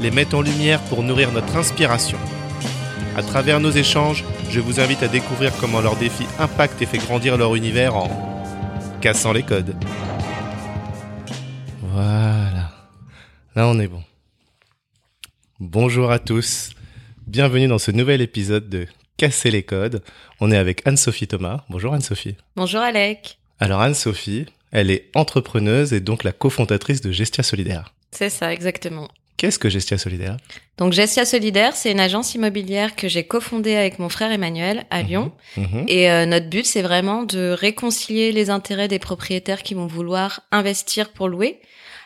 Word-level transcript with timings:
les 0.00 0.10
met 0.10 0.34
en 0.34 0.42
lumière 0.42 0.80
pour 0.82 1.02
nourrir 1.02 1.32
notre 1.32 1.56
inspiration. 1.56 2.18
À 3.16 3.22
travers 3.22 3.60
nos 3.60 3.70
échanges, 3.70 4.24
je 4.50 4.60
vous 4.60 4.80
invite 4.80 5.02
à 5.02 5.08
découvrir 5.08 5.52
comment 5.60 5.80
leurs 5.80 5.96
défis 5.96 6.26
impactent 6.38 6.82
et 6.82 6.86
fait 6.86 6.98
grandir 6.98 7.36
leur 7.36 7.54
univers 7.54 7.94
en 7.96 8.08
cassant 9.00 9.32
les 9.32 9.42
codes. 9.42 9.76
Voilà. 11.82 12.72
Là, 13.54 13.68
on 13.68 13.78
est 13.78 13.86
bon. 13.86 14.02
Bonjour 15.60 16.10
à 16.10 16.18
tous. 16.18 16.70
Bienvenue 17.26 17.68
dans 17.68 17.78
ce 17.78 17.90
nouvel 17.90 18.20
épisode 18.20 18.68
de 18.68 18.86
Casser 19.16 19.50
les 19.50 19.62
codes. 19.62 20.02
On 20.40 20.50
est 20.50 20.56
avec 20.56 20.86
Anne-Sophie 20.86 21.28
Thomas. 21.28 21.64
Bonjour 21.70 21.94
Anne-Sophie. 21.94 22.36
Bonjour 22.56 22.80
Alec. 22.80 23.38
Alors 23.60 23.80
Anne-Sophie, 23.80 24.46
elle 24.72 24.90
est 24.90 25.08
entrepreneuse 25.14 25.92
et 25.92 26.00
donc 26.00 26.24
la 26.24 26.32
cofondatrice 26.32 27.00
de 27.00 27.12
Gestia 27.12 27.44
Solidaire. 27.44 27.94
C'est 28.10 28.30
ça, 28.30 28.52
exactement. 28.52 29.08
Qu'est-ce 29.36 29.58
que 29.58 29.68
Gestia 29.68 29.98
Solidaire? 29.98 30.36
Donc 30.78 30.92
Gestia 30.92 31.24
Solidaire, 31.24 31.74
c'est 31.74 31.90
une 31.90 32.00
agence 32.00 32.34
immobilière 32.34 32.94
que 32.94 33.08
j'ai 33.08 33.24
cofondée 33.24 33.74
avec 33.74 33.98
mon 33.98 34.08
frère 34.08 34.30
Emmanuel 34.30 34.84
à 34.90 35.02
Lyon. 35.02 35.32
Mhm. 35.56 35.84
Et 35.88 36.10
euh, 36.10 36.26
notre 36.26 36.48
but, 36.48 36.64
c'est 36.64 36.82
vraiment 36.82 37.24
de 37.24 37.50
réconcilier 37.50 38.32
les 38.32 38.50
intérêts 38.50 38.88
des 38.88 38.98
propriétaires 38.98 39.62
qui 39.62 39.74
vont 39.74 39.86
vouloir 39.86 40.40
investir 40.52 41.12
pour 41.12 41.28
louer 41.28 41.60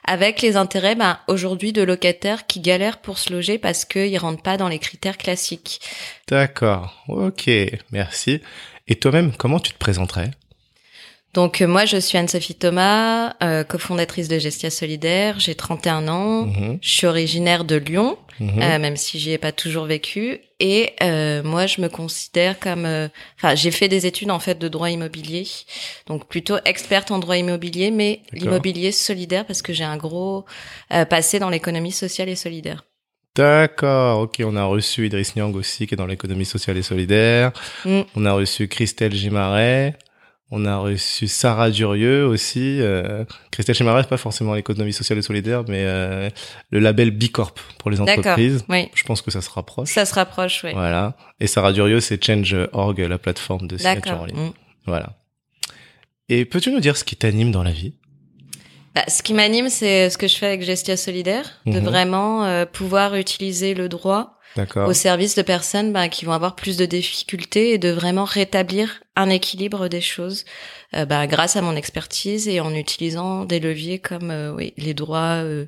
avec 0.04 0.40
les 0.40 0.56
intérêts 0.56 0.94
bah, 0.94 1.20
aujourd'hui 1.28 1.74
de 1.74 1.82
locataires 1.82 2.46
qui 2.46 2.60
galèrent 2.60 2.98
pour 2.98 3.18
se 3.18 3.30
loger 3.30 3.58
parce 3.58 3.84
qu'ils 3.84 4.16
rentrent 4.18 4.42
pas 4.42 4.56
dans 4.56 4.68
les 4.68 4.78
critères 4.78 5.18
classiques. 5.18 5.80
D'accord, 6.28 7.04
ok, 7.08 7.50
merci. 7.92 8.40
Et 8.86 8.96
toi-même, 8.96 9.32
comment 9.36 9.60
tu 9.60 9.72
te 9.72 9.78
présenterais? 9.78 10.30
Donc 11.34 11.60
euh, 11.60 11.66
moi, 11.66 11.84
je 11.84 11.98
suis 11.98 12.16
Anne-Sophie 12.16 12.54
Thomas, 12.54 13.34
euh, 13.42 13.62
cofondatrice 13.62 14.28
de 14.28 14.38
Gestia 14.38 14.70
Solidaire. 14.70 15.38
J'ai 15.38 15.54
31 15.54 16.08
ans. 16.08 16.46
Mhm, 16.46 16.78
Je 16.80 16.90
suis 16.90 17.06
originaire 17.06 17.64
de 17.64 17.76
Lyon, 17.76 18.18
mhm. 18.40 18.62
euh, 18.62 18.78
même 18.78 18.96
si 18.96 19.18
j'y 19.18 19.32
ai 19.32 19.38
pas 19.38 19.52
toujours 19.52 19.84
vécu. 19.84 20.40
Et 20.58 20.94
euh, 21.02 21.42
moi, 21.42 21.66
je 21.66 21.80
me 21.80 21.88
considère 21.88 22.58
comme, 22.58 22.86
enfin, 23.36 23.54
j'ai 23.54 23.70
fait 23.70 23.88
des 23.88 24.06
études 24.06 24.30
en 24.30 24.40
fait 24.40 24.58
de 24.58 24.68
droit 24.68 24.90
immobilier, 24.90 25.46
donc 26.06 26.26
plutôt 26.26 26.56
experte 26.64 27.10
en 27.10 27.18
droit 27.18 27.36
immobilier, 27.36 27.92
mais 27.92 28.22
l'immobilier 28.32 28.90
solidaire 28.90 29.44
parce 29.44 29.62
que 29.62 29.72
j'ai 29.72 29.84
un 29.84 29.96
gros 29.96 30.46
passé 31.08 31.38
dans 31.38 31.50
l'économie 31.50 31.92
sociale 31.92 32.28
et 32.28 32.34
solidaire. 32.34 32.84
D'accord, 33.36 34.22
ok, 34.22 34.42
on 34.44 34.56
a 34.56 34.64
reçu 34.64 35.06
Idriss 35.06 35.36
Niang 35.36 35.54
aussi 35.54 35.86
qui 35.86 35.94
est 35.94 35.96
dans 35.96 36.06
l'économie 36.06 36.44
sociale 36.44 36.76
et 36.76 36.82
solidaire. 36.82 37.52
Mm. 37.84 38.00
On 38.16 38.26
a 38.26 38.32
reçu 38.32 38.66
Christelle 38.66 39.14
Gimaret. 39.14 39.94
On 40.50 40.64
a 40.64 40.78
reçu 40.78 41.28
Sarah 41.28 41.70
Durieux 41.70 42.24
aussi. 42.26 42.80
Euh, 42.80 43.24
Christelle 43.50 43.74
c'est 43.76 43.84
pas 43.84 44.16
forcément 44.16 44.54
l'économie 44.54 44.94
sociale 44.94 45.18
et 45.18 45.22
solidaire, 45.22 45.62
mais 45.68 45.82
euh, 45.84 46.30
le 46.70 46.78
label 46.78 47.10
Bicorp 47.10 47.52
pour 47.78 47.90
les 47.90 48.00
entreprises. 48.00 48.64
Oui, 48.70 48.88
Je 48.94 49.02
pense 49.02 49.20
que 49.20 49.30
ça 49.30 49.42
se 49.42 49.50
rapproche. 49.50 49.90
ça 49.90 50.06
se 50.06 50.14
rapproche, 50.14 50.64
oui. 50.64 50.70
Voilà. 50.72 51.16
Et 51.38 51.46
Sarah 51.46 51.72
Durieux, 51.72 52.00
c'est 52.00 52.22
Change.org, 52.24 52.98
la 53.00 53.18
plateforme 53.18 53.66
de 53.68 53.76
signature 53.76 54.20
en 54.22 54.24
ligne. 54.24 54.36
Mm. 54.38 54.52
Voilà. 54.86 55.18
Et 56.30 56.46
peux-tu 56.46 56.70
nous 56.70 56.80
dire 56.80 56.96
ce 56.96 57.04
qui 57.04 57.16
t'anime 57.16 57.50
dans 57.50 57.62
la 57.62 57.70
vie? 57.72 57.94
Bah, 58.94 59.04
ce 59.06 59.22
qui 59.22 59.34
m'anime, 59.34 59.68
c'est 59.68 60.08
ce 60.08 60.16
que 60.16 60.28
je 60.28 60.36
fais 60.36 60.46
avec 60.46 60.62
Gestia 60.62 60.96
Solidaire, 60.96 61.60
de 61.66 61.78
Mhm. 61.78 61.84
vraiment 61.84 62.44
euh, 62.46 62.64
pouvoir 62.64 63.14
utiliser 63.16 63.74
le 63.74 63.88
droit. 63.88 64.37
Au 64.86 64.92
service 64.92 65.34
de 65.34 65.42
personnes 65.42 65.92
bah, 65.92 66.08
qui 66.08 66.24
vont 66.24 66.32
avoir 66.32 66.54
plus 66.54 66.76
de 66.76 66.84
difficultés 66.84 67.72
et 67.72 67.78
de 67.78 67.90
vraiment 67.90 68.24
rétablir 68.24 69.00
un 69.16 69.30
équilibre 69.30 69.88
des 69.88 70.00
choses 70.00 70.44
euh, 70.94 71.04
bah, 71.04 71.26
grâce 71.26 71.56
à 71.56 71.62
mon 71.62 71.76
expertise 71.76 72.48
et 72.48 72.60
en 72.60 72.74
utilisant 72.74 73.44
des 73.44 73.60
leviers 73.60 73.98
comme 73.98 74.30
euh, 74.30 74.52
oui, 74.52 74.74
les 74.76 74.94
droits, 74.94 75.42
euh, 75.42 75.66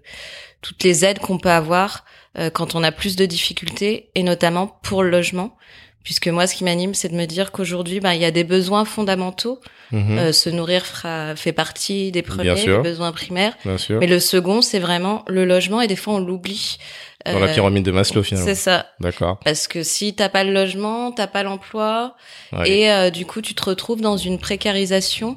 toutes 0.63 0.83
les 0.85 1.05
aides 1.05 1.19
qu'on 1.19 1.39
peut 1.39 1.51
avoir 1.51 2.05
euh, 2.39 2.51
quand 2.51 2.75
on 2.75 2.83
a 2.83 2.93
plus 2.93 3.17
de 3.17 3.27
difficultés 3.27 4.11
et 4.15 4.23
notamment 4.23 4.79
pour 4.83 5.03
le 5.03 5.11
logement. 5.11 5.57
Puisque 6.05 6.29
moi, 6.29 6.47
ce 6.47 6.55
qui 6.55 6.65
m'anime, 6.65 6.95
c'est 6.95 7.11
de 7.11 7.15
me 7.15 7.27
dire 7.27 7.53
qu'aujourd'hui, 7.53 8.01
bah, 8.01 8.15
il 8.15 8.23
y 8.23 8.25
a 8.25 8.31
des 8.31 8.45
besoins 8.45 8.87
fondamentaux. 8.87 9.61
Euh, 9.93 10.33
se 10.33 10.49
nourrir 10.49 10.87
fera, 10.87 11.35
fait 11.35 11.53
partie 11.53 12.13
des 12.13 12.23
premiers, 12.23 12.79
besoins 12.79 13.11
primaires. 13.11 13.57
Bien 13.65 13.77
sûr. 13.77 13.99
Mais 13.99 14.07
le 14.07 14.21
second, 14.21 14.63
c'est 14.63 14.79
vraiment 14.79 15.25
le 15.27 15.45
logement 15.45 15.81
et 15.81 15.89
des 15.89 15.97
fois, 15.97 16.15
on 16.15 16.21
l'oublie. 16.21 16.79
Dans 17.27 17.39
la 17.39 17.49
Euh, 17.49 17.55
pyramide 17.55 17.85
de 17.85 17.91
Maslow, 17.91 18.23
finalement. 18.23 18.47
C'est 18.49 18.55
ça. 18.55 18.87
D'accord. 19.01 19.39
Parce 19.45 19.69
que 19.69 19.83
si 19.83 20.15
t'as 20.15 20.29
pas 20.31 20.43
le 20.45 20.53
logement, 20.53 21.13
t'as 21.13 21.27
pas 21.27 21.43
l'emploi, 21.43 22.17
Ouais. 22.53 22.71
et 22.71 22.91
euh, 22.91 23.11
du 23.11 23.27
coup 23.27 23.43
tu 23.43 23.55
te 23.55 23.63
retrouves 23.65 24.01
dans 24.01 24.17
une 24.17 24.39
précarisation. 24.39 25.37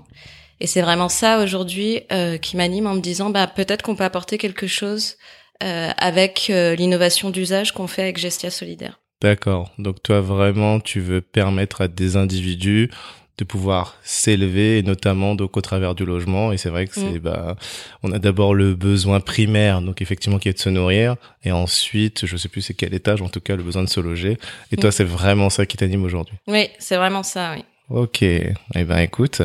Et 0.62 0.68
c'est 0.68 0.82
vraiment 0.82 1.10
ça 1.10 1.44
aujourd'hui 1.44 2.02
euh, 2.14 2.38
qui 2.38 2.56
m'anime 2.56 2.88
en 2.88 2.94
me 2.94 3.02
disant 3.02 3.30
bah 3.32 3.48
peut-être 3.48 3.82
qu'on 3.82 3.96
peut 3.96 4.06
apporter 4.06 4.38
quelque 4.38 4.68
chose 4.68 5.18
avec 5.60 6.48
l'innovation 6.50 7.30
d'usage 7.30 7.72
qu'on 7.72 7.88
fait 7.88 8.02
avec 8.02 8.18
Gestia 8.18 8.50
Solidaire. 8.50 9.00
D'accord. 9.22 9.72
Donc 9.78 10.04
toi 10.04 10.20
vraiment, 10.20 10.82
tu 10.82 11.00
veux 11.00 11.22
permettre 11.22 11.80
à 11.82 11.88
des 11.88 12.18
individus 12.18 12.92
de 13.40 13.44
pouvoir 13.46 13.96
s'élever, 14.04 14.78
et 14.78 14.84
notamment 14.84 15.34
donc 15.36 15.58
au 15.58 15.62
travers 15.62 15.96
du 15.96 16.06
logement. 16.06 16.52
Et 16.52 16.58
c'est 16.58 16.70
vrai 16.70 16.86
que 16.88 16.94
c'est 16.94 17.16
Mm. 17.16 17.20
bah, 17.20 17.56
on 18.04 18.12
a 18.12 18.20
d'abord 18.20 18.54
le 18.54 18.76
besoin 18.76 19.20
primaire, 19.20 19.82
donc 19.82 20.02
effectivement 20.04 20.38
qui 20.40 20.50
est 20.50 20.54
de 20.54 20.60
se 20.60 20.70
nourrir, 20.70 21.16
et 21.44 21.52
ensuite, 21.52 22.26
je 22.28 22.38
sais 22.38 22.48
plus 22.50 22.62
c'est 22.62 22.76
quel 22.76 22.94
étage, 22.94 23.22
en 23.24 23.30
tout 23.30 23.42
cas 23.42 23.56
le 23.56 23.64
besoin 23.64 23.84
de 23.84 23.90
se 23.90 24.00
loger. 24.00 24.38
Et 24.72 24.78
toi, 24.78 24.90
Mm. 24.90 24.94
c'est 24.94 25.04
vraiment 25.04 25.50
ça 25.50 25.66
qui 25.66 25.78
t'anime 25.78 26.04
aujourd'hui? 26.04 26.36
Oui, 26.48 26.68
c'est 26.80 26.96
vraiment 26.98 27.24
ça. 27.24 27.54
Oui. 27.56 27.64
Ok. 27.90 28.22
Eh 28.22 28.54
ben 28.86 28.98
écoute, 29.00 29.42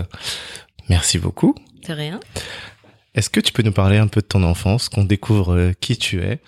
merci 0.88 1.19
beaucoup. 1.19 1.55
C'est 1.84 1.94
rien. 1.94 2.20
Est-ce 3.15 3.31
que 3.31 3.41
tu 3.41 3.53
peux 3.53 3.62
nous 3.62 3.72
parler 3.72 3.97
un 3.97 4.06
peu 4.06 4.20
de 4.20 4.26
ton 4.26 4.43
enfance, 4.44 4.88
qu'on 4.88 5.05
découvre 5.05 5.55
euh, 5.55 5.72
qui 5.81 5.97
tu 5.97 6.20
es, 6.22 6.38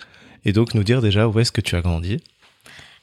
et 0.45 0.53
donc 0.53 0.73
nous 0.73 0.83
dire 0.83 1.01
déjà 1.01 1.27
où 1.27 1.39
est-ce 1.39 1.51
que 1.51 1.61
tu 1.61 1.75
as 1.75 1.81
grandi? 1.81 2.17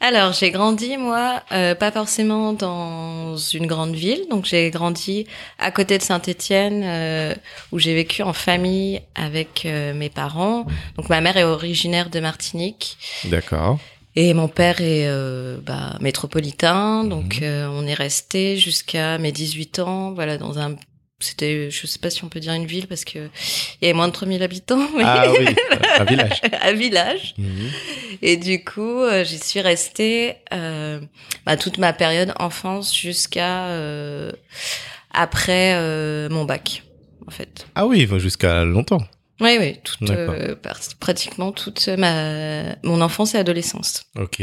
Alors, 0.01 0.33
j'ai 0.33 0.53
grandi, 0.53 0.97
moi, 0.97 1.43
euh, 1.51 1.75
pas 1.75 1.91
forcément 1.91 2.53
dans 2.53 3.37
une 3.37 3.67
grande 3.67 3.97
ville. 3.97 4.27
Donc, 4.31 4.45
j'ai 4.45 4.71
grandi 4.71 5.27
à 5.59 5.73
côté 5.73 5.99
de 5.99 6.03
Saint-Étienne, 6.05 6.83
euh, 6.85 7.35
où 7.73 7.81
j'ai 7.81 7.95
vécu 7.95 8.23
en 8.23 8.33
famille 8.33 9.03
avec 9.17 9.67
euh, 9.67 9.93
mes 9.95 10.09
parents. 10.09 10.67
Donc, 10.97 11.09
ma 11.09 11.21
mère 11.21 11.37
est 11.37 11.43
originaire 11.43 12.11
de 12.11 12.21
Martinique 12.21 12.97
D'accord. 13.25 13.81
et 14.15 14.35
mon 14.35 14.47
père 14.47 14.81
est 14.81 15.09
euh, 15.09 15.59
bah, 15.61 15.97
métropolitain. 16.01 17.03
Donc, 17.03 17.41
euh, 17.43 17.67
on 17.69 17.85
est 17.85 17.95
resté 17.95 18.57
jusqu'à 18.57 19.19
mes 19.19 19.33
18 19.33 19.81
ans, 19.81 20.13
voilà, 20.13 20.39
dans 20.39 20.61
un... 20.61 20.77
C'était, 21.21 21.69
je 21.69 21.87
sais 21.89 21.99
pas 21.99 22.11
si 22.11 22.23
on 22.23 22.29
peut 22.29 22.39
dire 22.39 22.53
une 22.53 22.67
ville 22.67 22.87
parce 22.87 23.05
que 23.05 23.19
il 23.19 23.83
y 23.83 23.85
avait 23.87 23.93
moins 23.93 24.07
de 24.07 24.13
3000 24.13 24.41
habitants, 24.43 24.89
mais 24.97 25.03
Ah 25.05 25.33
oui, 25.33 25.47
un 25.99 26.05
village. 26.05 26.41
un 26.63 26.73
village. 26.75 27.35
Mhm. 27.39 27.71
Et 28.23 28.37
du 28.37 28.63
coup, 28.65 29.03
euh, 29.03 29.25
j'y 29.25 29.39
suis 29.39 29.61
restée 29.61 30.37
euh, 30.53 31.01
bah, 31.45 31.57
toute 31.57 31.79
ma 31.79 31.93
période 31.93 32.33
enfance 32.39 32.97
jusqu'à 32.97 33.67
euh, 33.67 34.31
après 35.13 35.75
euh, 35.75 36.29
mon 36.29 36.45
bac, 36.45 36.85
en 37.27 37.33
fait. 37.33 37.67
Ah 37.75 37.87
oui, 37.87 38.09
jusqu'à 38.19 38.65
longtemps. 38.65 39.03
Oui, 39.41 39.57
oui, 39.59 39.77
toute, 39.83 40.11
pratiquement 41.01 41.53
toute 41.53 41.89
ma 41.89 42.77
mon 42.85 43.01
enfance 43.01 43.35
et 43.35 43.39
adolescence. 43.39 44.05
Ok. 44.17 44.43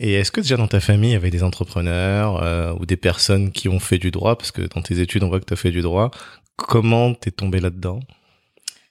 Et 0.00 0.14
est-ce 0.14 0.32
que 0.32 0.40
déjà 0.40 0.56
dans 0.56 0.66
ta 0.66 0.80
famille, 0.80 1.10
il 1.10 1.14
y 1.14 1.16
avait 1.16 1.30
des 1.30 1.42
entrepreneurs 1.44 2.42
euh, 2.42 2.72
ou 2.80 2.84
des 2.86 2.96
personnes 2.96 3.52
qui 3.52 3.68
ont 3.68 3.78
fait 3.80 3.98
du 3.98 4.10
droit? 4.10 4.36
Parce 4.36 4.50
que 4.50 4.62
dans 4.62 4.82
tes 4.82 4.98
études, 5.00 5.22
on 5.22 5.28
voit 5.28 5.40
que 5.40 5.44
tu 5.44 5.52
as 5.52 5.56
fait 5.56 5.70
du 5.70 5.82
droit. 5.82 6.10
Comment 6.56 7.14
t'es 7.14 7.30
tombé 7.30 7.60
là-dedans? 7.60 8.00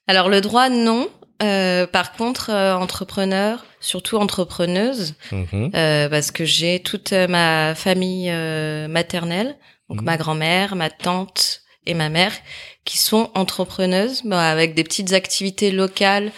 Alors 0.07 0.29
le 0.29 0.41
droit, 0.41 0.69
non. 0.69 1.09
Euh, 1.41 1.87
par 1.87 2.13
contre, 2.13 2.51
euh, 2.51 2.73
entrepreneur, 2.75 3.65
surtout 3.81 4.17
entrepreneuse, 4.17 5.15
Mhm. 5.31 5.71
euh, 5.75 6.07
parce 6.09 6.31
que 6.31 6.45
j'ai 6.45 6.79
toute 6.81 7.11
ma 7.11 7.75
famille 7.75 8.31
maternelle, 8.87 9.57
donc 9.89 9.99
Mhm. 9.99 10.05
ma 10.05 10.17
grand-mère, 10.17 10.75
ma 10.75 10.89
tante 10.89 11.61
et 11.85 11.93
ma 11.95 12.07
mère, 12.09 12.31
qui 12.85 12.97
sont 12.97 13.29
entrepreneuses, 13.35 14.21
bah, 14.23 14.49
avec 14.49 14.73
des 14.73 14.83
petites 14.85 15.11
activités 15.11 15.71
locales. 15.71 16.31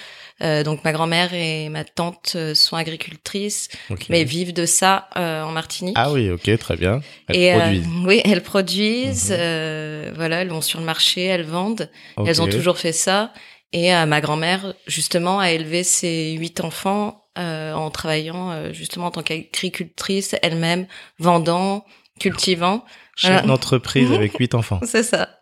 Euh, 0.43 0.63
donc 0.63 0.83
ma 0.83 0.91
grand-mère 0.91 1.33
et 1.33 1.69
ma 1.69 1.85
tante 1.85 2.33
euh, 2.35 2.53
sont 2.53 2.75
agricultrices, 2.75 3.69
Ok. 3.89 4.07
mais 4.09 4.25
vivent 4.25 4.51
de 4.53 4.65
ça 4.65 5.07
euh, 5.15 5.43
en 5.43 5.51
Martinique. 5.51 5.95
Ah 5.97 6.11
oui, 6.11 6.29
ok, 6.29 6.57
très 6.57 6.75
bien. 6.75 6.99
Elles 7.29 7.35
et 7.37 7.53
euh, 7.53 7.59
produisent. 7.59 7.87
oui, 8.05 8.21
elles 8.25 8.43
produisent. 8.43 9.29
Mhm. 9.31 9.37
euh, 9.39 10.11
voilà, 10.15 10.41
elles 10.41 10.49
vont 10.49 10.61
sur 10.61 10.79
le 10.79 10.85
marché, 10.85 11.23
elles 11.23 11.45
vendent. 11.45 11.89
Ok. 12.17 12.27
Elles 12.27 12.41
ont 12.41 12.47
toujours 12.49 12.77
fait 12.77 12.91
ça. 12.91 13.31
Et 13.71 13.93
euh, 13.95 14.05
ma 14.05 14.19
grand-mère, 14.21 14.73
justement, 14.87 15.39
a 15.39 15.51
élevé 15.51 15.83
ses 15.83 16.33
huit 16.33 16.59
enfants 16.61 17.21
euh, 17.37 17.73
en 17.73 17.89
travaillant 17.89 18.51
euh, 18.51 18.71
justement 18.73 19.07
en 19.07 19.11
tant 19.11 19.23
qu'agricultrice 19.23 20.35
elle-même, 20.41 20.85
vendant, 21.19 21.85
cultivant. 22.19 22.83
Chef 23.17 23.45
d'entreprise 23.45 24.11
avec 24.11 24.35
huit 24.37 24.53
enfants. 24.55 24.79
C'est 24.85 25.03
ça. 25.03 25.34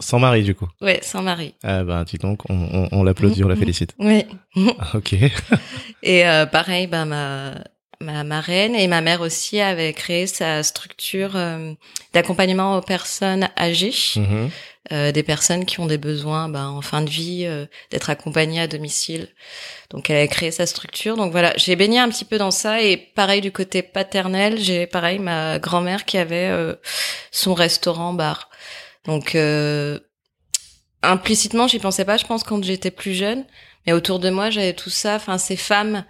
Sans 0.00 0.18
mari, 0.18 0.42
du 0.42 0.54
coup. 0.54 0.68
Ouais, 0.80 1.00
sans 1.02 1.22
mari. 1.22 1.54
Ah 1.62 1.84
ben, 1.84 2.04
dis 2.04 2.18
donc, 2.18 2.42
on, 2.50 2.54
on, 2.72 2.88
on 2.92 3.02
l'applaudit, 3.02 3.44
on 3.44 3.48
la 3.48 3.56
félicite. 3.56 3.94
Oui. 3.98 4.24
Ok. 4.94 5.14
Et 6.02 6.26
euh, 6.26 6.46
pareil, 6.46 6.86
bah, 6.86 7.04
ma, 7.04 7.54
ma 8.00 8.24
marraine 8.24 8.74
et 8.74 8.86
ma 8.88 9.00
mère 9.00 9.20
aussi 9.20 9.60
avaient 9.60 9.92
créé 9.92 10.26
sa 10.26 10.62
structure 10.62 11.32
euh, 11.36 11.72
d'accompagnement 12.12 12.76
aux 12.76 12.82
personnes 12.82 13.48
âgées, 13.58 13.94
Mhm. 14.16 14.50
euh, 14.92 15.12
des 15.12 15.22
personnes 15.22 15.64
qui 15.64 15.80
ont 15.80 15.86
des 15.86 15.96
besoins 15.98 16.48
bah, 16.48 16.68
en 16.68 16.82
fin 16.82 17.00
de 17.02 17.08
vie, 17.08 17.44
euh, 17.46 17.64
d'être 17.90 18.10
accompagnées 18.10 18.60
à 18.60 18.66
domicile. 18.66 19.28
Donc 19.90 20.10
elle 20.10 20.18
a 20.22 20.26
créé 20.28 20.50
sa 20.50 20.66
structure. 20.66 21.16
Donc 21.16 21.32
voilà, 21.32 21.52
j'ai 21.56 21.76
baigné 21.76 21.98
un 21.98 22.08
petit 22.10 22.24
peu 22.26 22.36
dans 22.36 22.50
ça. 22.50 22.82
Et 22.82 22.96
pareil 22.96 23.40
du 23.40 23.52
côté 23.52 23.82
paternel, 23.82 24.58
j'ai 24.60 24.86
pareil 24.86 25.18
ma 25.18 25.58
grand-mère 25.58 26.04
qui 26.04 26.18
avait 26.18 26.50
son 27.30 27.54
restaurant-bar. 27.54 28.50
Donc 29.06 29.34
euh, 29.34 29.98
implicitement, 31.02 31.68
j'y 31.68 31.78
pensais 31.78 32.04
pas, 32.04 32.16
je 32.16 32.26
pense, 32.26 32.42
quand 32.44 32.62
j'étais 32.62 32.90
plus 32.90 33.14
jeune. 33.14 33.44
Mais 33.86 33.92
autour 33.92 34.18
de 34.18 34.30
moi, 34.30 34.50
j'avais 34.50 34.72
tout 34.72 34.90
ça. 34.90 35.16
Enfin, 35.16 35.38
ces 35.38 35.56
femmes 35.56 36.04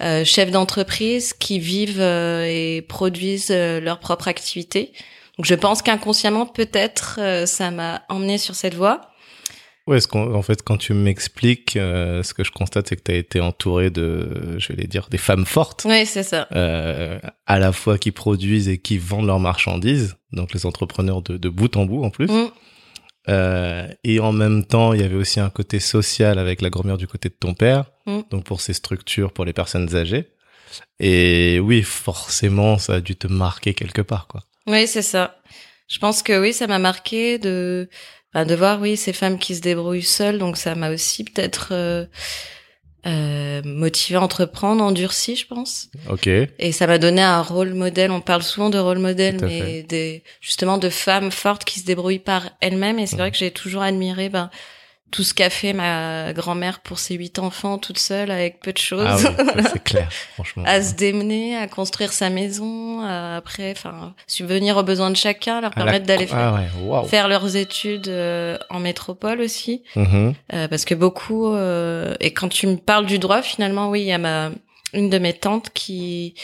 euh, 0.00 0.24
chefs 0.24 0.50
d'entreprise 0.50 1.32
qui 1.34 1.58
vivent 1.58 2.00
euh, 2.00 2.44
et 2.44 2.82
produisent 2.82 3.50
euh, 3.50 3.80
leur 3.80 4.00
propre 4.00 4.28
activité. 4.28 4.92
Donc, 5.36 5.46
je 5.46 5.54
pense 5.54 5.82
qu'inconsciemment, 5.82 6.46
peut-être, 6.46 7.18
euh, 7.20 7.46
ça 7.46 7.70
m'a 7.70 8.02
emmené 8.08 8.38
sur 8.38 8.54
cette 8.54 8.74
voie. 8.74 9.07
Ouais, 9.88 10.00
ce 10.00 10.06
qu'en 10.08 10.34
en 10.34 10.42
fait, 10.42 10.62
quand 10.62 10.76
tu 10.76 10.92
m'expliques, 10.92 11.76
euh, 11.76 12.22
ce 12.22 12.34
que 12.34 12.44
je 12.44 12.50
constate, 12.52 12.88
c'est 12.88 12.96
que 12.96 13.02
tu 13.02 13.12
as 13.12 13.16
été 13.16 13.40
entouré 13.40 13.88
de, 13.90 14.56
je 14.58 14.68
vais 14.68 14.82
les 14.82 14.86
dire, 14.86 15.08
des 15.10 15.18
femmes 15.18 15.46
fortes, 15.46 15.86
Oui, 15.88 16.04
c'est 16.04 16.22
ça. 16.22 16.46
euh, 16.52 17.18
à 17.46 17.58
la 17.58 17.72
fois 17.72 17.96
qui 17.98 18.10
produisent 18.12 18.68
et 18.68 18.78
qui 18.78 18.98
vendent 18.98 19.26
leurs 19.26 19.40
marchandises, 19.40 20.16
donc 20.32 20.52
les 20.52 20.66
entrepreneurs 20.66 21.22
de, 21.22 21.36
de 21.38 21.48
bout 21.48 21.74
en 21.76 21.86
bout 21.86 22.04
en 22.04 22.10
plus. 22.10 22.26
Mm. 22.30 22.50
Euh, 23.30 23.88
et 24.04 24.20
en 24.20 24.32
même 24.32 24.64
temps, 24.64 24.92
il 24.92 25.00
y 25.00 25.04
avait 25.04 25.14
aussi 25.16 25.40
un 25.40 25.50
côté 25.50 25.80
social 25.80 26.38
avec 26.38 26.62
la 26.62 26.70
grand-mère 26.70 26.96
du 26.98 27.06
côté 27.06 27.28
de 27.28 27.34
ton 27.38 27.54
père, 27.54 27.86
Mm. 28.06 28.20
donc 28.30 28.44
pour 28.44 28.60
ces 28.60 28.72
structures 28.74 29.32
pour 29.32 29.44
les 29.44 29.52
personnes 29.52 29.94
âgées. 29.96 30.28
Et 31.00 31.60
oui, 31.62 31.82
forcément, 31.82 32.78
ça 32.78 32.94
a 32.94 33.00
dû 33.00 33.16
te 33.16 33.26
marquer 33.26 33.72
quelque 33.74 34.02
part, 34.02 34.26
quoi. 34.28 34.42
Oui, 34.66 34.86
c'est 34.86 35.02
ça. 35.02 35.36
Je 35.88 35.98
pense 35.98 36.22
que 36.22 36.38
oui, 36.38 36.52
ça 36.52 36.66
m'a 36.66 36.78
marqué 36.78 37.38
de 37.38 37.88
enfin, 38.32 38.46
de 38.46 38.54
voir 38.54 38.80
oui 38.80 38.96
ces 38.96 39.12
femmes 39.12 39.38
qui 39.38 39.54
se 39.54 39.60
débrouillent 39.60 40.02
seules. 40.02 40.38
Donc 40.38 40.56
ça 40.56 40.74
m'a 40.74 40.90
aussi 40.90 41.24
peut-être 41.24 41.68
euh, 41.72 42.06
euh, 43.06 43.62
motivé 43.64 44.18
à 44.18 44.22
entreprendre, 44.22 44.82
endurci, 44.82 45.36
je 45.36 45.46
pense. 45.46 45.88
Ok. 46.10 46.26
Et 46.26 46.72
ça 46.72 46.86
m'a 46.86 46.98
donné 46.98 47.22
un 47.22 47.42
rôle 47.42 47.74
modèle. 47.74 48.10
On 48.10 48.20
parle 48.20 48.42
souvent 48.42 48.70
de 48.70 48.78
rôle 48.78 48.98
modèle, 48.98 49.38
mais 49.40 49.60
fait. 49.60 49.82
des, 49.84 50.24
justement 50.40 50.78
de 50.78 50.88
femmes 50.88 51.30
fortes 51.30 51.64
qui 51.64 51.80
se 51.80 51.84
débrouillent 51.84 52.18
par 52.18 52.50
elles-mêmes. 52.60 52.98
Et 52.98 53.06
c'est 53.06 53.16
vrai 53.16 53.30
que 53.30 53.38
j'ai 53.38 53.50
toujours 53.50 53.82
admiré 53.82 54.28
ben, 54.28 54.50
tout 55.10 55.22
ce 55.22 55.32
qu'a 55.32 55.48
fait 55.50 55.72
ma 55.72 56.32
grand-mère 56.34 56.80
pour 56.80 56.98
ses 56.98 57.14
huit 57.14 57.38
enfants 57.38 57.78
toute 57.78 57.98
seule 57.98 58.30
avec 58.30 58.60
peu 58.60 58.72
de 58.72 58.78
choses. 58.78 59.06
Ah 59.06 59.16
oui, 59.16 59.62
c'est 59.72 59.82
clair, 59.82 60.08
franchement. 60.34 60.64
à 60.66 60.82
se 60.82 60.94
démener, 60.94 61.56
à 61.56 61.66
construire 61.66 62.12
sa 62.12 62.28
maison, 62.30 63.00
à, 63.02 63.36
après, 63.36 63.70
enfin, 63.72 64.14
subvenir 64.26 64.76
aux 64.76 64.82
besoins 64.82 65.10
de 65.10 65.16
chacun, 65.16 65.60
leur 65.62 65.72
À 65.74 65.78
la- 65.78 65.84
permettre 65.84 66.06
d'aller 66.06 66.26
faire, 66.26 66.38
Ah 66.38 67.00
ouais, 67.02 67.08
faire 67.08 67.28
leurs 67.28 67.56
études 67.56 68.08
euh, 68.08 68.58
en 68.70 68.80
métropole 68.80 69.40
aussi, 69.40 69.82
Mhm. 69.96 70.34
Euh, 70.52 70.68
parce 70.68 70.84
que 70.84 70.94
beaucoup. 70.94 71.46
euh, 71.54 72.14
et 72.20 72.32
quand 72.34 72.48
tu 72.48 72.66
me 72.66 72.76
parles 72.76 73.06
du 73.06 73.18
droit, 73.18 73.40
finalement, 73.42 73.88
oui, 73.88 74.02
il 74.02 74.06
y 74.06 74.12
a 74.12 74.18
ma 74.18 74.50
une 74.94 75.10
de 75.10 75.18
mes 75.18 75.32
tantes 75.34 75.70
qui 75.74 76.34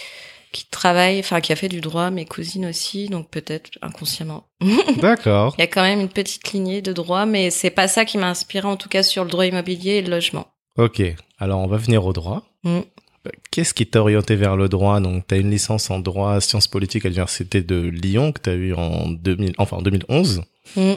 qui 0.55 0.67
travaille, 0.67 1.19
enfin 1.19 1.41
qui 1.41 1.53
a 1.53 1.57
fait 1.57 1.69
du 1.69 1.81
droit, 1.81 2.11
mes 2.11 2.25
cousines 2.25 2.67
aussi, 2.67 3.09
donc 3.09 3.29
peut-être 3.29 3.71
inconsciemment. 3.83 4.47
D'accord. 5.01 5.55
Il 5.59 5.61
y 5.61 5.65
a 5.65 5.67
quand 5.67 5.83
même 5.83 6.01
une 6.01 6.09
petite 6.09 6.53
lignée 6.53 6.81
de 6.81 6.93
droit, 6.93 7.27
mais 7.27 7.51
c'est 7.51 7.71
pas 7.71 7.89
ça 7.89 8.05
qui 8.05 8.17
m'a 8.17 8.29
inspiré 8.29 8.67
en 8.67 8.77
tout 8.77 8.89
cas 8.89 9.03
sur 9.03 9.25
le 9.25 9.31
droit 9.31 9.45
immobilier 9.45 9.95
et 9.95 10.03
le 10.03 10.11
logement. 10.11 10.47
Ok, 10.79 11.03
alors 11.39 11.61
on 11.61 11.67
va 11.67 11.77
venir 11.77 12.07
au 12.07 12.13
droit. 12.13 12.45
Mm. 12.63 12.79
Euh, 13.27 13.31
Qu'est-ce 13.51 13.75
qui 13.75 13.87
t'a 13.87 14.01
orienté 14.01 14.37
vers 14.37 14.57
le 14.57 14.69
droit? 14.69 15.01
Donc, 15.01 15.27
tu 15.27 15.35
as 15.35 15.39
une 15.39 15.51
licence 15.51 15.91
en 15.91 15.99
droit 15.99 16.41
sciences 16.41 16.69
politiques 16.69 17.05
à 17.05 17.09
l'université 17.09 17.63
de 17.63 17.77
Lyon 17.77 18.33
que 18.33 18.41
tu 18.41 18.51
as 18.51 18.55
eu 18.55 18.75
en 18.75 19.11
2000, 19.11 19.55
enfin 19.59 19.79
en 19.79 19.83
2011. 19.83 20.43
Mm. 20.77 20.93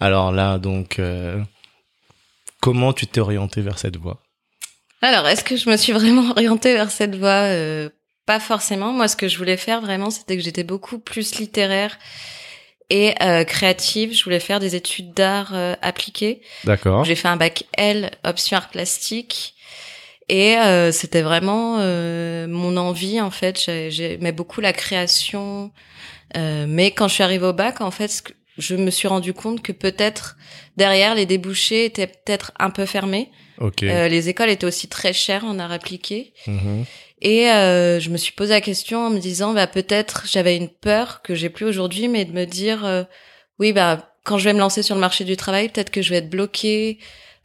Alors 0.00 0.32
là, 0.32 0.58
donc, 0.58 0.98
euh, 0.98 1.40
comment 2.60 2.92
tu 2.92 3.06
t'es 3.06 3.20
orienté 3.20 3.62
vers 3.62 3.78
cette 3.78 3.96
voie? 3.96 4.20
Alors, 5.00 5.26
est-ce 5.28 5.44
que 5.44 5.56
je 5.56 5.70
me 5.70 5.76
suis 5.76 5.92
vraiment 5.92 6.30
orientée 6.36 6.74
vers 6.74 6.90
cette 6.90 7.16
voie 7.16 7.46
Euh, 7.48 7.88
Pas 8.26 8.40
forcément. 8.40 8.92
Moi, 8.92 9.08
ce 9.08 9.16
que 9.16 9.28
je 9.28 9.38
voulais 9.38 9.56
faire 9.56 9.80
vraiment, 9.80 10.10
c'était 10.10 10.36
que 10.36 10.42
j'étais 10.42 10.64
beaucoup 10.64 10.98
plus 10.98 11.36
littéraire 11.36 11.96
et 12.90 13.14
euh, 13.22 13.44
créative. 13.44 14.14
Je 14.14 14.24
voulais 14.24 14.40
faire 14.40 14.60
des 14.60 14.74
études 14.74 15.12
d'art 15.14 15.52
euh, 15.54 15.74
appliquées. 15.82 16.40
D'accord. 16.64 17.04
J'ai 17.04 17.14
fait 17.14 17.28
un 17.28 17.36
bac 17.36 17.64
L, 17.76 18.10
option 18.24 18.56
art 18.56 18.68
plastique. 18.70 19.54
Et 20.28 20.56
euh, 20.56 20.90
c'était 20.90 21.22
vraiment 21.22 21.76
euh, 21.78 22.48
mon 22.48 22.76
envie, 22.76 23.20
en 23.20 23.30
fait. 23.30 23.62
J'ai- 23.64 23.90
J'aimais 23.92 24.32
beaucoup 24.32 24.60
la 24.60 24.72
création. 24.72 25.70
Euh, 26.36 26.66
mais 26.68 26.90
quand 26.90 27.06
je 27.06 27.14
suis 27.14 27.22
arrivée 27.22 27.46
au 27.46 27.52
bac, 27.52 27.80
en 27.80 27.92
fait, 27.92 28.24
je 28.58 28.74
me 28.74 28.90
suis 28.90 29.06
rendu 29.06 29.32
compte 29.34 29.62
que 29.62 29.70
peut-être 29.70 30.36
derrière, 30.76 31.14
les 31.14 31.26
débouchés 31.26 31.84
étaient 31.84 32.08
peut-être 32.08 32.50
un 32.58 32.70
peu 32.70 32.86
fermés. 32.86 33.30
Ok. 33.58 33.84
Euh, 33.84 34.08
les 34.08 34.28
écoles 34.28 34.50
étaient 34.50 34.66
aussi 34.66 34.88
très 34.88 35.12
chères 35.12 35.44
en 35.44 35.60
art 35.60 35.70
appliqué. 35.70 36.32
Mhm. 36.48 36.84
Et 37.28 37.50
euh, 37.50 37.98
je 37.98 38.08
me 38.10 38.16
suis 38.18 38.30
posé 38.30 38.52
la 38.54 38.60
question 38.60 39.04
en 39.04 39.10
me 39.10 39.18
disant, 39.18 39.52
bah 39.52 39.66
peut-être 39.66 40.22
j'avais 40.30 40.56
une 40.56 40.68
peur 40.68 41.22
que 41.22 41.34
j'ai 41.34 41.50
plus 41.50 41.66
aujourd'hui, 41.66 42.06
mais 42.06 42.24
de 42.24 42.30
me 42.30 42.44
dire, 42.44 42.84
euh, 42.84 43.02
oui, 43.58 43.72
bah 43.72 44.12
quand 44.22 44.38
je 44.38 44.44
vais 44.44 44.52
me 44.52 44.60
lancer 44.60 44.84
sur 44.84 44.94
le 44.94 45.00
marché 45.00 45.24
du 45.24 45.36
travail, 45.36 45.68
peut-être 45.68 45.90
que 45.90 46.02
je 46.02 46.10
vais 46.10 46.18
être 46.18 46.30
bloquée, 46.30 46.98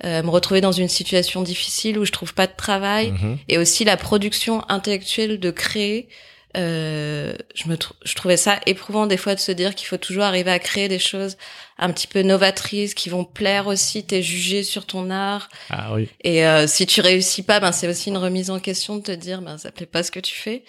euh, 0.06 0.22
me 0.22 0.30
retrouver 0.30 0.62
dans 0.62 0.72
une 0.72 0.88
situation 0.88 1.42
difficile 1.42 1.98
où 1.98 2.06
je 2.06 2.12
trouve 2.12 2.36
pas 2.36 2.46
de 2.46 2.56
travail, 2.56 3.12
Mhm. 3.12 3.38
et 3.50 3.58
aussi 3.58 3.84
la 3.84 3.98
production 3.98 4.64
intellectuelle 4.70 5.40
de 5.40 5.50
créer. 5.50 6.10
Euh, 6.58 7.34
je 7.56 7.68
me 7.68 7.76
trou- 7.78 7.96
je 8.04 8.14
trouvais 8.14 8.38
ça 8.38 8.60
éprouvant 8.68 9.08
des 9.08 9.18
fois 9.18 9.34
de 9.34 9.40
se 9.40 9.52
dire 9.52 9.74
qu'il 9.74 9.88
faut 9.88 9.98
toujours 9.98 10.24
arriver 10.24 10.52
à 10.52 10.60
créer 10.60 10.90
des 10.90 11.00
choses 11.00 11.38
un 11.82 11.92
petit 11.92 12.08
peu 12.08 12.22
novatrices 12.22 12.94
qui 12.94 13.10
vont 13.10 13.26
plaire 13.26 13.68
aussi, 13.68 14.06
t'es 14.06 14.22
jugé 14.22 14.64
sur 14.64 14.86
ton 14.86 15.10
art. 15.10 15.50
Ah 15.70 15.94
oui. 15.94 16.08
Et 16.24 16.46
euh, 16.46 16.68
si 16.68 16.86
tu 16.86 17.02
réussis 17.02 17.44
pas, 17.44 17.60
ben 17.60 17.72
c'est 17.72 17.88
aussi 17.88 18.10
une 18.10 18.18
remise 18.18 18.50
en 18.52 18.60
question 18.60 18.96
de 18.98 19.02
te 19.02 19.12
dire, 19.12 19.42
ben 19.42 19.58
ça 19.58 19.72
plaît 19.72 19.88
pas 19.88 20.04
ce 20.04 20.12
que 20.12 20.20
tu 20.20 20.36
fais. 20.36 20.64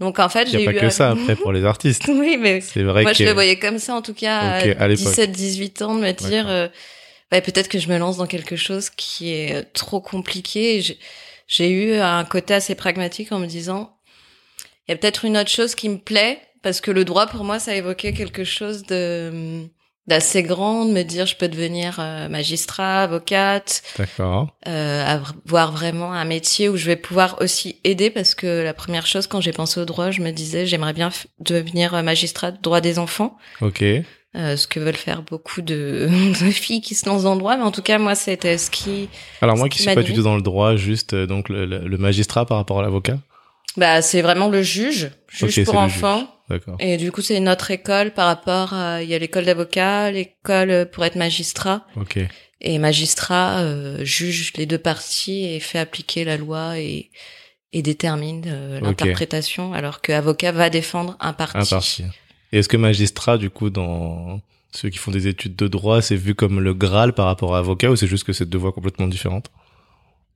Donc 0.00 0.18
en 0.18 0.28
fait, 0.28 0.44
Il 0.44 0.56
n'y 0.58 0.62
j'ai 0.64 0.68
a 0.68 0.72
eu 0.72 0.74
pas 0.76 0.80
que 0.80 0.90
ça 0.90 1.10
après 1.10 1.36
pour 1.36 1.52
les 1.52 1.64
artistes. 1.64 2.04
oui, 2.08 2.36
mais 2.40 2.60
C'est 2.60 2.82
vrai 2.82 3.02
moi 3.02 3.12
que. 3.12 3.18
je 3.18 3.24
le 3.24 3.32
voyais 3.32 3.58
comme 3.58 3.78
ça 3.78 3.94
en 3.94 4.02
tout 4.02 4.14
cas 4.14 4.60
Ok, 4.60 4.76
à 4.78 4.82
à 4.84 4.88
l'époque. 4.88 5.04
17 5.06 5.32
18 5.32 5.82
ans 5.82 5.94
de 5.96 6.00
me 6.00 6.12
dire 6.12 6.48
euh, 6.48 6.68
ouais, 7.32 7.40
peut-être 7.40 7.68
que 7.68 7.78
je 7.78 7.88
me 7.88 7.98
lance 7.98 8.16
dans 8.16 8.26
quelque 8.26 8.56
chose 8.56 8.90
qui 8.90 9.32
est 9.32 9.54
euh, 9.56 9.62
trop 9.72 10.00
compliqué 10.00 10.80
j'ai- 10.80 10.98
j'ai 11.46 11.68
eu 11.70 11.94
un 11.96 12.24
côté 12.24 12.54
assez 12.54 12.74
pragmatique 12.74 13.30
en 13.32 13.38
me 13.38 13.46
disant 13.46 13.96
il 14.88 14.92
y 14.92 14.94
a 14.94 14.96
peut-être 14.96 15.24
une 15.24 15.36
autre 15.36 15.50
chose 15.50 15.74
qui 15.74 15.88
me 15.88 15.98
plaît 15.98 16.40
parce 16.62 16.80
que 16.80 16.90
le 16.90 17.04
droit 17.04 17.26
pour 17.26 17.44
moi 17.44 17.58
ça 17.58 17.74
évoquait 17.76 18.12
quelque 18.14 18.44
chose 18.44 18.82
de 18.84 19.66
d'assez 20.06 20.42
grand 20.42 20.84
de 20.84 20.92
me 20.92 21.02
dire 21.02 21.26
je 21.26 21.34
peux 21.36 21.48
devenir 21.48 21.96
euh, 21.98 22.28
magistrat 22.28 23.02
avocate 23.04 23.82
D'accord. 23.96 24.54
euh, 24.68 25.04
avoir 25.06 25.72
vraiment 25.72 26.12
un 26.12 26.24
métier 26.24 26.68
où 26.68 26.76
je 26.76 26.86
vais 26.86 26.96
pouvoir 26.96 27.38
aussi 27.40 27.80
aider 27.84 28.10
parce 28.10 28.34
que 28.34 28.62
la 28.62 28.74
première 28.74 29.06
chose 29.06 29.26
quand 29.26 29.40
j'ai 29.40 29.52
pensé 29.52 29.80
au 29.80 29.84
droit, 29.84 30.10
je 30.10 30.20
me 30.20 30.30
disais 30.30 30.66
j'aimerais 30.66 30.92
bien 30.92 31.10
devenir 31.40 32.02
magistrat 32.02 32.50
de 32.50 32.60
droit 32.60 32.80
des 32.80 32.98
enfants, 32.98 33.38
Ok. 33.62 33.82
euh, 33.82 34.56
ce 34.56 34.66
que 34.66 34.78
veulent 34.80 34.94
faire 34.96 35.22
beaucoup 35.22 35.62
de, 35.62 36.08
de 36.44 36.50
filles 36.50 36.82
qui 36.82 36.94
se 36.94 37.06
lancent 37.06 37.22
dans 37.22 37.34
le 37.34 37.38
droit, 37.40 37.56
mais 37.56 37.62
en 37.64 37.70
tout 37.72 37.82
cas 37.82 37.98
moi 37.98 38.14
c'était 38.14 38.58
ce 38.58 38.70
qui 38.70 39.08
Alors 39.40 39.56
moi 39.56 39.68
qui 39.68 39.76
qui 39.78 39.82
suis 39.84 39.94
pas 39.94 40.02
du 40.02 40.12
tout 40.12 40.22
dans 40.22 40.36
le 40.36 40.42
droit, 40.42 40.76
juste 40.76 41.14
euh, 41.14 41.26
donc 41.26 41.48
le, 41.48 41.64
le- 41.64 41.86
le 41.88 41.96
magistrat 41.98 42.44
par 42.44 42.58
rapport 42.58 42.78
à 42.78 42.82
l'avocat? 42.82 43.18
bah 43.76 44.02
c'est 44.02 44.22
vraiment 44.22 44.48
le 44.48 44.62
juge, 44.62 45.10
juge 45.28 45.64
pour 45.64 45.76
enfants. 45.78 46.28
D'accord. 46.48 46.76
Et 46.78 46.98
du 46.98 47.10
coup, 47.10 47.22
c'est 47.22 47.36
une 47.36 47.48
autre 47.48 47.70
école 47.70 48.12
par 48.12 48.26
rapport 48.26 48.74
à, 48.74 49.02
il 49.02 49.08
y 49.08 49.14
a 49.14 49.18
l'école 49.18 49.46
d'avocat, 49.46 50.10
l'école 50.10 50.90
pour 50.92 51.04
être 51.04 51.16
magistrat. 51.16 51.86
Ok. 51.96 52.18
Et 52.60 52.78
magistrat 52.78 53.60
euh, 53.60 54.04
juge 54.04 54.52
les 54.56 54.66
deux 54.66 54.78
parties 54.78 55.46
et 55.46 55.60
fait 55.60 55.78
appliquer 55.78 56.24
la 56.24 56.36
loi 56.36 56.78
et, 56.78 57.10
et 57.72 57.82
détermine 57.82 58.44
euh, 58.46 58.80
l'interprétation, 58.80 59.72
alors 59.72 60.00
que 60.00 60.12
avocat 60.12 60.52
va 60.52 60.70
défendre 60.70 61.16
un 61.20 61.32
parti. 61.32 61.58
Un 61.58 61.64
parti. 61.64 62.04
Et 62.52 62.58
est-ce 62.58 62.68
que 62.68 62.76
magistrat, 62.76 63.38
du 63.38 63.50
coup, 63.50 63.70
dans 63.70 64.40
ceux 64.70 64.90
qui 64.90 64.98
font 64.98 65.10
des 65.10 65.26
études 65.28 65.56
de 65.56 65.66
droit, 65.66 66.02
c'est 66.02 66.16
vu 66.16 66.34
comme 66.34 66.60
le 66.60 66.74
Graal 66.74 67.14
par 67.14 67.26
rapport 67.26 67.54
à 67.54 67.58
avocat 67.58 67.90
ou 67.90 67.96
c'est 67.96 68.06
juste 68.06 68.24
que 68.24 68.32
c'est 68.32 68.48
deux 68.48 68.58
voies 68.58 68.72
complètement 68.72 69.08
différentes? 69.08 69.50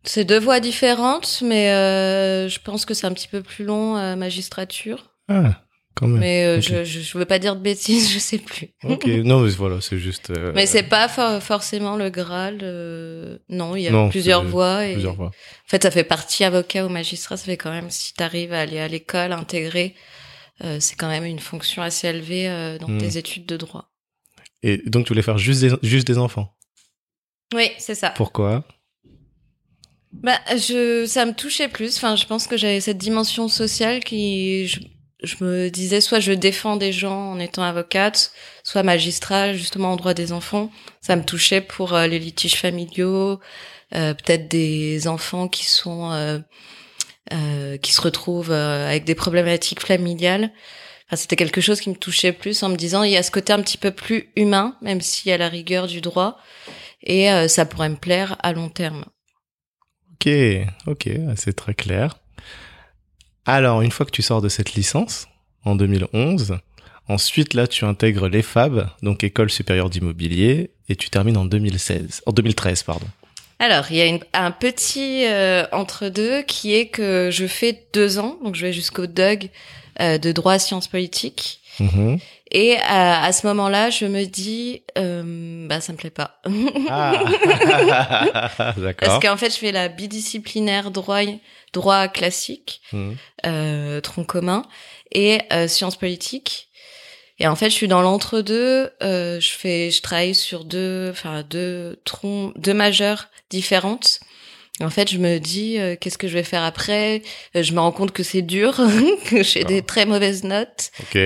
C'est 0.04 0.24
deux 0.24 0.40
voies 0.40 0.60
différentes, 0.60 1.42
mais 1.44 1.70
euh, 1.70 2.48
je 2.48 2.58
pense 2.60 2.84
que 2.84 2.94
c'est 2.94 3.06
un 3.06 3.12
petit 3.12 3.28
peu 3.28 3.42
plus 3.42 3.64
long, 3.64 4.16
magistrature. 4.16 5.12
Ah, 5.28 5.62
Quand 5.98 6.06
même. 6.06 6.20
Mais 6.20 6.44
euh, 6.44 6.60
je, 6.60 6.84
je 6.84 7.18
veux 7.18 7.24
pas 7.24 7.38
dire 7.38 7.56
de 7.56 7.60
bêtises, 7.60 8.10
je 8.14 8.18
sais 8.18 8.38
plus. 8.38 8.68
Ok, 8.84 9.06
non, 9.06 9.40
mais 9.40 9.50
voilà, 9.50 9.80
c'est 9.80 9.98
juste. 9.98 10.30
euh, 10.30 10.52
Mais 10.54 10.66
c'est 10.66 10.82
pas 10.84 11.08
for- 11.08 11.42
forcément 11.42 11.96
le 11.96 12.08
Graal. 12.10 12.60
euh, 12.62 13.38
Non, 13.48 13.74
il 13.76 13.82
y 13.82 13.88
a 13.88 13.90
Non, 13.90 14.08
plusieurs 14.08 14.44
voies. 14.44 14.86
Et... 14.86 14.92
plusieurs 14.92 15.16
fois. 15.16 15.26
En 15.28 15.68
fait, 15.68 15.82
ça 15.82 15.90
fait 15.90 16.04
partie 16.04 16.44
avocat 16.44 16.86
ou 16.86 16.88
magistrat. 16.88 17.36
Ça 17.36 17.44
fait 17.46 17.56
quand 17.56 17.70
même 17.72 17.90
si 17.90 18.14
t'arrives 18.14 18.52
à 18.52 18.60
aller 18.60 18.78
à 18.78 18.86
l'école, 18.88 19.32
intégrer, 19.32 19.94
euh, 20.64 20.78
c'est 20.80 20.94
quand 20.96 21.08
même 21.08 21.24
une 21.24 21.40
fonction 21.40 21.82
assez 21.82 22.06
élevée 22.08 22.76
dans 22.80 22.88
Hmm. 22.88 22.98
tes 22.98 23.16
études 23.18 23.46
de 23.46 23.56
droit. 23.56 23.90
Et 24.62 24.78
donc, 24.86 25.06
tu 25.06 25.10
voulais 25.10 25.22
faire 25.22 25.38
juste 25.38 25.60
des, 25.62 25.70
juste 25.82 26.06
des 26.06 26.18
enfants? 26.18 26.54
Oui, 27.54 27.70
c'est 27.78 27.94
ça. 27.94 28.10
Pourquoi? 28.10 28.64
Bah, 30.12 30.38
je, 30.56 31.04
ça 31.06 31.26
me 31.26 31.32
touchait 31.32 31.68
plus. 31.68 31.96
Enfin, 31.96 32.16
je 32.16 32.24
pense 32.26 32.46
que 32.46 32.56
j'avais 32.56 32.80
cette 32.80 32.98
dimension 32.98 33.48
sociale 33.48 34.02
qui, 34.02 34.66
je, 34.66 34.80
je 35.22 35.42
me 35.44 35.68
disais, 35.68 36.00
soit 36.00 36.20
je 36.20 36.32
défends 36.32 36.76
des 36.76 36.92
gens 36.92 37.32
en 37.32 37.40
étant 37.40 37.62
avocate, 37.62 38.32
soit 38.62 38.82
magistrat, 38.82 39.52
justement 39.52 39.92
en 39.92 39.96
droit 39.96 40.14
des 40.14 40.32
enfants. 40.32 40.70
Ça 41.00 41.16
me 41.16 41.24
touchait 41.24 41.60
pour 41.60 41.94
euh, 41.94 42.06
les 42.06 42.18
litiges 42.18 42.56
familiaux, 42.56 43.40
euh, 43.94 44.14
peut-être 44.14 44.48
des 44.48 45.08
enfants 45.08 45.48
qui 45.48 45.64
sont, 45.64 46.12
euh, 46.12 46.38
euh, 47.32 47.76
qui 47.78 47.92
se 47.92 48.00
retrouvent 48.00 48.52
euh, 48.52 48.88
avec 48.88 49.04
des 49.04 49.16
problématiques 49.16 49.84
familiales. 49.84 50.52
Enfin, 51.06 51.16
c'était 51.16 51.36
quelque 51.36 51.60
chose 51.60 51.80
qui 51.80 51.90
me 51.90 51.96
touchait 51.96 52.32
plus 52.32 52.62
en 52.62 52.68
me 52.68 52.76
disant, 52.76 53.02
il 53.02 53.10
y 53.10 53.16
a 53.16 53.22
ce 53.22 53.30
côté 53.30 53.52
un 53.52 53.62
petit 53.62 53.78
peu 53.78 53.90
plus 53.90 54.30
humain, 54.36 54.76
même 54.82 55.00
s'il 55.00 55.30
y 55.30 55.32
a 55.32 55.38
la 55.38 55.48
rigueur 55.48 55.86
du 55.86 56.00
droit, 56.00 56.38
et 57.02 57.28
ça 57.48 57.64
pourrait 57.64 57.88
me 57.88 57.96
plaire 57.96 58.36
à 58.42 58.52
long 58.52 58.68
terme. 58.68 59.06
Ok, 60.12 60.28
ok, 60.86 61.08
c'est 61.36 61.54
très 61.54 61.72
clair. 61.72 62.18
Alors, 63.48 63.80
une 63.80 63.90
fois 63.90 64.04
que 64.04 64.10
tu 64.10 64.20
sors 64.22 64.42
de 64.42 64.48
cette 64.50 64.74
licence, 64.74 65.26
en 65.64 65.74
2011, 65.74 66.58
ensuite, 67.08 67.54
là, 67.54 67.66
tu 67.66 67.84
intègres 67.86 68.28
l'EFAB, 68.28 68.88
donc 69.02 69.24
École 69.24 69.48
supérieure 69.50 69.88
d'immobilier, 69.88 70.70
et 70.90 70.96
tu 70.96 71.08
termines 71.08 71.36
en 71.38 71.46
2016, 71.46 72.22
en 72.26 72.32
2013, 72.32 72.82
pardon. 72.82 73.06
Alors, 73.58 73.86
il 73.90 73.96
y 73.96 74.00
a 74.02 74.06
une- 74.06 74.20
un 74.34 74.50
petit 74.50 75.24
euh, 75.26 75.64
entre-deux 75.72 76.42
qui 76.42 76.74
est 76.74 76.88
que 76.88 77.30
je 77.32 77.46
fais 77.46 77.86
deux 77.94 78.18
ans, 78.18 78.36
donc 78.44 78.54
je 78.54 78.66
vais 78.66 78.72
jusqu'au 78.72 79.06
DUG 79.06 79.50
euh, 80.00 80.18
de 80.18 80.30
droit 80.30 80.58
sciences 80.58 80.86
politiques. 80.86 81.60
Mhm. 81.80 82.18
Et 82.50 82.76
à, 82.78 83.22
à 83.24 83.32
ce 83.32 83.46
moment-là, 83.46 83.90
je 83.90 84.06
me 84.06 84.24
dis, 84.24 84.82
euh, 84.96 85.66
bah 85.68 85.80
ça 85.82 85.92
me 85.92 85.98
plaît 85.98 86.10
pas. 86.10 86.40
Ah, 86.88 87.12
Parce 88.56 88.78
d'accord. 88.80 89.20
qu'en 89.20 89.36
fait, 89.36 89.50
je 89.50 89.58
fais 89.58 89.72
la 89.72 89.88
bidisciplinaire 89.88 90.90
droit, 90.90 91.20
droit 91.72 92.08
classique, 92.08 92.80
Mhm. 92.92 93.16
euh, 93.46 94.00
tronc 94.00 94.24
commun, 94.24 94.64
et 95.12 95.40
euh, 95.52 95.68
sciences 95.68 95.96
politiques. 95.96 96.68
Et 97.38 97.46
en 97.46 97.54
fait, 97.54 97.70
je 97.70 97.74
suis 97.74 97.86
dans 97.88 98.00
l'entre-deux. 98.02 98.90
Euh, 99.02 99.38
je 99.40 99.50
fais, 99.50 99.90
je 99.90 100.02
travaille 100.02 100.34
sur 100.34 100.64
deux, 100.64 101.08
enfin 101.10 101.42
deux 101.48 102.00
troncs, 102.04 102.52
deux 102.58 102.74
majeures 102.74 103.26
différentes. 103.50 104.20
En 104.80 104.90
fait, 104.90 105.10
je 105.10 105.18
me 105.18 105.38
dis, 105.38 105.78
euh, 105.78 105.96
qu'est-ce 106.00 106.18
que 106.18 106.28
je 106.28 106.34
vais 106.34 106.42
faire 106.44 106.62
après? 106.62 107.22
Euh, 107.56 107.62
Je 107.62 107.72
me 107.72 107.80
rends 107.80 107.90
compte 107.92 108.12
que 108.12 108.22
c'est 108.22 108.42
dur, 108.42 108.76
que 109.30 109.42
j'ai 109.42 109.64
des 109.64 109.82
très 109.82 110.06
mauvaises 110.06 110.44
notes. 110.44 110.90
Ok. 111.02 111.18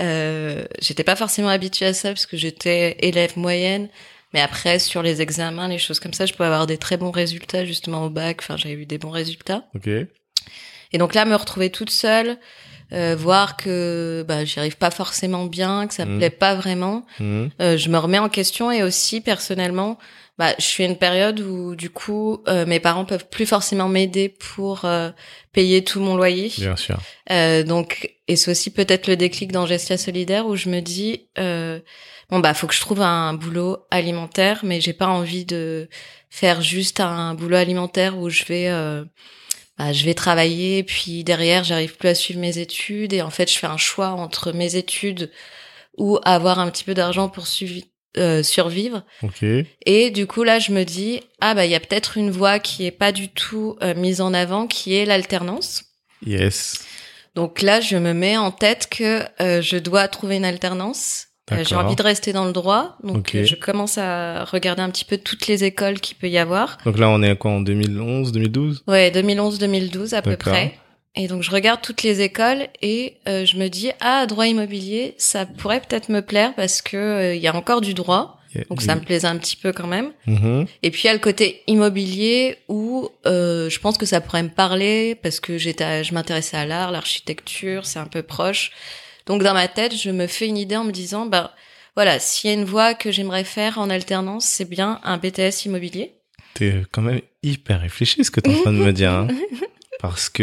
Euh, 0.00 0.64
j'étais 0.80 1.04
pas 1.04 1.16
forcément 1.16 1.48
habituée 1.48 1.86
à 1.86 1.94
ça 1.94 2.10
parce 2.10 2.26
que 2.26 2.36
j'étais 2.36 2.96
élève 3.00 3.36
moyenne. 3.36 3.88
Mais 4.32 4.40
après, 4.40 4.78
sur 4.78 5.02
les 5.02 5.20
examens, 5.22 5.66
les 5.66 5.78
choses 5.78 5.98
comme 5.98 6.12
ça, 6.14 6.24
je 6.24 6.32
pouvais 6.34 6.46
avoir 6.46 6.66
des 6.68 6.78
très 6.78 6.96
bons 6.96 7.10
résultats 7.10 7.64
justement 7.64 8.04
au 8.04 8.10
bac. 8.10 8.38
Enfin, 8.40 8.56
j'avais 8.56 8.74
eu 8.74 8.86
des 8.86 8.98
bons 8.98 9.10
résultats. 9.10 9.64
Ok. 9.74 9.88
Et 9.88 10.98
donc 10.98 11.14
là, 11.14 11.24
me 11.24 11.34
retrouver 11.34 11.70
toute 11.70 11.90
seule, 11.90 12.36
euh, 12.92 13.16
voir 13.18 13.56
que 13.56 14.24
bah, 14.26 14.44
j'y 14.44 14.58
arrive 14.60 14.76
pas 14.76 14.90
forcément 14.90 15.46
bien, 15.46 15.86
que 15.88 15.94
ça 15.94 16.04
me 16.04 16.12
Mhm. 16.12 16.18
plaît 16.18 16.30
pas 16.30 16.54
vraiment, 16.54 17.04
Mhm. 17.18 17.50
euh, 17.60 17.76
je 17.76 17.88
me 17.88 17.98
remets 17.98 18.18
en 18.18 18.28
question 18.28 18.70
et 18.72 18.82
aussi 18.82 19.20
personnellement, 19.20 19.98
bah, 20.40 20.54
je 20.58 20.64
suis 20.64 20.84
à 20.84 20.86
une 20.86 20.96
période 20.96 21.38
où 21.40 21.76
du 21.76 21.90
coup 21.90 22.42
euh, 22.48 22.64
mes 22.64 22.80
parents 22.80 23.04
peuvent 23.04 23.28
plus 23.28 23.44
forcément 23.44 23.90
m'aider 23.90 24.30
pour 24.30 24.86
euh, 24.86 25.10
payer 25.52 25.84
tout 25.84 26.00
mon 26.00 26.16
loyer. 26.16 26.50
Bien 26.56 26.76
sûr. 26.76 26.98
Euh, 27.30 27.62
donc 27.62 28.10
et 28.26 28.36
c'est 28.36 28.50
aussi 28.50 28.70
peut-être 28.72 29.06
le 29.06 29.16
déclic 29.18 29.52
dans 29.52 29.66
Gestia 29.66 29.98
solidaire 29.98 30.46
où 30.46 30.56
je 30.56 30.70
me 30.70 30.80
dis 30.80 31.28
euh, 31.38 31.78
bon 32.30 32.38
bah 32.38 32.54
faut 32.54 32.66
que 32.66 32.72
je 32.72 32.80
trouve 32.80 33.02
un 33.02 33.34
boulot 33.34 33.84
alimentaire, 33.90 34.60
mais 34.62 34.80
j'ai 34.80 34.94
pas 34.94 35.08
envie 35.08 35.44
de 35.44 35.90
faire 36.30 36.62
juste 36.62 37.00
un 37.00 37.34
boulot 37.34 37.56
alimentaire 37.58 38.16
où 38.16 38.30
je 38.30 38.44
vais 38.44 38.68
euh, 38.68 39.04
bah, 39.76 39.92
je 39.92 40.06
vais 40.06 40.14
travailler 40.14 40.82
puis 40.84 41.22
derrière 41.22 41.64
j'arrive 41.64 41.98
plus 41.98 42.08
à 42.08 42.14
suivre 42.14 42.40
mes 42.40 42.56
études 42.56 43.12
et 43.12 43.20
en 43.20 43.30
fait 43.30 43.52
je 43.52 43.58
fais 43.58 43.66
un 43.66 43.76
choix 43.76 44.08
entre 44.12 44.52
mes 44.52 44.76
études 44.76 45.30
ou 45.98 46.18
avoir 46.24 46.60
un 46.60 46.70
petit 46.70 46.84
peu 46.84 46.94
d'argent 46.94 47.28
pour 47.28 47.44
suivi- 47.46 47.90
euh, 48.16 48.42
survivre. 48.42 49.04
Ok. 49.22 49.44
et 49.86 50.10
du 50.10 50.26
coup 50.26 50.42
là 50.42 50.58
je 50.58 50.72
me 50.72 50.84
dis 50.84 51.20
ah 51.40 51.54
bah 51.54 51.64
il 51.64 51.70
y 51.70 51.74
a 51.74 51.80
peut-être 51.80 52.16
une 52.18 52.30
voie 52.30 52.58
qui 52.58 52.84
est 52.84 52.90
pas 52.90 53.12
du 53.12 53.28
tout 53.28 53.76
euh, 53.82 53.94
mise 53.94 54.20
en 54.20 54.34
avant 54.34 54.66
qui 54.66 54.94
est 54.94 55.04
l'alternance. 55.04 55.84
Yes. 56.26 56.84
donc 57.34 57.62
là 57.62 57.80
je 57.80 57.96
me 57.96 58.12
mets 58.12 58.36
en 58.36 58.50
tête 58.50 58.88
que 58.90 59.22
euh, 59.40 59.62
je 59.62 59.76
dois 59.76 60.08
trouver 60.08 60.36
une 60.36 60.44
alternance. 60.44 61.26
J'ai 61.62 61.74
envie 61.74 61.96
de 61.96 62.02
rester 62.02 62.32
dans 62.32 62.44
le 62.44 62.52
droit. 62.52 62.96
Donc 63.02 63.30
je 63.34 63.54
commence 63.56 63.98
à 63.98 64.44
regarder 64.44 64.82
un 64.82 64.90
petit 64.90 65.04
peu 65.04 65.18
toutes 65.18 65.48
les 65.48 65.64
écoles 65.64 65.98
qu'il 65.98 66.16
peut 66.16 66.28
y 66.28 66.38
avoir. 66.38 66.78
Donc 66.84 66.96
là, 66.96 67.08
on 67.08 67.22
est 67.22 67.30
à 67.30 67.34
quoi 67.34 67.50
en 67.50 67.60
2011, 67.60 68.30
2012 68.30 68.84
Ouais, 68.86 69.10
2011-2012 69.10 70.14
à 70.14 70.22
peu 70.22 70.36
près. 70.36 70.78
Et 71.16 71.26
donc 71.26 71.42
je 71.42 71.50
regarde 71.50 71.80
toutes 71.82 72.02
les 72.02 72.20
écoles 72.20 72.68
et 72.82 73.16
euh, 73.28 73.44
je 73.44 73.56
me 73.56 73.68
dis 73.68 73.90
ah 74.00 74.26
droit 74.26 74.46
immobilier 74.46 75.14
ça 75.18 75.44
pourrait 75.44 75.80
peut-être 75.80 76.08
me 76.08 76.22
plaire 76.22 76.54
parce 76.54 76.82
que 76.82 76.96
euh, 76.96 77.34
il 77.34 77.42
y 77.42 77.48
a 77.48 77.54
encore 77.54 77.80
du 77.80 77.94
droit 77.94 78.40
donc 78.68 78.82
ça 78.82 78.96
me 78.96 79.00
plaisait 79.00 79.28
un 79.28 79.36
petit 79.36 79.56
peu 79.56 79.72
quand 79.72 79.86
même. 79.86 80.12
Mhm. 80.26 80.66
Et 80.82 80.90
puis 80.90 81.02
il 81.04 81.06
y 81.06 81.10
a 81.10 81.12
le 81.12 81.20
côté 81.20 81.62
immobilier 81.66 82.58
où 82.68 83.08
euh, 83.26 83.70
je 83.70 83.78
pense 83.78 83.96
que 83.96 84.06
ça 84.06 84.20
pourrait 84.20 84.42
me 84.42 84.48
parler 84.48 85.14
parce 85.14 85.40
que 85.40 85.56
j'étais 85.56 86.02
je 86.02 86.14
m'intéressais 86.14 86.56
à 86.56 86.66
l'art, 86.66 86.90
l'architecture, 86.90 87.86
c'est 87.86 87.98
un 87.98 88.06
peu 88.06 88.22
proche. 88.22 88.72
Donc 89.26 89.42
dans 89.42 89.54
ma 89.54 89.68
tête, 89.68 89.96
je 89.96 90.10
me 90.10 90.26
fais 90.26 90.48
une 90.48 90.56
idée 90.56 90.76
en 90.76 90.84
me 90.84 90.92
disant 90.92 91.26
bah 91.26 91.54
voilà, 91.94 92.18
s'il 92.18 92.50
y 92.50 92.52
a 92.52 92.56
une 92.56 92.64
voie 92.64 92.94
que 92.94 93.12
j'aimerais 93.12 93.44
faire 93.44 93.78
en 93.78 93.90
alternance, 93.90 94.46
c'est 94.46 94.68
bien 94.68 95.00
un 95.04 95.18
BTS 95.18 95.66
immobilier. 95.66 96.14
T'es 96.54 96.82
quand 96.90 97.02
même 97.02 97.20
hyper 97.42 97.80
réfléchi 97.80 98.24
ce 98.24 98.30
que 98.30 98.40
t'es 98.40 98.50
en 98.50 98.60
train 98.62 98.72
de 98.72 98.78
me 98.78 98.92
dire. 98.92 99.12
Hein. 99.12 99.28
Parce 100.00 100.28
que 100.30 100.42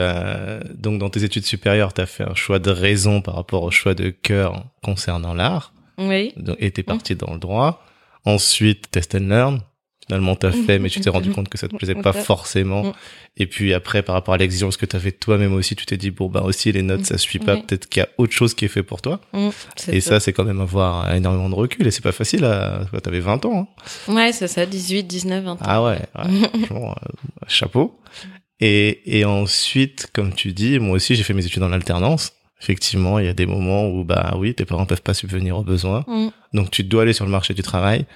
euh, 0.00 0.60
donc 0.74 0.98
dans 0.98 1.10
tes 1.10 1.24
études 1.24 1.44
supérieures, 1.44 1.92
t'as 1.92 2.06
fait 2.06 2.24
un 2.24 2.34
choix 2.34 2.58
de 2.58 2.70
raison 2.70 3.20
par 3.20 3.34
rapport 3.34 3.62
au 3.62 3.70
choix 3.70 3.94
de 3.94 4.08
cœur 4.10 4.64
concernant 4.82 5.34
l'art, 5.34 5.72
Oui. 5.98 6.32
donc- 6.36 6.56
et 6.58 6.70
t'es 6.70 6.82
parti 6.82 7.14
dans 7.14 7.32
le 7.34 7.38
droit. 7.38 7.84
Ensuite, 8.24 8.90
test 8.90 9.14
and 9.14 9.28
learn. 9.28 9.60
Finalement, 10.06 10.36
t'as 10.36 10.52
fait, 10.52 10.78
mais 10.78 10.90
tu 10.90 11.00
t'es 11.00 11.08
rendu 11.08 11.30
compte 11.30 11.48
que 11.48 11.56
ça 11.56 11.66
te 11.66 11.74
plaisait 11.76 11.94
pas 11.94 12.12
forcément. 12.12 12.84
Mm. 12.84 12.92
Et 13.38 13.46
puis 13.46 13.72
après, 13.72 14.02
par 14.02 14.14
rapport 14.14 14.34
à 14.34 14.36
l'exigence 14.36 14.76
que 14.76 14.84
t'avais 14.84 15.10
de 15.12 15.16
toi-même 15.16 15.54
aussi, 15.54 15.76
tu 15.76 15.86
t'es 15.86 15.96
dit 15.96 16.10
bon 16.10 16.28
bah 16.28 16.42
aussi 16.42 16.72
les 16.72 16.82
notes 16.82 17.06
ça 17.06 17.16
suit 17.16 17.38
pas. 17.38 17.56
Peut-être 17.56 17.88
qu'il 17.88 18.00
y 18.00 18.04
a 18.04 18.08
autre 18.18 18.32
chose 18.34 18.52
qui 18.52 18.66
est 18.66 18.68
fait 18.68 18.82
pour 18.82 19.00
toi. 19.00 19.20
Mm, 19.32 19.48
Et 19.88 20.00
ça, 20.02 20.20
c'est 20.20 20.34
quand 20.34 20.44
même 20.44 20.60
avoir 20.60 21.10
énormément 21.14 21.48
de 21.48 21.54
recul. 21.54 21.86
Et 21.86 21.90
c'est 21.90 22.02
pas 22.02 22.12
facile. 22.12 22.44
À... 22.44 22.84
T'avais 23.02 23.20
20 23.20 23.44
ans. 23.46 23.68
Hein. 24.08 24.12
Ouais, 24.12 24.32
c'est 24.32 24.46
ça, 24.48 24.66
18, 24.66 25.04
19, 25.04 25.44
20 25.44 25.52
ans. 25.52 25.58
Ah 25.62 25.82
ouais, 25.82 25.98
ouais 26.16 26.48
franchement, 26.66 26.90
euh, 27.02 27.14
chapeau. 27.48 27.98
Et, 28.66 29.18
et 29.18 29.24
ensuite, 29.26 30.08
comme 30.14 30.32
tu 30.32 30.52
dis, 30.52 30.78
moi 30.78 30.96
aussi 30.96 31.14
j'ai 31.16 31.22
fait 31.22 31.34
mes 31.34 31.44
études 31.44 31.62
en 31.62 31.72
alternance. 31.72 32.32
Effectivement, 32.62 33.18
il 33.18 33.26
y 33.26 33.28
a 33.28 33.34
des 33.34 33.44
moments 33.44 33.88
où 33.90 34.04
bah 34.04 34.34
oui, 34.38 34.54
tes 34.54 34.64
parents 34.64 34.86
peuvent 34.86 35.02
pas 35.02 35.12
subvenir 35.12 35.58
aux 35.58 35.64
besoins, 35.64 36.04
Mm. 36.06 36.28
donc 36.54 36.70
tu 36.70 36.82
dois 36.82 37.02
aller 37.02 37.12
sur 37.12 37.26
le 37.26 37.30
marché 37.30 37.52
du 37.52 37.62
travail. 37.62 38.06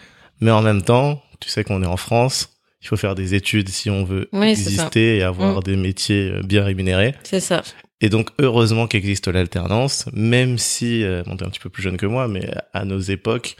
Mais 0.40 0.50
en 0.50 0.62
même 0.62 0.82
temps, 0.82 1.22
tu 1.40 1.50
sais 1.50 1.64
qu'on 1.64 1.82
est 1.82 1.86
en 1.86 1.98
France, 1.98 2.48
il 2.80 2.86
faut 2.88 2.96
faire 2.96 3.14
des 3.14 3.34
études 3.34 3.68
si 3.68 3.90
on 3.90 4.04
veut 4.04 4.28
Oui, 4.32 4.48
exister 4.50 5.18
et 5.18 5.22
avoir 5.22 5.58
Mm. 5.58 5.62
des 5.64 5.76
métiers 5.76 6.30
euh, 6.30 6.40
bien 6.42 6.64
rémunérés. 6.64 7.14
C'est 7.24 7.40
ça. 7.40 7.62
Et 8.00 8.08
donc 8.08 8.30
heureusement 8.38 8.86
qu'existe 8.86 9.28
l'alternance, 9.28 10.06
même 10.14 10.56
si 10.56 11.02
euh, 11.04 11.22
bon, 11.26 11.36
t'es 11.36 11.44
un 11.44 11.50
petit 11.50 11.60
peu 11.60 11.68
plus 11.68 11.82
jeune 11.82 11.96
que 11.98 12.06
moi, 12.06 12.26
mais 12.28 12.48
à 12.72 12.84
nos 12.86 13.00
époques, 13.00 13.56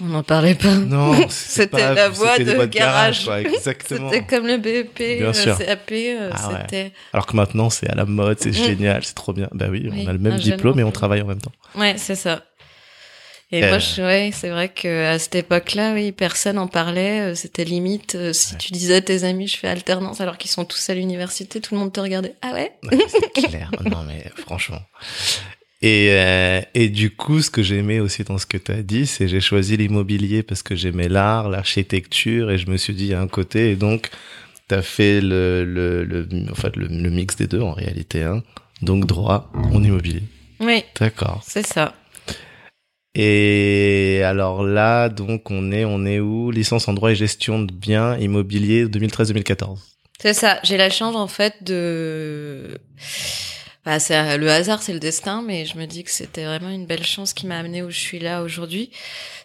On 0.00 0.04
n'en 0.06 0.22
parlait 0.22 0.54
pas. 0.54 0.74
non, 0.74 1.14
C'était 1.28 1.94
la 1.94 2.08
voie 2.08 2.38
de 2.38 2.66
garage. 2.66 3.24
quoi, 3.24 3.40
exactement. 3.40 4.10
C'était 4.10 4.26
comme 4.26 4.46
le 4.46 4.56
BEP, 4.58 5.18
Bien 5.20 5.32
sûr. 5.32 5.56
CAP, 5.58 5.92
Ah 6.32 6.64
ouais. 6.72 6.92
Alors 7.12 7.26
que 7.26 7.36
maintenant, 7.36 7.70
c'est 7.70 7.88
à 7.90 7.94
la 7.94 8.04
mode, 8.04 8.38
c'est 8.40 8.50
Mm. 8.50 8.52
génial, 8.64 9.04
c'est 9.04 9.14
trop 9.14 9.32
bien. 9.32 9.48
Bah 9.52 9.66
oui, 9.70 9.88
Oui, 9.90 10.02
on 10.04 10.08
a 10.08 10.12
le 10.12 10.18
même 10.18 10.36
diplôme 10.38 10.78
et 10.80 10.84
on 10.84 10.90
travaille 10.92 11.22
en 11.22 11.26
même 11.26 11.40
temps. 11.40 11.52
Ouais, 11.74 11.94
c'est 11.96 12.14
ça. 12.14 12.44
Et 13.50 13.64
Euh. 13.64 13.68
moi, 13.70 13.78
je, 13.78 14.02
ouais, 14.02 14.30
c'est 14.34 14.50
vrai 14.50 14.68
que 14.68 15.06
à 15.06 15.18
cette 15.18 15.34
époque-là, 15.36 15.94
oui, 15.94 16.12
personne 16.12 16.58
en 16.58 16.66
parlait. 16.68 17.20
euh, 17.30 17.34
C'était 17.34 17.64
limite 17.64 18.14
euh, 18.14 18.34
si 18.34 18.56
tu 18.58 18.72
disais 18.72 18.96
à 18.96 19.00
tes 19.00 19.24
amis, 19.24 19.48
je 19.48 19.56
fais 19.56 19.68
alternance, 19.68 20.20
alors 20.20 20.36
qu'ils 20.36 20.50
sont 20.50 20.66
tous 20.66 20.90
à 20.90 20.94
l'université, 20.94 21.58
tout 21.60 21.74
le 21.74 21.80
monde 21.80 21.90
te 21.92 21.98
regardait. 22.00 22.34
Ah 22.42 22.52
ouais? 22.52 22.72
Ouais, 22.82 22.98
c'est 23.08 23.32
clair. 23.48 23.70
non, 23.86 24.02
mais 24.06 24.22
franchement. 24.36 24.80
Et, 25.80 26.08
euh, 26.10 26.60
et 26.74 26.88
du 26.88 27.10
coup, 27.14 27.40
ce 27.40 27.50
que 27.50 27.62
j'aimais 27.62 28.00
aussi 28.00 28.24
dans 28.24 28.38
ce 28.38 28.46
que 28.46 28.56
tu 28.56 28.72
as 28.72 28.82
dit, 28.82 29.06
c'est 29.06 29.28
j'ai 29.28 29.40
choisi 29.40 29.76
l'immobilier 29.76 30.42
parce 30.42 30.62
que 30.62 30.74
j'aimais 30.74 31.08
l'art, 31.08 31.48
l'architecture, 31.48 32.50
et 32.50 32.58
je 32.58 32.68
me 32.68 32.76
suis 32.76 32.94
dit, 32.94 33.04
il 33.04 33.10
y 33.10 33.14
a 33.14 33.20
un 33.20 33.28
côté, 33.28 33.70
et 33.70 33.76
donc, 33.76 34.10
tu 34.68 34.74
as 34.74 34.82
fait 34.82 35.20
le, 35.20 35.64
le, 35.64 36.04
le, 36.04 36.28
en 36.50 36.54
fait, 36.56 36.74
le, 36.74 36.88
le 36.88 37.10
mix 37.10 37.36
des 37.36 37.46
deux 37.46 37.60
en 37.60 37.72
réalité. 37.72 38.24
Hein. 38.24 38.42
Donc, 38.82 39.06
droit 39.06 39.52
en 39.54 39.82
immobilier. 39.82 40.22
Oui, 40.60 40.82
D'accord. 40.98 41.42
c'est 41.46 41.66
ça. 41.66 41.94
Et 43.14 44.22
alors 44.24 44.62
là, 44.62 45.08
donc 45.08 45.50
on 45.50 45.72
est 45.72 45.84
on 45.84 46.04
est 46.06 46.20
où? 46.20 46.50
Licence 46.52 46.86
en 46.86 46.92
droit 46.92 47.10
et 47.10 47.16
gestion 47.16 47.60
de 47.60 47.72
biens 47.72 48.16
immobiliers 48.18 48.86
2013-2014. 48.86 49.78
C'est 50.20 50.34
ça. 50.34 50.60
J'ai 50.62 50.76
la 50.76 50.90
chance 50.90 51.16
en 51.16 51.26
fait 51.26 51.54
de. 51.62 52.78
Bah, 53.88 53.98
c'est 54.00 54.36
le 54.36 54.50
hasard, 54.50 54.82
c'est 54.82 54.92
le 54.92 54.98
destin, 55.00 55.40
mais 55.40 55.64
je 55.64 55.78
me 55.78 55.86
dis 55.86 56.04
que 56.04 56.10
c'était 56.10 56.44
vraiment 56.44 56.68
une 56.68 56.84
belle 56.84 57.06
chance 57.06 57.32
qui 57.32 57.46
m'a 57.46 57.56
amené 57.58 57.82
où 57.82 57.88
je 57.88 57.98
suis 57.98 58.18
là 58.18 58.42
aujourd'hui. 58.42 58.90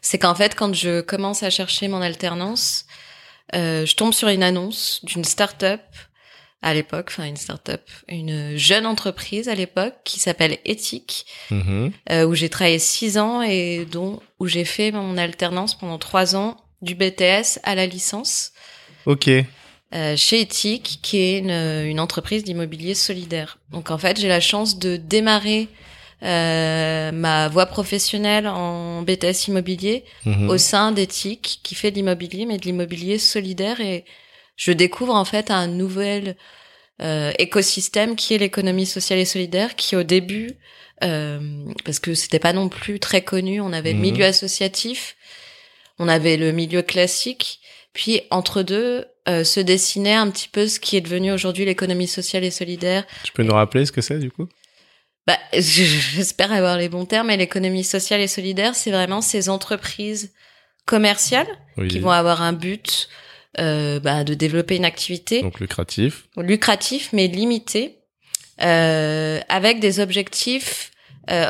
C'est 0.01 0.17
qu'en 0.17 0.35
fait, 0.35 0.53
quand 0.53 0.73
je 0.75 0.99
commence 0.99 1.43
à 1.43 1.49
chercher 1.49 1.87
mon 1.87 2.01
alternance, 2.01 2.83
euh, 3.55 3.85
je 3.85 3.95
tombe 3.95 4.11
sur 4.13 4.27
une 4.27 4.43
annonce 4.43 4.99
d'une 5.05 5.23
start-up 5.23 5.79
à 6.61 6.73
l'époque, 6.73 7.05
enfin 7.07 7.23
une 7.23 7.37
start-up, 7.37 7.89
une 8.09 8.57
jeune 8.57 8.85
entreprise 8.85 9.47
à 9.47 9.55
l'époque 9.55 9.95
qui 10.03 10.19
s'appelle 10.19 10.57
Ethic, 10.65 11.25
Mhm. 11.49 11.93
euh, 12.11 12.25
où 12.25 12.35
j'ai 12.35 12.49
travaillé 12.49 12.79
six 12.79 13.17
ans 13.17 13.41
et 13.41 13.85
dont 13.89 14.19
où 14.41 14.47
j'ai 14.47 14.65
fait 14.65 14.91
mon 14.91 15.15
alternance 15.17 15.73
pendant 15.77 15.99
trois 15.99 16.35
ans 16.35 16.57
du 16.81 16.95
BTS 16.95 17.59
à 17.63 17.75
la 17.75 17.85
licence 17.85 18.51
Ok. 19.05 19.29
Euh, 19.93 20.15
chez 20.17 20.41
Ethic, 20.41 20.99
qui 21.01 21.17
est 21.17 21.37
une, 21.39 21.51
une 21.51 21.99
entreprise 21.99 22.43
d'immobilier 22.43 22.95
solidaire. 22.95 23.59
Donc 23.71 23.91
en 23.91 23.97
fait, 23.97 24.19
j'ai 24.19 24.27
la 24.27 24.39
chance 24.39 24.79
de 24.79 24.95
démarrer 24.97 25.67
euh, 26.23 27.11
ma 27.11 27.49
voie 27.49 27.65
professionnelle 27.65 28.47
en 28.47 29.01
BTS 29.01 29.47
immobilier 29.49 30.03
Mhm. 30.25 30.49
au 30.49 30.57
sein 30.57 30.91
d'Ethic, 30.91 31.59
qui 31.63 31.75
fait 31.75 31.91
de 31.91 31.95
l'immobilier, 31.97 32.45
mais 32.45 32.57
de 32.57 32.63
l'immobilier 32.63 33.17
solidaire. 33.19 33.81
Et 33.81 34.05
je 34.55 34.71
découvre 34.71 35.13
en 35.15 35.25
fait 35.25 35.51
un 35.51 35.67
nouvel 35.67 36.35
euh, 37.01 37.31
écosystème 37.39 38.15
qui 38.15 38.33
est 38.33 38.37
l'économie 38.37 38.85
sociale 38.85 39.19
et 39.19 39.25
solidaire, 39.25 39.75
qui 39.75 39.95
au 39.95 40.03
début, 40.03 40.51
euh, 41.03 41.65
parce 41.83 41.99
que 41.99 42.13
c'était 42.13 42.39
pas 42.39 42.53
non 42.53 42.69
plus 42.69 42.99
très 42.99 43.21
connu, 43.23 43.59
on 43.59 43.73
avait 43.73 43.91
le 43.91 43.97
Mhm. 43.99 44.01
milieu 44.11 44.25
associatif, 44.25 45.15
on 45.99 46.07
avait 46.07 46.37
le 46.37 46.51
milieu 46.51 46.81
classique, 46.83 47.59
puis 47.93 48.21
entre 48.31 48.61
deux 48.63 49.05
euh, 49.29 49.43
se 49.43 49.59
dessinait 49.59 50.13
un 50.15 50.29
petit 50.29 50.49
peu 50.49 50.67
ce 50.67 50.79
qui 50.79 50.97
est 50.97 51.01
devenu 51.01 51.31
aujourd'hui 51.31 51.63
l'économie 51.65 52.07
sociale 52.07 52.43
et 52.43 52.51
solidaire. 52.51 53.05
Tu 53.23 53.31
peux 53.31 53.43
nous 53.43 53.53
rappeler 53.53 53.85
ce 53.85 53.91
que 53.91 54.01
c'est 54.01 54.19
du 54.19 54.31
coup? 54.31 54.47
Bah, 55.25 55.37
j'espère 55.53 56.51
avoir 56.51 56.77
les 56.77 56.89
bons 56.89 57.05
termes, 57.05 57.27
mais 57.27 57.37
l'économie 57.37 57.85
sociale 57.85 58.19
et 58.19 58.27
solidaire, 58.27 58.75
c'est 58.75 58.91
vraiment 58.91 59.21
ces 59.21 59.47
entreprises 59.47 60.33
commerciales 60.85 61.47
Oui. 61.77 61.87
qui 61.87 61.99
vont 61.99 62.11
avoir 62.11 62.41
un 62.41 62.51
but 62.51 63.07
euh, 63.59 63.99
bah, 64.01 64.25
de 64.25 64.33
développer 64.33 64.75
une 64.75 64.83
activité 64.83 65.41
Donc 65.41 65.61
lucratif. 65.61 66.25
lucratif 66.35 67.09
mais 67.13 67.27
limité, 67.27 67.99
euh, 68.61 69.39
avec 69.47 69.79
des 69.79 69.99
objectifs 69.99 70.91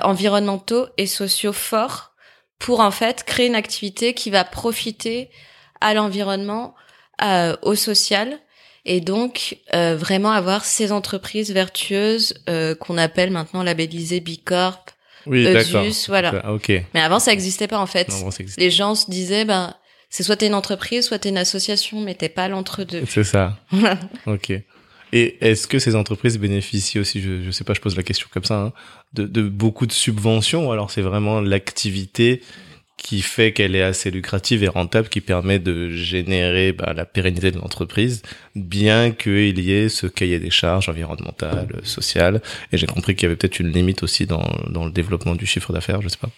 environnementaux 0.04 0.86
et 0.98 1.08
sociaux 1.08 1.52
forts 1.52 2.12
pour 2.60 2.80
en 2.80 2.92
fait 2.92 3.24
créer 3.24 3.48
une 3.48 3.56
activité 3.56 4.14
qui 4.14 4.30
va 4.30 4.44
profiter 4.44 5.32
à 5.84 5.94
l'environnement, 5.94 6.74
euh, 7.22 7.56
au 7.62 7.76
social 7.76 8.40
et 8.86 9.00
donc 9.00 9.58
euh, 9.76 9.96
vraiment 9.96 10.32
avoir 10.32 10.66
ces 10.66 10.92
entreprises 10.92 11.52
vertueuses 11.52 12.34
euh, 12.50 12.74
qu'on 12.76 12.98
appelle 12.98 13.30
maintenant 13.30 13.62
labellisées 13.62 14.20
Bicorp, 14.20 14.84
Oui. 15.28 15.46
Eusus, 15.48 16.08
voilà. 16.08 16.42
Ah, 16.44 16.54
Ok. 16.54 16.72
Mais 16.94 17.00
avant 17.02 17.20
ça 17.20 17.32
existait 17.32 17.68
pas 17.68 17.78
en 17.78 17.86
fait. 17.86 18.10
Non, 18.10 18.22
bon, 18.22 18.32
ça. 18.32 18.44
Les 18.58 18.72
gens 18.72 18.96
se 18.96 19.10
disaient 19.12 19.46
ben 19.46 19.76
c'est 20.10 20.24
soit 20.24 20.38
t'es 20.38 20.48
une 20.48 20.56
entreprise, 20.56 21.06
soit 21.06 21.20
t'es 21.20 21.30
une 21.30 21.38
association, 21.38 22.02
mais 22.02 22.16
t'es 22.16 22.30
pas 22.30 22.48
l'entre-deux. 22.48 23.04
C'est 23.08 23.24
ça. 23.24 23.58
Ok. 24.26 24.52
Et 25.16 25.38
est-ce 25.42 25.68
que 25.68 25.78
ces 25.78 25.96
entreprises 25.96 26.40
bénéficient 26.40 27.00
aussi, 27.00 27.22
je, 27.22 27.44
je 27.44 27.52
sais 27.52 27.64
pas, 27.64 27.76
je 27.76 27.80
pose 27.82 27.96
la 27.96 28.02
question 28.02 28.28
comme 28.34 28.44
ça, 28.44 28.56
hein, 28.56 28.74
de, 29.14 29.28
de 29.28 29.44
beaucoup 29.44 29.86
de 29.86 29.92
subventions 29.92 30.68
ou 30.68 30.72
alors 30.72 30.90
c'est 30.90 31.04
vraiment 31.04 31.40
l'activité 31.42 32.42
qui 32.98 33.22
fait 33.22 33.52
qu'elle 33.54 33.76
est 33.76 33.82
assez 33.82 34.12
lucrative 34.12 34.64
et 34.64 34.68
rentable, 34.68 35.10
qui 35.10 35.20
permet 35.20 35.60
de 35.60 35.90
générer 35.90 36.72
bah, 36.72 36.94
la 36.96 37.06
pérennité 37.06 37.52
de 37.52 37.58
l'entreprise, 37.58 38.22
bien 38.56 39.12
qu'il 39.12 39.60
y 39.60 39.74
ait 39.74 39.90
ce 39.90 40.08
cahier 40.08 40.40
des 40.40 40.52
charges 40.52 40.90
environnementales, 40.90 41.82
sociales. 41.84 42.42
Et 42.72 42.78
j'ai 42.78 42.88
compris 42.88 43.16
qu'il 43.16 43.24
y 43.24 43.26
avait 43.28 43.36
peut-être 43.36 43.60
une 43.60 43.72
limite 43.72 44.04
aussi 44.04 44.26
dans, 44.26 44.48
dans 44.70 44.86
le 44.86 44.92
développement 44.92 45.36
du 45.36 45.46
chiffre 45.46 45.74
d'affaires, 45.74 46.02
je 46.02 46.08
sais 46.08 46.18
pas. 46.18 46.30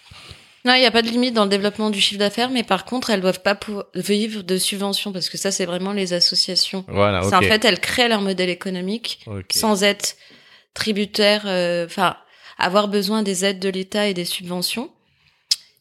Non, 0.66 0.74
il 0.74 0.80
n'y 0.80 0.88
a 0.88 0.92
pas 0.92 1.04
de 1.04 1.10
limite 1.10 1.36
dans 1.36 1.44
le 1.44 1.50
développement 1.50 1.92
du 1.92 2.02
chiffre 2.02 2.18
d'affaires, 2.18 2.50
mais 2.50 2.64
par 2.64 2.86
contre, 2.86 3.12
elles 3.12 3.22
doivent 3.22 3.44
pas 3.44 3.58
vivre 3.94 4.42
de 4.42 4.58
subventions 4.58 5.14
parce 5.14 5.30
que 5.30 5.38
ça, 5.38 5.52
c'est 5.52 5.66
vraiment 5.66 5.94
les 5.94 6.14
associations. 6.14 6.84
Voilà, 6.88 7.22
ok. 7.22 7.30
C'est 7.30 7.36
en 7.36 7.42
fait, 7.42 7.64
elles 7.66 7.80
créent 7.80 8.10
leur 8.10 8.22
modèle 8.22 8.50
économique 8.50 9.24
sans 9.52 9.84
être 9.84 10.16
tributaires, 10.74 11.44
euh, 11.46 11.86
enfin, 11.86 12.18
avoir 12.58 12.88
besoin 12.88 13.22
des 13.22 13.46
aides 13.46 13.60
de 13.60 13.70
l'État 13.70 14.08
et 14.08 14.16
des 14.16 14.26
subventions. 14.26 14.90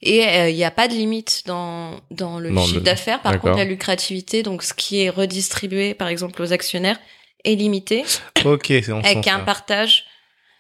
Et 0.03 0.27
euh, 0.27 0.51
il 0.51 0.57
n'y 0.57 0.65
a 0.65 0.71
pas 0.71 0.87
de 0.89 0.93
limite 0.95 1.43
dans 1.47 2.01
dans 2.11 2.39
le 2.39 2.55
chiffre 2.59 2.81
d'affaires. 2.81 3.23
Par 3.23 3.39
contre, 3.41 3.57
la 3.57 3.65
lucrativité, 3.65 4.43
donc 4.43 4.63
ce 4.63 4.75
qui 4.75 5.01
est 5.03 5.09
redistribué, 5.11 5.95
par 5.95 6.09
exemple, 6.09 6.43
aux 6.43 6.53
actionnaires, 6.53 6.99
est 7.45 7.55
limité 7.55 8.05
Ok, 8.45 8.67
c'est 8.69 8.91
avec 8.91 9.27
un 9.29 9.41
partage 9.41 10.05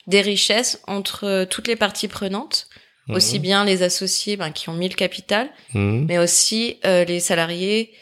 des 0.06 0.20
richesses 0.20 0.80
entre 0.86 1.24
euh, 1.24 1.44
toutes 1.46 1.66
les 1.68 1.76
parties 1.76 2.08
prenantes, 2.08 2.68
Mhm. 3.06 3.16
aussi 3.16 3.38
bien 3.38 3.64
les 3.66 3.82
associés 3.82 4.36
ben, 4.38 4.50
qui 4.50 4.70
ont 4.70 4.74
mis 4.74 4.88
le 4.88 4.94
capital, 4.94 5.50
Mhm. 5.74 6.06
mais 6.08 6.18
aussi 6.18 6.78
euh, 6.86 7.04
les 7.04 7.20
salariés, 7.20 7.92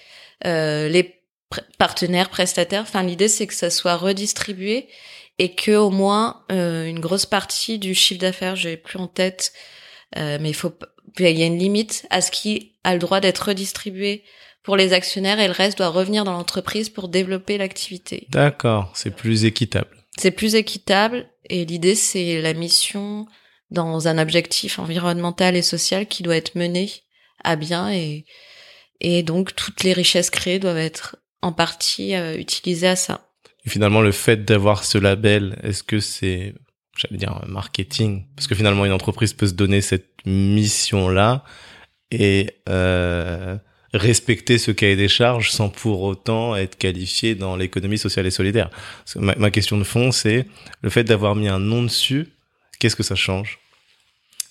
euh, 0.47 0.89
les 0.89 1.21
partenaires, 1.79 2.29
prestataires. 2.31 2.83
Enfin, 2.83 3.03
l'idée 3.03 3.29
c'est 3.29 3.47
que 3.49 3.55
ça 3.55 3.69
soit 3.71 3.97
redistribué 3.97 4.89
et 5.41 5.55
que 5.55 5.73
au 5.73 5.91
moins 5.91 6.45
euh, 6.53 6.85
une 6.87 7.01
grosse 7.01 7.27
partie 7.27 7.79
du 7.81 7.95
chiffre 7.95 8.21
d'affaires, 8.21 8.55
j'ai 8.57 8.77
plus 8.77 8.99
en 8.99 9.09
tête, 9.09 9.53
euh, 10.19 10.39
mais 10.41 10.51
il 10.51 10.55
faut, 10.55 10.73
il 11.19 11.39
y 11.39 11.43
a 11.43 11.47
une 11.47 11.59
limite 11.59 12.07
à 12.11 12.21
ce 12.21 12.31
qui 12.31 12.73
a 12.85 12.93
le 12.93 12.99
droit 12.99 13.21
d'être 13.21 13.49
redistribué 13.49 14.25
pour 14.63 14.77
les 14.77 14.93
actionnaires 14.93 15.41
et 15.41 15.47
le 15.47 15.53
reste 15.53 15.79
doit 15.79 15.89
revenir 15.89 16.25
dans 16.25 16.33
l'entreprise 16.33 16.89
pour 16.89 17.09
développer 17.09 17.59
l'activité. 17.59 18.27
D'accord, 18.31 18.93
c'est 18.95 19.15
plus 19.15 19.45
équitable. 19.45 19.97
C'est 20.17 20.31
plus 20.31 20.55
équitable 20.55 21.27
et 21.49 21.65
l'idée 21.65 21.95
c'est 21.95 22.41
la 22.41 22.55
mission 22.55 23.27
dans 23.71 24.09
un 24.09 24.19
objectif 24.19 24.79
environnemental 24.79 25.57
et 25.57 25.63
social 25.63 26.07
qui 26.07 26.23
doit 26.23 26.37
être 26.37 26.55
mené 26.55 26.91
à 27.43 27.57
bien 27.57 27.91
et 27.91 28.25
et 29.01 29.25
donc 29.25 29.57
toutes 29.57 29.83
les 29.83 29.93
richesses 29.93 30.31
créées 30.31 30.61
doivent 30.61 30.79
être 30.79 31.17
en 31.43 31.53
partie 31.53 32.15
euh, 32.15 32.39
utilisées 32.39 32.87
à 32.87 32.97
ça. 32.97 33.29
Et 33.65 33.71
finalement, 33.71 34.01
le 34.01 34.13
fait 34.13 34.45
d'avoir 34.45 34.85
ce 34.85 34.97
label, 34.99 35.59
est-ce 35.63 35.83
que 35.83 36.01
c'est, 36.01 36.55
j'allais 36.97 37.17
dire, 37.17 37.33
un 37.43 37.47
marketing 37.47 38.25
Parce 38.37 38.47
que 38.47 38.55
finalement, 38.55 38.85
une 38.85 38.93
entreprise 38.93 39.33
peut 39.33 39.47
se 39.47 39.55
donner 39.55 39.81
cette 39.81 40.09
mission-là 40.27 41.45
et 42.11 42.51
euh, 42.69 43.57
respecter 43.95 44.59
ce 44.59 44.71
cahier 44.71 44.97
des 44.97 45.09
charges 45.09 45.51
sans 45.51 45.69
pour 45.69 46.03
autant 46.03 46.57
être 46.57 46.77
qualifié 46.77 47.35
dans 47.35 47.57
l'économie 47.57 47.99
sociale 47.99 48.27
et 48.27 48.31
solidaire. 48.31 48.71
Ma, 49.17 49.35
ma 49.37 49.51
question 49.51 49.79
de 49.79 49.85
fond, 49.85 50.13
c'est 50.13 50.47
le 50.83 50.91
fait 50.91 51.05
d'avoir 51.05 51.35
mis 51.35 51.49
un 51.49 51.59
nom 51.59 51.83
dessus, 51.83 52.29
qu'est-ce 52.79 52.97
que 52.97 53.03
ça 53.03 53.15
change? 53.15 53.62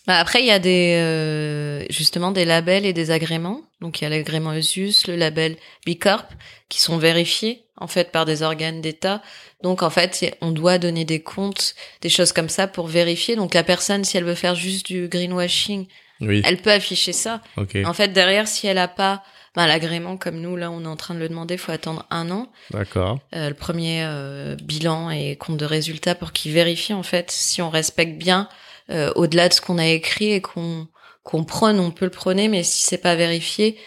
Après 0.08 0.42
il 0.42 0.48
y 0.48 0.52
a 0.52 0.60
des 0.60 0.96
euh, 1.00 1.86
justement 1.90 2.32
des 2.32 2.46
labels 2.46 2.86
et 2.86 2.94
des 2.94 3.12
agréments. 3.12 3.62
Donc 3.82 4.02
il 4.02 4.04
y 4.04 4.08
a 4.08 4.10
l'agrément 4.10 4.54
ESUS, 4.54 5.08
le 5.08 5.16
label 5.16 5.58
Bicorp 5.86 6.26
qui 6.70 6.80
sont 6.82 6.98
vérifiés 6.98 7.64
en 7.78 7.88
fait 7.88 8.12
par 8.12 8.26
des 8.26 8.44
organes 8.44 8.82
d'État. 8.82 9.22
Donc 9.64 9.84
en 9.84 9.90
fait, 9.90 10.36
on 10.42 10.52
doit 10.52 10.78
donner 10.78 11.06
des 11.06 11.20
comptes, 11.22 11.76
des 12.02 12.10
choses 12.10 12.32
comme 12.32 12.50
ça 12.50 12.68
pour 12.68 12.88
vérifier. 12.88 13.36
Donc 13.36 13.54
la 13.54 13.64
personne 13.64 14.04
si 14.04 14.18
elle 14.18 14.24
veut 14.24 14.36
faire 14.36 14.56
juste 14.56 14.86
du 14.88 15.08
greenwashing, 15.08 15.88
Oui, 16.20 16.42
elle 16.46 16.58
peut 16.58 16.72
afficher 16.72 17.14
ça. 17.14 17.42
ok, 17.58 17.78
En 17.86 17.94
fait, 17.94 18.10
derrière, 18.10 18.48
si 18.48 18.68
elle 18.68 18.78
a 18.78 18.88
pas 18.88 19.24
ben, 19.56 19.68
l'agrément 19.68 20.16
comme 20.16 20.40
nous, 20.40 20.56
là, 20.56 20.72
on 20.72 20.84
est 20.84 20.88
en 20.88 20.96
train 20.96 21.14
de 21.14 21.20
le 21.20 21.28
demander, 21.28 21.58
faut 21.58 21.72
attendre 21.74 22.06
un 22.10 22.32
an. 22.32 22.48
d'accord. 22.72 23.20
Euh, 23.36 23.50
le 23.50 23.56
premier 23.56 24.04
euh, 24.06 24.56
bilan 24.64 25.10
et 25.10 25.36
compte 25.36 25.58
de 25.58 25.66
résultat 25.66 26.16
pour 26.16 26.32
qu'il 26.32 26.54
vérifie 26.54 26.94
en 26.94 27.04
fait 27.04 27.30
si 27.32 27.62
on 27.62 27.70
respecte 27.70 28.18
bien 28.18 28.48
euh, 28.92 29.12
au-delà 29.16 29.50
de 29.50 29.54
ce 29.54 29.62
qu'on 29.62 29.78
a 29.78 29.88
écrit 29.88 30.32
et 30.34 30.42
qu'on 30.42 30.88
qu'on 31.24 31.44
prône, 31.44 31.80
on 31.80 31.92
peut 31.92 32.06
le 32.06 32.12
prôner, 32.12 32.48
mais 32.48 32.64
si 32.64 32.82
c'est 32.84 32.98
pas 32.98 33.16
vérifié, 33.16 33.78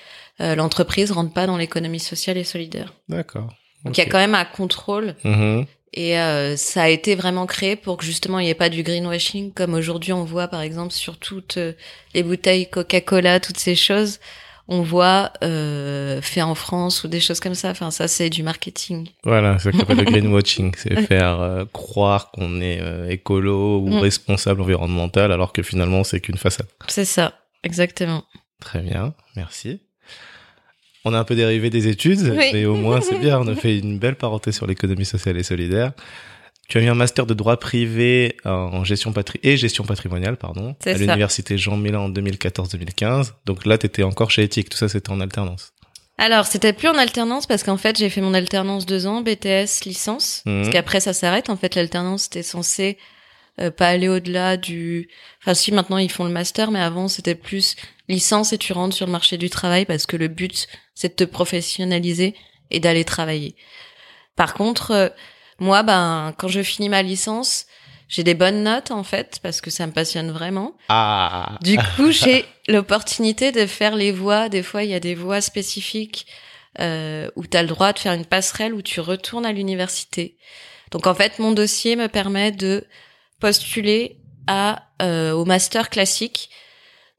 euh, 0.40 0.54
l'entreprise 0.54 1.10
rentre 1.10 1.32
pas 1.32 1.46
dans 1.46 1.56
l'économie 1.56 1.98
sociale 1.98 2.36
et 2.38 2.44
solidaire. 2.44 2.94
D'accord. 3.08 3.48
Donc 3.84 3.98
il 3.98 4.00
y 4.00 4.06
a 4.06 4.08
quand 4.08 4.18
même 4.18 4.36
un 4.36 4.44
contrôle 4.44 5.16
Mhm. 5.24 5.66
et 5.92 6.18
euh, 6.18 6.56
ça 6.56 6.84
a 6.84 6.88
été 6.88 7.16
vraiment 7.16 7.46
créé 7.46 7.74
pour 7.76 7.96
que 7.96 8.04
justement 8.04 8.38
il 8.38 8.44
n'y 8.44 8.50
ait 8.50 8.54
pas 8.54 8.68
du 8.68 8.82
greenwashing 8.84 9.52
comme 9.52 9.74
aujourd'hui 9.74 10.12
on 10.12 10.24
voit 10.24 10.46
par 10.48 10.60
exemple 10.60 10.92
sur 10.92 11.18
toutes 11.18 11.56
euh, 11.58 11.72
les 12.14 12.22
bouteilles 12.22 12.70
Coca-Cola, 12.70 13.40
toutes 13.40 13.58
ces 13.58 13.74
choses, 13.74 14.20
on 14.66 14.82
voit 14.82 15.32
euh, 15.42 16.22
fait 16.22 16.40
en 16.42 16.54
France 16.54 17.04
ou 17.04 17.08
des 17.08 17.20
choses 17.20 17.40
comme 17.40 17.54
ça. 17.54 17.70
Enfin 17.70 17.90
ça 17.90 18.08
c'est 18.08 18.30
du 18.30 18.42
marketing. 18.42 19.08
Voilà, 19.24 19.58
c'est 19.58 19.70
ce 19.72 19.76
qu'on 19.76 19.82
appelle 19.82 19.98
le 19.98 20.04
greenwashing, 20.10 20.72
c'est 20.76 21.02
faire 21.02 21.40
euh, 21.40 21.64
croire 21.72 22.30
qu'on 22.30 22.60
est 22.60 22.80
euh, 22.80 23.08
écolo 23.10 23.80
ou 23.80 23.88
Mm. 23.90 23.98
responsable 23.98 24.62
environnemental 24.62 25.32
alors 25.32 25.52
que 25.52 25.62
finalement 25.62 26.02
c'est 26.04 26.20
qu'une 26.20 26.38
façade. 26.38 26.66
C'est 26.88 27.04
ça, 27.04 27.34
exactement. 27.62 28.24
Très 28.60 28.80
bien, 28.80 29.12
merci. 29.36 29.80
On 31.04 31.12
a 31.12 31.18
un 31.18 31.24
peu 31.24 31.34
dérivé 31.36 31.68
des 31.68 31.86
études, 31.88 32.20
Oui. 32.34 32.48
mais 32.54 32.64
au 32.64 32.76
moins 32.76 33.02
c'est 33.02 33.18
bien, 33.18 33.38
on 33.38 33.46
a 33.48 33.54
fait 33.64 33.78
une 33.78 33.98
belle 33.98 34.14
parenthèse 34.16 34.54
sur 34.56 34.66
l'économie 34.66 35.04
sociale 35.04 35.36
et 35.36 35.42
solidaire. 35.42 35.92
Tu 36.68 36.78
as 36.78 36.80
eu 36.80 36.88
un 36.88 36.94
master 36.94 37.26
de 37.26 37.34
droit 37.34 37.56
privé 37.58 38.36
en 38.44 38.84
gestion 38.84 39.12
patri 39.12 39.38
et 39.42 39.56
gestion 39.56 39.84
patrimoniale, 39.84 40.36
pardon, 40.36 40.74
à 40.86 40.92
l'université 40.94 41.58
Jean 41.58 41.76
Mélan 41.76 42.04
en 42.04 42.10
2014-2015. 42.10 43.32
Donc 43.44 43.66
là, 43.66 43.76
tu 43.78 43.86
étais 43.86 44.02
encore 44.02 44.30
chez 44.30 44.44
Ethique. 44.44 44.70
Tout 44.70 44.78
ça, 44.78 44.88
c'était 44.88 45.10
en 45.10 45.20
alternance. 45.20 45.74
Alors, 46.16 46.46
c'était 46.46 46.72
plus 46.72 46.88
en 46.88 46.96
alternance 46.96 47.46
parce 47.46 47.64
qu'en 47.64 47.76
fait, 47.76 47.98
j'ai 47.98 48.08
fait 48.08 48.20
mon 48.20 48.34
alternance 48.34 48.86
deux 48.86 49.06
ans, 49.06 49.20
BTS, 49.20 49.84
licence. 49.84 50.42
Mhm. 50.46 50.62
Parce 50.62 50.72
qu'après, 50.72 51.00
ça 51.00 51.12
s'arrête. 51.12 51.50
En 51.50 51.56
fait, 51.56 51.74
l'alternance, 51.74 52.24
c'était 52.24 52.42
censé 52.42 52.98
euh, 53.60 53.70
pas 53.70 53.88
aller 53.88 54.08
au-delà 54.08 54.56
du... 54.56 55.08
Enfin, 55.40 55.54
si, 55.54 55.72
maintenant, 55.72 55.98
ils 55.98 56.10
font 56.10 56.24
le 56.24 56.30
master, 56.30 56.70
mais 56.70 56.80
avant, 56.80 57.08
c'était 57.08 57.34
plus 57.34 57.76
licence 58.08 58.52
et 58.52 58.58
tu 58.58 58.72
rentres 58.72 58.94
sur 58.94 59.06
le 59.06 59.12
marché 59.12 59.38
du 59.38 59.50
travail 59.50 59.86
parce 59.86 60.06
que 60.06 60.16
le 60.16 60.28
but, 60.28 60.68
c'est 60.94 61.08
de 61.08 61.24
te 61.24 61.30
professionnaliser 61.30 62.34
et 62.70 62.80
d'aller 62.80 63.04
travailler. 63.04 63.56
Par 64.36 64.54
contre, 64.54 64.90
euh, 64.92 65.08
moi, 65.58 65.82
ben, 65.82 66.34
quand 66.36 66.48
je 66.48 66.62
finis 66.62 66.88
ma 66.88 67.02
licence, 67.02 67.66
j'ai 68.08 68.22
des 68.22 68.34
bonnes 68.34 68.62
notes, 68.62 68.90
en 68.90 69.02
fait, 69.02 69.38
parce 69.42 69.60
que 69.60 69.70
ça 69.70 69.86
me 69.86 69.92
passionne 69.92 70.30
vraiment. 70.30 70.76
Ah. 70.88 71.58
Du 71.62 71.76
coup, 71.76 72.10
j'ai 72.10 72.44
l'opportunité 72.68 73.52
de 73.52 73.66
faire 73.66 73.96
les 73.96 74.12
voies. 74.12 74.48
Des 74.48 74.62
fois, 74.62 74.84
il 74.84 74.90
y 74.90 74.94
a 74.94 75.00
des 75.00 75.14
voies 75.14 75.40
spécifiques 75.40 76.26
euh, 76.80 77.28
où 77.36 77.46
tu 77.46 77.56
as 77.56 77.62
le 77.62 77.68
droit 77.68 77.92
de 77.92 77.98
faire 77.98 78.12
une 78.12 78.26
passerelle 78.26 78.74
où 78.74 78.82
tu 78.82 79.00
retournes 79.00 79.46
à 79.46 79.52
l'université. 79.52 80.36
Donc, 80.90 81.06
en 81.06 81.14
fait, 81.14 81.38
mon 81.38 81.52
dossier 81.52 81.96
me 81.96 82.08
permet 82.08 82.52
de 82.52 82.86
postuler 83.40 84.18
à 84.46 84.84
euh, 85.02 85.32
au 85.32 85.44
master 85.44 85.90
classique. 85.90 86.50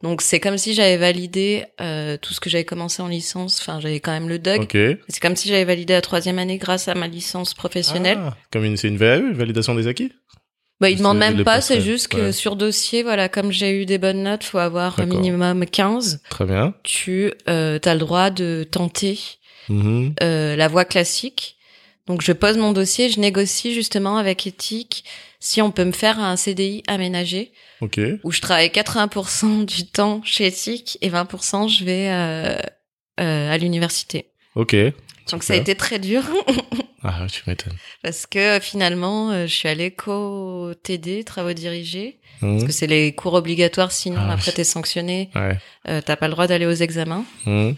Donc, 0.05 0.21
c'est 0.21 0.39
comme 0.39 0.59
si 0.59 0.75
j'avais 0.75 0.97
validé 0.97 1.65
euh, 1.81 2.15
tout 2.21 2.31
ce 2.31 2.39
que 2.39 2.47
j'avais 2.47 2.63
commencé 2.63 3.01
en 3.01 3.07
licence. 3.07 3.59
Enfin, 3.59 3.79
j'avais 3.79 3.99
quand 3.99 4.11
même 4.11 4.29
le 4.29 4.37
DUG. 4.37 4.99
C'est 5.07 5.19
comme 5.19 5.35
si 5.35 5.49
j'avais 5.49 5.65
validé 5.65 5.93
la 5.93 6.01
troisième 6.01 6.37
année 6.37 6.59
grâce 6.59 6.87
à 6.87 6.93
ma 6.93 7.07
licence 7.07 7.55
professionnelle. 7.55 8.19
Ah, 8.21 8.37
comme 8.51 8.65
une, 8.65 8.77
c'est 8.77 8.87
une 8.87 8.97
VAE, 8.97 9.33
validation 9.33 9.73
des 9.73 9.87
acquis? 9.87 10.11
Bah, 10.79 10.91
ils 10.91 10.99
demandent 10.99 11.17
même 11.17 11.43
pas, 11.43 11.59
c'est 11.59 11.81
juste 11.81 12.09
que 12.09 12.17
ouais. 12.17 12.31
sur 12.31 12.55
dossier, 12.55 13.01
voilà, 13.01 13.29
comme 13.29 13.51
j'ai 13.51 13.81
eu 13.81 13.87
des 13.87 13.97
bonnes 13.97 14.21
notes, 14.21 14.43
faut 14.43 14.59
avoir 14.59 14.99
un 14.99 15.07
minimum 15.07 15.65
15. 15.65 16.21
Très 16.29 16.45
bien. 16.45 16.75
tu 16.83 17.31
euh, 17.49 17.79
as 17.83 17.93
le 17.93 17.99
droit 17.99 18.29
de 18.29 18.63
tenter 18.69 19.17
Mhm. 19.69 20.13
euh, 20.21 20.55
la 20.55 20.67
voie 20.67 20.85
classique. 20.85 21.57
Donc 22.05 22.21
je 22.21 22.31
pose 22.31 22.57
mon 22.57 22.73
dossier, 22.73 23.09
je 23.09 23.19
négocie 23.19 23.73
justement 23.73 24.17
avec 24.17 24.45
Ethique 24.45 25.03
si 25.45 25.61
on 25.61 25.69
peut 25.69 25.85
me 25.85 25.91
faire 25.91 26.19
un 26.19 26.35
CDI 26.37 26.81
aménagé 26.87 27.51
où 28.23 28.31
je 28.31 28.41
travaille 28.41 28.69
80% 28.69 29.65
du 29.65 29.85
temps 29.85 30.21
chez 30.23 30.47
Ethique 30.47 30.97
et 31.01 31.09
20% 31.11 31.67
je 31.69 31.83
vais 31.85 32.09
euh, 32.09 32.57
euh, 33.19 33.51
à 33.51 33.57
l'université. 33.59 34.31
Ok. 34.55 34.75
Donc 35.31 35.43
ça 35.43 35.53
a 35.53 35.57
été 35.57 35.75
très 35.75 35.99
dur 35.99 36.23
Ah, 37.03 37.27
tu 37.31 37.43
m'étonnes. 37.45 37.75
parce 38.01 38.25
que 38.25 38.57
euh, 38.57 38.59
finalement 38.59 39.31
je 39.45 39.53
suis 39.53 39.67
à 39.69 39.75
l'éco 39.75 40.73
TD, 40.83 41.23
travaux 41.23 41.53
dirigés, 41.53 42.19
Mhm. 42.41 42.53
parce 42.55 42.63
que 42.65 42.71
c'est 42.73 42.87
les 42.87 43.13
cours 43.13 43.33
obligatoires 43.35 43.91
sinon 43.93 44.17
Ah 44.19 44.33
après 44.33 44.51
t'es 44.51 44.63
sanctionné, 44.65 45.29
Ouais. 45.35 45.57
euh, 45.87 46.01
t'as 46.03 46.15
pas 46.17 46.27
le 46.27 46.31
droit 46.33 46.47
d'aller 46.47 46.65
aux 46.65 46.71
examens. 46.87 47.23
Mhm. 47.45 47.75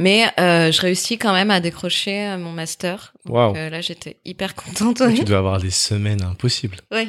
Mais 0.00 0.24
euh, 0.40 0.72
je 0.72 0.80
réussis 0.80 1.18
quand 1.18 1.32
même 1.32 1.50
à 1.52 1.60
décrocher 1.60 2.26
euh, 2.26 2.36
mon 2.38 2.50
master. 2.50 3.12
Donc, 3.24 3.36
Waouh. 3.36 3.56
euh, 3.56 3.70
là, 3.70 3.80
j'étais 3.80 4.16
hyper 4.24 4.54
contente. 4.56 5.00
Oui. 5.06 5.14
Tu 5.14 5.24
dois 5.24 5.38
avoir 5.38 5.60
des 5.60 5.70
semaines 5.70 6.22
impossibles. 6.22 6.78
Ouais. 6.90 7.06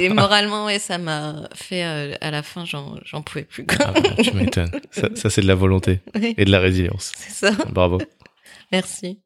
Et 0.00 0.08
moralement, 0.08 0.66
ouais, 0.66 0.78
ça 0.80 0.98
m'a 0.98 1.48
fait 1.54 1.84
euh, 1.84 2.14
à 2.20 2.30
la 2.32 2.42
fin, 2.42 2.64
j'en 2.64 3.22
pouvais 3.22 3.44
plus. 3.44 3.64
Quoi. 3.64 3.76
Ah, 3.86 3.92
bah, 3.92 4.10
tu 4.22 4.32
m'étonnes. 4.32 4.70
Ça, 4.90 5.08
ça, 5.14 5.30
c'est 5.30 5.40
de 5.40 5.46
la 5.46 5.54
volonté 5.54 6.00
Oui, 6.16 6.34
et 6.36 6.44
de 6.44 6.50
la 6.50 6.58
résilience. 6.60 7.12
c'est 7.16 7.30
ça. 7.30 7.64
Bravo. 7.70 7.98
Merci. 8.72 9.20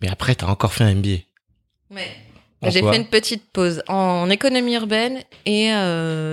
Mais 0.00 0.08
après, 0.08 0.34
t'as 0.36 0.46
encore 0.46 0.72
fait 0.72 0.84
un 0.84 0.94
MBA. 0.94 1.08
Ouais. 1.90 2.08
J'ai 2.62 2.82
fait 2.82 2.96
une 2.96 3.06
petite 3.08 3.50
pause 3.52 3.82
en 3.88 4.28
économie 4.30 4.74
urbaine 4.74 5.22
et 5.44 5.70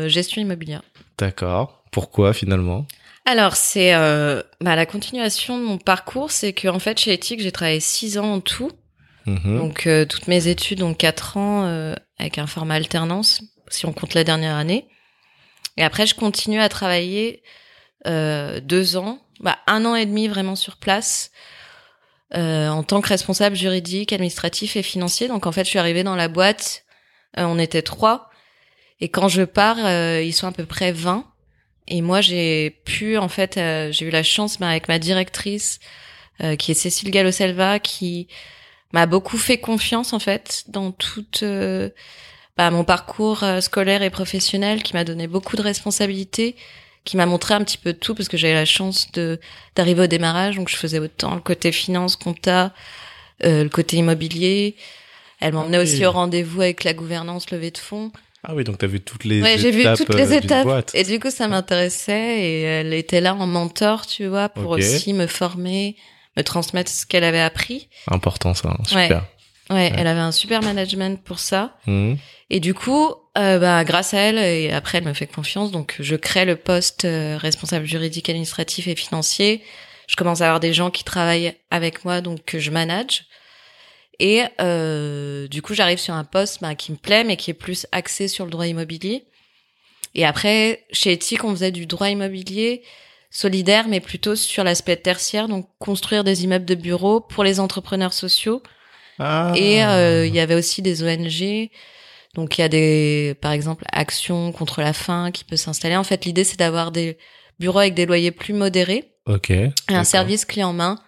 gestion 0.07 0.41
immobilière. 0.41 0.81
D'accord. 1.17 1.83
Pourquoi 1.91 2.33
finalement? 2.33 2.86
Alors, 3.25 3.55
c'est 3.55 3.93
euh, 3.93 4.41
bah, 4.59 4.75
la 4.75 4.86
continuation 4.86 5.57
de 5.57 5.63
mon 5.63 5.77
parcours, 5.77 6.31
c'est 6.31 6.53
que 6.53 6.67
en 6.67 6.79
fait, 6.79 6.99
chez 6.99 7.13
Ethique, 7.13 7.41
j'ai 7.41 7.51
travaillé 7.51 7.79
six 7.79 8.17
ans 8.17 8.33
en 8.33 8.39
tout. 8.41 8.71
Mhm. 9.25 9.57
Donc 9.57 9.88
euh, 9.88 10.05
toutes 10.05 10.27
mes 10.27 10.47
études 10.47 10.81
ont 10.81 10.93
quatre 10.93 11.38
ans 11.38 11.65
euh, 11.65 11.95
avec 12.19 12.38
un 12.38 12.47
format 12.47 12.75
alternance, 12.75 13.41
si 13.69 13.86
on 13.86 13.93
compte 13.93 14.13
la 14.13 14.23
dernière 14.23 14.55
année. 14.55 14.88
Et 15.77 15.83
après, 15.83 16.05
je 16.05 16.15
continue 16.15 16.59
à 16.59 16.69
travailler 16.69 17.41
euh, 18.05 18.59
deux 18.59 18.97
ans, 18.97 19.19
bah, 19.39 19.59
un 19.67 19.86
an 19.86 19.95
et 19.95 20.05
demi 20.05 20.27
vraiment 20.27 20.55
sur 20.55 20.77
place, 20.77 21.31
euh, 22.36 22.67
en 22.67 22.83
tant 22.83 23.01
que 23.01 23.09
responsable 23.09 23.55
juridique, 23.55 24.13
administratif 24.13 24.75
et 24.75 24.83
financier. 24.83 25.27
Donc 25.27 25.45
en 25.45 25.51
fait, 25.51 25.63
je 25.63 25.69
suis 25.69 25.79
arrivée 25.79 26.03
dans 26.03 26.15
la 26.15 26.27
boîte, 26.27 26.83
euh, 27.38 27.43
on 27.43 27.59
était 27.59 27.81
trois, 27.81 28.29
et 28.99 29.09
quand 29.09 29.27
je 29.27 29.43
pars, 29.43 29.77
euh, 29.79 30.21
ils 30.21 30.33
sont 30.33 30.47
à 30.47 30.51
peu 30.51 30.65
près 30.65 30.91
20. 30.91 31.25
Et 31.88 32.02
moi, 32.02 32.22
j'ai 32.22 32.80
pu, 32.86 33.17
en 33.17 33.28
fait, 33.28 33.58
euh, 33.58 33.91
j'ai 33.91 34.06
eu 34.06 34.10
la 34.10 34.24
chance 34.24 34.58
bah, 34.60 34.69
avec 34.69 34.88
ma 34.88 35.00
directrice, 35.00 35.80
euh, 36.41 36.56
qui 36.56 36.72
est 36.72 36.76
Cécile 36.76 37.12
Gallo-Selva, 37.12 37.80
qui 37.80 38.28
m'a 38.93 39.06
beaucoup 39.06 39.38
fait 39.38 39.58
confiance 39.58 40.13
en 40.13 40.19
fait 40.19 40.63
dans 40.67 40.91
toute 40.91 41.43
euh, 41.43 41.89
bah, 42.58 42.69
mon 42.72 42.84
parcours 42.84 43.43
euh, 43.43 43.60
scolaire 43.60 44.04
et 44.04 44.10
professionnel, 44.10 44.84
qui 44.84 44.93
m'a 44.93 45.04
donné 45.04 45.28
beaucoup 45.28 45.56
de 45.58 45.62
responsabilités, 45.62 46.56
qui 47.04 47.17
m'a 47.17 47.26
montré 47.26 47.56
un 47.56 47.63
petit 47.63 47.78
peu 47.78 47.93
tout 47.93 48.15
parce 48.15 48.30
que 48.30 48.38
j'avais 48.38 48.54
la 48.54 48.65
chance 48.65 49.12
de 49.12 49.39
d'arriver 49.76 50.04
au 50.04 50.08
démarrage, 50.08 50.56
donc 50.56 50.69
je 50.69 50.78
faisais 50.78 51.00
autant 51.00 51.36
le 51.36 51.41
côté 51.41 51.72
finance, 51.72 52.15
compta, 52.15 52.72
euh, 53.43 53.63
le 53.63 53.69
côté 53.69 53.98
immobilier. 53.98 54.76
Elle 55.41 55.54
m'emmenait 55.54 55.78
Ah 55.78 55.82
oui. 55.82 55.91
aussi 55.91 56.06
au 56.06 56.12
rendez-vous 56.12 56.62
avec 56.62 56.84
la 56.86 56.93
gouvernance 56.93 57.52
levée 57.52 57.72
de 57.72 57.78
fonds. 57.78 58.12
Ah 58.43 58.53
oui, 58.56 58.63
donc 58.63 58.77
t'as 58.77 58.88
vu 58.88 58.99
toutes 58.99 59.23
les 59.23 59.41
Ouais, 59.41 59.58
j'ai 59.58 59.71
vu 59.71 59.82
étapes 59.82 59.97
toutes 59.97 60.10
euh, 60.12 60.17
les 60.17 60.25
d'une 60.25 60.34
étapes. 60.43 60.63
boîte. 60.65 60.91
Et 60.93 61.03
du 61.03 61.19
coup, 61.19 61.29
ça 61.32 61.47
m'intéressait 61.47 62.41
et 62.41 62.62
elle 62.62 62.93
était 62.93 63.21
là 63.21 63.34
en 63.36 63.47
mentor, 63.47 64.06
tu 64.06 64.25
vois, 64.27 64.49
pour 64.49 64.71
aussi 64.71 65.13
me 65.13 65.27
former, 65.27 65.95
me 66.36 66.43
transmettre 66.43 66.91
ce 66.91 67.06
qu'elle 67.06 67.23
avait 67.23 67.39
appris. 67.39 67.88
Important 68.08 68.53
ça, 68.53 68.69
hein. 68.69 68.84
super. 68.86 69.25
Ouais, 69.69 69.93
elle 69.95 70.08
avait 70.08 70.19
un 70.19 70.34
super 70.34 70.62
management 70.62 71.21
pour 71.23 71.39
ça. 71.39 71.77
Mhm. 71.88 72.17
Et 72.49 72.60
du 72.60 72.73
coup, 72.73 73.13
euh, 73.38 73.60
bah, 73.60 73.84
grâce 73.86 74.13
à 74.13 74.19
elle, 74.19 74.38
et 74.38 74.71
après 74.71 74.97
elle 74.97 75.06
me 75.06 75.13
fait 75.13 75.25
confiance, 75.25 75.71
donc 75.71 75.95
je 75.99 76.15
crée 76.15 76.43
le 76.45 76.58
poste 76.58 77.06
euh, 77.06 77.38
responsable 77.38 77.86
juridique, 77.86 78.29
administratif 78.29 78.88
et 78.88 78.95
financier. 78.95 79.63
Je 80.08 80.17
commence 80.17 80.41
à 80.41 80.45
avoir 80.47 80.60
des 80.60 80.73
gens 80.73 80.91
qui 80.91 81.06
travaillent 81.06 81.56
avec 81.71 82.03
moi, 82.03 82.19
donc 82.19 82.43
que 82.43 82.60
je 82.60 82.71
manage. 82.71 83.23
Et 84.19 84.43
euh, 84.62 85.47
du 85.47 85.62
coup, 85.62 85.73
j'arrive 85.73 85.97
sur 85.97 86.13
un 86.13 86.23
poste 86.23 86.62
bah, 86.62 86.76
qui 86.76 86.91
me 86.91 86.97
plaît, 86.97 87.23
mais 87.23 87.38
qui 87.38 87.52
est 87.52 87.56
plus 87.56 87.88
axé 87.91 88.28
sur 88.28 88.45
le 88.45 88.52
droit 88.52 88.67
immobilier. 88.67 89.26
Et 90.15 90.26
après, 90.26 90.84
chez 90.91 91.13
Ethique, 91.13 91.43
on 91.43 91.52
faisait 91.52 91.71
du 91.71 91.86
droit 91.86 92.10
immobilier 92.10 92.84
solidaire, 93.32 93.88
mais 93.88 93.99
plutôt 93.99 94.36
sur 94.36 94.63
l'aspect 94.63 94.95
tertiaire, 94.95 95.47
donc 95.47 95.67
construire 95.80 96.23
des 96.23 96.43
immeubles 96.43 96.65
de 96.65 96.76
bureaux 96.76 97.19
pour 97.19 97.43
les 97.43 97.60
entrepreneurs 97.60 98.13
sociaux. 98.13 98.62
Ah. 99.17 99.54
Et 99.56 99.84
euh, 99.84 100.28
il 100.28 100.36
y 100.36 100.39
avait 100.39 100.56
aussi 100.56 100.84
des 100.84 101.04
ONG. 101.04 101.69
Donc 102.36 102.58
il 102.58 102.62
y 102.62 102.63
a 102.63 102.69
des, 102.69 103.36
par 103.41 103.52
exemple, 103.52 103.86
Action 103.91 104.52
contre 104.52 104.82
la 104.82 104.93
faim 104.93 105.32
qui 105.32 105.43
peut 105.43 105.56
s'installer. 105.56 105.95
En 105.95 106.04
fait, 106.04 106.26
l'idée 106.26 106.43
c'est 106.43 106.60
d'avoir 106.60 106.91
des 106.91 107.17
bureaux 107.60 107.80
avec 107.80 107.95
des 107.95 108.06
loyers 108.06 108.32
plus 108.32 108.54
modérés 108.54 109.12
Ok. 109.26 109.49
et 109.49 109.73
un 109.89 110.04
service 110.04 110.45
clé 110.45 110.63
en 110.63 110.73
main 110.73 110.99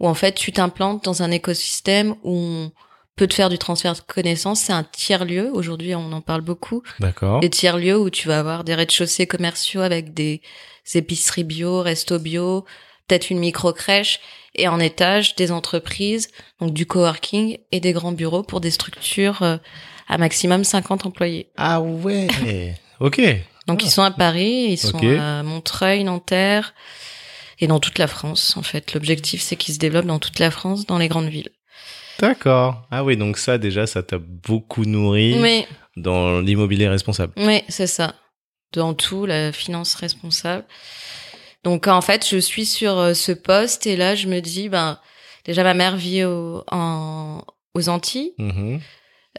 où 0.00 0.08
en 0.08 0.14
fait 0.14 0.32
tu 0.32 0.50
t'implantes 0.52 1.04
dans 1.04 1.22
un 1.22 1.30
écosystème 1.30 2.14
où 2.24 2.34
on 2.34 2.72
peut 3.16 3.26
te 3.26 3.34
faire 3.34 3.50
du 3.50 3.58
transfert 3.58 3.94
de 3.94 4.00
connaissances. 4.00 4.60
C'est 4.60 4.72
un 4.72 4.82
tiers 4.84 5.24
lieu. 5.26 5.50
Aujourd'hui, 5.52 5.94
on 5.94 6.10
en 6.12 6.22
parle 6.22 6.40
beaucoup. 6.40 6.82
D'accord. 7.00 7.40
Des 7.40 7.50
tiers 7.50 7.76
lieux 7.76 7.98
où 7.98 8.08
tu 8.08 8.26
vas 8.28 8.38
avoir 8.38 8.64
des 8.64 8.74
rez-de-chaussée 8.74 9.26
commerciaux 9.26 9.82
avec 9.82 10.14
des 10.14 10.40
épiceries 10.94 11.44
bio, 11.44 11.82
resto 11.82 12.18
bio, 12.18 12.64
peut-être 13.06 13.28
une 13.30 13.38
micro 13.38 13.72
crèche 13.74 14.20
et 14.54 14.68
en 14.68 14.80
étage 14.80 15.36
des 15.36 15.52
entreprises, 15.52 16.30
donc 16.60 16.72
du 16.72 16.86
coworking 16.86 17.58
et 17.70 17.80
des 17.80 17.92
grands 17.92 18.12
bureaux 18.12 18.42
pour 18.42 18.60
des 18.60 18.70
structures 18.70 19.42
euh, 19.42 19.58
à 20.08 20.16
maximum 20.16 20.64
50 20.64 21.04
employés. 21.06 21.50
Ah 21.56 21.80
ouais. 21.82 22.26
ok. 23.00 23.20
Donc 23.66 23.80
Ah. 23.82 23.86
ils 23.86 23.90
sont 23.90 24.02
à 24.02 24.10
Paris, 24.10 24.68
ils 24.70 24.78
sont 24.78 24.98
à 25.18 25.42
Montreuil, 25.42 26.04
Nanterre 26.04 26.72
et 27.60 27.66
dans 27.66 27.78
toute 27.80 27.98
la 27.98 28.06
France 28.06 28.56
en 28.56 28.62
fait. 28.62 28.94
L'objectif 28.94 29.40
c'est 29.42 29.56
qu'ils 29.56 29.74
se 29.74 29.78
développent 29.78 30.06
dans 30.06 30.18
toute 30.18 30.38
la 30.38 30.50
France, 30.50 30.86
dans 30.86 30.98
les 30.98 31.08
grandes 31.08 31.28
villes. 31.28 31.50
D'accord. 32.18 32.86
Ah 32.90 33.02
oui, 33.04 33.16
donc 33.16 33.38
ça 33.38 33.56
déjà, 33.58 33.86
ça 33.86 34.02
t'a 34.02 34.18
beaucoup 34.18 34.84
nourri 34.84 35.36
dans 35.96 36.40
l'immobilier 36.40 36.88
responsable. 36.88 37.32
Oui, 37.36 37.62
c'est 37.68 37.86
ça. 37.86 38.14
Dans 38.72 38.94
tout, 38.94 39.26
la 39.26 39.52
finance 39.52 39.94
responsable. 39.94 40.64
Donc 41.64 41.88
en 41.88 42.00
fait, 42.00 42.26
je 42.28 42.36
suis 42.38 42.64
sur 42.66 42.96
euh, 42.98 43.14
ce 43.14 43.32
poste 43.32 43.86
et 43.86 43.96
là, 43.96 44.14
je 44.14 44.28
me 44.28 44.40
dis, 44.40 44.68
ben 44.68 44.98
déjà 45.44 45.62
ma 45.64 45.74
mère 45.74 45.96
vit 45.96 46.24
au, 46.24 46.62
en, 46.70 47.42
aux 47.74 47.88
Antilles, 47.88 48.32
Mhm. 48.38 48.80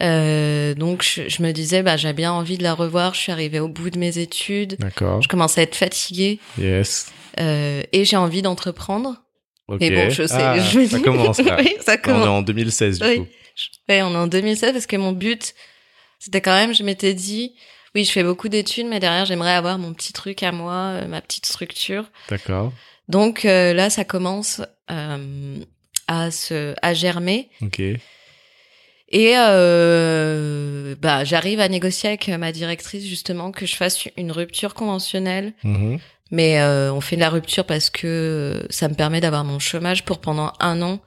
Euh, 0.00 0.74
donc 0.74 1.02
je, 1.02 1.28
je 1.28 1.42
me 1.42 1.52
disais, 1.52 1.82
bah 1.82 1.98
j'ai 1.98 2.14
bien 2.14 2.32
envie 2.32 2.56
de 2.56 2.62
la 2.62 2.72
revoir. 2.74 3.12
Je 3.14 3.20
suis 3.20 3.32
arrivée 3.32 3.60
au 3.60 3.68
bout 3.68 3.90
de 3.90 3.98
mes 3.98 4.16
études, 4.18 4.76
D'accord. 4.78 5.20
je 5.20 5.28
commence 5.28 5.58
à 5.58 5.62
être 5.62 5.76
fatiguée 5.76 6.38
Yes. 6.58 7.12
Euh, 7.40 7.82
et 7.92 8.04
j'ai 8.04 8.16
envie 8.16 8.42
d'entreprendre. 8.42 9.16
Ok. 9.68 9.80
Et 9.82 9.90
bon, 9.90 10.10
je 10.10 10.26
sais, 10.26 10.34
Ah, 10.36 10.58
je 10.58 10.86
ça 10.86 10.98
commence 11.00 11.38
là. 11.40 11.56
oui, 11.60 11.74
ça 11.80 11.92
On 11.92 11.94
est 11.94 12.00
commence. 12.00 12.26
en 12.28 12.42
2016 12.42 12.98
du 12.98 13.06
Oui. 13.06 13.18
coup. 13.20 13.26
Ouais, 13.88 14.02
on 14.02 14.12
est 14.12 14.16
en 14.16 14.26
2016 14.26 14.72
parce 14.72 14.86
que 14.86 14.96
mon 14.96 15.12
but, 15.12 15.54
C'était 16.18 16.40
quand 16.40 16.54
même, 16.54 16.72
je 16.74 16.82
m'étais 16.84 17.14
dit, 17.14 17.54
oui, 17.94 18.04
je 18.04 18.12
fais 18.12 18.22
beaucoup 18.24 18.48
d'études, 18.48 18.86
mais 18.86 19.00
derrière, 19.00 19.24
j'aimerais 19.26 19.52
avoir 19.54 19.78
mon 19.78 19.92
petit 19.92 20.12
truc 20.12 20.42
à 20.42 20.52
moi, 20.52 20.74
euh, 21.02 21.06
ma 21.08 21.20
petite 21.20 21.46
structure. 21.46 22.04
D'accord. 22.28 22.72
Donc 23.08 23.44
euh, 23.44 23.72
là, 23.72 23.90
ça 23.90 24.04
commence 24.04 24.60
euh, 24.90 25.56
à 26.08 26.30
se, 26.30 26.74
à 26.82 26.94
germer. 26.94 27.48
Ok. 27.60 27.80
Et 29.14 29.34
euh, 29.36 30.94
bah, 31.00 31.24
j'arrive 31.24 31.60
à 31.60 31.68
négocier 31.68 32.08
avec 32.10 32.28
ma 32.28 32.52
directrice 32.52 33.04
justement 33.06 33.52
que 33.52 33.66
je 33.66 33.76
fasse 33.76 34.08
une 34.16 34.32
rupture 34.32 34.74
conventionnelle. 34.74 35.52
Mhm. 35.64 35.98
Mais 36.32 36.60
euh, 36.60 36.92
on 36.92 37.00
fait 37.00 37.16
de 37.16 37.20
la 37.20 37.28
rupture 37.28 37.64
parce 37.64 37.90
que 37.90 38.66
ça 38.70 38.88
me 38.88 38.94
permet 38.94 39.20
d'avoir 39.20 39.44
mon 39.44 39.58
chômage 39.58 40.04
pour 40.04 40.18
pendant 40.18 40.52
un 40.58 40.80
an, 40.80 40.98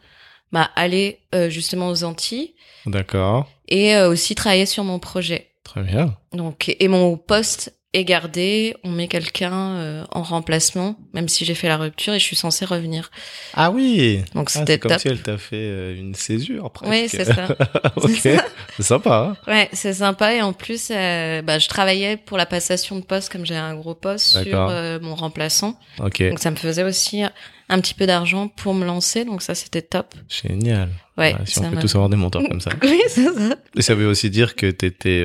bah, 0.52 0.70
aller 0.76 1.20
euh, 1.34 1.50
justement 1.50 1.90
aux 1.90 2.04
Antilles 2.04 2.54
D'accord. 2.86 3.50
et 3.68 3.96
euh, 3.96 4.08
aussi 4.08 4.36
travailler 4.36 4.68
sur 4.68 4.84
mon 4.84 5.00
projet. 5.00 5.50
Très 5.64 5.82
bien. 5.82 6.16
Donc 6.32 6.76
et 6.80 6.88
mon 6.88 7.18
poste 7.18 7.74
est 7.96 8.04
gardé, 8.06 8.76
on 8.84 8.92
met 8.92 9.08
quelqu'un 9.08 9.54
euh, 9.54 10.04
en 10.12 10.22
remplacement, 10.22 10.96
même 11.14 11.28
si 11.30 11.46
j'ai 11.46 11.56
fait 11.56 11.68
la 11.68 11.78
rupture 11.78 12.14
et 12.14 12.20
je 12.20 12.24
suis 12.24 12.36
censée 12.36 12.66
revenir. 12.66 13.10
Ah 13.54 13.72
oui. 13.72 14.22
Donc 14.34 14.50
Ah, 14.54 14.60
c'était 14.60 14.74
c'est 14.74 14.80
comme 14.80 14.92
top. 14.92 15.00
si 15.02 15.08
elle 15.08 15.22
t'a 15.22 15.38
fait 15.38 15.56
euh, 15.56 15.96
une 15.98 16.14
césure 16.16 16.70
presque. 16.72 16.92
Oui, 16.92 17.08
c'est 17.10 17.26
ça. 17.26 17.48
ok. 17.96 18.10
C'est 18.12 18.84
sympa. 18.84 19.36
Hein 19.48 19.52
Ouais, 19.52 19.70
c'est 19.74 19.94
sympa 19.94 20.34
et 20.36 20.42
en 20.42 20.54
plus, 20.54 20.90
euh, 20.92 21.42
bah, 21.42 21.58
je 21.60 21.68
travaillais 21.70 22.18
pour 22.18 22.38
la 22.38 22.46
passation 22.46 22.98
de 23.00 23.04
poste 23.04 23.32
comme 23.32 23.46
j'ai 23.46 23.56
un 23.56 23.76
gros 23.76 23.96
poste 23.96 24.44
sur 24.44 24.70
mon 25.02 25.16
remplaçant. 25.16 25.80
ok. 26.00 26.30
Donc 26.30 26.40
ça 26.40 26.52
me 26.52 26.56
faisait 26.58 26.84
aussi 26.84 27.24
un 27.68 27.80
petit 27.80 27.94
peu 27.96 28.06
d'argent 28.06 28.48
pour 28.48 28.74
me 28.76 28.86
lancer, 28.86 29.26
donc 29.26 29.42
ça 29.42 29.56
c'était 29.56 29.82
top. 29.82 30.14
Génial. 30.30 30.90
Ouais, 31.18 31.34
Ouais, 31.34 31.40
si 31.46 31.58
on 31.60 31.72
peut 31.72 31.80
tous 31.80 31.96
avoir 31.96 32.10
des 32.10 32.18
mentors 32.18 32.44
comme 32.48 32.62
ça. 32.62 32.70
Oui, 32.84 33.02
c'est 33.08 33.24
ça. 33.24 33.56
Et 33.76 33.82
ça 33.82 33.96
veut 33.96 34.06
aussi 34.08 34.30
dire 34.30 34.56
que 34.56 34.70
tu 34.70 34.86
étais 34.86 35.24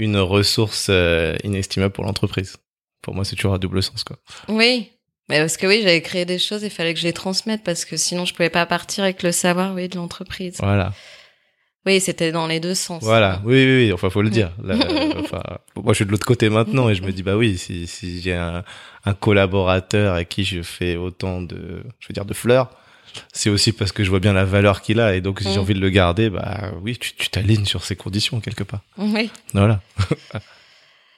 une 0.00 0.16
ressource 0.16 0.88
euh, 0.90 1.36
inestimable 1.44 1.92
pour 1.92 2.04
l'entreprise. 2.04 2.56
Pour 3.02 3.14
moi, 3.14 3.24
c'est 3.24 3.36
toujours 3.36 3.54
à 3.54 3.58
double 3.58 3.82
sens, 3.82 4.04
quoi. 4.04 4.16
Oui. 4.48 4.90
Mais 5.28 5.38
parce 5.38 5.56
que 5.56 5.66
oui, 5.66 5.80
j'avais 5.82 6.02
créé 6.02 6.24
des 6.24 6.38
choses, 6.38 6.62
il 6.64 6.70
fallait 6.70 6.92
que 6.92 6.98
je 6.98 7.06
les 7.06 7.12
transmette 7.12 7.62
parce 7.62 7.84
que 7.84 7.96
sinon 7.96 8.24
je 8.24 8.34
pouvais 8.34 8.50
pas 8.50 8.66
partir 8.66 9.04
avec 9.04 9.22
le 9.22 9.30
savoir, 9.30 9.74
oui, 9.74 9.88
de 9.88 9.96
l'entreprise. 9.96 10.56
Voilà. 10.58 10.92
Oui, 11.86 12.00
c'était 12.00 12.32
dans 12.32 12.46
les 12.46 12.60
deux 12.60 12.74
sens. 12.74 13.02
Voilà. 13.02 13.40
Oui, 13.44 13.64
oui, 13.64 13.84
oui. 13.84 13.92
Enfin, 13.92 14.10
faut 14.10 14.22
le 14.22 14.30
dire. 14.30 14.50
Là, 14.62 14.76
enfin, 15.18 15.42
moi, 15.76 15.92
je 15.92 15.96
suis 15.96 16.04
de 16.04 16.10
l'autre 16.10 16.26
côté 16.26 16.50
maintenant 16.50 16.88
et 16.90 16.94
je 16.94 17.02
me 17.02 17.12
dis, 17.12 17.22
bah 17.22 17.36
oui, 17.36 17.56
si, 17.56 17.86
si 17.86 18.20
j'ai 18.20 18.34
un, 18.34 18.64
un 19.04 19.14
collaborateur 19.14 20.14
à 20.14 20.24
qui 20.24 20.44
je 20.44 20.62
fais 20.62 20.96
autant 20.96 21.40
de, 21.40 21.84
je 22.00 22.08
veux 22.08 22.12
dire, 22.12 22.24
de 22.24 22.34
fleurs, 22.34 22.70
c'est 23.32 23.50
aussi 23.50 23.72
parce 23.72 23.92
que 23.92 24.04
je 24.04 24.10
vois 24.10 24.20
bien 24.20 24.32
la 24.32 24.44
valeur 24.44 24.82
qu'il 24.82 25.00
a 25.00 25.14
et 25.14 25.20
donc 25.20 25.40
si 25.40 25.48
j'ai 25.50 25.56
Mm. 25.56 25.60
envie 25.60 25.74
de 25.74 25.80
le 25.80 25.90
garder, 25.90 26.30
bah 26.30 26.72
oui, 26.82 26.96
tu 26.98 27.28
t'alignes 27.30 27.64
sur 27.66 27.84
ses 27.84 27.96
conditions 27.96 28.40
quelque 28.40 28.64
part. 28.64 28.80
Oui. 28.98 29.30
Voilà. 29.52 29.80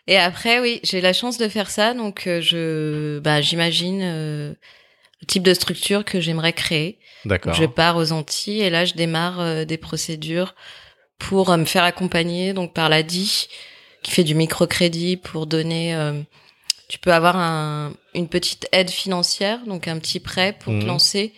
Et 0.09 0.17
après, 0.17 0.59
oui, 0.59 0.81
j'ai 0.83 1.01
la 1.01 1.13
chance 1.13 1.39
de 1.39 1.49
faire 1.49 1.71
ça, 1.71 1.95
donc 1.95 2.27
euh, 2.27 2.41
je, 2.41 3.21
bah, 3.21 3.41
j'imagine 3.41 4.01
euh, 4.03 4.53
le 5.21 5.27
type 5.27 5.45
de 5.45 5.55
structure 5.55 6.05
que 6.05 6.21
j'aimerais 6.21 6.53
créer. 6.53 6.99
D'accord. 7.25 7.55
Je 7.55 7.65
pars 7.67 7.97
aux 7.97 8.11
Antilles 8.11 8.63
et 8.63 8.71
là, 8.71 8.85
je 8.85 8.95
démarre 8.95 9.39
euh, 9.41 9.65
des 9.65 9.77
procédures 9.77 10.57
pour 11.19 11.57
me 11.57 11.65
faire 11.65 11.85
accompagner 11.85 12.53
donc 12.53 12.75
par 12.75 12.89
la 12.89 13.05
DI 13.05 13.47
qui 14.03 14.11
fait 14.11 14.25
du 14.25 14.35
microcrédit 14.35 15.17
pour 15.17 15.47
donner. 15.47 15.97
tu 16.89 16.99
peux 16.99 17.13
avoir 17.13 17.37
un, 17.37 17.93
une 18.15 18.27
petite 18.27 18.67
aide 18.73 18.91
financière, 18.91 19.61
donc 19.67 19.87
un 19.87 20.01
petit 20.01 20.19
prêt 20.19 20.57
pour 20.59 20.77
te 20.77 20.85
lancer 20.85 21.33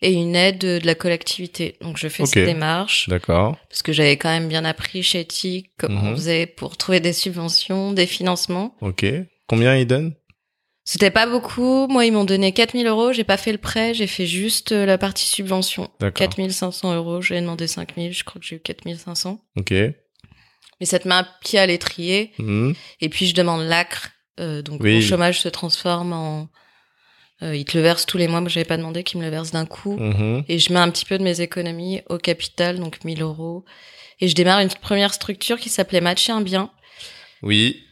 et 0.00 0.12
une 0.12 0.36
aide 0.36 0.58
de 0.58 0.80
la 0.84 0.94
collectivité. 0.94 1.76
Donc 1.80 1.96
je 1.96 2.08
fais 2.08 2.22
Ok. 2.22 2.28
cette 2.30 2.44
démarche 2.46 3.08
D'accord. 3.08 3.56
parce 3.68 3.82
que 3.82 3.92
j'avais 3.92 4.16
quand 4.16 4.28
même 4.28 4.48
bien 4.48 4.64
appris 4.64 5.02
chez 5.02 5.24
TIC 5.24 5.70
comment 5.78 6.02
Mhm. 6.02 6.08
on 6.08 6.16
faisait 6.16 6.46
pour 6.46 6.76
trouver 6.76 7.00
des 7.00 7.12
subventions, 7.12 7.92
des 7.92 8.06
financements. 8.06 8.76
Ok. 8.80 9.04
Combien 9.48 9.74
il 9.76 9.86
donne 9.86 10.14
C'était 10.84 11.10
pas 11.10 11.26
beaucoup. 11.26 11.86
Moi, 11.88 12.06
ils 12.06 12.12
m'ont 12.12 12.24
donné 12.24 12.52
4000 12.52 12.86
euros. 12.86 13.12
J'ai 13.12 13.24
pas 13.24 13.36
fait 13.36 13.52
le 13.52 13.58
prêt. 13.58 13.92
J'ai 13.92 14.06
fait 14.06 14.26
juste 14.26 14.72
euh, 14.72 14.86
la 14.86 14.96
partie 14.98 15.26
subvention. 15.26 15.90
D'accord. 16.00 16.14
4500 16.30 16.94
euros. 16.94 17.20
J'ai 17.20 17.40
demandé 17.40 17.66
5000. 17.66 18.12
Je 18.14 18.24
crois 18.24 18.40
que 18.40 18.46
j'ai 18.46 18.56
eu 18.56 18.60
4500. 18.60 19.38
Ok. 19.56 19.70
Mais 19.72 20.86
ça 20.86 20.98
te 20.98 21.08
met 21.08 21.14
un 21.14 21.26
pied 21.42 21.58
à 21.58 21.66
l'étrier. 21.66 22.30
Mhm. 22.38 22.74
Et 23.00 23.08
puis, 23.08 23.26
je 23.26 23.34
demande 23.34 23.62
l'acre. 23.62 24.10
Euh, 24.40 24.62
donc, 24.62 24.80
Oui. 24.82 24.94
mon 24.94 25.00
chômage 25.02 25.40
se 25.40 25.48
transforme 25.48 26.12
en... 26.12 26.48
Euh, 27.42 27.54
ils 27.54 27.64
te 27.64 27.76
le 27.76 27.82
versent 27.82 28.06
tous 28.06 28.18
les 28.18 28.28
mois. 28.28 28.40
Moi, 28.40 28.48
j'avais 28.48 28.64
pas 28.64 28.76
demandé 28.76 29.04
qu'ils 29.04 29.20
me 29.20 29.24
le 29.24 29.30
versent 29.30 29.52
d'un 29.52 29.66
coup. 29.66 29.96
Mhm. 29.96 30.44
Et 30.48 30.58
je 30.58 30.72
mets 30.72 30.78
un 30.78 30.90
petit 30.90 31.04
peu 31.04 31.18
de 31.18 31.22
mes 31.22 31.40
économies 31.40 32.02
au 32.08 32.18
capital, 32.18 32.78
donc 32.78 33.04
1000 33.04 33.22
euros. 33.22 33.64
Et 34.20 34.28
je 34.28 34.34
démarre 34.34 34.60
une 34.60 34.68
première 34.68 35.14
structure 35.14 35.58
qui 35.58 35.68
s'appelait 35.68 36.00
Matcher 36.00 36.32
un 36.32 36.40
bien. 36.40 36.70
Oui. 37.42 37.84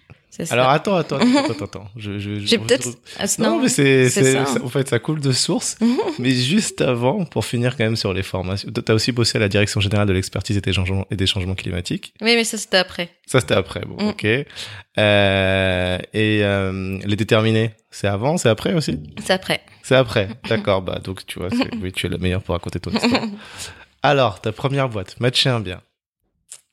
Ça. 0.45 0.53
Alors 0.53 0.69
attends, 0.69 0.97
attends, 0.97 1.17
attends, 1.17 1.51
attends, 1.53 1.65
attends. 1.65 1.89
Je, 1.97 2.19
je, 2.19 2.41
je- 2.41 2.47
j'ai 2.47 2.59
peut-être... 2.59 2.89
Ah, 3.19 3.25
Non, 3.39 3.59
mais 3.61 3.69
c'est, 3.69 4.11
c'est 4.11 4.37
en 4.39 4.69
fait, 4.69 4.87
ça 4.89 4.99
coule 4.99 5.21
de 5.21 5.33
source. 5.33 5.79
mais 6.19 6.31
juste 6.33 6.83
avant, 6.83 7.25
pour 7.25 7.45
finir 7.47 7.77
quand 7.77 7.85
même 7.85 7.97
sur 7.97 8.13
les 8.13 8.23
formations, 8.23 8.71
t'as 8.71 8.93
aussi 8.95 9.13
bossé 9.13 9.39
à 9.39 9.41
la 9.41 9.49
direction 9.49 9.81
générale 9.81 10.07
de 10.07 10.13
l'expertise 10.13 10.57
et 10.57 10.61
des 10.61 10.73
changements, 10.73 11.07
et 11.11 11.17
des 11.17 11.27
changements 11.27 11.55
climatiques. 11.55 12.13
Oui, 12.21 12.35
mais 12.37 12.45
ça, 12.45 12.59
c'était 12.59 12.77
après. 12.77 13.09
Ça, 13.27 13.41
c'était 13.41 13.55
après. 13.55 13.81
Bon, 13.87 13.97
Mm. 14.05 14.09
ok. 14.09 14.27
Euh, 14.99 15.99
et 16.13 16.41
euh, 16.43 16.99
les 17.05 17.17
déterminés, 17.17 17.73
c'est 17.91 18.07
avant, 18.09 18.37
c'est 18.37 18.49
après 18.49 18.75
aussi? 18.75 18.99
C'est 19.25 19.33
après. 19.33 19.61
C'est 19.83 19.97
après. 19.97 20.29
D'accord. 20.49 20.83
Bah 20.83 20.99
donc 21.03 21.25
tu 21.27 21.39
vois, 21.39 21.49
oui, 21.83 21.93
tu 21.93 22.07
es 22.07 22.09
le 22.09 22.19
meilleur 22.19 22.43
pour 22.43 22.55
raconter 22.55 22.81
ton 22.81 22.91
histoire. 22.91 23.23
Alors, 24.03 24.41
ta 24.41 24.53
première 24.53 24.89
boîte, 24.89 25.19
matcher 25.21 25.51
un 25.51 25.61
bien. 25.61 25.81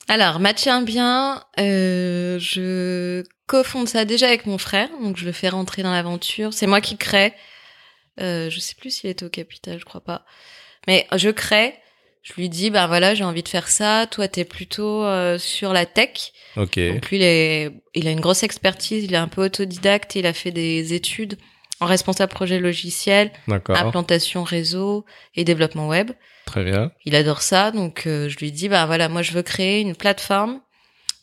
Alors, 0.09 0.39
matcher 0.39 0.69
un 0.69 0.81
bien, 0.81 1.41
euh, 1.59 2.37
je 2.39 3.23
cofonde 3.47 3.87
ça 3.87 4.05
déjà 4.05 4.27
avec 4.27 4.45
mon 4.45 4.57
frère, 4.57 4.89
donc 5.01 5.17
je 5.17 5.25
le 5.25 5.31
fais 5.31 5.49
rentrer 5.49 5.83
dans 5.83 5.91
l'aventure. 5.91 6.53
C'est 6.53 6.67
moi 6.67 6.81
qui 6.81 6.97
crée. 6.97 7.33
Euh, 8.19 8.49
je 8.49 8.59
sais 8.59 8.75
plus 8.75 8.91
s'il 8.91 9.09
était 9.09 9.25
au 9.25 9.29
capital, 9.29 9.79
je 9.79 9.85
crois 9.85 10.01
pas. 10.01 10.25
Mais 10.87 11.07
je 11.15 11.29
crée. 11.29 11.75
Je 12.21 12.33
lui 12.35 12.47
dis, 12.47 12.69
bah 12.69 12.87
voilà, 12.87 13.15
j'ai 13.15 13.25
envie 13.25 13.43
de 13.43 13.49
faire 13.49 13.67
ça. 13.67 14.07
Toi, 14.09 14.29
t'es 14.29 14.45
plutôt 14.45 15.03
euh, 15.03 15.37
sur 15.37 15.73
la 15.73 15.85
tech. 15.85 16.31
Ok. 16.55 16.79
Donc 16.79 17.09
lui, 17.09 17.17
il, 17.17 17.21
est, 17.21 17.71
il 17.95 18.07
a 18.07 18.11
une 18.11 18.21
grosse 18.21 18.43
expertise. 18.43 19.03
Il 19.03 19.13
est 19.13 19.17
un 19.17 19.27
peu 19.27 19.43
autodidacte. 19.43 20.15
Il 20.15 20.25
a 20.25 20.31
fait 20.31 20.51
des 20.51 20.93
études 20.93 21.37
en 21.81 21.85
responsable 21.85 22.31
projet 22.31 22.59
logiciel, 22.59 23.31
D'accord. 23.47 23.75
implantation 23.75 24.43
réseau 24.43 25.05
et 25.35 25.43
développement 25.43 25.87
web. 25.87 26.11
Très 26.45 26.63
bien. 26.63 26.91
Il 27.05 27.15
adore 27.15 27.41
ça, 27.41 27.71
donc 27.71 28.07
euh, 28.07 28.29
je 28.29 28.37
lui 28.37 28.51
dis 28.51 28.69
bah 28.69 28.85
voilà, 28.85 29.09
moi 29.09 29.21
je 29.21 29.31
veux 29.33 29.43
créer 29.43 29.81
une 29.81 29.95
plateforme 29.95 30.61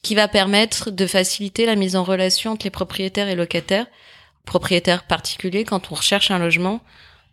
qui 0.02 0.14
va 0.14 0.28
permettre 0.28 0.90
de 0.90 1.06
faciliter 1.06 1.66
la 1.66 1.76
mise 1.76 1.96
en 1.96 2.04
relation 2.04 2.52
entre 2.52 2.64
les 2.66 2.70
propriétaires 2.70 3.28
et 3.28 3.34
locataires, 3.34 3.86
propriétaires 4.46 5.04
particuliers 5.06 5.64
quand 5.64 5.92
on 5.92 5.94
recherche 5.94 6.30
un 6.30 6.38
logement, 6.38 6.80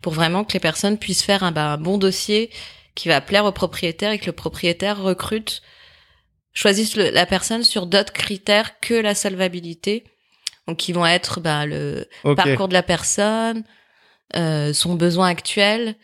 pour 0.02 0.12
vraiment 0.12 0.44
que 0.44 0.52
les 0.52 0.60
personnes 0.60 0.98
puissent 0.98 1.22
faire 1.24 1.42
un, 1.42 1.50
bah, 1.52 1.72
un 1.72 1.78
bon 1.78 1.98
dossier 1.98 2.50
qui 2.94 3.08
va 3.08 3.20
plaire 3.20 3.44
au 3.44 3.52
propriétaire 3.52 4.12
et 4.12 4.18
que 4.18 4.26
le 4.26 4.32
propriétaire 4.32 5.00
recrute, 5.00 5.62
choisisse 6.52 6.96
le- 6.96 7.10
la 7.10 7.26
personne 7.26 7.62
sur 7.64 7.86
d'autres 7.86 8.12
critères 8.12 8.80
que 8.80 8.94
la 8.94 9.14
solvabilité, 9.14 10.04
donc 10.66 10.76
qui 10.76 10.92
vont 10.92 11.06
être 11.06 11.40
bah, 11.40 11.64
le 11.66 12.06
parcours 12.36 12.68
de 12.68 12.74
la 12.74 12.82
personne, 12.82 13.64
euh, 14.36 14.72
son 14.74 14.94
besoin 14.94 15.28
actuel 15.28 15.96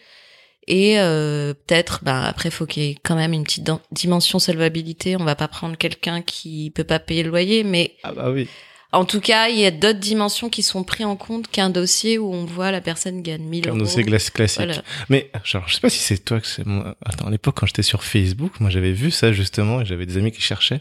et 0.67 0.99
euh, 0.99 1.53
peut-être 1.55 2.01
ben 2.03 2.23
après 2.23 2.51
faut 2.51 2.67
qu'il 2.67 2.83
y 2.83 2.91
ait 2.91 2.97
quand 3.03 3.17
même 3.17 3.33
une 3.33 3.45
petite 3.45 3.69
dimension 3.93 4.39
solvabilité 4.39 5.17
on 5.17 5.25
va 5.25 5.35
pas 5.35 5.49
prendre 5.49 5.77
quelqu'un 5.77 6.23
qui 6.23 6.73
peut 6.75 6.85
pas 6.85 6.99
payer 6.99 7.23
le 7.23 7.31
loyer 7.31 7.65
mais 7.65 7.95
Ah 8.03 8.13
bah 8.13 8.31
oui. 8.31 8.49
en 8.93 9.05
tout 9.05 9.21
cas 9.21 9.49
il 9.49 9.59
y 9.59 9.67
a 9.67 9.71
d'autres 9.71 9.99
dimensions 10.01 10.49
qui 10.49 10.63
sont 10.63 10.83
prises 10.85 11.05
en 11.07 11.17
compte 11.17 11.49
qu'un 11.49 11.69
dossier 11.71 12.17
où 12.19 12.33
on 12.33 12.45
voit 12.47 12.71
la 12.71 12.81
personne 12.81 13.21
gagne 13.23 13.43
1000 13.43 13.67
Un 13.67 13.71
euros 13.73 13.79
dossier 13.81 14.03
glace 14.05 14.31
classique. 14.31 14.63
voilà 14.65 14.83
Mais 15.11 15.31
genre, 15.45 15.65
je 15.67 15.75
sais 15.75 15.81
pas 15.81 15.91
si 15.91 15.99
c'est 15.99 16.25
toi 16.25 16.41
que 16.41 16.47
c'est. 16.47 16.63
Attends, 17.05 17.27
à 17.27 17.31
l'époque 17.31 17.57
quand 17.59 17.67
j'étais 17.67 17.83
sur 17.83 18.03
Facebook, 18.03 18.59
moi 18.61 18.71
j'avais 18.71 18.93
vu 18.93 19.11
ça 19.11 19.33
justement 19.33 19.83
et 19.83 19.85
j'avais 19.85 20.07
des 20.07 20.17
amis 20.17 20.33
qui 20.33 20.41
cherchaient. 20.41 20.81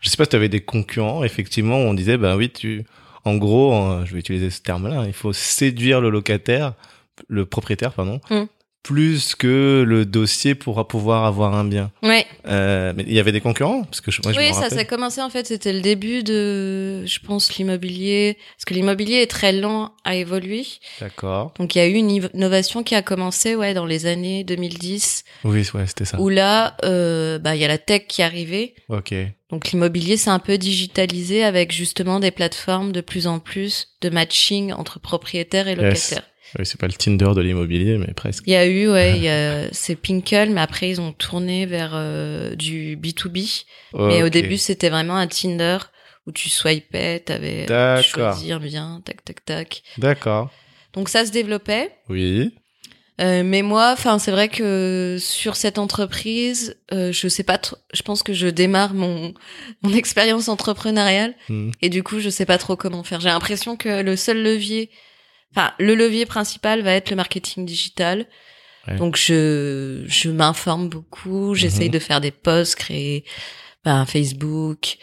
Je 0.00 0.08
sais 0.08 0.16
pas 0.16 0.24
si 0.24 0.30
tu 0.30 0.36
avais 0.36 0.48
des 0.48 0.60
concurrents 0.62 1.24
effectivement 1.24 1.76
où 1.76 1.86
on 1.86 1.92
disait 1.94 2.16
bah 2.16 2.36
oui 2.36 2.48
tu 2.50 2.84
en 3.26 3.36
gros 3.36 3.74
euh, 3.74 4.04
je 4.06 4.14
vais 4.14 4.20
utiliser 4.20 4.48
ce 4.48 4.62
terme-là, 4.62 5.04
il 5.06 5.12
faut 5.12 5.34
séduire 5.34 6.00
le 6.00 6.08
locataire, 6.08 6.72
le 7.28 7.44
propriétaire 7.44 7.92
pardon, 7.92 8.18
Mm. 8.30 8.44
Plus 8.82 9.34
que 9.34 9.84
le 9.86 10.06
dossier 10.06 10.54
pour 10.54 10.86
pouvoir 10.88 11.24
avoir 11.24 11.54
un 11.54 11.64
bien. 11.64 11.90
ouais 12.02 12.26
Euh, 12.46 12.92
mais 12.96 13.04
il 13.06 13.12
y 13.12 13.18
avait 13.20 13.30
des 13.32 13.40
concurrents 13.42 13.82
parce 13.84 14.00
que 14.00 14.10
je, 14.10 14.20
moi, 14.24 14.32
oui 14.36 14.48
ça 14.48 14.60
rappelle. 14.62 14.70
ça 14.70 14.80
a 14.80 14.84
commencé 14.84 15.20
en 15.20 15.28
fait 15.28 15.46
c'était 15.46 15.72
le 15.74 15.80
début 15.82 16.22
de 16.22 17.04
je 17.04 17.18
pense 17.20 17.54
l'immobilier 17.56 18.38
parce 18.56 18.64
que 18.64 18.72
l'immobilier 18.74 19.16
est 19.16 19.30
très 19.30 19.52
lent 19.52 19.92
à 20.04 20.14
évoluer 20.16 20.64
D'accord. 21.00 21.52
donc 21.58 21.74
il 21.74 21.78
y 21.78 21.80
a 21.82 21.86
eu 21.86 21.92
une 21.92 22.10
innovation 22.10 22.82
qui 22.82 22.94
a 22.94 23.02
commencé 23.02 23.54
ouais 23.54 23.74
dans 23.74 23.84
les 23.86 24.06
années 24.06 24.44
2010 24.44 25.24
Oui, 25.44 25.66
ouais, 25.74 25.86
c'était 25.86 26.06
ça. 26.06 26.18
où 26.20 26.28
là 26.30 26.76
euh, 26.84 27.38
bah 27.38 27.54
il 27.54 27.60
y 27.60 27.64
a 27.64 27.68
la 27.68 27.78
tech 27.78 28.06
qui 28.08 28.22
est 28.22 28.24
arrivée 28.24 28.74
Ok. 28.88 29.14
Donc 29.50 29.70
l'immobilier 29.72 30.16
c'est 30.16 30.30
un 30.30 30.38
peu 30.38 30.56
digitalisé 30.58 31.44
avec 31.44 31.70
justement 31.72 32.18
des 32.20 32.30
plateformes 32.30 32.92
de 32.92 33.00
plus 33.02 33.26
en 33.26 33.40
plus 33.40 33.88
de 34.00 34.08
matching 34.08 34.72
entre 34.72 34.98
propriétaires 35.00 35.68
et 35.68 35.74
Yes. 35.74 36.14
Oui, 36.58 36.66
c'est 36.66 36.78
pas 36.80 36.86
le 36.86 36.92
Tinder 36.92 37.30
de 37.34 37.40
l'immobilier, 37.40 37.96
mais 37.98 38.12
presque. 38.14 38.44
Il 38.46 38.52
y 38.52 38.56
a 38.56 38.66
eu, 38.66 38.88
ouais, 38.90 39.12
il 39.16 39.22
y 39.22 39.28
a, 39.28 39.68
c'est 39.72 39.96
Pinkle, 39.96 40.50
mais 40.50 40.60
après 40.60 40.88
ils 40.90 41.00
ont 41.00 41.12
tourné 41.12 41.66
vers 41.66 41.92
euh, 41.94 42.54
du 42.56 42.96
B2B. 42.96 43.64
Mais 43.94 44.22
au 44.22 44.28
début, 44.28 44.56
c'était 44.56 44.88
vraiment 44.90 45.16
un 45.16 45.26
Tinder 45.26 45.78
où 46.26 46.32
tu 46.32 46.48
swipais, 46.48 47.20
t'avais 47.20 47.66
D'accord. 47.66 48.04
choisir 48.04 48.60
bien, 48.60 49.00
tac, 49.04 49.24
tac, 49.24 49.44
tac. 49.44 49.82
D'accord. 49.98 50.50
Donc 50.92 51.08
ça 51.08 51.24
se 51.24 51.30
développait. 51.30 51.90
Oui. 52.08 52.52
Euh, 53.20 53.42
mais 53.44 53.60
moi, 53.62 53.90
enfin, 53.92 54.18
c'est 54.18 54.30
vrai 54.30 54.48
que 54.48 55.18
sur 55.20 55.54
cette 55.56 55.78
entreprise, 55.78 56.76
euh, 56.92 57.12
je 57.12 57.28
sais 57.28 57.42
pas 57.42 57.58
trop. 57.58 57.76
Je 57.92 58.00
pense 58.02 58.22
que 58.22 58.32
je 58.32 58.46
démarre 58.48 58.94
mon 58.94 59.34
mon 59.82 59.92
expérience 59.94 60.48
entrepreneuriale 60.48 61.34
Hmm. 61.48 61.70
et 61.82 61.90
du 61.90 62.02
coup, 62.02 62.18
je 62.20 62.30
sais 62.30 62.46
pas 62.46 62.58
trop 62.58 62.76
comment 62.76 63.02
faire. 63.04 63.20
J'ai 63.20 63.28
l'impression 63.28 63.76
que 63.76 64.02
le 64.02 64.16
seul 64.16 64.42
levier, 64.42 64.90
enfin, 65.54 65.72
le 65.78 65.94
levier 65.94 66.26
principal 66.26 66.82
va 66.82 66.92
être 66.92 67.10
le 67.10 67.16
marketing 67.16 67.64
digital. 67.66 68.26
Ouais. 68.88 68.96
Donc 68.96 69.16
je 69.16 70.04
je 70.06 70.30
m'informe 70.30 70.88
beaucoup, 70.88 71.54
j'essaye 71.54 71.88
Mhm. 71.88 71.92
de 71.94 71.98
faire 71.98 72.20
des 72.20 72.30
posts, 72.30 72.76
créer 72.76 73.24
ben, 73.84 73.96
un 73.96 74.06
Facebook, 74.06 74.96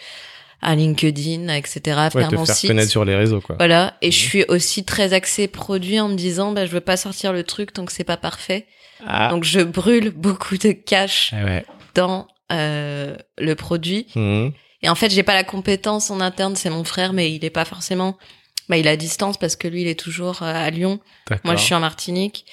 un 0.61 0.75
LinkedIn, 0.75 1.47
etc. 1.53 1.79
Ouais, 1.85 2.09
Faire 2.09 2.29
te 2.29 2.35
mon 2.35 2.45
faire 2.45 2.55
site. 2.55 2.69
connaître 2.69 2.89
sur 2.89 3.05
les 3.05 3.15
réseaux, 3.15 3.41
quoi. 3.41 3.55
Voilà, 3.57 3.95
et 4.01 4.11
je 4.11 4.17
Mhm. 4.23 4.29
suis 4.29 4.43
aussi 4.47 4.83
très 4.83 5.13
axée 5.13 5.47
produit 5.47 5.99
en 5.99 6.09
me 6.09 6.15
disant, 6.15 6.51
bah, 6.51 6.65
je 6.65 6.71
veux 6.71 6.81
pas 6.81 6.97
sortir 6.97 7.33
le 7.33 7.43
truc 7.43 7.73
tant 7.73 7.85
que 7.85 7.91
c'est 7.91 8.03
pas 8.03 8.17
parfait. 8.17 8.65
Ah. 9.05 9.29
Donc 9.29 9.43
je 9.43 9.59
brûle 9.61 10.09
beaucoup 10.09 10.57
de 10.57 10.71
cash 10.71 11.31
Ah 11.33 11.43
ouais. 11.45 11.65
dans 11.93 12.27
euh, 12.51 13.15
le 13.37 13.55
produit. 13.55 14.07
Hmm. 14.15 14.49
Et 14.81 14.89
en 14.89 14.95
fait, 14.95 15.09
j'ai 15.11 15.21
pas 15.23 15.33
la 15.35 15.43
compétence 15.43 16.09
en 16.11 16.19
interne, 16.21 16.55
c'est 16.55 16.69
mon 16.69 16.83
frère, 16.83 17.13
mais 17.13 17.31
il 17.31 17.43
est 17.45 17.49
pas 17.51 17.65
forcément. 17.65 18.17
Bah, 18.69 18.77
il 18.77 18.85
est 18.87 18.89
à 18.89 18.97
distance 18.97 19.37
parce 19.37 19.55
que 19.55 19.67
lui, 19.67 19.81
il 19.83 19.87
est 19.87 19.99
toujours 19.99 20.41
euh, 20.43 20.53
à 20.53 20.69
Lyon. 20.69 20.99
Moi, 21.45 21.55
je 21.55 21.61
suis 21.63 21.73
en 21.73 21.79
Martinique. 21.79 22.45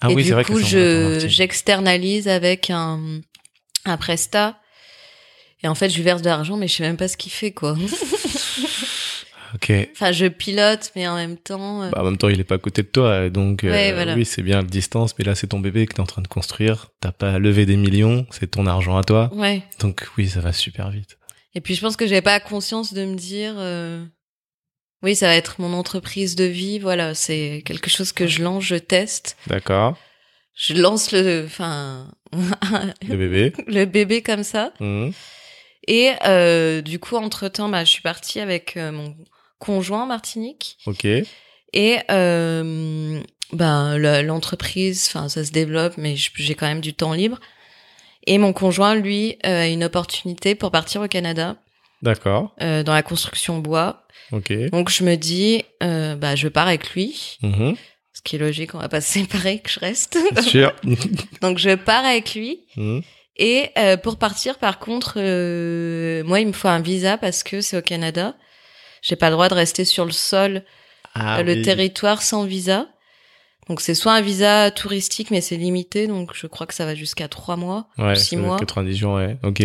Ah 0.00 0.10
et 0.10 0.14
oui, 0.14 0.22
du 0.22 0.28
c'est 0.28 0.34
vrai 0.34 0.44
coup, 0.44 0.58
je 0.60 1.24
j'externalise 1.28 2.28
avec 2.28 2.70
un 2.70 3.20
un 3.84 3.96
presta. 3.96 4.58
Et 5.62 5.68
en 5.68 5.74
fait, 5.74 5.88
je 5.88 5.96
lui 5.96 6.02
verse 6.02 6.20
de 6.22 6.28
l'argent, 6.28 6.56
mais 6.56 6.68
je 6.68 6.74
sais 6.74 6.82
même 6.82 6.96
pas 6.98 7.08
ce 7.08 7.16
qu'il 7.16 7.32
fait, 7.32 7.50
quoi. 7.52 7.76
Ok. 9.54 9.72
enfin, 9.92 10.12
je 10.12 10.26
pilote, 10.26 10.90
mais 10.96 11.06
en 11.08 11.14
même 11.16 11.38
temps. 11.38 11.82
euh, 11.82 11.90
Bah, 11.90 12.00
en 12.02 12.04
même 12.04 12.18
temps, 12.18 12.28
il 12.28 12.38
est 12.40 12.44
pas 12.44 12.56
à 12.56 12.58
côté 12.58 12.82
de 12.82 12.88
toi, 12.88 13.30
donc 13.30 13.64
euh, 13.64 13.92
voilà. 13.94 14.14
oui, 14.14 14.24
c'est 14.24 14.42
bien 14.42 14.56
la 14.56 14.62
distance, 14.64 15.14
mais 15.18 15.24
là, 15.24 15.34
c'est 15.34 15.46
ton 15.46 15.60
bébé 15.60 15.86
que 15.86 15.94
t'es 15.94 16.00
en 16.00 16.06
train 16.06 16.20
de 16.20 16.28
construire. 16.28 16.88
T'as 17.00 17.12
pas 17.12 17.32
à 17.34 17.38
lever 17.38 17.64
des 17.64 17.76
millions, 17.76 18.26
c'est 18.30 18.48
ton 18.50 18.66
argent 18.66 18.98
à 18.98 19.04
toi, 19.04 19.30
Ouais. 19.34 19.62
donc 19.78 20.08
oui, 20.18 20.28
ça 20.28 20.40
va 20.40 20.52
super 20.52 20.90
vite. 20.90 21.16
Et 21.54 21.60
puis 21.62 21.74
je 21.74 21.80
pense 21.80 21.96
que 21.96 22.06
j'avais 22.06 22.20
pas 22.22 22.38
conscience 22.38 22.92
de 22.92 23.04
me 23.06 23.14
dire 23.14 23.54
euh, 23.56 24.04
oui, 25.06 25.16
ça 25.16 25.28
va 25.28 25.34
être 25.36 25.60
mon 25.60 25.72
entreprise 25.72 26.36
de 26.36 26.44
vie, 26.44 26.78
voilà, 26.78 27.14
c'est 27.14 27.62
quelque 27.64 27.88
chose 27.88 28.12
que 28.12 28.26
je 28.26 28.42
lance, 28.42 28.64
je 28.64 28.76
teste. 28.76 29.36
D'accord. 29.46 29.96
Je 30.54 30.74
lance 30.74 31.12
le 31.12 31.44
enfin 31.46 32.08
Le 33.08 33.16
bébé. 33.16 33.52
le 33.66 33.84
bébé 33.86 34.22
comme 34.22 34.42
ça 34.42 34.72
Hmm. 34.80 35.10
et 35.86 36.12
euh, 36.26 36.80
du 36.82 36.98
coup 36.98 37.16
entre-temps 37.16 37.68
bah 37.68 37.84
je 37.84 37.90
suis 37.90 38.02
partie 38.02 38.40
avec 38.40 38.76
euh, 38.76 38.90
mon 38.90 39.14
conjoint 39.58 40.02
en 40.02 40.06
Martinique 40.06 40.78
Ok. 40.86 41.04
et 41.04 41.98
euh, 42.10 43.20
ben 43.52 43.96
le- 43.98 44.22
l'entreprise 44.22 45.06
enfin 45.08 45.28
ça 45.28 45.44
se 45.44 45.52
développe 45.52 45.94
mais 45.98 46.14
j'ai 46.16 46.54
quand 46.54 46.66
même 46.66 46.80
du 46.80 46.94
temps 46.94 47.12
libre. 47.12 47.38
Et 48.26 48.38
mon 48.38 48.52
conjoint 48.52 48.94
lui 48.96 49.36
a 49.44 49.68
une 49.68 49.84
opportunité 49.84 50.54
pour 50.56 50.70
partir 50.72 51.00
au 51.00 51.06
Canada 51.08 51.56
D'accord. 52.02 52.54
euh, 52.62 52.82
dans 52.82 52.94
la 52.94 53.02
construction 53.02 53.58
bois. 53.58 54.06
Ok. 54.32 54.52
Donc 54.70 54.90
je 54.90 55.04
me 55.04 55.16
dis, 55.16 55.64
euh, 55.82 56.14
bah 56.16 56.34
je 56.36 56.48
pars 56.48 56.66
avec 56.68 56.90
lui, 56.94 57.38
Mhm. 57.42 57.74
ce 58.12 58.20
qui 58.22 58.36
est 58.36 58.38
logique, 58.38 58.74
on 58.74 58.78
va 58.78 58.88
pas 58.88 59.00
se 59.00 59.12
séparer, 59.12 59.60
que 59.60 59.70
je 59.70 59.80
reste. 59.80 60.18
Bien 60.32 60.42
sûr. 60.42 60.72
Donc 61.42 61.58
je 61.58 61.74
pars 61.74 62.04
avec 62.04 62.34
lui. 62.34 62.60
Hmm. 62.76 63.00
Et 63.36 63.70
euh, 63.78 63.96
pour 63.96 64.16
partir, 64.18 64.58
par 64.58 64.78
contre, 64.78 65.16
moi 66.22 66.40
il 66.40 66.46
me 66.48 66.52
faut 66.52 66.68
un 66.68 66.80
visa 66.80 67.18
parce 67.18 67.42
que 67.42 67.60
c'est 67.60 67.76
au 67.76 67.82
Canada. 67.82 68.34
J'ai 69.02 69.16
pas 69.16 69.28
le 69.28 69.34
droit 69.34 69.48
de 69.48 69.54
rester 69.54 69.84
sur 69.84 70.04
le 70.04 70.10
sol, 70.12 70.64
Ah 71.14 71.42
le 71.42 71.52
oui. 71.54 71.62
territoire 71.62 72.22
sans 72.22 72.44
visa. 72.44 72.88
Donc 73.68 73.80
c'est 73.80 73.94
soit 73.94 74.12
un 74.14 74.20
visa 74.20 74.70
touristique, 74.70 75.30
mais 75.30 75.40
c'est 75.40 75.56
limité, 75.56 76.06
donc 76.06 76.30
je 76.34 76.46
crois 76.46 76.66
que 76.66 76.74
ça 76.74 76.84
va 76.86 76.94
jusqu'à 76.94 77.26
trois 77.28 77.56
mois, 77.56 77.88
Ouais, 77.98 78.14
six 78.16 78.30
ça 78.30 78.36
doit 78.36 78.44
être 78.44 78.48
mois. 78.48 78.58
90 78.58 78.96
jours, 78.96 79.14
ouais. 79.14 79.36
Ok. 79.42 79.62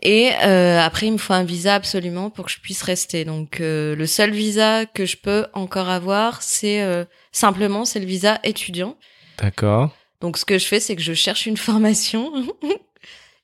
Et 0.00 0.30
euh, 0.44 0.80
après, 0.80 1.06
il 1.06 1.12
me 1.12 1.18
faut 1.18 1.32
un 1.32 1.44
visa 1.44 1.74
absolument 1.74 2.30
pour 2.30 2.46
que 2.46 2.52
je 2.52 2.60
puisse 2.60 2.82
rester. 2.82 3.24
Donc, 3.24 3.60
euh, 3.60 3.96
le 3.96 4.06
seul 4.06 4.30
visa 4.30 4.86
que 4.86 5.06
je 5.06 5.16
peux 5.16 5.46
encore 5.54 5.88
avoir, 5.88 6.42
c'est 6.42 6.82
euh, 6.82 7.04
simplement 7.32 7.84
c'est 7.84 7.98
le 7.98 8.06
visa 8.06 8.38
étudiant. 8.44 8.96
D'accord. 9.42 9.90
Donc, 10.20 10.36
ce 10.38 10.44
que 10.44 10.58
je 10.58 10.66
fais, 10.66 10.78
c'est 10.80 10.94
que 10.96 11.02
je 11.02 11.14
cherche 11.14 11.46
une 11.46 11.56
formation, 11.68 12.32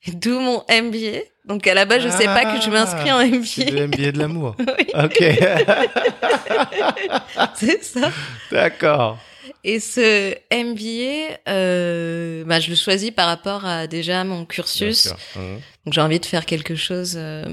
d'où 0.07 0.39
mon 0.39 0.63
MBA. 0.71 1.23
Donc, 1.45 1.67
à 1.67 1.75
la 1.75 1.85
base, 1.85 2.03
je 2.03 2.09
sais 2.09 2.25
pas 2.27 2.45
que 2.55 2.61
je 2.63 2.71
m'inscris 2.71 3.13
en 3.13 3.19
Ah, 3.19 3.25
C'est 3.45 3.71
MBA. 3.71 3.81
le 3.81 3.87
MBA 3.89 4.13
de 4.13 4.19
l'amour. 4.19 4.57
Ok. 4.95 5.19
c'est 7.55 7.85
ça. 7.85 8.11
D'accord. 8.51 9.19
Et 9.65 9.81
ce 9.81 10.35
MBA, 10.53 11.39
euh, 11.49 12.45
bah, 12.45 12.61
je 12.61 12.69
le 12.69 12.77
choisis 12.77 13.11
par 13.11 13.27
rapport 13.27 13.65
à 13.65 13.87
déjà 13.87 14.23
mon 14.23 14.45
cursus. 14.45 15.09
Hmm. 15.35 15.57
Donc 15.85 15.95
j'ai 15.95 16.01
envie 16.03 16.21
de 16.21 16.27
faire 16.27 16.45
quelque 16.45 16.75
chose 16.75 17.15
euh, 17.17 17.47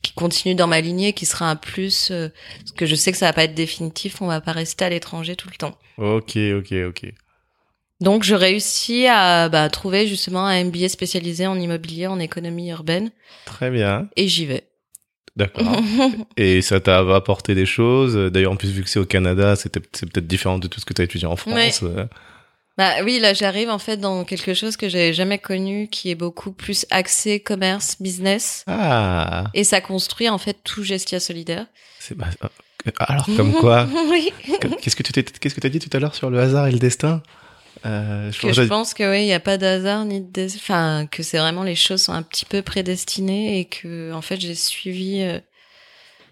qui 0.00 0.12
continue 0.14 0.54
dans 0.54 0.66
ma 0.66 0.80
lignée, 0.80 1.12
qui 1.12 1.26
sera 1.26 1.50
un 1.50 1.56
plus, 1.56 2.10
euh, 2.10 2.30
parce 2.60 2.72
que 2.72 2.86
je 2.86 2.94
sais 2.94 3.12
que 3.12 3.18
ça 3.18 3.26
va 3.26 3.34
pas 3.34 3.44
être 3.44 3.54
définitif, 3.54 4.22
on 4.22 4.26
va 4.26 4.40
pas 4.40 4.52
rester 4.52 4.86
à 4.86 4.88
l'étranger 4.88 5.36
tout 5.36 5.48
le 5.50 5.56
temps. 5.56 5.76
Ok, 5.98 6.36
ok, 6.36 6.72
ok. 6.88 7.12
Donc 8.00 8.22
je 8.22 8.34
réussis 8.34 9.06
à 9.06 9.50
bah, 9.50 9.68
trouver 9.68 10.06
justement 10.06 10.46
un 10.46 10.64
MBA 10.64 10.88
spécialisé 10.88 11.46
en 11.46 11.58
immobilier, 11.58 12.06
en 12.06 12.18
économie 12.18 12.70
urbaine, 12.70 13.10
Très 13.44 13.70
bien. 13.70 14.08
et 14.16 14.28
j'y 14.28 14.46
vais. 14.46 14.64
D'accord. 15.38 15.80
Et 16.36 16.60
ça 16.62 16.80
t'a 16.80 16.98
apporté 17.14 17.54
des 17.54 17.64
choses? 17.66 18.14
D'ailleurs, 18.32 18.52
en 18.52 18.56
plus, 18.56 18.70
vu 18.70 18.82
que 18.82 18.90
c'est 18.90 18.98
au 18.98 19.06
Canada, 19.06 19.54
c'est 19.56 19.70
peut-être 19.72 20.26
différent 20.26 20.58
de 20.58 20.66
tout 20.68 20.80
ce 20.80 20.84
que 20.84 20.92
tu 20.92 21.00
as 21.00 21.04
étudié 21.04 21.26
en 21.26 21.36
France. 21.36 21.80
Euh, 21.84 22.04
bah 22.76 22.90
oui, 23.04 23.18
là 23.18 23.34
j'arrive 23.34 23.70
en 23.70 23.78
fait 23.80 23.96
dans 23.96 24.24
quelque 24.24 24.54
chose 24.54 24.76
que 24.76 24.88
j'avais 24.88 25.12
jamais 25.12 25.38
connu, 25.38 25.88
qui 25.88 26.10
est 26.10 26.14
beaucoup 26.14 26.52
plus 26.52 26.86
axé 26.90 27.40
commerce, 27.40 27.96
business, 28.00 28.62
Ah, 28.68 29.44
et 29.52 29.64
ça 29.64 29.80
construit 29.80 30.28
en 30.28 30.38
fait 30.38 30.56
tout 30.62 30.84
Gestia 30.84 31.18
solidaire. 31.18 31.66
c'est 31.98 32.16
bah, 32.16 32.26
euh, 32.44 32.90
alors 33.00 33.26
comme 33.36 33.52
quoi? 33.60 33.88
Oui. 34.10 34.30
Qu'est-ce 34.80 34.94
que 34.94 35.02
tu 35.02 35.12
t'es- 35.12 35.24
qu'est-ce 35.24 35.56
que 35.56 35.60
t'as 35.60 35.68
dit 35.70 35.80
tout 35.80 35.90
à 35.96 35.98
l'heure 35.98 36.14
sur 36.14 36.30
le 36.30 36.38
hasard 36.38 36.68
et 36.68 36.70
le 36.72 36.78
destin? 36.78 37.20
Euh, 37.86 38.32
que 38.32 38.52
je 38.52 38.62
pense 38.62 38.92
que 38.92 39.08
oui, 39.08 39.22
il 39.22 39.28
y 39.28 39.32
a 39.32 39.40
pas 39.40 39.56
de 39.56 39.66
hasard 39.66 40.04
ni 40.04 40.20
de 40.20 40.46
enfin 40.56 41.06
que 41.10 41.22
c'est 41.22 41.38
vraiment 41.38 41.62
les 41.62 41.76
choses 41.76 42.02
sont 42.02 42.12
un 42.12 42.22
petit 42.22 42.44
peu 42.44 42.62
prédestinées 42.62 43.60
et 43.60 43.64
que 43.66 44.12
en 44.12 44.22
fait 44.22 44.40
j'ai 44.40 44.54
suivi 44.54 45.20
euh, 45.22 45.38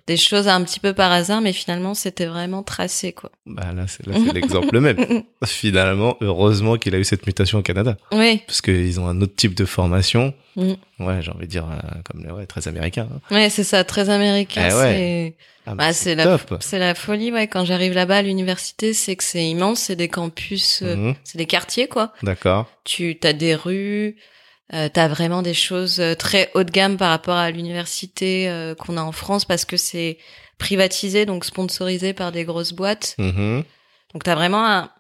des 0.07 0.17
choses 0.17 0.47
un 0.49 0.63
petit 0.63 0.79
peu 0.81 0.93
par 0.93 1.11
hasard 1.13 1.41
mais 1.41 1.53
finalement 1.53 1.95
c'était 1.95 2.27
vraiment 2.27 2.63
tracé 2.63 3.13
quoi. 3.13 3.31
Bah 3.47 3.73
là, 3.75 3.87
c'est 3.89 4.07
là, 4.07 4.15
c'est 4.25 4.33
l'exemple 4.33 4.79
même. 4.81 5.23
Finalement, 5.45 6.17
heureusement 6.21 6.77
qu'il 6.77 6.95
a 6.95 6.99
eu 6.99 7.05
cette 7.05 7.27
mutation 7.27 7.59
au 7.59 7.63
Canada, 7.63 7.97
oui, 8.13 8.43
parce 8.47 8.61
qu'ils 8.61 8.99
ont 9.01 9.07
un 9.09 9.21
autre 9.21 9.35
type 9.35 9.55
de 9.55 9.65
formation. 9.65 10.35
Mm. 10.57 10.73
Ouais, 11.01 11.21
j'ai 11.21 11.31
envie 11.31 11.47
de 11.47 11.51
dire 11.51 11.67
euh, 11.71 11.99
comme 12.05 12.25
le 12.25 12.33
ouais, 12.33 12.47
très 12.47 12.67
américain. 12.69 13.09
hein. 13.13 13.35
ouais, 13.35 13.51
c'est 13.51 13.65
ça, 13.65 13.85
très 13.85 14.09
américain, 14.09 14.69
Eh 14.71 14.75
ouais. 14.75 14.81
c'est 14.95 15.35
Ah, 15.67 15.75
bah, 15.75 15.93
c'est 15.93 16.15
la 16.15 16.25
top. 16.39 16.57
c'est 16.61 16.79
la 16.79 16.95
folie 16.95 17.31
ouais 17.33 17.47
quand 17.49 17.65
j'arrive 17.65 17.93
là-bas 17.93 18.19
à 18.19 18.23
l'université, 18.23 18.95
c'est 18.95 19.17
que 19.17 19.25
c'est 19.25 19.45
immense, 19.47 19.81
c'est 19.81 19.97
des 19.97 20.09
campus 20.09 20.81
euh, 20.83 20.97
Mhm. 20.97 21.15
c'est 21.25 21.37
des 21.39 21.47
quartiers 21.47 21.89
quoi. 21.89 22.13
D'accord. 22.23 22.71
Tu 22.85 23.19
as 23.25 23.33
des 23.33 23.55
rues, 23.55 24.17
euh, 24.75 24.89
t'as 24.93 25.07
vraiment 25.09 25.43
des 25.43 25.55
choses 25.55 26.01
euh, 26.01 26.15
très 26.15 26.51
haut 26.55 26.65
de 26.65 26.71
gamme 26.71 26.97
par 26.97 27.11
rapport 27.11 27.37
à 27.37 27.51
l'université 27.51 28.49
euh, 28.49 28.75
qu'on 28.75 28.97
a 28.97 29.03
en 29.03 29.13
France 29.13 29.45
parce 29.45 29.65
que 29.65 29.77
c'est 29.77 30.19
privatisé 30.59 31.25
donc 31.27 31.45
sponsorisé 31.45 32.13
par 32.13 32.33
des 32.33 32.45
grosses 32.45 32.73
boîtes. 32.73 33.15
Mhm. 33.19 33.63
Donc 34.13 34.25
t'as 34.25 34.35
vraiment 34.35 34.67
un, 34.67 34.91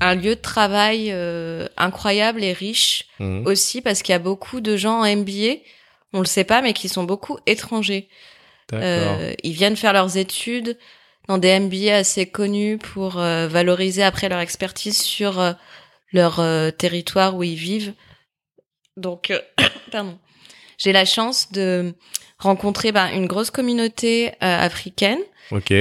un 0.00 0.14
lieu 0.14 0.34
de 0.34 0.40
travail 0.40 1.08
euh, 1.10 1.66
incroyable 1.78 2.42
et 2.44 2.52
riche 2.52 3.06
Mhm. 3.18 3.46
aussi 3.46 3.80
parce 3.80 4.02
qu'il 4.02 4.12
y 4.12 4.16
a 4.16 4.18
beaucoup 4.18 4.60
de 4.60 4.76
gens 4.76 5.00
en 5.00 5.16
MBA, 5.16 5.56
on 6.12 6.20
le 6.20 6.26
sait 6.26 6.44
pas 6.44 6.60
mais 6.60 6.72
qui 6.74 6.88
sont 6.88 7.04
beaucoup 7.04 7.38
étrangers. 7.46 8.08
Ils 8.72 9.52
viennent 9.52 9.76
faire 9.76 9.94
leurs 9.94 10.18
études 10.18 10.76
dans 11.28 11.38
des 11.38 11.58
MBA 11.58 11.94
assez 11.96 12.26
connus 12.26 12.76
pour 12.76 13.12
valoriser 13.12 14.02
après 14.02 14.28
leur 14.28 14.40
expertise 14.40 14.98
sur 15.00 15.54
leur 16.12 16.42
territoire 16.76 17.34
où 17.34 17.42
ils 17.42 17.54
vivent. 17.54 17.94
Donc, 18.98 19.30
euh, 19.30 19.40
pardon. 19.92 20.18
J'ai 20.76 20.92
la 20.92 21.04
chance 21.04 21.50
de 21.52 21.94
rencontrer 22.38 22.92
ben, 22.92 23.08
une 23.12 23.26
grosse 23.26 23.50
communauté 23.50 24.28
euh, 24.28 24.32
africaine, 24.40 25.18
Ok. 25.50 25.72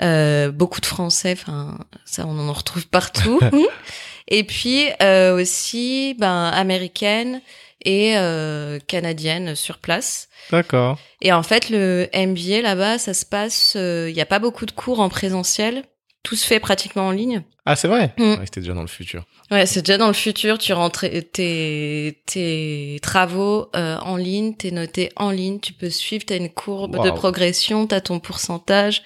euh, 0.00 0.50
beaucoup 0.50 0.80
de 0.80 0.86
Français, 0.86 1.32
enfin 1.38 1.78
ça 2.06 2.24
on 2.26 2.38
en 2.48 2.52
retrouve 2.52 2.86
partout, 2.88 3.38
et 4.28 4.44
puis 4.44 4.86
euh, 5.02 5.36
aussi 5.36 6.14
ben, 6.18 6.46
américaine 6.54 7.42
et 7.84 8.16
euh, 8.16 8.78
canadienne 8.86 9.54
sur 9.54 9.76
place. 9.78 10.28
D'accord. 10.50 10.98
Et 11.20 11.32
en 11.32 11.42
fait, 11.42 11.70
le 11.70 12.08
MBA 12.14 12.62
là-bas, 12.62 12.98
ça 12.98 13.12
se 13.14 13.26
passe. 13.26 13.74
Il 13.74 14.12
n'y 14.14 14.20
a 14.20 14.26
pas 14.26 14.38
beaucoup 14.38 14.64
de 14.64 14.70
cours 14.70 15.00
en 15.00 15.08
présentiel. 15.08 15.82
Tout 16.26 16.34
se 16.34 16.44
fait 16.44 16.58
pratiquement 16.58 17.06
en 17.06 17.10
ligne. 17.12 17.44
Ah, 17.66 17.76
c'est 17.76 17.86
vrai. 17.86 18.12
Mm. 18.18 18.22
Ouais, 18.22 18.38
C'était 18.46 18.60
déjà 18.60 18.74
dans 18.74 18.80
le 18.80 18.88
futur. 18.88 19.24
Ouais, 19.52 19.64
c'est 19.64 19.82
déjà 19.82 19.96
dans 19.96 20.08
le 20.08 20.12
futur. 20.12 20.58
Tu 20.58 20.72
rentres 20.72 21.04
tes, 21.32 22.20
tes 22.26 22.98
travaux 23.00 23.70
euh, 23.76 23.96
en 23.98 24.16
ligne, 24.16 24.52
t'es 24.54 24.72
noté 24.72 25.12
en 25.14 25.30
ligne. 25.30 25.60
Tu 25.60 25.72
peux 25.72 25.88
suivre. 25.88 26.24
T'as 26.26 26.36
une 26.36 26.50
courbe 26.50 27.00
de 27.04 27.12
progression. 27.12 27.86
T'as 27.86 28.00
ton 28.00 28.18
pourcentage 28.18 29.04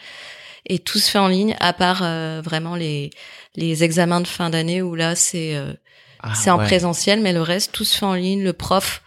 et 0.64 0.78
tout 0.78 0.98
se 0.98 1.10
fait 1.10 1.18
en 1.18 1.28
ligne. 1.28 1.54
À 1.60 1.74
part 1.74 2.00
euh, 2.02 2.40
vraiment 2.42 2.74
les 2.74 3.10
les 3.54 3.84
examens 3.84 4.22
de 4.22 4.26
fin 4.26 4.48
d'année 4.48 4.80
où 4.80 4.94
là 4.94 5.14
c'est 5.14 5.56
euh, 5.56 5.74
Ah, 6.22 6.34
c'est 6.34 6.48
en 6.48 6.58
ouais. 6.58 6.64
présentiel, 6.64 7.20
mais 7.20 7.34
le 7.34 7.42
reste 7.42 7.72
tout 7.72 7.84
se 7.84 7.98
fait 7.98 8.06
en 8.06 8.14
ligne. 8.14 8.42
Le 8.42 8.54
prof 8.54 9.02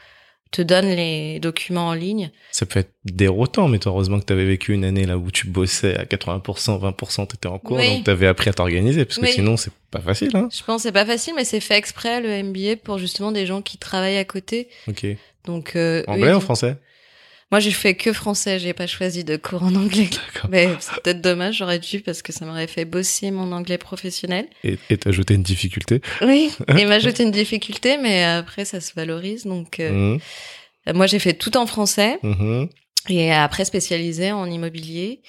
te 0.53 0.61
donne 0.61 0.87
les 0.87 1.39
documents 1.39 1.87
en 1.89 1.93
ligne. 1.93 2.31
Ça 2.51 2.65
peut 2.65 2.79
être 2.79 2.91
déroutant, 3.05 3.67
mais 3.67 3.79
toi, 3.79 3.91
heureusement 3.91 4.19
que 4.19 4.25
tu 4.25 4.33
avais 4.33 4.45
vécu 4.45 4.73
une 4.73 4.85
année 4.85 5.05
là 5.05 5.17
où 5.17 5.31
tu 5.31 5.47
bossais 5.47 5.97
à 5.97 6.05
80%, 6.05 6.79
20%, 6.79 7.27
t'étais 7.27 7.47
en 7.47 7.59
cours, 7.59 7.77
Oui. 7.77 7.95
donc 7.95 8.03
t'avais 8.05 8.27
appris 8.27 8.49
à 8.49 8.53
t'organiser, 8.53 9.05
parce 9.05 9.17
que 9.17 9.25
Oui. 9.25 9.31
sinon, 9.31 9.57
c'est 9.57 9.73
pas 9.91 9.99
facile, 9.99 10.31
hein. 10.35 10.47
Je 10.51 10.63
pense 10.63 10.77
que 10.77 10.83
c'est 10.83 10.91
pas 10.91 11.05
facile, 11.05 11.33
mais 11.35 11.43
c'est 11.43 11.59
fait 11.59 11.75
exprès 11.77 12.21
le 12.21 12.43
MBA 12.43 12.77
pour 12.83 12.97
justement 12.99 13.31
des 13.31 13.45
gens 13.45 13.61
qui 13.61 13.77
travaillent 13.77 14.17
à 14.17 14.25
côté. 14.25 14.67
Ok. 14.87 15.05
Donc 15.45 15.75
euh, 15.75 16.03
Anglais 16.07 16.31
eux, 16.31 16.37
ou 16.37 16.39
français? 16.39 16.77
Moi, 17.53 17.59
j'ai 17.59 17.69
fait 17.69 17.93
que 17.93 18.13
français. 18.13 18.57
J'ai 18.57 18.73
pas 18.73 18.87
choisi 18.87 19.23
de 19.23 19.37
cours 19.37 19.61
en 19.61 19.75
anglais. 19.75 20.09
Mais 20.49 20.69
c'est 20.79 20.99
peut-être 21.03 21.21
dommage, 21.21 21.57
j'aurais 21.57 21.77
dû 21.77 21.99
parce 21.99 22.23
que 22.23 22.33
ça 22.33 22.47
m'aurait 22.47 22.65
fait 22.65 22.83
bosser 22.83 23.29
mon 23.29 23.51
anglais 23.51 23.77
professionnel. 23.77 24.47
Et, 24.63 24.79
ajouté 25.05 25.35
une 25.35 25.43
difficulté. 25.43 26.01
Oui, 26.23 26.49
et 26.75 26.85
m'ajouter 26.85 27.21
une 27.21 27.29
difficulté, 27.29 27.99
mais 28.01 28.23
après 28.23 28.65
ça 28.65 28.81
se 28.81 28.95
valorise. 28.95 29.45
Donc 29.45 29.79
euh, 29.79 30.17
Mhm, 30.87 30.95
moi 30.95 31.05
j'ai 31.05 31.19
fait 31.19 31.35
tout 31.35 31.55
en 31.55 31.67
français 31.67 32.17
mhm. 32.23 32.69
et 33.09 33.31
après 33.31 33.65
spécialisé 33.65 34.31
en 34.31 34.49
immobilier. 34.49 35.21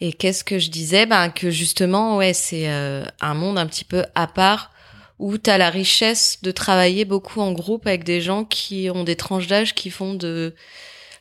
Et 0.00 0.12
qu'est-ce 0.12 0.44
que 0.44 0.60
je 0.60 0.70
disais? 0.70 1.06
Ben 1.06 1.28
que 1.28 1.50
justement, 1.50 2.18
ouais, 2.18 2.34
c'est 2.34 2.68
euh, 2.68 3.04
un 3.20 3.34
monde 3.34 3.58
un 3.58 3.66
petit 3.66 3.84
peu 3.84 4.04
à 4.14 4.28
part 4.28 4.70
où 5.18 5.38
tu 5.38 5.50
as 5.50 5.58
la 5.58 5.70
richesse 5.70 6.38
de 6.42 6.52
travailler 6.52 7.04
beaucoup 7.04 7.40
en 7.40 7.50
groupe 7.50 7.88
avec 7.88 8.04
des 8.04 8.20
gens 8.20 8.44
qui 8.44 8.90
ont 8.94 9.02
des 9.02 9.16
tranches 9.16 9.48
d'âge 9.48 9.74
qui 9.74 9.90
font 9.90 10.14
de 10.14 10.54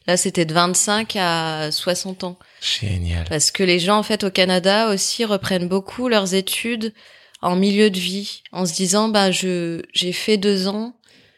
là 0.07 0.17
c'était 0.17 0.45
de 0.45 0.53
25 0.53 1.15
à 1.17 1.71
60 1.71 2.23
ans. 2.23 2.37
Génial. 2.61 3.25
Parce 3.29 3.51
que 3.51 3.63
les 3.63 3.79
gens, 3.79 3.97
en 3.97 4.03
fait, 4.03 4.23
au 4.23 4.31
Canada 4.31 4.89
aussi 4.89 5.25
reprennent 5.25 5.67
beaucoup 5.67 6.07
leurs 6.07 6.33
études 6.33 6.93
en 7.41 7.55
milieu 7.55 7.89
de 7.89 7.97
vie, 7.99 8.43
en 8.51 8.65
se 8.65 8.73
disant, 8.73 9.07
bah, 9.09 9.31
je, 9.31 9.81
j'ai 9.93 10.11
fait 10.13 10.37
deux 10.37 10.67
ans, 10.67 10.93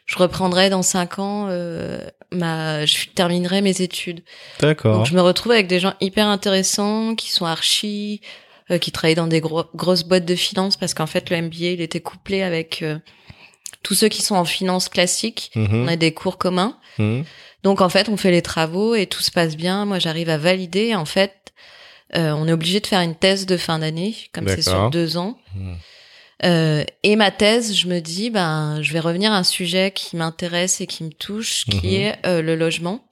je 0.06 0.18
reprendrai 0.18 0.68
dans 0.68 0.82
cinq 0.82 1.18
ans, 1.18 1.46
euh, 1.48 1.98
ma, 2.30 2.84
je 2.84 3.06
terminerai 3.14 3.62
mes 3.62 3.80
études. 3.80 4.22
D'accord. 4.60 4.98
Donc, 4.98 5.06
je 5.06 5.14
me 5.14 5.22
retrouve 5.22 5.52
avec 5.52 5.66
des 5.66 5.80
gens 5.80 5.94
hyper 6.02 6.26
intéressants, 6.26 7.14
qui 7.14 7.30
sont 7.30 7.46
archi, 7.46 8.20
euh, 8.70 8.76
qui 8.76 8.92
travaillent 8.92 9.14
dans 9.14 9.26
des 9.26 9.40
gros- 9.40 9.64
grosses 9.74 10.04
boîtes 10.04 10.26
de 10.26 10.34
finance, 10.34 10.76
parce 10.76 10.92
qu'en 10.92 11.06
fait, 11.06 11.30
le 11.30 11.38
MBA, 11.40 11.70
il 11.72 11.80
était 11.80 12.00
couplé 12.00 12.42
avec 12.42 12.82
euh, 12.82 12.98
tous 13.82 13.94
ceux 13.94 14.08
qui 14.08 14.20
sont 14.20 14.34
en 14.36 14.44
finance 14.44 14.90
classique. 14.90 15.52
Mhm, 15.54 15.84
On 15.84 15.88
a 15.88 15.96
des 15.96 16.12
cours 16.12 16.36
communs. 16.36 16.76
mhm. 16.98 17.24
Donc 17.64 17.80
en 17.80 17.88
fait, 17.88 18.08
on 18.08 18.16
fait 18.16 18.30
les 18.30 18.42
travaux 18.42 18.94
et 18.94 19.06
tout 19.06 19.22
se 19.22 19.30
passe 19.30 19.56
bien. 19.56 19.84
Moi, 19.86 19.98
j'arrive 19.98 20.28
à 20.28 20.38
valider. 20.38 20.94
En 20.94 21.06
fait, 21.06 21.52
euh, 22.14 22.30
on 22.32 22.46
est 22.46 22.52
obligé 22.52 22.78
de 22.80 22.86
faire 22.86 23.00
une 23.00 23.16
thèse 23.16 23.46
de 23.46 23.56
fin 23.56 23.78
d'année, 23.80 24.14
comme 24.32 24.46
c'est 24.46 24.62
sur 24.62 24.90
deux 24.90 25.16
ans. 25.16 25.38
Mhm. 25.56 25.76
Euh, 26.44 26.84
et 27.02 27.16
ma 27.16 27.30
thèse, 27.30 27.74
je 27.74 27.86
me 27.88 28.00
dis, 28.00 28.28
ben, 28.30 28.80
je 28.82 28.92
vais 28.92 29.00
revenir 29.00 29.32
à 29.32 29.38
un 29.38 29.44
sujet 29.44 29.92
qui 29.92 30.16
m'intéresse 30.16 30.80
et 30.80 30.86
qui 30.86 31.04
me 31.04 31.10
touche, 31.10 31.64
qui 31.64 31.76
Mhm. 31.88 31.94
est 31.94 32.26
euh, 32.26 32.42
le 32.42 32.54
logement, 32.54 33.04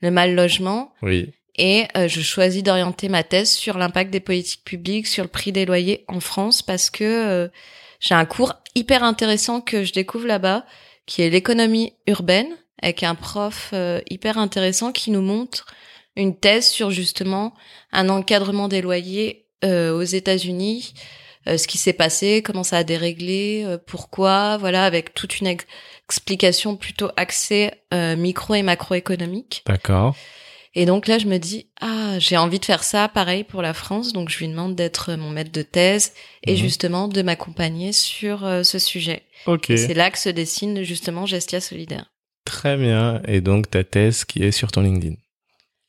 le 0.00 0.10
mal 0.10 0.34
logement. 0.34 0.92
Oui. 1.02 1.32
Et 1.56 1.84
euh, 1.96 2.08
je 2.08 2.20
choisis 2.20 2.62
d'orienter 2.62 3.08
ma 3.08 3.22
thèse 3.22 3.50
sur 3.52 3.76
l'impact 3.76 4.10
des 4.10 4.20
politiques 4.20 4.64
publiques, 4.64 5.06
sur 5.06 5.22
le 5.24 5.28
prix 5.28 5.52
des 5.52 5.66
loyers 5.66 6.04
en 6.08 6.20
France, 6.20 6.62
parce 6.62 6.90
que 6.90 7.04
euh, 7.04 7.48
j'ai 8.00 8.14
un 8.14 8.24
cours 8.24 8.54
hyper 8.74 9.04
intéressant 9.04 9.60
que 9.60 9.84
je 9.84 9.92
découvre 9.92 10.26
là-bas, 10.26 10.64
qui 11.06 11.22
est 11.22 11.30
l'économie 11.30 11.92
urbaine, 12.06 12.48
avec 12.82 13.02
un 13.02 13.14
prof 13.14 13.70
euh, 13.72 14.00
hyper 14.10 14.38
intéressant 14.38 14.92
qui 14.92 15.10
nous 15.10 15.22
montre 15.22 15.66
une 16.16 16.36
thèse 16.38 16.68
sur 16.68 16.90
justement 16.90 17.54
un 17.92 18.08
encadrement 18.08 18.68
des 18.68 18.82
loyers 18.82 19.46
euh, 19.64 19.92
aux 19.96 20.02
États-Unis, 20.02 20.94
euh, 21.48 21.58
ce 21.58 21.66
qui 21.66 21.78
s'est 21.78 21.92
passé, 21.92 22.42
comment 22.42 22.62
ça 22.64 22.78
a 22.78 22.84
déréglé, 22.84 23.62
euh, 23.66 23.78
pourquoi, 23.84 24.56
voilà, 24.58 24.84
avec 24.84 25.14
toute 25.14 25.40
une 25.40 25.46
ex- 25.46 25.66
explication 26.08 26.76
plutôt 26.76 27.10
axée 27.16 27.70
euh, 27.92 28.16
micro 28.16 28.54
et 28.54 28.62
macroéconomique. 28.62 29.62
D'accord. 29.66 30.14
Et 30.76 30.86
donc 30.86 31.06
là, 31.06 31.18
je 31.18 31.26
me 31.26 31.38
dis, 31.38 31.68
ah, 31.80 32.18
j'ai 32.18 32.36
envie 32.36 32.58
de 32.58 32.64
faire 32.64 32.82
ça, 32.82 33.08
pareil 33.08 33.44
pour 33.44 33.62
la 33.62 33.74
France. 33.74 34.12
Donc 34.12 34.28
je 34.28 34.38
lui 34.38 34.48
demande 34.48 34.74
d'être 34.74 35.14
mon 35.14 35.30
maître 35.30 35.52
de 35.52 35.62
thèse 35.62 36.12
et 36.44 36.52
Mhm. 36.52 36.56
justement 36.58 37.08
de 37.08 37.22
m'accompagner 37.22 37.92
sur 37.92 38.44
euh, 38.44 38.62
ce 38.64 38.78
sujet. 38.80 39.22
Ok. 39.46 39.66
C'est 39.68 39.94
là 39.94 40.10
que 40.10 40.18
se 40.18 40.28
dessine 40.30 40.82
justement 40.82 41.26
Gestia 41.26 41.60
Solidaire. 41.60 42.10
Très 42.44 42.76
bien. 42.76 43.22
Et 43.26 43.40
donc, 43.40 43.70
ta 43.70 43.84
thèse 43.84 44.24
qui 44.24 44.42
est 44.42 44.52
sur 44.52 44.70
ton 44.72 44.82
LinkedIn. 44.82 45.16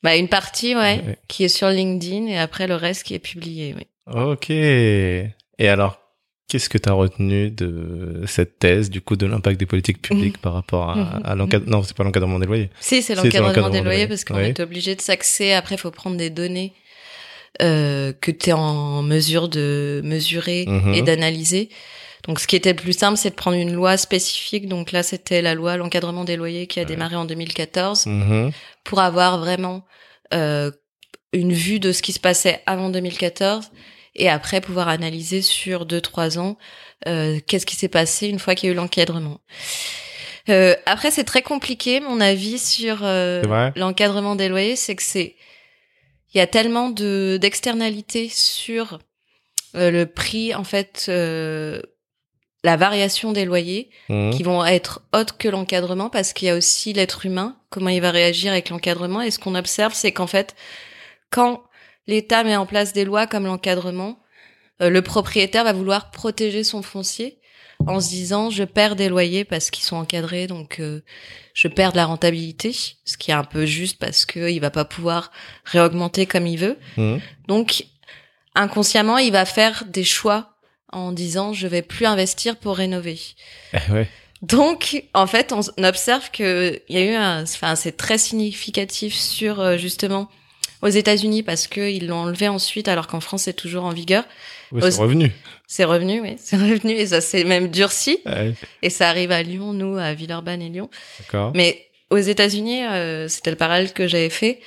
Bah, 0.04 0.16
une 0.16 0.28
partie, 0.30 0.76
ouais, 0.76 1.02
Ouais. 1.06 1.18
qui 1.28 1.44
est 1.44 1.50
sur 1.50 1.70
LinkedIn 1.70 2.28
et 2.28 2.38
après 2.38 2.68
le 2.68 2.76
reste 2.76 3.04
qui 3.04 3.14
est 3.16 3.20
publié, 3.20 3.74
oui. 3.76 3.88
Ok. 4.14 4.50
Et 4.52 5.34
alors, 5.60 6.00
qu'est-ce 6.48 6.70
que 6.70 6.78
tu 6.78 6.88
as 6.90 6.94
retenu 6.94 7.50
de 7.50 8.22
cette 8.28 8.60
thèse, 8.60 8.90
du 8.92 9.02
coup, 9.02 9.16
de 9.16 9.26
l'impact 9.26 9.60
des 9.60 9.66
politiques 9.66 10.02
publiques 10.02 10.38
par 10.42 10.54
rapport 10.54 10.90
à, 10.92 10.96
Mhm. 10.96 11.22
à 11.26 11.36
l'encadrement 11.36 11.78
Non, 11.78 11.84
c'est 11.84 11.98
pas 11.98 12.04
l'encadrement 12.04 12.40
des 12.40 12.46
loyers. 12.46 12.70
Si, 12.80 13.02
c'est 13.02 13.16
l'encadrement 13.16 13.70
des 13.70 13.80
des 13.80 13.84
loyers 13.84 14.08
parce 14.08 14.24
qu'on 14.24 14.36
Oui. 14.38 14.44
est 14.44 14.60
obligé 14.60 14.96
de 14.96 15.02
s'axer. 15.02 15.54
Après, 15.54 15.76
il 15.76 15.80
faut 15.80 15.92
prendre 15.92 16.18
des 16.18 16.30
données 16.30 16.74
euh, 17.62 18.12
que 18.14 18.32
tu 18.32 18.50
es 18.50 18.54
en 18.54 19.02
mesure 19.02 19.48
de 19.50 20.02
mesurer 20.04 20.66
Mhm. 20.68 20.94
et 20.94 21.02
d'analyser. 21.02 21.70
Donc, 22.28 22.40
ce 22.40 22.48
qui 22.48 22.56
était 22.56 22.72
le 22.72 22.76
plus 22.76 22.94
simple, 22.98 23.18
c'est 23.18 23.30
de 23.30 23.36
prendre 23.36 23.58
une 23.58 23.74
loi 23.74 23.98
spécifique. 23.98 24.68
Donc 24.68 24.92
là, 24.92 25.04
c'était 25.04 25.42
la 25.42 25.54
loi 25.54 25.78
l'encadrement 25.78 26.24
des 26.24 26.36
loyers 26.38 26.66
qui 26.68 26.80
a 26.80 26.84
Ouais. 26.84 26.88
démarré 26.88 27.16
en 27.16 27.26
2014 27.26 28.06
Mhm. 28.08 28.52
pour 28.84 29.00
avoir 29.00 29.38
vraiment 29.40 29.86
euh, 30.34 30.72
une 31.34 31.54
vue 31.54 31.80
de 31.80 31.92
ce 31.92 32.02
qui 32.02 32.14
se 32.14 32.20
passait 32.20 32.64
avant 32.66 32.90
2014 32.90 33.70
et 34.16 34.28
après 34.30 34.60
pouvoir 34.62 34.88
analyser 34.88 35.42
sur 35.44 35.86
deux 35.86 36.02
trois 36.02 36.40
ans 36.40 36.58
euh, 37.08 37.40
qu'est-ce 37.46 37.66
qui 37.68 37.76
s'est 37.76 37.90
passé 37.90 38.28
une 38.28 38.40
fois 38.40 38.56
qu'il 38.56 38.68
y 38.68 38.70
a 38.72 38.74
eu 38.74 38.76
l'encadrement. 38.76 39.40
Euh, 40.50 40.76
après, 40.86 41.12
c'est 41.12 41.24
très 41.26 41.42
compliqué. 41.44 42.00
Mon 42.00 42.22
avis 42.22 42.58
sur 42.58 43.00
euh, 43.04 43.70
l'encadrement 43.76 44.36
des 44.36 44.48
loyers, 44.48 44.76
c'est 44.76 44.96
que 44.96 45.04
c'est 45.04 45.36
il 46.34 46.38
y 46.38 46.42
a 46.42 46.48
tellement 46.48 46.90
de 46.90 47.38
d'externalités 47.40 48.30
sur 48.30 49.00
euh, 49.76 49.92
le 49.92 50.06
prix, 50.06 50.56
en 50.56 50.64
fait, 50.64 51.06
euh, 51.10 51.82
la 52.66 52.76
variation 52.78 53.32
des 53.32 53.46
loyers 53.46 53.90
Mhm. 54.10 54.32
qui 54.34 54.44
vont 54.44 54.66
être 54.66 55.02
autres 55.14 55.38
que 55.38 55.48
l'encadrement 55.48 56.10
parce 56.10 56.34
qu'il 56.34 56.48
y 56.48 56.52
a 56.52 56.56
aussi 56.56 56.92
l'être 56.94 57.26
humain, 57.26 57.56
comment 57.70 57.90
il 57.90 58.02
va 58.02 58.12
réagir 58.12 58.52
avec 58.52 58.70
l'encadrement? 58.70 59.22
Et 59.22 59.32
ce 59.32 59.40
qu'on 59.40 59.56
observe, 59.56 59.94
c'est 59.94 60.12
qu'en 60.12 60.28
fait, 60.28 60.56
quand 61.30 61.64
l'État 62.08 62.44
met 62.44 62.56
en 62.56 62.66
place 62.66 62.92
des 62.94 63.06
lois 63.06 63.28
comme 63.28 63.46
l'encadrement, 63.46 64.20
euh, 64.82 64.90
le 64.90 65.02
propriétaire 65.02 65.64
va 65.64 65.74
vouloir 65.74 66.12
protéger 66.12 66.64
son 66.64 66.82
foncier 66.82 67.40
en 67.88 68.00
se 68.00 68.10
disant 68.10 68.50
je 68.50 68.64
perds 68.64 68.96
des 68.96 69.10
loyers 69.10 69.44
parce 69.46 69.70
qu'ils 69.70 69.84
sont 69.86 69.98
encadrés, 69.98 70.48
donc 70.48 70.80
euh, 70.80 71.02
je 71.54 71.68
perds 71.68 71.92
de 71.92 71.98
la 71.98 72.06
rentabilité, 72.06 72.74
ce 73.06 73.18
qui 73.18 73.32
est 73.32 73.36
un 73.36 73.44
peu 73.44 73.66
juste 73.66 74.00
parce 74.00 74.26
que 74.26 74.50
il 74.50 74.60
va 74.60 74.72
pas 74.72 74.86
pouvoir 74.86 75.32
réaugmenter 75.66 76.26
comme 76.26 76.48
il 76.48 76.58
veut. 76.58 76.78
Mhm. 76.98 77.20
Donc 77.48 77.86
inconsciemment, 78.56 79.18
il 79.18 79.32
va 79.32 79.46
faire 79.46 79.84
des 79.88 80.04
choix 80.06 80.55
en 80.92 81.12
disant 81.12 81.54
je 81.54 81.68
vais 81.68 81.82
plus 81.82 82.06
investir 82.06 82.56
pour 82.58 82.78
rénover. 82.78 83.20
Eh 83.74 83.92
ouais. 83.92 84.08
Donc, 84.42 85.04
en 85.14 85.28
fait, 85.28 85.54
on 85.54 85.62
observe 85.84 86.30
que 86.32 86.80
il 86.90 86.96
y 86.96 87.00
a 87.00 87.06
eu 87.06 87.14
un, 87.16 87.44
enfin, 87.44 87.76
c'est 87.76 87.96
très 87.98 88.18
significatif 88.18 89.16
sur 89.16 89.60
euh, 89.60 89.78
justement 89.78 90.30
aux 90.82 90.88
États-Unis 90.90 91.42
parce 91.42 91.68
que 91.68 91.90
ils 91.90 92.06
l'ont 92.08 92.18
enlevé 92.24 92.48
ensuite, 92.48 92.88
alors 92.88 93.08
qu'en 93.08 93.22
France 93.22 93.44
c'est 93.44 93.54
toujours 93.54 93.86
en 93.86 93.92
vigueur. 93.92 94.24
Oui, 94.72 94.84
Aux- 94.84 94.92
c'est 94.92 95.02
revenu. 95.02 95.32
C'est 95.68 95.86
revenu, 95.86 96.22
oui, 96.22 96.36
c'est 96.38 96.58
revenu 96.62 96.92
et 96.92 97.08
ça 97.08 97.22
s'est 97.22 97.44
même 97.44 97.70
durci. 97.70 98.20
Ouais. 98.26 98.54
Et 98.84 98.90
ça 98.92 99.10
arrive 99.10 99.32
à 99.32 99.42
Lyon, 99.42 99.74
nous 99.74 99.98
à 99.98 100.14
Villeurbanne 100.14 100.62
et 100.62 100.70
Lyon. 100.70 100.90
D'accord. 101.20 101.52
Mais 101.56 101.88
aux 102.12 102.18
États-Unis, 102.18 102.86
euh, 102.86 103.28
c'était 103.28 103.50
le 103.50 103.58
parallèle 103.58 103.94
que 103.94 104.08
j'avais 104.08 104.30
fait. 104.30 104.60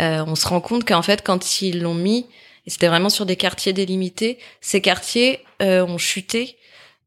euh, 0.00 0.24
on 0.26 0.34
se 0.34 0.48
rend 0.48 0.60
compte 0.60 0.84
qu'en 0.84 1.02
fait, 1.02 1.22
quand 1.22 1.60
ils 1.62 1.80
l'ont 1.80 1.94
mis, 1.94 2.26
et 2.66 2.70
c'était 2.70 2.88
vraiment 2.88 3.10
sur 3.10 3.26
des 3.26 3.36
quartiers 3.36 3.72
délimités, 3.72 4.38
ces 4.60 4.80
quartiers 4.80 5.40
ont 5.62 5.98
chuté 5.98 6.56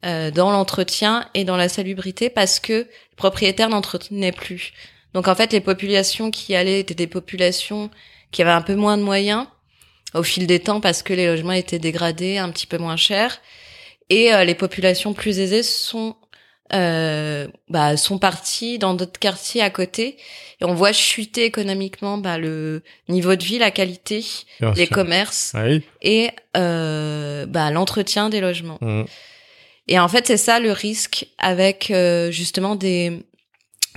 euh, 0.06 0.30
dans 0.30 0.52
l'entretien 0.52 1.28
et 1.34 1.46
dans 1.46 1.58
la 1.58 1.68
salubrité 1.68 2.30
parce 2.30 2.60
que 2.60 2.74
les 2.74 3.16
propriétaires 3.16 3.70
n'entretenaient 3.70 4.32
plus. 4.32 4.72
Donc 5.16 5.28
en 5.28 5.34
fait, 5.34 5.52
les 5.52 5.62
populations 5.62 6.30
qui 6.30 6.54
allaient 6.54 6.80
étaient 6.80 6.94
des 6.94 7.08
populations 7.08 7.90
qui 8.32 8.44
avaient 8.44 8.52
un 8.52 8.62
peu 8.62 8.76
moins 8.76 8.98
de 8.98 9.02
moyens 9.02 9.48
au 10.14 10.22
fil 10.22 10.46
des 10.46 10.60
temps 10.60 10.80
parce 10.80 11.02
que 11.02 11.14
les 11.14 11.26
logements 11.26 11.54
étaient 11.54 11.80
dégradés, 11.80 12.38
un 12.38 12.52
petit 12.52 12.68
peu 12.68 12.78
moins 12.78 12.98
chers. 12.98 13.42
Et 14.12 14.32
euh, 14.32 14.44
les 14.44 14.54
populations 14.54 15.14
plus 15.14 15.40
aisées 15.40 15.64
sont 15.64 16.16
euh, 16.74 17.48
bah, 17.70 17.96
sont 17.96 18.18
partis 18.18 18.80
dans 18.80 18.94
d'autres 18.96 19.20
quartiers 19.20 19.62
à 19.62 19.70
côté 19.70 20.18
et 20.60 20.66
on 20.66 20.74
voit 20.74 20.94
chuter 20.94 21.46
économiquement 21.46 22.18
bah, 22.18 22.38
le 22.38 22.82
niveau 23.08 23.36
de 23.36 23.44
vie, 23.44 23.60
la 23.60 23.72
qualité, 23.72 24.26
Bien 24.60 24.74
les 24.74 24.86
sûr. 24.86 24.96
commerces 24.96 25.54
Oui. 25.56 25.84
et 26.02 26.30
euh, 26.58 27.46
bah, 27.46 27.70
l'entretien 27.72 28.30
des 28.30 28.42
logements. 28.42 28.80
Mm. 28.82 29.04
Et 29.88 30.00
en 30.00 30.08
fait, 30.08 30.26
c'est 30.26 30.38
ça 30.38 30.60
le 30.60 30.72
risque 30.72 31.28
avec 31.38 31.92
euh, 31.92 32.32
justement 32.32 32.76
des 32.76 33.24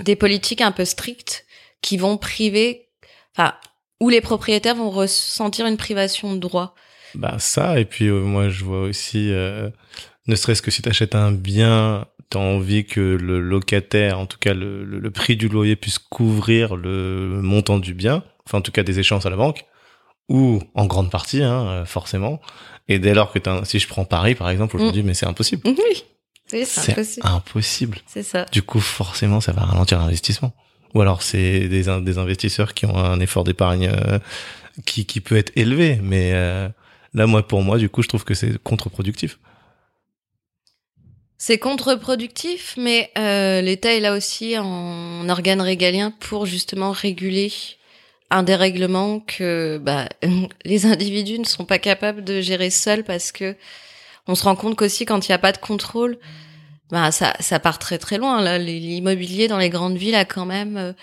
des 0.03 0.15
politiques 0.15 0.61
un 0.61 0.71
peu 0.71 0.85
strictes 0.85 1.45
qui 1.81 1.97
vont 1.97 2.17
priver, 2.17 2.87
enfin, 3.35 3.53
où 3.99 4.09
les 4.09 4.21
propriétaires 4.21 4.75
vont 4.75 4.89
ressentir 4.89 5.65
une 5.65 5.77
privation 5.77 6.33
de 6.33 6.39
droit. 6.39 6.75
Bah 7.15 7.37
ça, 7.39 7.79
et 7.79 7.85
puis 7.85 8.05
euh, 8.07 8.21
moi 8.21 8.49
je 8.49 8.63
vois 8.63 8.81
aussi, 8.81 9.31
euh, 9.31 9.69
ne 10.29 10.35
serait-ce 10.35 10.61
que 10.61 10.71
si 10.71 10.81
tu 10.81 10.89
achètes 10.89 11.15
un 11.15 11.31
bien, 11.31 12.05
tu 12.29 12.37
as 12.37 12.41
envie 12.41 12.85
que 12.85 13.01
le 13.01 13.39
locataire, 13.39 14.19
en 14.19 14.25
tout 14.25 14.37
cas 14.39 14.53
le, 14.53 14.85
le, 14.85 14.99
le 14.99 15.11
prix 15.11 15.35
du 15.35 15.49
loyer 15.49 15.75
puisse 15.75 15.99
couvrir 15.99 16.75
le 16.75 17.41
montant 17.41 17.79
du 17.79 17.93
bien, 17.93 18.23
enfin 18.45 18.59
en 18.59 18.61
tout 18.61 18.71
cas 18.71 18.83
des 18.83 18.99
échéances 18.99 19.25
à 19.25 19.29
la 19.29 19.35
banque, 19.35 19.65
ou 20.29 20.61
en 20.75 20.85
grande 20.85 21.09
partie, 21.11 21.41
hein, 21.43 21.65
euh, 21.67 21.85
forcément. 21.85 22.39
Et 22.87 22.99
dès 22.99 23.13
lors 23.13 23.31
que 23.31 23.39
t'as 23.39 23.53
un- 23.59 23.65
si 23.65 23.79
je 23.79 23.87
prends 23.87 24.05
Paris 24.05 24.35
par 24.35 24.49
exemple 24.49 24.75
aujourd'hui, 24.77 25.03
mais 25.03 25.13
c'est 25.15 25.25
impossible. 25.27 25.63
Oui, 25.65 25.75
oui, 26.53 26.63
c'est 26.65 26.91
impossible. 26.91 27.27
impossible. 27.27 27.97
C'est 28.07 28.23
ça. 28.23 28.45
Du 28.51 28.61
coup, 28.63 28.79
forcément, 28.79 29.41
ça 29.41 29.51
va 29.51 29.61
ralentir 29.63 29.99
l'investissement. 29.99 30.53
Ou 30.95 31.01
alors, 31.01 31.21
c'est 31.21 31.67
des, 31.67 31.87
in- 31.89 32.01
des 32.01 32.17
investisseurs 32.17 32.73
qui 32.73 32.87
ont 32.87 32.97
un 32.97 33.19
effort 33.19 33.43
d'épargne 33.43 33.91
euh, 33.93 34.17
qui, 34.87 35.05
qui 35.05 35.21
peut 35.21 35.37
être 35.37 35.51
élevé. 35.55 35.99
Mais 36.01 36.31
euh, 36.33 36.67
là, 37.13 37.27
moi, 37.27 37.47
pour 37.47 37.61
moi, 37.61 37.77
du 37.77 37.89
coup, 37.89 38.01
je 38.01 38.07
trouve 38.07 38.23
que 38.23 38.33
c'est 38.33 38.57
contre-productif. 38.63 39.37
C'est 41.41 41.57
contre-productif, 41.57 42.75
mais 42.75 43.11
euh, 43.17 43.61
l'État 43.61 43.93
est 43.93 44.01
là 44.01 44.13
aussi 44.13 44.57
en 44.57 45.29
organe 45.29 45.61
régalien 45.61 46.11
pour 46.11 46.45
justement 46.45 46.91
réguler 46.91 47.49
un 48.29 48.43
dérèglement 48.43 49.21
que 49.21 49.79
bah, 49.81 50.09
les 50.65 50.85
individus 50.85 51.39
ne 51.39 51.45
sont 51.45 51.63
pas 51.63 51.79
capables 51.79 52.25
de 52.25 52.41
gérer 52.41 52.69
seuls 52.69 53.05
parce 53.05 53.31
que 53.31 53.55
on 54.27 54.35
se 54.35 54.43
rend 54.43 54.57
compte 54.57 54.75
qu'aussi 54.75 55.05
quand 55.05 55.27
il 55.27 55.31
n'y 55.31 55.35
a 55.35 55.39
pas 55.39 55.53
de 55.53 55.57
contrôle, 55.59 56.19
bah, 56.91 57.09
ça, 57.11 57.33
ça 57.39 57.57
part 57.57 57.79
très 57.79 57.99
très 57.99 58.17
loin. 58.17 58.57
L'immobilier 58.57 59.47
dans 59.47 59.57
les 59.57 59.69
grandes 59.69 59.97
villes 59.97 60.15
a 60.15 60.25
quand 60.25 60.45
même 60.45 60.75
euh, 60.75 60.93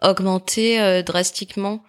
augmenté 0.00 0.80
euh, 0.80 1.02
drastiquement 1.02 1.84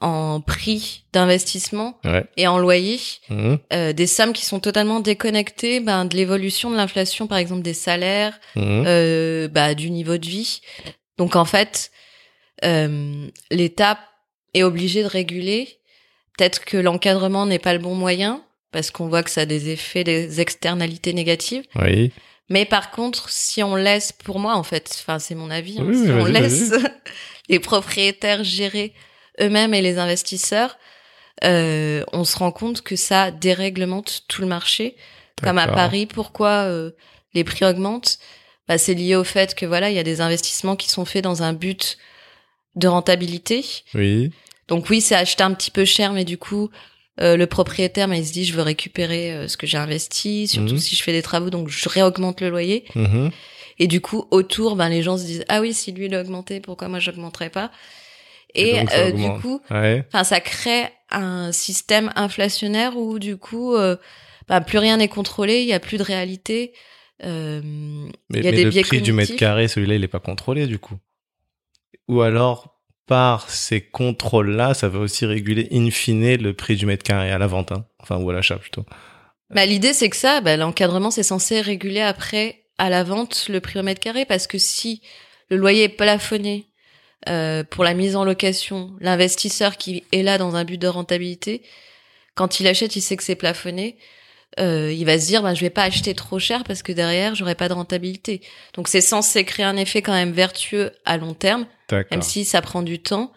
en 0.00 0.40
prix 0.40 1.04
d'investissement 1.12 1.98
Ouais. 2.04 2.24
et 2.36 2.46
en 2.46 2.58
loyer 2.58 3.00
Mhm, 3.30 3.58
euh, 3.72 3.92
des 3.92 4.06
sommes 4.06 4.32
qui 4.32 4.44
sont 4.44 4.60
totalement 4.60 5.00
déconnectées 5.00 5.80
ben, 5.80 6.04
de 6.04 6.16
l'évolution 6.16 6.70
de 6.70 6.76
l'inflation, 6.76 7.26
par 7.26 7.38
exemple 7.38 7.62
des 7.62 7.74
salaires, 7.74 8.38
mhm. 8.56 8.84
euh, 8.86 9.48
bah, 9.48 9.74
du 9.74 9.90
niveau 9.90 10.16
de 10.18 10.26
vie. 10.26 10.60
Donc 11.16 11.36
en 11.36 11.44
fait, 11.44 11.90
euh, 12.64 13.26
l'État 13.50 13.98
est 14.54 14.62
obligé 14.62 15.02
de 15.02 15.08
réguler. 15.08 15.78
Peut-être 16.36 16.64
que 16.64 16.76
l'encadrement 16.76 17.46
n'est 17.46 17.58
pas 17.58 17.72
le 17.72 17.78
bon 17.80 17.94
moyen 17.94 18.42
parce 18.70 18.90
qu'on 18.90 19.08
voit 19.08 19.22
que 19.22 19.30
ça 19.30 19.40
a 19.42 19.46
des 19.46 19.70
effets, 19.70 20.04
des 20.04 20.40
externalités 20.40 21.12
négatives. 21.12 21.64
Oui. 21.74 22.12
Mais 22.50 22.64
par 22.64 22.90
contre, 22.90 23.28
si 23.28 23.62
on 23.62 23.76
laisse, 23.76 24.12
pour 24.12 24.38
moi 24.38 24.54
en 24.54 24.62
fait, 24.62 24.88
enfin 25.00 25.18
c'est 25.18 25.34
mon 25.34 25.50
avis, 25.50 25.78
hein, 25.80 25.84
Oui, 25.86 25.96
si 26.04 26.10
on 26.10 26.24
laisse 26.24 26.72
les 27.48 27.58
propriétaires 27.58 28.44
gérer 28.44 28.94
eux-mêmes 29.40 29.74
et 29.74 29.82
les 29.82 29.98
investisseurs, 29.98 30.78
euh, 31.44 32.04
on 32.12 32.24
se 32.24 32.36
rend 32.36 32.50
compte 32.52 32.82
que 32.82 32.96
ça 32.96 33.30
déréglemente 33.30 34.22
tout 34.28 34.42
le 34.42 34.48
marché. 34.48 34.96
Comme 35.42 35.58
à. 35.58 35.68
Paris, 35.68 36.06
pourquoi 36.06 36.64
euh, 36.64 36.90
les 37.34 37.44
prix 37.44 37.64
augmentent? 37.64 38.18
Bah, 38.66 38.76
C'est 38.76 38.94
lié 38.94 39.14
au 39.14 39.22
fait 39.24 39.54
que 39.54 39.66
voilà, 39.66 39.88
il 39.90 39.94
y 39.96 40.00
a 40.00 40.02
des 40.02 40.20
investissements 40.20 40.74
qui 40.76 40.88
sont 40.88 41.04
faits 41.04 41.22
dans 41.22 41.42
un 41.44 41.52
but 41.52 41.96
de 42.74 42.88
rentabilité. 42.88 43.64
Oui. 43.94 44.32
Donc 44.66 44.90
oui, 44.90 45.00
c'est 45.00 45.14
acheté 45.14 45.42
un 45.44 45.54
petit 45.54 45.70
peu 45.70 45.84
cher, 45.84 46.12
mais 46.12 46.24
du 46.24 46.38
coup, 46.38 46.70
euh, 47.20 47.36
le 47.36 47.46
propriétaire, 47.46 48.08
mais 48.08 48.18
il 48.20 48.26
se 48.26 48.32
dit, 48.32 48.44
je 48.44 48.52
veux 48.52 48.62
récupérer 48.62 49.32
euh, 49.32 49.48
ce 49.48 49.56
que 49.56 49.66
j'ai 49.66 49.78
investi, 49.78 50.48
surtout 50.48 50.74
Mhm. 50.74 50.78
si 50.80 50.96
je 50.96 51.02
fais 51.02 51.12
des 51.12 51.22
travaux, 51.22 51.50
donc 51.50 51.68
je 51.68 51.88
réaugmente 51.88 52.40
le 52.40 52.48
loyer. 52.50 52.84
Mhm. 52.96 53.30
Et 53.78 53.86
du 53.86 54.00
coup, 54.00 54.26
autour, 54.32 54.74
ben 54.74 54.88
les 54.88 55.02
gens 55.02 55.16
se 55.16 55.22
disent, 55.24 55.44
ah 55.48 55.60
oui, 55.60 55.72
si 55.72 55.92
lui 55.92 56.06
il 56.06 56.14
a 56.14 56.20
augmenté, 56.20 56.58
pourquoi 56.60 56.88
moi 56.88 56.98
j'augmenterais 56.98 57.48
pas? 57.50 57.70
Et 58.54 58.70
Et, 58.70 58.80
donc, 58.80 58.90
ça 58.90 58.98
euh, 58.98 59.12
du 59.12 59.40
coup, 59.40 59.60
Ouais. 59.70 60.04
ça 60.24 60.40
crée 60.40 60.88
un 61.10 61.52
système 61.52 62.12
inflationnaire 62.16 62.96
où 62.96 63.18
du 63.18 63.36
coup 63.36 63.74
euh, 63.74 63.96
bah, 64.48 64.60
plus 64.60 64.78
rien 64.78 64.96
n'est 64.98 65.08
contrôlé 65.08 65.60
il 65.62 65.66
y 65.66 65.72
a 65.72 65.80
plus 65.80 65.96
de 65.98 66.02
réalité 66.02 66.72
euh, 67.24 67.60
Mais, 68.30 68.40
y 68.40 68.48
a 68.48 68.50
mais 68.50 68.56
des 68.56 68.64
le 68.64 68.82
prix 68.82 69.02
du 69.02 69.12
mètre 69.12 69.34
carré, 69.36 69.68
celui-là, 69.68 69.94
il 69.96 70.04
est 70.04 70.08
pas 70.08 70.20
contrôlé, 70.20 70.66
du 70.66 70.78
coup. 70.78 70.94
Ou 72.08 72.20
alors, 72.22 72.78
par 73.06 73.50
ces 73.50 73.80
contrôles-là, 73.80 74.74
ça 74.74 74.88
va 74.88 74.98
aussi 75.00 75.26
réguler 75.26 75.66
in 75.72 75.90
fine 75.90 76.36
le 76.36 76.52
prix 76.54 76.76
du 76.76 76.86
mètre 76.86 77.02
carré 77.02 77.30
à 77.30 77.38
la 77.38 77.46
vente, 77.46 77.72
hein. 77.72 77.86
enfin, 78.00 78.18
ou 78.18 78.30
à 78.30 78.32
l'achat 78.32 78.56
plutôt. 78.56 78.84
bah, 79.50 79.66
l'idée 79.66 79.92
c'est 79.94 80.10
que 80.10 80.16
ça 80.16 80.40
bah, 80.40 80.56
l'encadrement 80.56 81.10
c'est 81.10 81.22
censé 81.22 81.60
réguler 81.60 82.00
après 82.02 82.64
à 82.78 82.90
la 82.90 83.02
vente 83.02 83.46
le 83.48 83.60
prix 83.60 83.78
au 83.80 83.82
mètre 83.82 84.00
carré 84.00 84.24
parce 84.26 84.46
que 84.46 84.58
si 84.58 85.02
le 85.50 85.56
loyer 85.56 85.84
est 85.84 85.88
plafonné 85.88 86.66
euh, 87.28 87.64
pour 87.64 87.84
la 87.84 87.94
mise 87.94 88.16
en 88.16 88.24
location 88.24 88.92
l'investisseur 89.00 89.76
qui 89.76 90.04
est 90.12 90.22
là 90.22 90.38
dans 90.38 90.56
un 90.56 90.64
but 90.64 90.78
de 90.78 90.88
rentabilité 90.88 91.62
quand 92.34 92.60
il 92.60 92.66
achète 92.66 92.94
il 92.96 93.02
sait 93.02 93.16
que 93.16 93.24
c'est 93.24 93.34
plafonné. 93.34 93.96
Euh, 94.58 94.92
il 94.92 95.04
va 95.04 95.18
se 95.20 95.26
dire 95.26 95.42
bah, 95.42 95.54
je 95.54 95.60
vais 95.60 95.70
pas 95.70 95.82
acheter 95.82 96.14
trop 96.14 96.38
cher 96.38 96.64
parce 96.64 96.82
que 96.82 96.92
derrière 96.92 97.34
j'aurai 97.34 97.54
pas 97.54 97.68
de 97.68 97.74
rentabilité. 97.74 98.40
Donc 98.74 98.88
c'est 98.88 99.00
censé 99.00 99.44
créer 99.44 99.66
un 99.66 99.76
effet 99.76 100.02
quand 100.02 100.12
même 100.12 100.32
vertueux 100.32 100.92
à 101.04 101.16
long 101.16 101.34
terme 101.34 101.66
même 102.10 102.22
si 102.22 102.44
ça 102.44 102.60
prend 102.62 102.82
du 102.82 102.98
temps 103.00 103.32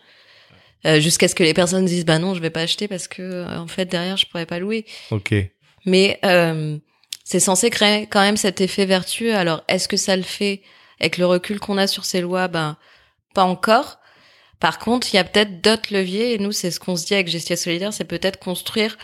euh, 0.85 0.99
jusqu'à 0.99 1.27
ce 1.27 1.35
que 1.35 1.43
les 1.43 1.53
personnes 1.53 1.85
disent 1.85 2.05
bah 2.05 2.19
non 2.19 2.33
je 2.33 2.41
vais 2.41 2.49
pas 2.49 2.61
acheter 2.61 2.87
parce 2.87 3.07
que 3.07 3.45
en 3.57 3.67
fait 3.67 3.85
derrière 3.85 4.17
je 4.17 4.25
pourrais 4.25 4.45
pas 4.45 4.59
louer. 4.59 4.85
Ok. 5.09 5.33
mais 5.85 6.19
euh, 6.25 6.77
c'est 7.23 7.39
censé 7.39 7.69
créer 7.69 8.07
quand 8.07 8.21
même 8.21 8.37
cet 8.37 8.61
effet 8.61 8.85
vertueux. 8.85 9.35
Alors 9.35 9.63
est-ce 9.67 9.87
que 9.87 9.97
ça 9.97 10.15
le 10.15 10.23
fait 10.23 10.61
avec 10.99 11.17
le 11.17 11.25
recul 11.25 11.59
qu'on 11.59 11.77
a 11.77 11.87
sur 11.87 12.05
ces 12.05 12.21
lois? 12.21 12.47
Ben 12.47 12.77
pas 13.33 13.43
encore 13.43 13.99
par 14.59 14.79
contre 14.79 15.07
il 15.13 15.15
y 15.15 15.19
a 15.19 15.23
peut-être 15.23 15.61
d'autres 15.61 15.93
leviers 15.93 16.33
et 16.33 16.37
nous 16.37 16.51
c'est 16.51 16.71
ce 16.71 16.79
qu'on 16.79 16.95
se 16.95 17.05
dit 17.05 17.13
avec 17.13 17.27
Gestia 17.27 17.55
Solidaire 17.55 17.93
c'est 17.93 18.05
peut-être 18.05 18.39
construire 18.39 18.97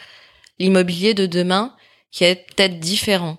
l'immobilier 0.59 1.13
de 1.13 1.25
demain 1.25 1.73
qui 2.11 2.23
est 2.23 2.47
peut-être 2.55 2.79
différent 2.79 3.37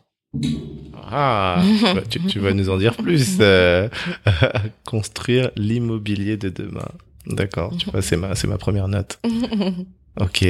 Ah, 1.11 1.63
bah, 1.95 2.03
tu, 2.09 2.21
tu 2.27 2.39
vas 2.39 2.53
nous 2.53 2.69
en 2.71 2.77
dire 2.77 2.97
plus. 2.97 3.37
euh, 3.41 3.89
construire 4.85 5.51
l'immobilier 5.57 6.37
de 6.37 6.49
demain. 6.49 6.89
D'accord. 7.27 7.75
Tu 7.77 7.91
vois, 7.91 8.03
c'est 8.03 8.17
ma, 8.17 8.35
c'est 8.35 8.47
ma 8.47 8.59
première 8.59 8.89
note. 8.89 9.21
Ok. 10.21 10.47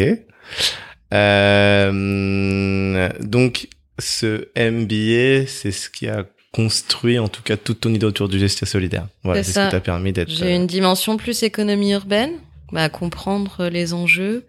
Euh, 1.12 3.08
donc, 3.20 3.68
ce 3.98 4.48
MBA, 4.56 5.46
c'est 5.46 5.72
ce 5.72 5.90
qui 5.90 6.08
a 6.08 6.24
construit, 6.52 7.18
en 7.18 7.28
tout 7.28 7.42
cas, 7.42 7.56
toute 7.56 7.80
ton 7.80 7.92
idée 7.92 8.06
autour 8.06 8.28
du 8.28 8.38
gestion 8.38 8.66
solidaire. 8.66 9.06
Voilà, 9.22 9.42
C'est 9.42 9.52
ce 9.52 9.64
qui 9.64 9.70
t'a 9.70 9.80
permis 9.80 10.12
d'être. 10.12 10.30
J'ai 10.30 10.54
une 10.54 10.66
dimension 10.66 11.16
plus 11.16 11.42
économie 11.42 11.92
urbaine, 11.92 12.32
bah, 12.72 12.88
comprendre 12.88 13.68
les 13.68 13.92
enjeux, 13.92 14.46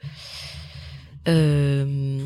euh, 1.27 2.19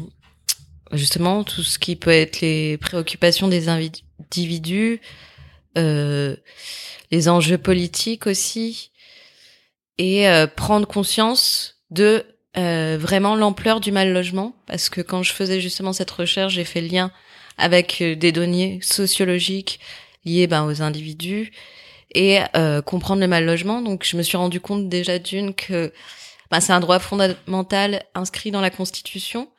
justement 0.92 1.44
tout 1.44 1.64
ce 1.64 1.80
qui 1.80 1.96
peut 1.96 2.12
être 2.12 2.42
les 2.42 2.78
préoccupations 2.78 3.48
des 3.48 3.68
individus, 3.70 5.02
euh, 5.78 6.36
les 7.12 7.30
enjeux 7.30 7.58
politiques 7.58 8.28
aussi, 8.28 8.92
et 9.98 10.28
euh, 10.28 10.48
prendre 10.48 10.88
conscience 10.88 11.82
de 11.92 12.26
euh, 12.58 12.98
vraiment 13.00 13.36
l'ampleur 13.36 13.80
du 13.80 13.92
mal 13.92 14.12
logement, 14.14 14.56
parce 14.68 14.90
que 14.90 15.02
quand 15.02 15.24
je 15.24 15.34
faisais 15.34 15.60
justement 15.60 15.94
cette 15.94 16.12
recherche, 16.12 16.54
j'ai 16.54 16.66
fait 16.66 16.82
le 16.82 16.88
lien 16.88 17.12
avec 17.58 18.02
euh, 18.02 18.16
des 18.16 18.32
données 18.32 18.80
sociologiques 18.82 19.80
liées 20.26 20.48
ben, 20.48 20.66
aux 20.66 20.82
individus 20.82 21.52
et 22.14 22.40
euh, 22.56 22.82
comprendre 22.82 23.22
le 23.22 23.28
mal 23.28 23.46
logement. 23.46 23.82
Donc 23.82 24.06
je 24.06 24.18
me 24.18 24.24
suis 24.24 24.38
rendu 24.38 24.60
compte 24.60 24.90
déjà 24.90 25.20
d'une 25.20 25.54
que 25.54 25.92
ben, 26.52 26.60
c'est 26.60 26.74
un 26.74 26.80
droit 26.80 27.00
fondamental 27.00 28.04
inscrit 28.16 28.52
dans 28.52 28.62
la 28.62 28.70
Constitution. 28.70 29.50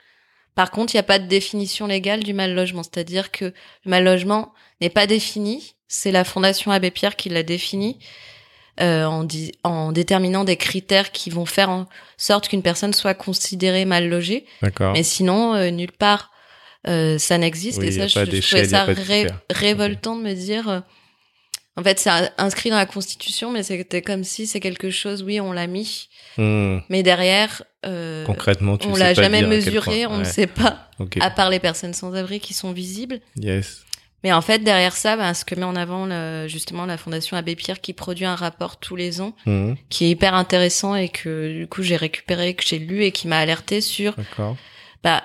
Par 0.55 0.71
contre, 0.71 0.95
il 0.95 0.97
n'y 0.97 1.01
a 1.01 1.05
pas 1.05 1.19
de 1.19 1.27
définition 1.27 1.87
légale 1.87 2.23
du 2.23 2.33
mal 2.33 2.55
logement, 2.55 2.83
c'est-à-dire 2.85 3.33
que 3.33 3.47
le 3.47 3.91
mal 3.91 4.05
logement 4.05 4.53
n'est 4.81 4.91
pas 4.91 5.07
défini. 5.07 5.75
C'est 5.89 6.13
la 6.13 6.25
Fondation 6.25 6.71
Abbé 6.71 6.91
Pierre 6.91 7.17
qui 7.17 7.29
l'a 7.29 7.43
défini 7.43 7.99
euh, 8.81 9.05
en, 9.63 9.93
déterminant 9.93 10.45
des 10.45 10.57
critères 10.57 11.13
qui 11.13 11.31
vont 11.31 11.47
faire 11.47 11.71
en 11.71 11.87
sorte 12.17 12.49
qu'une 12.49 12.63
personne 12.63 12.93
soit 12.93 13.15
considérée 13.15 13.85
mal 13.85 14.09
logée. 14.09 14.47
Mais 14.93 15.03
sinon, 15.03 15.55
euh, 15.55 15.71
nulle 15.71 15.93
part, 15.93 16.33
euh, 16.87 17.19
ça 17.19 17.39
n'existe. 17.39 17.79
Oui, 17.81 17.87
et 17.89 17.93
ça, 17.93 18.07
je, 18.07 18.31
je 18.31 18.41
trouvais 18.47 18.65
ça 18.69 18.85
ré- 18.85 19.27
révoltant 19.51 20.17
de 20.17 20.23
me 20.23 20.35
dire. 20.35 20.69
euh, 20.69 20.81
en 21.77 21.83
fait, 21.83 21.99
c'est 21.99 22.11
inscrit 22.39 22.71
dans 22.71 22.77
la 22.77 22.87
Constitution, 22.87 23.51
mais 23.51 23.65
c'était 23.65 24.01
comme 24.01 24.23
si 24.23 24.47
c'est 24.47 24.61
quelque 24.61 24.91
chose, 24.91 25.23
oui, 25.25 25.41
on 25.41 25.53
l'a 25.53 25.67
mis, 25.67 26.09
Hmm. 26.37 26.79
mais 26.89 27.03
derrière, 27.03 27.63
euh, 27.87 28.25
Concrètement, 28.25 28.77
tu 28.79 28.87
on 28.89 28.95
l'a 28.97 29.13
jamais 29.15 29.43
mesuré, 29.43 30.07
on 30.07 30.19
ne 30.19 30.25
sait 30.25 30.47
pas, 30.49 30.89
Ok. 31.01 31.17
à 31.21 31.31
part 31.31 31.51
les 31.51 31.59
personnes 31.61 31.93
sans 31.95 32.15
abri 32.15 32.39
qui 32.41 32.55
sont 32.55 32.73
visibles. 32.73 33.21
Yes. 33.37 33.83
Mais 34.23 34.33
en 34.33 34.41
fait, 34.41 34.61
derrière 34.61 34.95
ça, 34.97 35.17
bah, 35.17 35.35
ce 35.35 35.45
que 35.45 35.55
met 35.57 35.65
en 35.65 35.77
avant 35.77 36.07
le- 36.07 36.47
justement 36.49 36.87
la 36.87 36.97
Fondation 36.97 37.37
Abbé 37.37 37.57
Pierre 37.57 37.81
qui 37.81 37.93
produit 37.93 38.25
un 38.25 38.35
rapport 38.37 38.79
tous 38.79 38.97
les 38.97 39.21
ans, 39.21 39.35
Mhm. 39.47 39.77
qui 39.91 40.07
est 40.07 40.11
hyper 40.11 40.35
intéressant 40.35 40.95
et 40.95 41.09
que 41.09 41.53
du 41.59 41.67
coup 41.67 41.83
j'ai 41.83 41.97
récupéré, 41.97 42.55
que 42.55 42.65
j'ai 42.67 42.79
lu 42.79 43.03
et 43.05 43.11
qui 43.13 43.27
m'a 43.29 43.39
alerté 43.39 43.81
sur, 43.81 44.15
D'accord. 44.17 44.57
bah, 45.03 45.23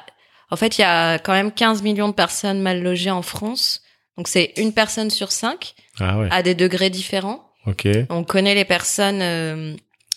en 0.51 0.55
fait, 0.55 0.77
il 0.77 0.81
y 0.81 0.83
a 0.83 1.19
quand 1.19 1.33
même 1.33 1.51
15 1.51 1.81
millions 1.83 2.07
de 2.09 2.13
personnes 2.13 2.59
mal 2.61 2.81
logées 2.81 3.11
en 3.11 3.21
France. 3.21 3.81
Donc 4.17 4.27
c'est 4.27 4.53
une 4.57 4.73
personne 4.73 5.09
sur 5.09 5.31
cinq 5.31 5.75
Ah 5.99 6.17
ouais. 6.19 6.27
à 6.31 6.43
des 6.43 6.55
degrés 6.55 6.89
différents. 6.89 7.45
Ok. 7.65 7.87
On 8.09 8.23
connaît 8.23 8.55
les 8.55 8.65
personnes, 8.65 9.21
euh, 9.21 9.75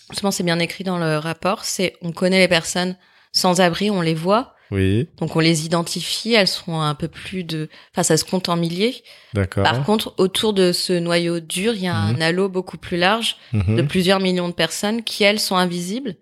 justement 0.09 0.31
c'est 0.31 0.43
bien 0.43 0.59
écrit 0.59 0.83
dans 0.83 0.97
le 0.97 1.17
rapport, 1.17 1.63
c'est 1.65 1.95
on 2.01 2.11
connaît 2.11 2.39
les 2.39 2.47
personnes 2.47 2.97
sans 3.31 3.61
abri, 3.61 3.89
on 3.91 4.01
les 4.01 4.13
voit, 4.13 4.55
Oui. 4.71 5.07
donc 5.17 5.35
on 5.35 5.39
les 5.39 5.65
identifie, 5.65 6.33
elles 6.33 6.47
sont 6.47 6.79
un 6.79 6.95
peu 6.95 7.07
plus 7.07 7.43
de, 7.43 7.69
enfin 7.93 8.03
ça 8.03 8.17
se 8.17 8.25
compte 8.25 8.47
en 8.49 8.55
milliers. 8.55 9.03
D'accord. 9.33 9.63
Par 9.63 9.83
contre, 9.83 10.13
autour 10.17 10.53
de 10.53 10.71
ce 10.71 10.93
noyau 10.93 11.39
dur, 11.39 11.73
il 11.73 11.83
y 11.83 11.87
a 11.87 11.95
un 11.95 12.13
Mhm. 12.13 12.21
halo 12.21 12.49
beaucoup 12.49 12.77
plus 12.77 12.97
large 12.97 13.37
Mhm. 13.53 13.75
de 13.77 13.81
plusieurs 13.83 14.19
millions 14.19 14.49
de 14.49 14.53
personnes 14.53 15.03
qui 15.03 15.23
elles 15.23 15.39
sont 15.39 15.55
invisibles. 15.57 16.15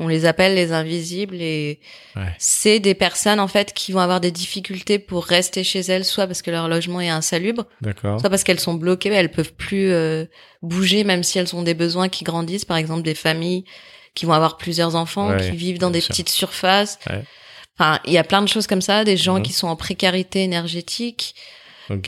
On 0.00 0.06
les 0.06 0.26
appelle 0.26 0.54
les 0.54 0.70
invisibles 0.72 1.36
et 1.40 1.80
Ouais. 2.14 2.32
c'est 2.38 2.78
des 2.78 2.94
personnes 2.94 3.40
en 3.40 3.48
fait 3.48 3.72
qui 3.74 3.90
vont 3.92 3.98
avoir 4.00 4.20
des 4.20 4.30
difficultés 4.30 4.98
pour 5.00 5.24
rester 5.24 5.64
chez 5.64 5.80
elles, 5.80 6.04
soit 6.04 6.26
parce 6.28 6.40
que 6.42 6.50
leur 6.52 6.68
logement 6.68 7.00
est 7.00 7.08
insalubre, 7.08 7.64
soit 8.20 8.30
parce 8.30 8.44
qu'elles 8.44 8.60
sont 8.60 8.74
bloquées, 8.74 9.08
elles 9.10 9.30
peuvent 9.32 9.54
plus 9.54 9.90
euh, 9.90 10.24
bouger 10.62 11.02
même 11.04 11.24
si 11.24 11.38
elles 11.38 11.54
ont 11.56 11.62
des 11.62 11.74
besoins 11.74 12.08
qui 12.08 12.22
grandissent, 12.24 12.64
par 12.64 12.76
exemple 12.76 13.02
des 13.02 13.16
familles 13.16 13.64
qui 14.14 14.24
vont 14.26 14.32
avoir 14.34 14.56
plusieurs 14.56 14.94
enfants, 14.96 15.30
Ouais, 15.30 15.50
qui 15.50 15.56
vivent 15.56 15.78
dans 15.78 15.90
des 15.90 16.00
sûr. 16.00 16.10
petites 16.10 16.28
surfaces. 16.28 16.98
Ouais. 17.10 17.24
Enfin, 17.78 18.00
il 18.06 18.12
y 18.12 18.18
a 18.18 18.24
plein 18.24 18.42
de 18.42 18.48
choses 18.48 18.66
comme 18.66 18.82
ça, 18.82 19.04
des 19.04 19.16
gens 19.16 19.36
Mhm. 19.38 19.42
qui 19.42 19.52
sont 19.52 19.68
en 19.68 19.76
précarité 19.76 20.42
énergétique, 20.44 21.34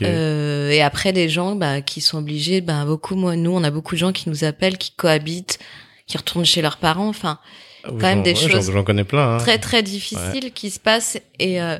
euh, 0.03 0.69
et 0.69 0.81
après 0.81 1.11
des 1.13 1.27
gens 1.29 1.55
bah, 1.55 1.81
qui 1.81 2.01
sont 2.01 2.17
obligés, 2.19 2.61
bah, 2.61 2.85
beaucoup, 2.85 3.15
moi, 3.15 3.35
nous, 3.35 3.51
on 3.51 3.63
a 3.63 3.71
beaucoup 3.71 3.95
de 3.95 3.99
gens 3.99 4.11
qui 4.11 4.29
nous 4.29 4.43
appellent, 4.43 4.77
qui 4.77 4.91
cohabitent, 4.91 5.59
qui 6.07 6.17
retournent 6.17 6.45
chez 6.45 6.61
leurs 6.61 6.77
parents, 6.77 7.07
enfin, 7.07 7.39
quand 7.83 7.93
même 8.01 8.23
des 8.23 8.35
choses 8.35 8.71
J'en 8.71 8.83
connais 8.83 9.03
plein. 9.03 9.35
Hein. 9.35 9.37
très 9.37 9.57
très 9.57 9.83
difficiles 9.83 10.51
qui 10.53 10.69
se 10.69 10.79
passent, 10.79 11.17
et 11.39 11.61
euh, 11.61 11.77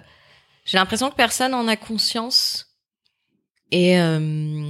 j'ai 0.65 0.77
l'impression 0.77 1.09
que 1.09 1.15
personne 1.15 1.53
en 1.53 1.67
a 1.67 1.75
conscience. 1.75 2.67
Et 3.71 3.97
euh, 3.99 4.19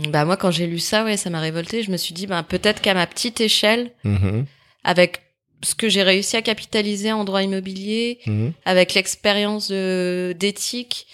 bah 0.09 0.25
moi, 0.25 0.38
quand 0.38 0.51
j'ai 0.51 0.67
lu 0.67 0.77
ça, 0.79 1.03
ouais, 1.03 1.17
ça 1.17 1.29
m'a 1.32 1.39
révolté. 1.39 1.82
Je 1.82 1.89
me 1.91 1.97
suis 1.97 2.13
dit, 2.13 2.27
bah, 2.27 2.43
peut-être 2.43 2.82
qu'à 2.82 2.93
ma 2.93 3.07
petite 3.07 3.41
échelle, 3.41 3.91
Mhm. 4.03 4.45
avec 4.84 5.21
ce 5.63 5.73
que 5.75 5.89
j'ai 5.89 6.03
réussi 6.03 6.38
à 6.38 6.41
capitaliser 6.41 7.11
en 7.11 7.23
droit 7.23 7.41
immobilier, 7.43 8.19
Mhm. 8.27 8.53
avec 8.65 8.93
l'expérience 8.93 9.71
d'éthique, 9.71 11.07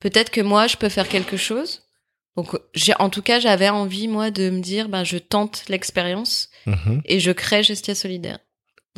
peut-être 0.00 0.30
que 0.30 0.40
moi 0.40 0.66
je 0.68 0.76
peux 0.76 0.88
faire 0.88 1.08
quelque 1.08 1.36
chose. 1.36 1.82
Donc 2.36 2.56
j'ai 2.74 2.92
en 3.00 3.10
tout 3.10 3.22
cas 3.22 3.40
j'avais 3.40 3.68
envie 3.68 4.06
moi 4.06 4.30
de 4.30 4.50
me 4.50 4.60
dire 4.60 4.88
ben 4.88 5.02
je 5.02 5.18
tente 5.18 5.64
l'expérience 5.68 6.50
Mhm. 6.66 7.02
et 7.04 7.18
je 7.18 7.32
crée 7.32 7.62
Gestia 7.64 7.94
solidaire. 7.96 8.38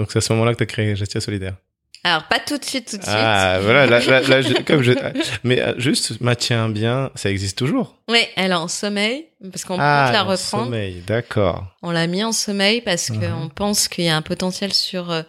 Donc 0.01 0.11
c'est 0.11 0.19
à 0.19 0.23
ce 0.23 0.33
moment-là 0.33 0.53
que 0.53 0.59
tu 0.59 0.63
as 0.63 0.67
créé 0.67 0.97
Gestia 0.97 1.21
Solidaire. 1.21 1.57
Alors 2.03 2.25
pas 2.29 2.39
tout 2.39 2.57
de 2.57 2.65
suite 2.65 2.89
tout 2.91 2.97
de 2.97 3.03
suite. 3.03 3.15
Ah 3.15 3.59
voilà, 3.61 3.85
là, 3.85 4.01
là, 4.01 4.23
là, 4.23 4.41
je- 4.41 4.63
comme 4.63 4.81
je, 4.83 4.93
mais 5.45 5.61
euh, 5.61 5.75
juste 5.79 6.19
maintien 6.23 6.71
bien, 6.71 7.11
ça 7.15 7.31
existe 7.31 7.59
toujours. 7.59 7.99
Oui, 8.09 8.21
elle 8.37 8.53
est 8.53 8.55
en 8.55 8.69
sommeil 8.69 9.27
parce 9.53 9.67
qu'on 9.67 9.77
ah, 9.79 10.07
peut 10.09 10.15
la 10.15 10.23
reprendre. 10.23 10.65
sommeil, 10.65 11.03
d'accord. 11.07 11.67
On 11.83 11.91
l'a 11.91 12.07
mis 12.07 12.25
en 12.25 12.33
sommeil 12.33 12.81
parce 12.81 13.11
Mhm. 13.11 13.21
qu'on 13.21 13.49
pense 13.51 13.87
qu'il 13.89 14.05
y 14.05 14.09
a 14.09 14.17
un 14.17 14.23
potentiel 14.23 14.73
sur 14.73 15.11
euh, 15.11 15.21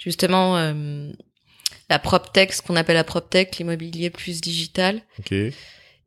justement 0.00 0.56
euh, 0.58 1.12
la 1.88 2.00
PropTech, 2.00 2.52
ce 2.52 2.62
qu'on 2.62 2.74
appelle 2.74 2.96
la 2.96 3.04
PropTech, 3.04 3.56
l'immobilier 3.58 4.10
plus 4.10 4.40
digital. 4.40 5.00
Ok. 5.20 5.32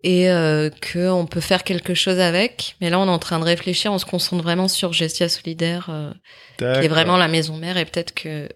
Et 0.03 0.29
euh, 0.29 0.69
que 0.81 1.09
on 1.09 1.25
peut 1.25 1.41
faire 1.41 1.63
quelque 1.63 1.93
chose 1.93 2.19
avec. 2.19 2.75
Mais 2.81 2.89
là, 2.89 2.99
on 2.99 3.05
est 3.07 3.09
en 3.11 3.19
train 3.19 3.39
de 3.39 3.45
réfléchir, 3.45 3.91
on 3.93 3.97
se 3.99 4.05
concentre 4.05 4.43
vraiment 4.43 4.67
sur 4.67 4.93
Gestia 4.93 5.29
Solidaire, 5.29 5.87
euh, 5.89 6.11
qui 6.57 6.85
est 6.85 6.89
vraiment 6.89 7.17
la 7.17 7.27
maison 7.27 7.57
mère, 7.57 7.77
et 7.77 7.85
peut-être 7.85 8.13
que 8.13 8.49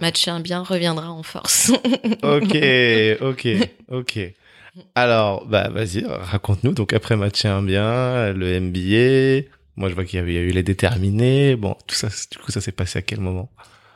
Matcher 0.00 0.30
un 0.30 0.40
bien 0.40 0.62
reviendra 0.62 1.10
en 1.10 1.22
force. 1.22 1.72
Ok, 2.22 2.56
ok, 3.20 3.48
ok. 3.90 4.18
Alors, 4.94 5.44
bah 5.46 5.68
vas-y, 5.70 6.04
raconte-nous. 6.06 6.72
Donc 6.72 6.92
après 6.92 7.16
maintien 7.16 7.62
bien, 7.62 8.32
le 8.32 8.60
MBA. 8.60 9.48
Moi, 9.76 9.88
je 9.88 9.94
vois 9.94 10.04
qu'il 10.04 10.18
y 10.18 10.22
a 10.22 10.26
eu- 10.26 10.30
il 10.30 10.34
y 10.34 10.38
a 10.38 10.42
eu 10.42 10.50
les 10.50 10.62
déterminés. 10.62 11.56
Bon, 11.56 11.76
tout 11.86 11.94
ça, 11.94 12.08
du 12.30 12.38
coup, 12.38 12.50
ça 12.50 12.60
s'est 12.60 12.72
passé 12.72 12.98
à 12.98 13.02
quel 13.02 13.20
moment? 13.20 13.50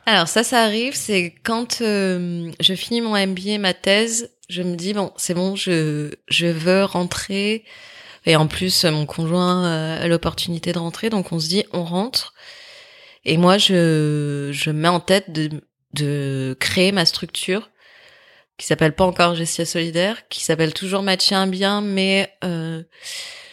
Alors 0.05 0.27
ça, 0.27 0.43
ça 0.43 0.63
arrive, 0.63 0.93
c'est 0.95 1.33
quand 1.43 1.79
euh, 1.81 2.51
je 2.59 2.73
finis 2.73 2.99
mon 3.01 3.15
MBA, 3.15 3.57
ma 3.59 3.73
thèse, 3.73 4.29
je 4.53 4.63
me 4.63 4.75
dis 4.75 4.93
bon, 4.93 5.11
c'est 5.17 5.33
bon, 5.33 5.55
je 5.55 6.11
je 6.27 6.47
veux 6.47 6.83
rentrer. 6.85 7.65
Et 8.25 8.35
en 8.37 8.47
plus, 8.47 8.85
mon 8.85 9.05
conjoint 9.05 9.65
a 9.65 10.07
l'opportunité 10.07 10.71
de 10.71 10.79
rentrer, 10.79 11.09
donc 11.09 11.31
on 11.31 11.39
se 11.39 11.49
dit 11.49 11.65
on 11.73 11.83
rentre. 11.83 12.33
Et 13.25 13.37
moi, 13.37 13.57
je 13.57 14.49
je 14.53 14.69
me 14.71 14.81
mets 14.81 14.87
en 14.87 14.99
tête 14.99 15.31
de 15.31 15.49
de 15.93 16.55
créer 16.59 16.91
ma 16.91 17.05
structure 17.05 17.69
qui 18.57 18.67
s'appelle 18.67 18.93
pas 18.93 19.05
encore 19.05 19.35
Gestia 19.35 19.65
Solidaire, 19.65 20.27
qui 20.29 20.43
s'appelle 20.43 20.73
toujours 20.73 21.01
Matcher 21.01 21.35
un 21.35 21.47
bien, 21.47 21.81
mais 21.81 22.33
euh, 22.43 22.83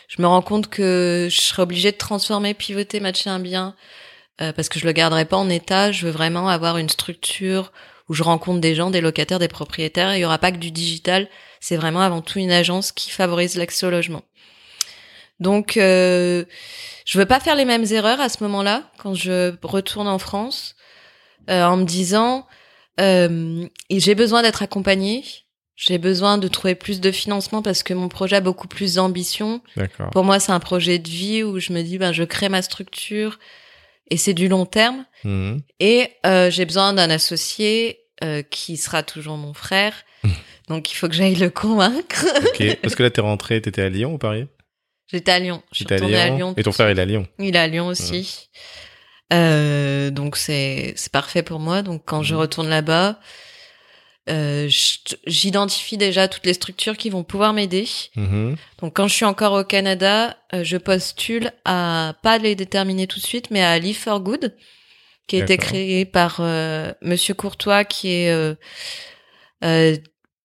je 0.09 0.23
me 0.23 0.27
rends 0.27 0.43
compte 0.43 0.69
que 0.69 1.29
je 1.31 1.41
serais 1.41 1.63
obligée 1.63 1.93
de 1.93 1.97
transformer, 1.97 2.55
pivoter 2.55 3.01
Matcher 3.01 3.31
un 3.31 3.41
bien 3.41 3.75
euh, 4.41 4.53
parce 4.53 4.69
que 4.69 4.79
je 4.79 4.87
le 4.87 4.93
garderai 4.93 5.25
pas 5.25 5.37
en 5.37 5.49
état. 5.49 5.93
Je 5.93 6.07
veux 6.07 6.13
vraiment 6.13 6.49
avoir 6.49 6.79
une 6.79 6.89
structure 6.89 7.73
où 8.11 8.15
je 8.15 8.25
rencontre 8.25 8.61
des 8.61 8.75
gens, 8.75 8.91
des 8.91 9.01
locataires, 9.01 9.39
des 9.39 9.47
propriétaires. 9.47 10.17
Il 10.17 10.21
y 10.21 10.25
aura 10.25 10.39
pas 10.39 10.51
que 10.51 10.57
du 10.57 10.73
digital. 10.73 11.29
C'est 11.61 11.77
vraiment 11.77 12.01
avant 12.01 12.23
tout 12.23 12.41
une 12.41 12.51
agence 12.51 12.91
qui 12.91 13.09
favorise 13.09 13.55
l'accès 13.55 13.87
au 13.87 13.91
logement. 13.91 14.23
Donc, 15.39 15.77
euh, 15.77 16.45
je 17.07 17.19
veux 17.19 17.25
pas 17.25 17.39
faire 17.39 17.55
les 17.55 17.65
mêmes 17.65 17.87
erreurs 17.89 18.21
à 18.21 18.29
ce 18.29 18.43
moment-là 18.43 18.83
quand 18.99 19.15
je 19.15 19.55
retourne 19.63 20.09
en 20.09 20.19
France, 20.19 20.75
euh, 21.49 21.65
en 21.65 21.77
me 21.77 21.85
disant 21.85 22.49
euh, 23.01 23.65
j'ai 23.89 24.17
besoin 24.17 24.43
d'être 24.43 24.65
accompagnée. 24.65 25.23
J'ai 25.77 25.99
besoin 25.99 26.37
de 26.37 26.49
trouver 26.49 26.75
plus 26.75 27.01
de 27.01 27.13
financement 27.13 27.63
parce 27.63 27.85
que 27.85 27.95
mon 27.95 28.09
projet 28.09 28.37
a 28.37 28.41
beaucoup 28.41 28.69
plus 28.69 28.97
d'ambition. 28.97 29.63
Pour 30.11 30.25
moi, 30.25 30.41
c'est 30.41 30.53
un 30.53 30.61
projet 30.61 30.99
de 30.99 31.09
vie 31.09 31.45
où 31.45 31.61
je 31.61 31.73
me 31.73 31.83
dis, 31.83 31.97
ben, 31.97 32.13
je 32.13 32.25
crée 32.25 32.49
ma 32.49 32.61
structure 32.61 33.39
et 34.11 34.17
c'est 34.17 34.35
du 34.35 34.49
long 34.49 34.67
terme. 34.67 35.07
Mhm. 35.25 35.63
Et 35.79 36.11
euh, 36.27 36.51
j'ai 36.51 36.67
besoin 36.67 36.93
d'un 36.93 37.09
associé 37.09 38.00
euh, 38.23 38.43
qui 38.43 38.77
sera 38.77 39.03
toujours 39.03 39.37
mon 39.37 39.55
frère. 39.55 39.95
Donc, 40.69 40.93
il 40.93 40.95
faut 40.95 41.09
que 41.09 41.15
j'aille 41.15 41.35
le 41.35 41.51
convaincre. 41.51 42.25
Ok. 42.47 42.77
Parce 42.83 42.95
que 42.95 43.03
là, 43.03 43.11
t'es 43.11 43.21
rentré, 43.21 43.61
t'étais 43.61 43.83
à 43.83 43.89
Lyon 43.89 44.15
ou 44.15 44.19
Paris 44.19 44.47
J'étais 45.11 45.33
à 45.33 45.39
Lyon. 45.41 45.63
Je 45.73 45.77
suis 45.79 45.87
à 45.91 45.95
retournée 45.97 46.15
Lyon. 46.15 46.23
à 46.23 46.37
Lyon. 46.37 46.55
Et 46.57 46.63
ton 46.63 46.73
frère, 46.73 46.91
il 46.91 46.99
est 46.99 47.03
à 47.03 47.05
Lyon. 47.05 47.27
Il 47.41 47.57
est 47.57 47.59
à 47.59 47.67
Lyon 47.67 47.87
aussi. 47.89 48.49
Euh, 49.33 50.11
donc, 50.11 50.37
c'est 50.37 50.93
c'est 50.97 51.11
parfait 51.13 51.43
pour 51.43 51.59
moi. 51.61 51.83
Donc, 51.83 52.03
quand 52.05 52.23
je 52.23 52.35
Mhm. 52.35 52.41
retourne 52.41 52.69
là-bas, 52.69 53.19
euh, 54.29 54.69
j'identifie 55.27 55.97
déjà 55.97 56.29
toutes 56.29 56.47
les 56.47 56.55
structures 56.55 56.97
qui 56.97 57.11
vont 57.11 57.25
pouvoir 57.25 57.53
m'aider. 57.53 57.89
Mhm. 58.17 58.55
Donc 58.81 58.95
quand 58.95 59.09
je 59.09 59.15
suis 59.15 59.25
encore 59.25 59.55
au 59.55 59.65
Canada, 59.65 60.37
je 60.53 60.77
postule 60.77 61.53
à 61.65 62.15
pas 62.23 62.39
les 62.39 62.55
déterminer 62.55 63.07
tout 63.09 63.19
de 63.19 63.25
suite, 63.25 63.51
mais 63.51 63.63
à 63.63 63.79
Live 63.79 63.97
for 63.99 64.21
Good, 64.21 64.55
qui 65.31 65.41
a 65.41 65.45
été 65.45 65.59
créé 65.59 66.05
par 66.05 66.39
euh, 66.41 66.93
Monsieur 67.03 67.35
Courtois, 67.35 67.85
qui 67.85 68.09
est 68.09 68.33
euh, 68.33 68.57
euh, 69.63 69.97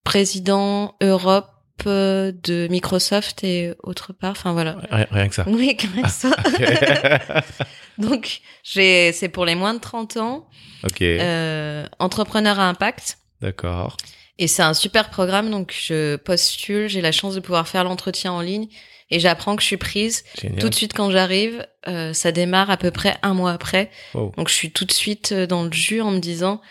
président 0.03 0.95
Europe 1.01 1.49
euh, 1.87 2.31
de 2.43 2.67
Microsoft 2.69 3.43
et 3.43 3.73
autre 3.81 4.13
part. 4.13 4.31
Enfin 4.31 4.53
voilà. 4.53 4.77
Rien, 4.91 5.07
rien 5.09 5.27
que 5.27 5.33
ça. 5.33 5.43
Oui, 5.47 5.75
comme 5.75 6.07
ça. 6.07 6.29
Donc 7.97 8.41
j'ai, 8.63 9.11
c'est 9.11 9.29
pour 9.29 9.45
les 9.45 9.55
moins 9.55 9.73
de 9.73 9.79
30 9.79 10.17
ans, 10.17 10.47
ok. 10.83 11.01
euh, 11.01 11.87
entrepreneur 11.97 12.59
à 12.59 12.69
impact. 12.69 13.17
D'accord. 13.41 13.97
Et 14.37 14.47
c'est 14.47 14.63
un 14.63 14.75
super 14.75 15.09
programme, 15.09 15.49
donc 15.49 15.73
je 15.75 16.17
postule, 16.17 16.89
j'ai 16.89 17.01
la 17.01 17.11
chance 17.11 17.33
de 17.33 17.39
pouvoir 17.39 17.67
faire 17.67 17.83
l'entretien 17.85 18.33
en 18.33 18.41
ligne 18.41 18.67
et 19.11 19.19
j'apprends 19.19 19.55
que 19.55 19.61
je 19.61 19.67
suis 19.67 19.77
prise. 19.77 20.23
Génial. 20.41 20.59
Tout 20.59 20.69
de 20.69 20.75
suite 20.75 20.93
quand 20.93 21.11
j'arrive, 21.11 21.65
euh, 21.87 22.13
ça 22.13 22.31
démarre 22.31 22.69
à 22.69 22.77
peu 22.77 22.91
près 22.91 23.15
un 23.21 23.33
mois 23.33 23.51
après. 23.51 23.89
Wow. 24.13 24.31
Donc 24.37 24.49
je 24.49 24.53
suis 24.53 24.71
tout 24.71 24.85
de 24.85 24.91
suite 24.91 25.31
euh, 25.31 25.45
dans 25.47 25.63
le 25.63 25.71
jus 25.71 26.01
en 26.01 26.11
me 26.11 26.19
disant, 26.19 26.61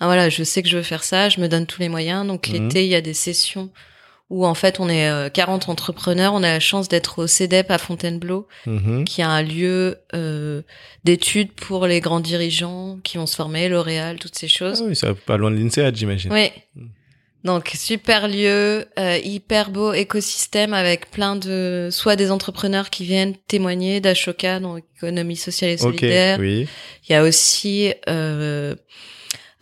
ah 0.00 0.06
voilà, 0.06 0.28
je 0.28 0.42
sais 0.44 0.62
que 0.62 0.68
je 0.68 0.76
veux 0.76 0.82
faire 0.82 1.02
ça, 1.04 1.28
je 1.28 1.40
me 1.40 1.48
donne 1.48 1.66
tous 1.66 1.80
les 1.80 1.88
moyens. 1.88 2.26
Donc 2.26 2.48
Mhm. 2.48 2.54
l'été, 2.68 2.84
il 2.84 2.90
y 2.90 2.94
a 2.94 3.00
des 3.00 3.14
sessions 3.14 3.70
où 4.30 4.44
en 4.46 4.52
fait 4.52 4.78
on 4.78 4.90
est 4.90 5.08
euh, 5.08 5.30
40 5.30 5.70
entrepreneurs, 5.70 6.34
on 6.34 6.42
a 6.42 6.50
la 6.52 6.60
chance 6.60 6.88
d'être 6.88 7.20
au 7.22 7.26
CEDEP 7.26 7.70
à 7.70 7.78
Fontainebleau, 7.78 8.46
Mhm. 8.66 9.04
qui 9.06 9.22
a 9.22 9.30
un 9.30 9.42
lieu 9.42 9.96
euh, 10.14 10.60
d'études 11.04 11.52
pour 11.52 11.86
les 11.86 12.00
grands 12.00 12.20
dirigeants 12.20 12.98
qui 13.02 13.16
vont 13.16 13.24
se 13.24 13.34
former, 13.34 13.70
L'Oréal, 13.70 14.18
toutes 14.18 14.36
ces 14.36 14.44
Ah 14.46 14.58
choses. 14.58 14.82
oui, 14.86 14.94
c'est 14.94 15.14
pas 15.14 15.38
loin 15.38 15.50
de 15.50 15.56
l'INSEAD, 15.56 15.96
j'imagine. 15.96 16.30
Oui. 16.30 16.50
Mm. 16.76 16.86
Donc 17.44 17.70
super 17.74 18.26
lieu, 18.26 18.86
euh, 18.98 19.18
hyper 19.22 19.70
beau 19.70 19.92
écosystème 19.92 20.74
avec 20.74 21.10
plein 21.10 21.36
de 21.36 21.88
soit 21.92 22.16
des 22.16 22.32
entrepreneurs 22.32 22.90
qui 22.90 23.04
viennent 23.04 23.34
témoigner 23.46 24.00
d'Ashoka 24.00 24.58
dans 24.58 24.74
l'économie 24.74 25.36
sociale 25.36 25.70
et 25.70 25.78
solidaire. 25.78 26.38
oui. 26.40 26.66
Il 27.08 27.12
y 27.12 27.14
a 27.14 27.22
aussi 27.22 27.92
euh, 28.08 28.74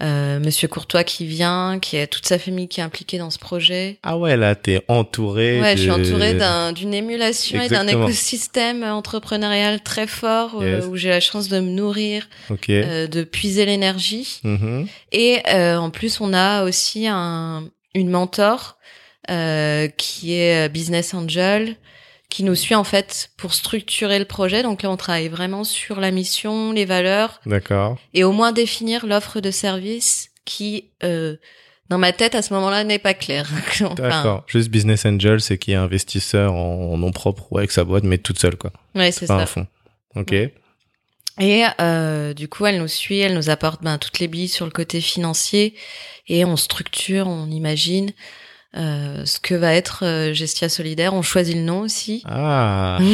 euh, 0.03 0.39
Monsieur 0.41 0.69
Courtois 0.69 1.05
qui 1.05 1.25
vient, 1.25 1.79
qui 1.81 1.97
a 1.97 2.07
toute 2.07 2.27
sa 2.27 2.39
famille 2.39 2.69
qui 2.69 2.81
est 2.81 2.83
impliquée 2.83 3.17
dans 3.17 3.31
ce 3.31 3.39
projet. 3.39 3.99
Ah 4.03 4.19
ouais, 4.19 4.37
là, 4.37 4.55
t'es 4.55 4.83
entouré. 4.89 5.61
Ouais, 5.61 5.73
de... 5.73 5.79
je 5.79 5.83
suis 5.83 5.91
entourée 5.91 6.35
d'un, 6.35 6.73
d'une 6.73 6.93
émulation 6.93 7.63
et 7.63 7.69
d'un 7.69 7.87
écosystème 7.87 8.83
entrepreneurial 8.83 9.81
très 9.81 10.07
fort 10.07 10.59
euh, 10.61 10.87
où 10.87 10.97
j'ai 10.97 11.09
la 11.09 11.21
chance 11.21 11.49
de 11.49 11.61
me 11.61 11.71
nourrir, 11.71 12.29
euh, 12.69 13.07
de 13.07 13.25
puiser 13.25 13.65
l'énergie. 13.65 14.41
Mhm. 14.45 14.87
Et 15.13 15.41
euh, 15.49 15.77
en 15.77 15.89
plus, 15.89 16.21
on 16.21 16.35
a 16.35 16.65
aussi 16.65 17.07
un, 17.09 17.65
une 17.95 18.11
mentor 18.11 18.77
euh, 19.31 19.89
qui 19.89 20.35
est 20.35 20.69
business 20.69 21.15
angel, 21.15 21.77
qui 22.29 22.43
nous 22.45 22.55
suit 22.55 22.74
en 22.74 22.85
fait 22.85 23.31
pour 23.37 23.55
structurer 23.55 24.18
le 24.18 24.24
projet. 24.24 24.62
Donc 24.62 24.83
là, 24.83 24.91
on 24.91 24.97
travaille 24.97 25.29
vraiment 25.29 25.64
sur 25.64 26.01
la 26.01 26.11
mission, 26.11 26.72
les 26.72 26.85
valeurs, 26.85 27.41
D'accord. 27.47 27.99
et 28.14 28.24
au 28.24 28.33
moins 28.33 28.53
définir 28.53 29.07
l'offre 29.07 29.41
de 29.41 29.51
service 29.51 30.31
qui, 30.45 30.91
euh, 31.03 31.37
dans 31.89 31.99
ma 31.99 32.12
tête, 32.12 32.35
à 32.35 32.43
ce 32.43 32.53
moment-là, 32.55 32.85
n'est 32.85 32.99
pas 32.99 33.14
claire. 33.14 33.49
Enfin, 33.81 33.95
D'accord. 33.95 34.45
Juste 34.49 34.68
business 34.70 35.07
angel, 35.07 35.41
c'est 35.41 35.57
qui 35.59 35.72
est 35.72 35.77
investisseur 35.77 36.53
en, 36.53 36.93
en 36.93 36.97
nom 36.99 37.12
propre 37.12 37.47
ou 37.53 37.59
avec 37.59 37.70
sa 37.70 37.85
boîte, 37.85 38.05
mais 38.05 38.18
toute 38.18 38.39
seule, 38.41 38.57
quoi. 38.57 38.72
ouais, 38.95 39.12
c'est 39.12 39.27
Pas 39.27 39.37
ça. 39.39 39.43
un 39.43 39.47
fonds. 39.47 39.66
Ok. 40.16 40.33
Et 41.39 41.64
euh, 41.81 42.33
du 42.33 42.49
coup, 42.49 42.64
elle 42.66 42.79
nous 42.79 42.89
suit, 42.89 43.18
elle 43.18 43.35
nous 43.35 43.51
apporte 43.51 43.83
ben, 43.83 43.99
toutes 43.99 44.18
les 44.20 44.29
billes 44.29 44.49
sur 44.49 44.64
le 44.64 44.70
côté 44.70 45.01
financier 45.03 45.74
et 46.29 46.45
on 46.47 46.57
structure, 46.57 47.27
on 47.29 47.47
imagine 47.51 48.12
ce 48.77 49.41
que 49.41 49.55
va 49.55 49.74
être 49.74 50.05
euh, 50.05 50.33
Gestia 50.35 50.68
Solidaire. 50.68 51.14
On 51.14 51.22
choisit 51.22 51.57
le 51.57 51.62
nom 51.62 51.81
aussi. 51.81 52.22
Ah. 52.27 52.99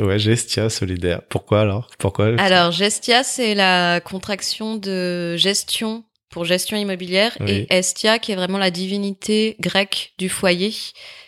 Ouais, 0.00 0.18
Gestia 0.18 0.68
solidaire. 0.68 1.22
Pourquoi 1.28 1.62
alors? 1.62 1.88
Pourquoi? 1.98 2.34
Alors, 2.38 2.70
Gestia, 2.70 3.22
c'est 3.24 3.54
la 3.54 3.98
contraction 4.00 4.76
de 4.76 5.36
gestion 5.38 6.04
pour 6.30 6.44
gestion 6.44 6.76
immobilière 6.76 7.34
Oui. 7.40 7.66
et 7.70 7.74
Estia, 7.78 8.18
qui 8.18 8.32
est 8.32 8.36
vraiment 8.36 8.58
la 8.58 8.70
divinité 8.70 9.56
grecque 9.60 10.12
du 10.18 10.28
foyer 10.28 10.74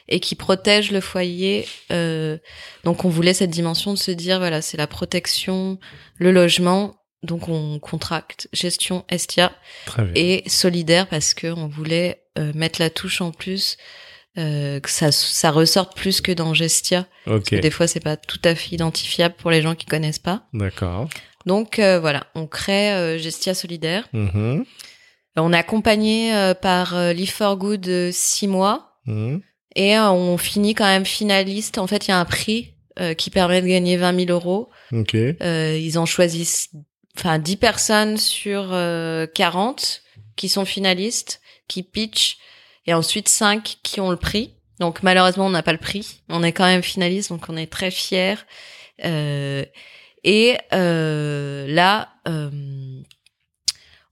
et 0.09 0.21
qui 0.21 0.35
protège 0.35 0.91
le 0.91 1.01
foyer. 1.01 1.67
Euh, 1.93 2.37
donc, 2.85 3.07
on 3.07 3.09
voulait 3.09 3.33
cette 3.33 3.49
dimension 3.51 3.95
de 3.95 3.99
se 3.99 4.11
dire, 4.11 4.39
voilà, 4.39 4.61
c'est 4.61 4.77
la 4.77 4.87
protection, 4.87 5.79
le 6.19 6.31
logement. 6.31 6.97
Donc, 7.23 7.49
on 7.49 7.79
contracte 7.79 8.49
gestion 8.53 9.05
Estia 9.11 9.53
Très 9.87 10.05
bien. 10.05 10.13
et 10.15 10.43
solidaire 10.49 11.07
parce 11.09 11.35
que 11.35 11.49
on 11.49 11.69
voulait 11.69 12.23
euh, 12.39 12.53
mettre 12.55 12.81
la 12.81 12.89
touche 12.91 13.21
en 13.21 13.31
plus, 13.31 13.77
euh, 14.39 14.81
que 14.81 14.89
ça, 14.89 15.13
ça 15.13 15.51
ressorte 15.51 15.97
plus 15.97 16.21
que 16.21 16.33
dans 16.33 16.55
Gestia. 16.55 17.07
Ok. 17.27 17.53
Et 17.53 17.61
des 17.61 17.71
fois, 17.71 17.87
c'est 17.87 18.01
pas 18.01 18.17
tout 18.17 18.41
à 18.45 18.55
fait 18.55 18.75
identifiable 18.77 19.35
pour 19.37 19.51
les 19.51 19.61
gens 19.61 19.75
qui 19.75 19.87
connaissent 19.87 20.19
pas. 20.21 20.45
D'accord. 20.55 21.09
Donc 21.47 21.79
euh, 21.79 21.99
voilà, 22.01 22.27
on 22.35 22.47
crée 22.47 22.93
euh, 22.93 23.19
Gestia 23.19 23.55
Solidaire. 23.55 24.09
Mhm. 24.13 24.65
On 25.37 25.53
est 25.53 25.57
accompagné 25.59 26.35
euh, 26.35 26.55
par 26.55 26.95
euh, 26.97 27.13
Live 27.13 27.33
for 27.33 27.57
Good 27.57 27.89
euh, 27.89 28.11
six 28.13 28.47
mois 28.47 28.87
Mhm. 29.07 29.41
et 29.75 29.97
euh, 29.97 30.11
on 30.11 30.37
finit 30.39 30.75
quand 30.75 30.85
même 30.85 31.07
finaliste. 31.07 31.79
En 31.79 31.87
fait, 31.87 32.07
il 32.07 32.11
y 32.11 32.13
a 32.13 32.19
un 32.19 32.25
prix 32.27 32.75
euh, 32.99 33.15
qui 33.15 33.31
permet 33.31 33.63
de 33.63 33.67
gagner 33.67 33.97
20 33.97 34.27
000 34.27 34.31
euros. 34.31 34.69
Ok. 34.93 35.15
Euh, 35.15 35.79
ils 35.81 35.99
en 35.99 36.05
choisissent 36.07 36.69
enfin 37.21 37.39
10 37.39 37.57
personnes 37.57 38.17
sur 38.17 38.69
euh, 38.73 39.27
40 39.27 40.03
qui 40.37 40.49
sont 40.49 40.65
finalistes, 40.65 41.41
qui 41.69 41.83
pitchent 41.83 42.39
et 42.87 42.95
ensuite 42.95 43.29
5 43.29 43.79
qui 43.83 44.01
ont 44.01 44.11
le 44.11 44.17
prix. 44.17 44.55
Donc 44.79 45.03
malheureusement, 45.03 45.47
on 45.47 45.51
n'a 45.51 45.63
pas 45.63 45.73
le 45.73 45.79
prix. 45.79 46.23
On 46.31 46.43
est 46.43 46.53
quand 46.53 46.65
même 46.65 46.83
finaliste, 46.83 47.29
donc 47.29 47.45
on 47.49 47.57
est 47.57 47.71
très 47.71 47.91
fiers. 47.91 48.37
Euh, 49.05 49.65
et 50.25 50.57
euh, 50.73 51.67
là, 51.69 52.09
euh, 52.27 52.51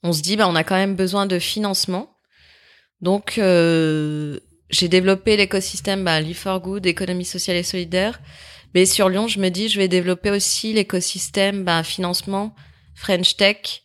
on 0.02 0.12
se 0.12 0.22
dit, 0.22 0.36
bah, 0.36 0.46
on 0.48 0.54
a 0.54 0.64
quand 0.64 0.76
même 0.76 0.94
besoin 0.94 1.26
de 1.26 1.38
financement. 1.38 2.14
Donc, 3.00 3.38
euh, 3.38 4.38
j'ai 4.70 4.88
développé 4.88 5.36
l'écosystème 5.36 6.04
bah, 6.04 6.20
Live 6.20 6.36
for 6.36 6.60
Good, 6.60 6.86
économie 6.86 7.24
sociale 7.24 7.56
et 7.56 7.62
solidaire. 7.62 8.20
Mais 8.74 8.84
sur 8.84 9.08
Lyon, 9.08 9.28
je 9.28 9.40
me 9.40 9.48
dis, 9.48 9.68
je 9.68 9.78
vais 9.78 9.88
développer 9.88 10.30
aussi 10.30 10.74
l'écosystème 10.74 11.64
bah, 11.64 11.82
financement 11.82 12.54
French 12.98 13.36
Tech. 13.36 13.82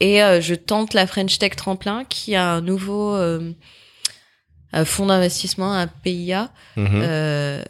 Et 0.00 0.22
euh, 0.22 0.40
je 0.40 0.54
tente 0.54 0.94
la 0.94 1.06
French 1.06 1.38
Tech 1.38 1.56
Tremplin, 1.56 2.04
qui 2.04 2.34
a 2.34 2.48
un 2.52 2.60
nouveau 2.60 3.14
euh, 3.14 3.52
un 4.72 4.84
fonds 4.84 5.06
d'investissement, 5.06 5.72
un 5.72 5.86
PIA, 5.86 6.50
Mhm. 6.76 7.00
euh, 7.02 7.62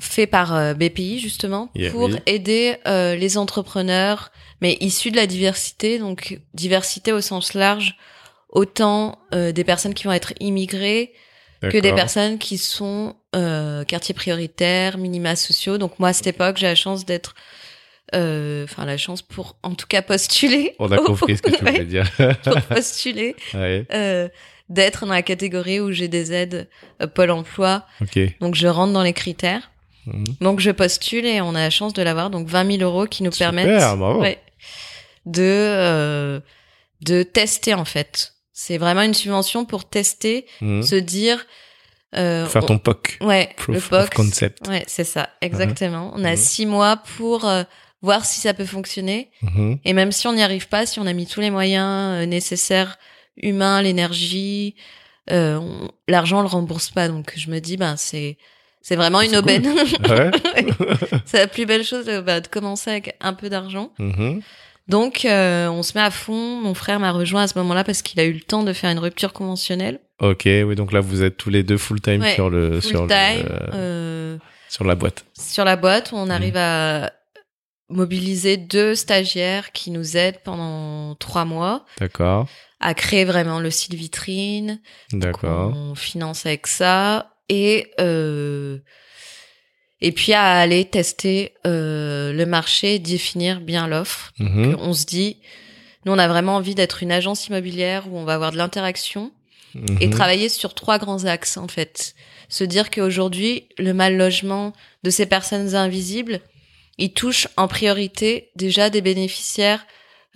fait 0.00 0.26
par 0.28 0.54
euh, 0.54 0.74
BPI 0.74 1.18
justement 1.18 1.70
Yeah, 1.74 1.90
pour 1.90 2.04
oui. 2.08 2.16
aider 2.26 2.76
euh, 2.86 3.16
les 3.16 3.36
entrepreneurs, 3.36 4.30
mais 4.60 4.76
issus 4.80 5.10
de 5.10 5.16
la 5.16 5.26
diversité, 5.26 5.98
donc 5.98 6.40
diversité 6.54 7.12
au 7.12 7.20
sens 7.20 7.52
large, 7.54 7.96
autant 8.48 9.18
euh, 9.34 9.50
des 9.52 9.64
personnes 9.64 9.94
qui 9.94 10.04
vont 10.04 10.12
être 10.12 10.32
immigrées 10.40 11.12
que 11.60 11.76
des 11.78 11.92
personnes 11.92 12.38
qui 12.38 12.56
sont 12.56 13.16
euh, 13.34 13.82
quartiers 13.82 14.14
prioritaires, 14.14 14.96
minima 14.96 15.34
sociaux. 15.34 15.76
Donc 15.76 15.98
moi 15.98 16.10
à 16.10 16.12
cette 16.12 16.28
époque, 16.28 16.56
j'ai 16.56 16.68
la 16.68 16.76
chance 16.76 17.04
d'être, 17.04 17.34
euh, 17.34 17.42
enfin 18.14 18.84
la 18.86 18.96
chance 18.96 19.22
pour 19.22 19.56
en 19.62 19.74
tout 19.74 19.86
cas 19.86 20.02
postuler. 20.02 20.74
On 20.78 20.90
a 20.92 20.98
compris 20.98 21.36
ce 21.36 21.42
que 21.42 21.50
tu 21.50 21.64
voulais 21.64 21.84
dire. 21.84 22.10
pour 22.44 22.60
postuler, 22.62 23.36
ouais. 23.54 23.84
euh, 23.92 24.28
d'être 24.68 25.06
dans 25.06 25.12
la 25.12 25.22
catégorie 25.22 25.80
où 25.80 25.92
j'ai 25.92 26.08
des 26.08 26.32
aides 26.32 26.68
euh, 27.02 27.06
Pôle 27.06 27.30
Emploi. 27.30 27.84
Ok. 28.00 28.18
Donc 28.40 28.54
je 28.54 28.66
rentre 28.68 28.92
dans 28.92 29.02
les 29.02 29.12
critères. 29.12 29.70
Mhm. 30.06 30.24
Donc 30.40 30.60
je 30.60 30.70
postule 30.70 31.26
et 31.26 31.40
on 31.40 31.50
a 31.54 31.60
la 31.60 31.70
chance 31.70 31.92
de 31.92 32.02
l'avoir. 32.02 32.30
Donc 32.30 32.48
20 32.48 32.78
000 32.78 32.82
euros 32.82 33.06
qui 33.06 33.22
nous 33.22 33.32
Super, 33.32 33.50
permettent 33.52 34.20
ouais, 34.20 34.38
de 35.26 35.42
euh, 35.42 36.40
de 37.02 37.22
tester 37.22 37.74
en 37.74 37.84
fait. 37.84 38.32
C'est 38.52 38.78
vraiment 38.78 39.02
une 39.02 39.14
subvention 39.14 39.64
pour 39.64 39.88
tester, 39.88 40.46
Mhm. 40.60 40.82
se 40.82 40.96
dire. 40.96 41.46
Euh, 42.16 42.46
Faire 42.46 42.64
ton 42.64 42.78
POC. 42.78 43.18
ouais, 43.20 43.50
Proof 43.58 43.74
le 43.74 43.80
POC. 43.98 44.14
concept. 44.14 44.66
Ouais, 44.66 44.82
c'est 44.86 45.04
ça, 45.04 45.28
exactement. 45.42 46.10
On 46.14 46.24
a 46.24 46.30
Mhm. 46.30 46.36
six 46.36 46.64
mois 46.66 46.96
pour 47.18 47.44
euh, 47.46 47.62
voir 48.02 48.24
si 48.24 48.40
ça 48.40 48.54
peut 48.54 48.64
fonctionner. 48.66 49.30
Mhm. 49.42 49.78
Et 49.84 49.92
même 49.92 50.12
si 50.12 50.26
on 50.26 50.32
n'y 50.32 50.42
arrive 50.42 50.68
pas, 50.68 50.86
si 50.86 51.00
on 51.00 51.06
a 51.06 51.12
mis 51.12 51.26
tous 51.26 51.40
les 51.40 51.50
moyens 51.50 52.22
euh, 52.22 52.26
nécessaires, 52.26 52.98
humains, 53.36 53.82
l'énergie, 53.82 54.74
euh, 55.30 55.56
on- 55.56 55.88
l'argent 56.08 56.38
on 56.38 56.42
le 56.42 56.48
rembourse 56.48 56.90
pas. 56.90 57.08
Donc 57.08 57.32
je 57.36 57.50
me 57.50 57.58
dis, 57.60 57.76
ben 57.76 57.96
c'est 57.96 58.36
c'est 58.80 58.96
vraiment 58.96 59.20
une 59.20 59.30
cool. 59.30 59.38
aubaine. 59.38 59.66
Ouais. 60.08 60.30
c'est 61.26 61.38
la 61.38 61.46
plus 61.46 61.66
belle 61.66 61.84
chose 61.84 62.06
euh, 62.08 62.22
bah, 62.22 62.40
de 62.40 62.46
commencer 62.46 62.90
avec 62.90 63.16
un 63.20 63.32
peu 63.34 63.48
d'argent. 63.48 63.92
Mhm. 63.98 64.40
Donc 64.86 65.24
euh, 65.26 65.68
on 65.68 65.82
se 65.82 65.92
met 65.98 66.02
à 66.04 66.10
fond. 66.10 66.60
Mon 66.62 66.72
frère 66.74 66.98
m'a 67.00 67.10
rejoint 67.12 67.42
à 67.42 67.48
ce 67.48 67.58
moment-là 67.58 67.84
parce 67.84 68.00
qu'il 68.02 68.18
a 68.20 68.24
eu 68.24 68.32
le 68.32 68.40
temps 68.40 68.62
de 68.62 68.72
faire 68.72 68.90
une 68.90 68.98
rupture 69.00 69.32
conventionnelle. 69.34 70.00
Ok, 70.20 70.42
oui, 70.46 70.74
donc 70.74 70.92
là 70.92 71.00
vous 71.00 71.22
êtes 71.22 71.36
tous 71.36 71.50
les 71.50 71.62
deux 71.62 71.76
full 71.78 72.00
time 72.00 72.22
Ouais, 72.22 72.34
sur 72.34 72.48
le 72.50 72.80
Full 72.80 72.90
sur 72.90 73.02
le, 73.02 73.08
time. 73.08 73.48
euh, 73.74 74.36
sur 74.68 74.84
la 74.84 74.94
boîte. 74.94 75.24
sur 75.38 75.64
la 75.64 75.76
boîte 75.76 76.10
on 76.12 76.24
Mhm. 76.24 76.30
arrive 76.30 76.56
à 76.56 77.12
mobiliser 77.88 78.56
deux 78.56 78.94
stagiaires 78.94 79.72
qui 79.72 79.90
nous 79.90 80.16
aident 80.16 80.40
pendant 80.44 81.14
trois 81.14 81.44
mois 81.44 81.84
D'accord, 81.98 82.48
à 82.80 82.94
créer 82.94 83.24
vraiment 83.24 83.60
le 83.60 83.70
site 83.70 83.94
vitrine. 83.94 84.80
d'accord. 85.12 85.72
On 85.74 85.94
finance 85.94 86.46
avec 86.46 86.66
ça 86.66 87.34
et 87.48 87.90
euh, 88.00 88.78
et 90.00 90.12
puis 90.12 90.32
à 90.32 90.58
aller 90.58 90.84
tester 90.84 91.54
euh, 91.66 92.32
le 92.32 92.46
marché, 92.46 92.98
définir 92.98 93.60
bien 93.60 93.88
l'offre. 93.88 94.32
Mhm. 94.38 94.76
On 94.80 94.92
se 94.92 95.04
dit, 95.06 95.38
nous 96.04 96.12
on 96.12 96.18
a 96.18 96.28
vraiment 96.28 96.54
envie 96.56 96.74
d'être 96.76 97.02
une 97.02 97.10
agence 97.10 97.48
immobilière 97.48 98.06
où 98.08 98.16
on 98.16 98.24
va 98.24 98.34
avoir 98.34 98.52
de 98.52 98.56
l'interaction 98.58 99.32
et 100.00 100.06
Mhm. 100.06 100.10
travailler 100.12 100.48
sur 100.48 100.74
trois 100.74 100.98
grands 100.98 101.24
axes 101.24 101.56
en 101.56 101.68
fait. 101.68 102.14
Se 102.48 102.64
dire 102.64 102.90
qu'aujourd'hui, 102.90 103.68
le 103.76 103.92
mal 103.92 104.16
logement 104.16 104.72
de 105.02 105.10
ces 105.10 105.26
personnes 105.26 105.74
invisibles, 105.74 106.40
il 106.98 107.12
touche 107.12 107.48
en 107.56 107.68
priorité 107.68 108.50
déjà 108.56 108.90
des 108.90 109.00
bénéficiaires 109.00 109.86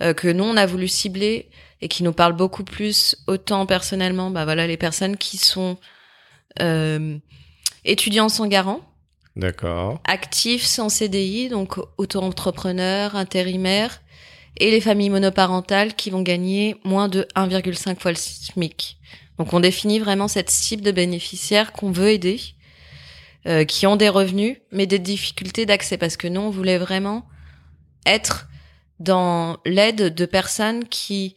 euh, 0.01 0.13
que 0.13 0.27
nous 0.27 0.43
on 0.43 0.57
a 0.57 0.65
voulu 0.65 0.87
cibler 0.87 1.49
et 1.81 1.87
qui 1.87 2.03
nous 2.03 2.13
parlent 2.13 2.35
beaucoup 2.35 2.63
plus 2.63 3.17
autant 3.27 3.65
personnellement, 3.65 4.31
bah 4.31 4.45
voilà 4.45 4.65
les 4.65 4.77
personnes 4.77 5.17
qui 5.17 5.37
sont 5.37 5.77
euh, 6.61 7.17
étudiants 7.83 8.29
sans 8.29 8.47
garant, 8.47 8.81
D'accord. 9.35 9.99
actifs 10.05 10.63
sans 10.63 10.89
CDI, 10.89 11.49
donc 11.49 11.77
auto-entrepreneurs, 11.97 13.15
intérimaires, 13.15 14.01
et 14.57 14.71
les 14.71 14.81
familles 14.81 15.09
monoparentales 15.09 15.95
qui 15.95 16.09
vont 16.09 16.21
gagner 16.21 16.77
moins 16.83 17.09
de 17.09 17.27
1,5 17.35 17.99
fois 17.99 18.11
le 18.11 18.17
SMIC. 18.17 18.97
Donc 19.37 19.53
on 19.53 19.59
définit 19.59 19.99
vraiment 19.99 20.27
cette 20.27 20.51
cible 20.51 20.83
de 20.83 20.91
bénéficiaires 20.91 21.73
qu'on 21.73 21.91
veut 21.91 22.09
aider, 22.09 22.39
euh, 23.45 23.65
qui 23.65 23.85
ont 23.87 23.95
des 23.95 24.09
revenus, 24.09 24.57
mais 24.71 24.85
des 24.85 24.99
difficultés 24.99 25.65
d'accès, 25.65 25.97
parce 25.97 26.17
que 26.17 26.27
nous, 26.27 26.41
on 26.41 26.49
voulait 26.49 26.77
vraiment 26.77 27.25
être 28.05 28.47
dans 28.99 29.57
l'aide 29.65 30.13
de 30.13 30.25
personnes 30.25 30.85
qui, 30.85 31.35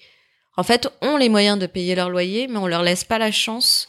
en 0.57 0.63
fait, 0.63 0.89
ont 1.03 1.17
les 1.17 1.29
moyens 1.29 1.59
de 1.59 1.67
payer 1.67 1.95
leur 1.95 2.11
loyer, 2.11 2.49
mais 2.49 2.59
on 2.59 2.67
leur 2.67 2.83
laisse 2.83 3.05
pas 3.05 3.19
la 3.19 3.33
chance 3.33 3.89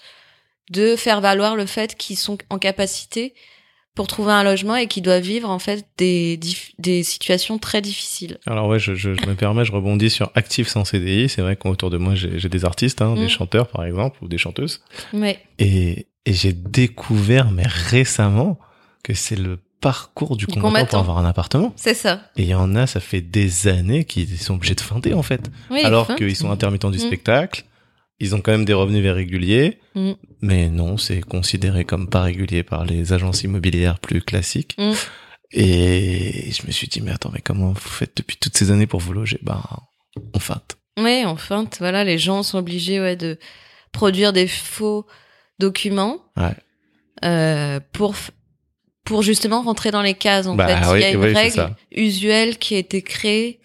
de 0.72 0.96
faire 0.96 1.22
valoir 1.22 1.56
le 1.56 1.66
fait 1.66 1.96
qu'ils 1.96 2.18
sont 2.18 2.38
en 2.50 2.58
capacité 2.58 3.34
pour 3.98 4.08
trouver 4.08 4.32
un 4.32 4.44
logement 4.44 4.76
et 4.76 4.86
qui 4.86 5.02
doivent 5.02 5.24
vivre 5.24 5.50
en 5.50 5.58
fait 5.58 5.84
des, 5.98 6.40
des 6.78 7.02
situations 7.02 7.58
très 7.58 7.82
difficiles. 7.82 8.38
Alors 8.46 8.68
ouais, 8.68 8.78
je, 8.78 8.94
je, 8.94 9.16
je 9.16 9.26
me 9.26 9.34
permets, 9.34 9.66
je 9.66 9.72
rebondis 9.72 10.12
sur 10.12 10.32
actif 10.36 10.68
sans 10.68 10.86
CDI. 10.86 11.30
C'est 11.30 11.42
vrai 11.42 11.56
qu'autour 11.56 11.90
de 11.90 11.98
moi, 11.98 12.14
j'ai 12.14 12.50
des 12.50 12.64
artistes, 12.64 13.02
hein, 13.02 13.16
des 13.16 13.28
chanteurs 13.28 13.68
par 13.68 13.86
exemple, 13.86 14.24
ou 14.24 14.28
des 14.28 14.38
chanteuses. 14.38 14.84
Ouais. 15.14 15.40
Et, 15.58 16.06
et 16.28 16.34
j'ai 16.34 16.54
découvert, 16.54 17.52
mais 17.52 17.64
récemment, 17.66 18.60
que 19.04 19.14
c'est 19.14 19.36
le 19.38 19.60
parcours 19.80 20.36
du 20.38 20.46
Du 20.46 20.54
combattant 20.56 20.62
pour 20.62 20.74
combattant. 20.80 21.00
avoir 21.00 21.18
un 21.20 21.26
appartement. 21.26 21.74
C'est 21.76 21.94
ça. 21.94 22.22
Et 22.36 22.42
il 22.44 22.48
y 22.50 22.56
en 22.56 22.76
a, 22.76 22.88
ça 22.88 23.00
fait 23.00 23.22
des 23.22 23.68
années 23.68 24.06
qu'ils 24.06 24.38
sont 24.40 24.56
obligés 24.56 24.76
de 24.76 24.82
feinter 24.82 25.14
en 25.14 25.22
fait. 25.24 25.50
Oui, 25.70 25.82
Alors 25.84 26.16
qu'ils 26.16 26.36
sont 26.36 26.50
intermittents 26.52 26.90
du 26.92 26.98
Mm. 26.98 27.02
spectacle, 27.08 27.64
ils 28.20 28.34
ont 28.36 28.42
quand 28.42 28.52
même 28.52 28.66
des 28.66 28.74
revenus 28.74 29.06
réguliers, 29.12 29.80
Mm. 29.96 30.12
mais 30.42 30.70
non, 30.70 30.98
c'est 30.98 31.22
considéré 31.22 31.86
comme 31.86 32.10
pas 32.10 32.22
régulier 32.24 32.64
par 32.64 32.86
les 32.86 33.14
agences 33.14 33.44
immobilières 33.44 34.00
plus 34.00 34.22
classiques. 34.22 34.76
Mm. 34.80 34.94
Et 35.54 36.52
je 36.52 36.66
me 36.68 36.72
suis 36.72 36.88
dit, 36.88 37.00
mais 37.02 37.12
attends, 37.12 37.32
mais 37.34 37.42
comment 37.42 37.70
vous 37.70 37.80
faites 37.80 38.18
depuis 38.18 38.38
toutes 38.38 38.58
ces 38.58 38.72
années 38.72 38.88
pour 38.88 39.00
vous 39.00 39.14
loger? 39.14 39.40
Ben, 39.44 39.62
on 40.34 40.40
feinte. 40.40 40.78
Oui, 41.00 41.24
en 41.26 41.38
feinte, 41.38 41.78
voilà, 41.80 42.04
les 42.04 42.18
gens 42.18 42.44
sont 42.44 42.58
obligés 42.58 43.00
ouais, 43.00 43.16
de 43.16 43.38
produire 43.92 44.34
des 44.34 44.48
faux 44.48 45.06
documents 45.60 46.18
Ouais. 46.36 46.54
euh, 47.26 47.80
pour 47.94 48.16
pour 49.04 49.22
justement 49.22 49.62
rentrer 49.62 49.90
dans 49.92 50.02
les 50.02 50.14
cases. 50.16 50.48
En 50.48 50.56
Bah 50.56 50.68
fait, 50.68 50.92
oui, 50.92 51.00
il 51.00 51.02
y 51.02 51.06
a 51.06 51.10
une 51.12 51.24
oui, 51.24 51.34
règle 51.34 51.76
usuelle 51.92 52.58
qui 52.58 52.76
a 52.76 52.78
été 52.78 53.02
créée 53.02 53.60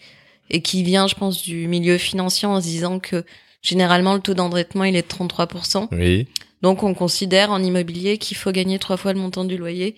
et 0.51 0.63
qui 0.63 0.83
vient, 0.85 1.09
je 1.09 1.15
pense, 1.17 1.43
du 1.43 1.67
milieu 1.67 1.99
financier 1.99 2.47
en 2.47 2.61
se 2.61 2.67
disant 2.67 3.01
que 3.01 3.25
généralement 3.61 4.15
le 4.15 4.21
taux 4.21 4.35
d'endettement 4.35 4.85
il 4.85 4.95
est 4.95 5.03
de 5.03 5.09
33%. 5.09 5.89
Oui. 5.93 6.29
Donc 6.63 6.85
on 6.85 6.95
considère 6.95 7.51
en 7.51 7.61
immobilier 7.63 8.19
qu'il 8.19 8.37
faut 8.37 8.53
gagner 8.53 8.79
trois 8.79 8.97
fois 8.97 9.13
le 9.13 9.19
montant 9.19 9.45
du 9.45 9.57
loyer 9.57 9.97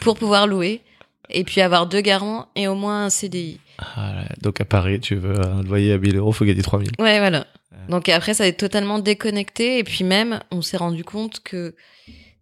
pour 0.00 0.16
pouvoir 0.18 0.46
louer 0.46 0.82
et 1.30 1.44
puis 1.44 1.62
avoir 1.62 1.86
deux 1.86 2.02
garants 2.02 2.46
et 2.54 2.68
au 2.68 2.74
moins 2.74 3.06
un 3.06 3.10
CDI. 3.10 3.58
Ah, 3.78 4.24
donc 4.40 4.60
à 4.60 4.64
Paris, 4.64 5.00
tu 5.00 5.16
veux 5.16 5.40
un 5.40 5.62
loyer 5.62 5.92
à 5.92 5.98
1000 5.98 6.16
euros, 6.16 6.32
faut 6.32 6.44
gagner 6.44 6.62
3000. 6.62 6.92
Ouais, 6.98 7.18
voilà. 7.18 7.46
Donc 7.88 8.08
après, 8.08 8.34
ça 8.34 8.46
est 8.46 8.58
totalement 8.58 8.98
déconnecté. 8.98 9.78
Et 9.78 9.84
puis 9.84 10.04
même, 10.04 10.40
on 10.50 10.62
s'est 10.62 10.76
rendu 10.76 11.04
compte 11.04 11.40
que 11.40 11.74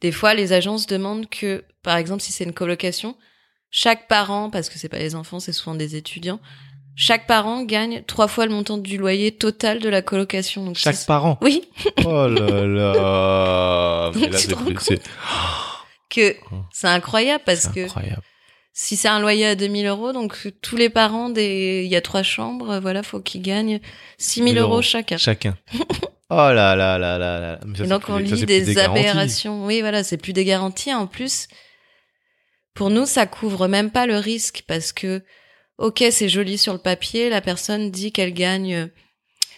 des 0.01 0.13
fois, 0.13 0.35
les 0.35 0.53
agences 0.53 0.87
demandent 0.87 1.29
que, 1.29 1.65
par 1.83 1.97
exemple, 1.97 2.23
si 2.23 2.33
c'est 2.33 2.45
une 2.45 2.53
colocation, 2.53 3.17
chaque 3.71 4.09
parent, 4.09 4.51
parce 4.51 4.69
que 4.69 4.79
c'est 4.79 4.89
pas 4.89 4.99
les 4.99 5.15
enfants, 5.15 5.41
c'est 5.41 5.53
souvent 5.53 5.75
des 5.75 5.97
étudiants, 5.97 6.41
chaque 6.95 7.27
parent 7.27 7.63
gagne 7.63 8.03
trois 8.07 8.29
fois 8.29 8.45
le 8.47 8.53
montant 8.53 8.77
du 8.77 8.99
loyer 8.99 9.33
total 9.33 9.81
de 9.81 9.89
la 9.89 10.03
colocation. 10.03 10.65
Donc 10.65 10.77
Chaque 10.77 11.07
parent. 11.07 11.39
Oui, 11.41 11.63
Oh 12.05 12.29
là 12.29 12.67
là. 12.67 14.11
Mais 14.17 14.29
là, 14.29 14.39
c'est 14.39 15.01
que 16.11 16.37
c'est 16.73 16.89
incroyable 16.89 17.43
parce 17.47 17.61
c'est 17.61 17.73
que 17.73 17.85
incroyable. 17.85 18.23
Si 18.73 18.97
c'est 18.97 19.09
un 19.09 19.21
loyer 19.21 19.47
à 19.47 19.55
2000 19.55 19.87
euros, 19.87 20.13
donc 20.13 20.51
tous 20.63 20.77
les 20.77 20.89
parents 20.89 21.29
des, 21.29 21.83
il 21.85 21.91
y 21.91 21.97
a 21.97 22.01
trois 22.01 22.23
chambres, 22.23 22.71
euh, 22.71 22.81
voilà, 22.81 23.03
faut 23.03 23.21
qu'ils 23.21 23.43
gagnent 23.43 23.81
6000 24.19 24.55
1000 24.55 24.63
euros 24.63 24.83
chacun. 24.83 25.17
Chacun. 25.17 25.57
Oh 26.35 26.51
là 26.51 26.75
là 26.75 26.97
là 26.97 27.19
là 27.19 27.39
là. 27.39 27.61
Ça, 27.77 27.85
Et 27.85 27.87
donc 27.87 28.05
on 28.09 28.17
lit 28.17 28.47
des, 28.47 28.63
garanties. 28.63 28.79
aberrations. 28.79 29.67
Oui, 29.67 29.83
voilà, 29.83 30.03
c'est 30.03 30.17
plus 30.17 30.33
des 30.33 30.47
garanties. 30.47 30.95
En 30.95 31.07
plus, 31.07 31.47
pour 32.73 32.89
nous, 32.89 33.05
ça 33.05 33.27
couvre 33.27 33.69
même 33.69 33.91
pas 33.91 34.07
le 34.07 34.17
risque 34.17 34.63
parce 34.67 34.93
que, 34.93 35.23
ok, 35.77 36.03
c'est 36.11 36.31
joli 36.31 36.57
sur 36.57 36.73
le 36.73 36.79
papier, 36.79 37.29
la 37.29 37.43
personne 37.43 37.91
dit 37.91 38.13
qu'elle 38.13 38.33
gagne 38.33 38.89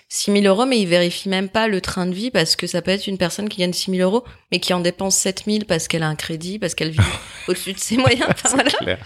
6 0.09 0.43
000 0.43 0.45
euros, 0.45 0.67
mais 0.67 0.79
il 0.81 0.87
vérifie 0.87 1.29
même 1.29 1.49
pas 1.49 1.67
le 1.67 1.81
train 1.81 2.07
de 2.07 2.15
vie 2.15 2.31
parce 2.31 2.57
que 2.57 2.67
ça 2.67 2.83
peut 2.83 2.91
être 2.91 3.07
une 3.07 3.19
personne 3.19 3.49
qui 3.49 3.59
gagne 3.59 3.73
6 3.73 3.91
000 3.91 4.03
euros, 4.03 4.25
mais 4.53 4.61
qui 4.61 4.73
en 4.73 4.81
dépense 4.81 5.17
7 5.17 5.45
000 5.47 5.59
parce 5.67 5.89
qu'elle 5.89 6.03
a 6.03 6.09
un 6.09 6.15
crédit, 6.15 6.59
parce 6.59 6.75
qu'elle 6.75 6.91
vit 6.91 7.01
au-dessus 7.49 7.73
de 7.73 7.79
ses 7.79 7.97
moyens. 7.97 8.29
Enfin, 8.31 8.51
voilà. 8.51 8.71
Clair. 8.71 8.99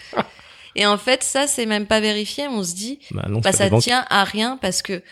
Et 0.75 0.87
en 0.87 0.99
fait, 0.99 1.23
ça, 1.23 1.47
c'est 1.47 1.67
même 1.67 1.87
pas 1.87 2.01
vérifié. 2.01 2.47
On 2.49 2.63
se 2.63 2.75
dit, 2.75 3.01
Bah 3.11 3.27
non, 3.29 3.41
bah, 3.41 3.53
ça 3.53 3.71
tient 3.71 4.05
à 4.11 4.25
rien 4.25 4.59
parce 4.61 4.83
que 4.83 5.03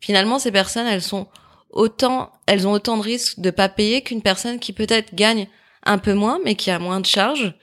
finalement 0.00 0.38
ces 0.38 0.52
personnes 0.52 0.86
elles 0.86 1.02
sont 1.02 1.26
autant 1.70 2.30
elles 2.46 2.66
ont 2.68 2.72
autant 2.72 2.96
de 2.96 3.02
risques 3.02 3.40
de 3.40 3.50
pas 3.50 3.68
payer 3.68 4.02
qu'une 4.02 4.22
personne 4.22 4.58
qui 4.58 4.72
peut-être 4.72 5.14
gagne 5.14 5.48
un 5.84 5.98
peu 5.98 6.14
moins 6.14 6.38
mais 6.44 6.54
qui 6.54 6.70
a 6.70 6.78
moins 6.78 7.00
de 7.00 7.06
charges 7.06 7.54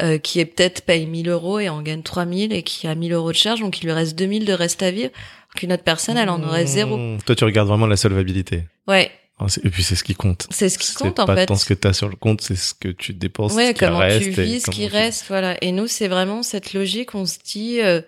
euh, 0.00 0.18
qui 0.18 0.40
est 0.40 0.44
peut-être 0.46 0.82
paye 0.82 1.06
1000 1.06 1.28
euros 1.28 1.58
et 1.58 1.68
en 1.68 1.82
gagne 1.82 2.02
3000 2.02 2.52
et 2.52 2.62
qui 2.62 2.86
a 2.86 2.94
1000 2.94 3.12
euros 3.12 3.32
de 3.32 3.36
charges 3.36 3.60
donc 3.60 3.80
il 3.80 3.86
lui 3.86 3.92
reste 3.92 4.16
2000 4.16 4.44
de 4.44 4.52
reste 4.52 4.82
à 4.82 4.90
vivre 4.90 5.10
qu'une 5.56 5.72
autre 5.72 5.82
personne 5.82 6.16
elle 6.16 6.28
en 6.30 6.42
aurait 6.42 6.66
zéro 6.66 6.96
Mmh. 6.96 7.18
Toi, 7.26 7.34
tu 7.34 7.44
regardes 7.44 7.68
vraiment 7.68 7.86
la 7.86 7.96
solvabilité. 7.96 8.64
ouais 8.86 9.10
Ah, 9.40 9.46
Et 9.64 9.70
puis, 9.70 9.82
c'est 9.82 9.94
ce 9.96 10.04
qui 10.04 10.14
compte. 10.14 10.46
c'est 10.50 10.68
ce 10.68 10.78
qui 10.78 10.94
compte 10.94 11.18
en 11.18 11.26
pas 11.26 11.34
fait 11.36 11.46
tant 11.46 11.56
ce 11.56 11.64
que 11.64 11.74
t'as 11.74 11.92
sur 11.92 12.08
le 12.08 12.16
compte, 12.16 12.40
c'est 12.42 12.56
ce 12.56 12.74
que 12.74 12.88
tu 12.88 13.12
dépenses, 13.14 13.54
ouais 13.54 13.68
ce 13.68 13.72
qui 13.72 13.78
comment 13.80 13.98
reste. 13.98 14.22
tu 14.22 14.30
vis 14.30 14.60
ce 14.60 14.70
qui 14.70 14.86
tu- 14.86 14.92
reste 14.92 15.24
voilà 15.28 15.56
et 15.62 15.72
nous 15.72 15.86
c'est 15.86 16.08
vraiment 16.08 16.42
cette 16.42 16.74
logique 16.74 17.14
on 17.14 17.24
se 17.26 17.38
dit 17.44 17.80
euh, 17.80 18.00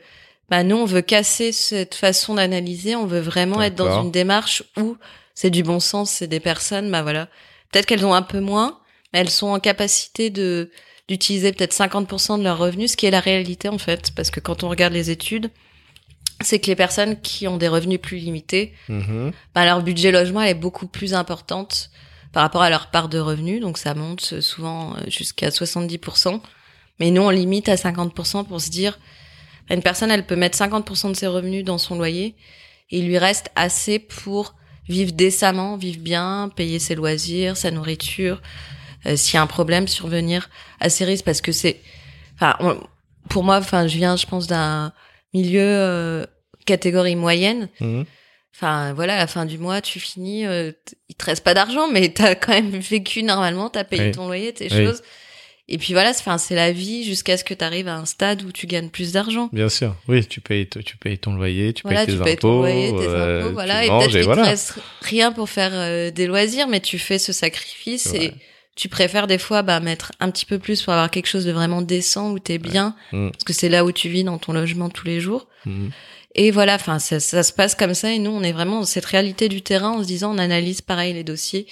bah 0.49 0.63
nous 0.65 0.77
on 0.77 0.85
veut 0.85 1.03
casser 1.03 1.53
cette 1.53 1.95
façon 1.95 2.35
d'analyser 2.35 2.95
on 2.97 3.07
veut 3.07 3.21
vraiment 3.21 3.63
être 3.63 3.75
dans 3.77 4.03
une 4.03 4.11
démarche 4.11 4.63
où 4.77 4.97
c'est 5.35 5.51
du 5.51 5.63
bon 5.63 5.81
sens 5.81 6.11
c'est 6.11 6.27
des 6.27 6.41
personnes 6.41 6.91
bah 6.91 7.03
voilà 7.03 7.29
peut-être 7.73 7.87
qu'elles 7.87 8.05
ont 8.05 8.15
un 8.15 8.23
peu 8.23 8.41
moins 8.41 8.79
mais 9.13 9.21
elles 9.21 9.31
sont 9.31 9.47
en 9.49 9.61
capacité 9.61 10.29
de 10.31 10.71
d'utiliser 11.11 11.53
peut-être 11.53 11.75
50% 11.75 12.39
de 12.39 12.45
leurs 12.45 12.57
revenus 12.57 12.93
ce 12.93 12.97
qui 12.97 13.05
est 13.05 13.11
la 13.11 13.21
réalité 13.21 13.69
en 13.69 13.79
fait. 13.79 14.13
Parce 14.15 14.31
que 14.31 14.41
quand 14.41 14.65
on 14.65 14.71
regarde 14.71 14.95
les 14.95 15.11
études 15.11 15.51
c'est 16.43 16.59
que 16.59 16.69
les 16.69 16.77
personnes 16.77 17.21
qui 17.21 17.47
ont 17.49 17.59
des 17.59 17.69
revenus 17.69 18.01
plus 18.01 18.17
limités 18.17 18.73
bah, 19.55 19.67
leur 19.67 19.83
budget 19.83 20.11
logement 20.11 20.41
elle 20.41 20.51
est 20.51 20.55
beaucoup 20.55 20.87
plus 20.87 21.13
importante 21.13 21.91
par 22.33 22.43
rapport 22.43 22.63
à 22.63 22.71
leur 22.71 22.91
part 22.91 23.09
de 23.09 23.19
revenus, 23.19 23.61
donc 23.61 23.79
ça 23.79 23.95
monte 23.95 24.41
souvent 24.41 24.95
euh, 24.95 25.01
jusqu'à 25.09 25.49
70%. 25.49 26.41
Mais 26.99 27.11
nous, 27.11 27.23
on 27.23 27.31
limite 27.31 27.69
à 27.69 27.75
50% 27.75 28.47
pour 28.47 28.61
se 28.61 28.71
dire, 28.71 28.99
une 29.71 29.83
personne, 29.83 30.11
elle 30.11 30.27
peut 30.27 30.37
mettre 30.37 30.59
50% 30.59 31.11
de 31.11 31.15
ses 31.15 31.27
revenus 31.27 31.65
dans 31.65 31.79
son 31.79 31.97
loyer, 31.97 32.37
et 32.91 32.99
il 32.99 33.07
lui 33.07 33.19
reste 33.19 33.51
assez 33.57 33.99
pour 33.99 34.55
vivre 34.89 35.13
décemment, 35.13 35.77
vivre 35.77 36.01
bien, 36.01 36.51
payer 36.55 36.79
ses 36.79 36.95
loisirs, 36.95 37.57
sa 37.57 37.71
nourriture, 37.71 38.43
s'il 39.17 39.35
y 39.35 39.37
a 39.39 39.43
un 39.43 39.47
problème, 39.47 39.89
survenir 39.89 40.49
à 40.81 40.89
ses 40.91 41.05
risques, 41.05 41.25
parce 41.25 41.41
que 41.41 41.53
c'est, 41.53 41.81
enfin, 42.37 42.57
on- 42.61 42.81
pour 43.29 43.45
moi, 43.45 43.59
enfin, 43.59 43.87
je 43.87 43.97
viens, 43.97 44.17
je 44.17 44.27
pense, 44.27 44.47
d'un 44.47 44.93
milieu 45.35 45.61
euh, 45.63 46.27
catégorie 46.67 47.17
moyenne, 47.17 47.69
Mhm. 47.81 48.05
Enfin, 48.53 48.93
voilà, 48.93 49.15
à 49.15 49.19
la 49.19 49.27
fin 49.27 49.47
du 49.47 49.57
mois, 49.57 49.81
tu 49.81 50.01
finis, 50.01 50.45
euh, 50.45 50.73
il 51.09 51.15
te 51.15 51.25
reste 51.25 51.43
pas 51.45 51.55
d'argent, 51.55 51.89
mais 51.91 52.09
t'as 52.15 52.35
quand 52.35 52.53
même 52.53 52.71
vécu 52.79 53.23
normalement, 53.23 53.71
t'as 53.71 53.85
payé 53.85 54.07
Oui. 54.07 54.11
ton 54.11 54.27
loyer, 54.27 54.53
tes 54.53 54.65
Oui. 54.71 54.85
choses. 54.87 55.03
Et 55.69 55.79
puis 55.79 55.93
voilà, 55.95 56.13
c'est, 56.13 56.21
enfin, 56.23 56.37
c'est 56.37 56.57
la 56.57 56.73
vie 56.73 57.05
jusqu'à 57.05 57.37
ce 57.39 57.45
que 57.45 57.55
tu 57.55 57.65
arrives 57.65 57.87
à 57.89 57.95
un 57.95 58.05
stade 58.05 58.43
où 58.43 58.51
tu 58.53 58.67
gagnes 58.67 58.89
plus 58.91 59.13
d'argent. 59.13 59.49
Bien 59.53 59.69
sûr. 59.71 59.95
Oui, 60.09 60.27
tu 60.27 60.41
payes, 60.43 60.69
tu 60.69 60.97
payes 60.99 61.17
ton 61.17 61.35
loyer, 61.37 61.73
tu 61.73 61.83
Voilà, 61.85 62.05
payes 62.05 62.07
tes 62.17 62.19
tu 62.19 62.25
payes 62.25 62.33
impôts. 62.35 62.49
ton 62.49 62.59
loyer, 62.59 62.89
tes 62.91 63.07
euh, 63.07 63.43
impôts, 63.45 63.53
voilà. 63.55 63.81
tu 63.81 63.87
Et 63.87 63.89
peut-être 63.89 64.11
qu'il 64.11 64.23
voilà. 64.25 64.43
te 64.43 64.49
reste 64.49 64.75
rien 65.03 65.33
pour 65.33 65.49
faire 65.49 65.71
euh, 65.73 66.11
des 66.11 66.27
loisirs, 66.27 66.67
mais 66.67 66.81
tu 66.81 66.99
fais 66.99 67.19
ce 67.21 67.33
sacrifice 67.33 68.13
et. 68.15 68.33
Tu 68.77 68.89
préfères 68.89 69.27
des 69.27 69.39
fois 69.39 69.63
bah, 69.63 69.81
mettre 69.81 70.13
un 70.21 70.31
petit 70.31 70.47
peu 70.47 70.59
plus 70.59 70.83
pour 70.83 70.93
avoir 70.93 71.11
quelque 71.11 71.27
chose 71.27 71.45
de 71.45 71.53
vraiment 71.53 71.83
décent 71.83 72.31
où 72.31 72.39
t'es 72.39 72.59
bien, 72.59 72.95
Mm. 73.13 73.31
parce 73.31 73.45
que 73.45 73.53
c'est 73.53 73.69
là 73.69 73.85
où 73.85 73.93
tu 73.93 74.09
vis 74.09 74.25
dans 74.25 74.39
ton 74.39 74.53
logement 74.53 74.89
tous 74.89 75.07
les 75.07 75.21
jours. 75.21 75.49
Mhm. 75.67 75.91
Et 76.37 76.53
voilà, 76.53 76.77
enfin, 76.77 77.01
ça, 77.01 77.19
ça 77.19 77.43
se 77.43 77.53
passe 77.53 77.75
comme 77.75 77.93
ça. 77.95 78.13
Et 78.13 78.19
nous, 78.21 78.31
on 78.31 78.43
est 78.43 78.53
vraiment 78.53 78.81
dans 78.81 78.87
cette 78.87 79.05
réalité 79.05 79.49
du 79.49 79.63
terrain 79.63 79.91
en 79.91 80.03
se 80.03 80.07
disant, 80.07 80.33
on 80.35 80.39
analyse 80.39 80.81
pareil 80.81 81.13
les 81.13 81.25
dossiers. 81.25 81.67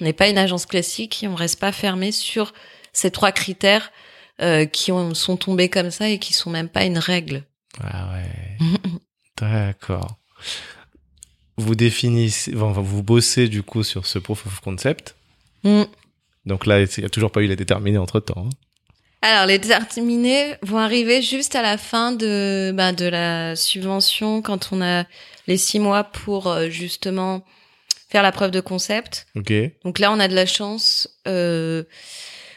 On 0.00 0.04
n'est 0.04 0.12
pas 0.12 0.28
une 0.28 0.36
agence 0.38 0.66
classique 0.66 1.22
et 1.22 1.28
on 1.28 1.36
reste 1.36 1.60
pas 1.60 1.70
fermé 1.72 2.10
sur 2.10 2.52
ces 2.92 3.12
trois 3.12 3.30
critères 3.30 3.92
euh, 4.42 4.64
qui 4.66 4.90
ont, 4.90 5.14
sont 5.14 5.36
tombés 5.36 5.68
comme 5.68 5.92
ça 5.92 6.08
et 6.08 6.18
qui 6.18 6.32
sont 6.32 6.50
même 6.50 6.68
pas 6.68 6.84
une 6.84 6.98
règle. 6.98 7.44
Ah 7.80 8.10
ouais. 8.12 8.66
D'accord. 9.40 10.18
Vous 11.56 11.74
définissez, 11.76 12.52
vous 12.52 13.02
bossez 13.02 13.48
du 13.48 13.62
coup 13.62 13.84
sur 13.84 14.06
ce 14.06 14.18
proof 14.18 14.46
of 14.46 14.60
concept. 14.60 15.14
Mm. 15.62 15.82
Donc 16.50 16.66
là, 16.66 16.80
il 16.80 16.88
n'y 16.98 17.04
a 17.04 17.08
toujours 17.08 17.30
pas 17.30 17.42
eu 17.42 17.46
la 17.46 17.54
déterminée 17.54 17.96
entre 17.96 18.18
temps. 18.18 18.48
Alors, 19.22 19.46
les 19.46 19.58
déterminés 19.58 20.56
vont 20.62 20.78
arriver 20.78 21.22
juste 21.22 21.54
à 21.54 21.62
la 21.62 21.78
fin 21.78 22.10
de, 22.10 22.72
bah, 22.74 22.92
de 22.92 23.06
la 23.06 23.54
subvention 23.54 24.42
quand 24.42 24.70
on 24.72 24.82
a 24.82 25.04
les 25.46 25.56
six 25.56 25.78
mois 25.78 26.02
pour 26.02 26.48
euh, 26.48 26.68
justement 26.68 27.44
faire 28.08 28.24
la 28.24 28.32
preuve 28.32 28.50
de 28.50 28.60
concept. 28.60 29.28
Ok. 29.36 29.52
Donc 29.84 30.00
là, 30.00 30.10
on 30.10 30.18
a 30.18 30.26
de 30.26 30.34
la 30.34 30.46
chance. 30.46 31.08
Euh, 31.28 31.84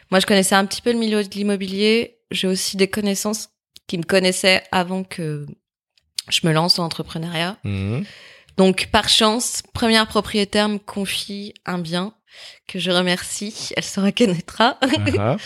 moi, 0.10 0.20
je 0.20 0.26
connaissais 0.26 0.56
un 0.56 0.66
petit 0.66 0.82
peu 0.82 0.92
le 0.92 0.98
milieu 0.98 1.24
de 1.24 1.30
l'immobilier. 1.36 2.18
J'ai 2.32 2.48
aussi 2.48 2.78
des 2.78 2.88
connaissances 2.88 3.50
qui 3.86 4.00
me 4.00 4.04
connaissaient 4.04 4.64
avant 4.72 5.04
que 5.04 5.46
je 6.30 6.48
me 6.48 6.52
lance 6.52 6.78
dans 6.78 6.84
l'entrepreneuriat. 6.84 7.58
Mhm. 7.64 8.06
Donc, 8.58 8.88
par 8.92 9.08
chance, 9.08 9.62
première 9.74 10.08
propriétaire 10.08 10.68
me 10.68 10.80
confie 10.80 11.54
un 11.66 11.78
bien 11.78 12.16
que 12.68 12.80
je 12.80 12.92
remercie. 12.92 13.70
Elle 13.78 13.84
se 13.84 14.00
reconnaîtra. 14.00 14.78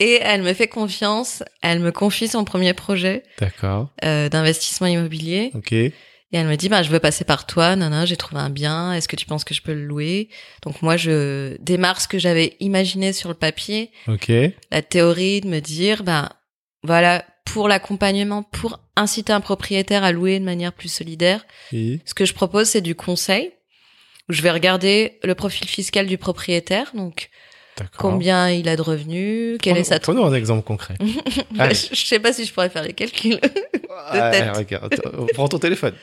Et 0.00 0.18
elle 0.22 0.42
me 0.42 0.52
fait 0.54 0.68
confiance. 0.68 1.42
Elle 1.62 1.80
me 1.80 1.90
confie 1.90 2.28
son 2.28 2.44
premier 2.44 2.72
projet 2.72 3.24
D'accord. 3.40 3.90
euh, 4.04 4.28
d'investissement 4.28 4.86
immobilier. 4.86 5.50
Ok. 5.54 5.72
Et 5.72 6.36
elle 6.36 6.46
me 6.46 6.56
dit, 6.56 6.68
bah, 6.68 6.82
je 6.82 6.90
veux 6.90 7.00
passer 7.00 7.24
par 7.24 7.46
toi, 7.46 7.74
nana, 7.74 8.04
j'ai 8.04 8.16
trouvé 8.18 8.40
un 8.40 8.50
bien, 8.50 8.92
est-ce 8.92 9.08
que 9.08 9.16
tu 9.16 9.24
penses 9.24 9.44
que 9.44 9.54
je 9.54 9.62
peux 9.62 9.72
le 9.72 9.86
louer? 9.86 10.28
Donc 10.62 10.82
moi, 10.82 10.98
je 10.98 11.56
démarre 11.60 12.02
ce 12.02 12.06
que 12.08 12.18
j'avais 12.18 12.54
imaginé 12.60 13.14
sur 13.14 13.30
le 13.30 13.34
papier, 13.34 13.90
Ok. 14.08 14.30
la 14.70 14.82
théorie 14.82 15.40
de 15.40 15.48
me 15.48 15.60
dire, 15.60 16.02
bah, 16.04 16.32
voilà, 16.82 17.24
pour 17.46 17.66
l'accompagnement, 17.66 18.42
pour 18.42 18.78
inciter 18.94 19.32
un 19.32 19.40
propriétaire 19.40 20.04
à 20.04 20.12
louer 20.12 20.38
de 20.38 20.44
manière 20.44 20.74
plus 20.74 20.90
solidaire, 20.92 21.46
ce 21.72 22.12
que 22.14 22.26
je 22.26 22.34
propose, 22.34 22.68
c'est 22.68 22.82
du 22.82 22.94
conseil. 22.94 23.52
Je 24.28 24.42
vais 24.42 24.50
regarder 24.50 25.18
le 25.24 25.34
profil 25.34 25.66
fiscal 25.68 26.06
du 26.06 26.18
propriétaire, 26.18 26.90
donc 26.94 27.30
combien 27.96 28.50
il 28.50 28.68
a 28.68 28.76
de 28.76 28.82
revenus, 28.82 29.56
quelle 29.62 29.76
est 29.78 29.84
sa 29.84 30.00
Prenons 30.00 30.26
un 30.26 30.34
exemple 30.34 30.64
concret. 30.64 30.94
Je, 31.54 31.86
je 31.92 32.06
sais 32.06 32.18
pas 32.18 32.32
si 32.32 32.44
je 32.44 32.52
pourrais 32.52 32.68
faire 32.70 32.82
les 32.82 32.92
calculs. 32.92 33.38
Allez, 34.08 34.38
tête. 34.38 34.56
regarde, 34.56 34.94
prends 35.34 35.48
ton 35.48 35.58
téléphone. 35.58 35.94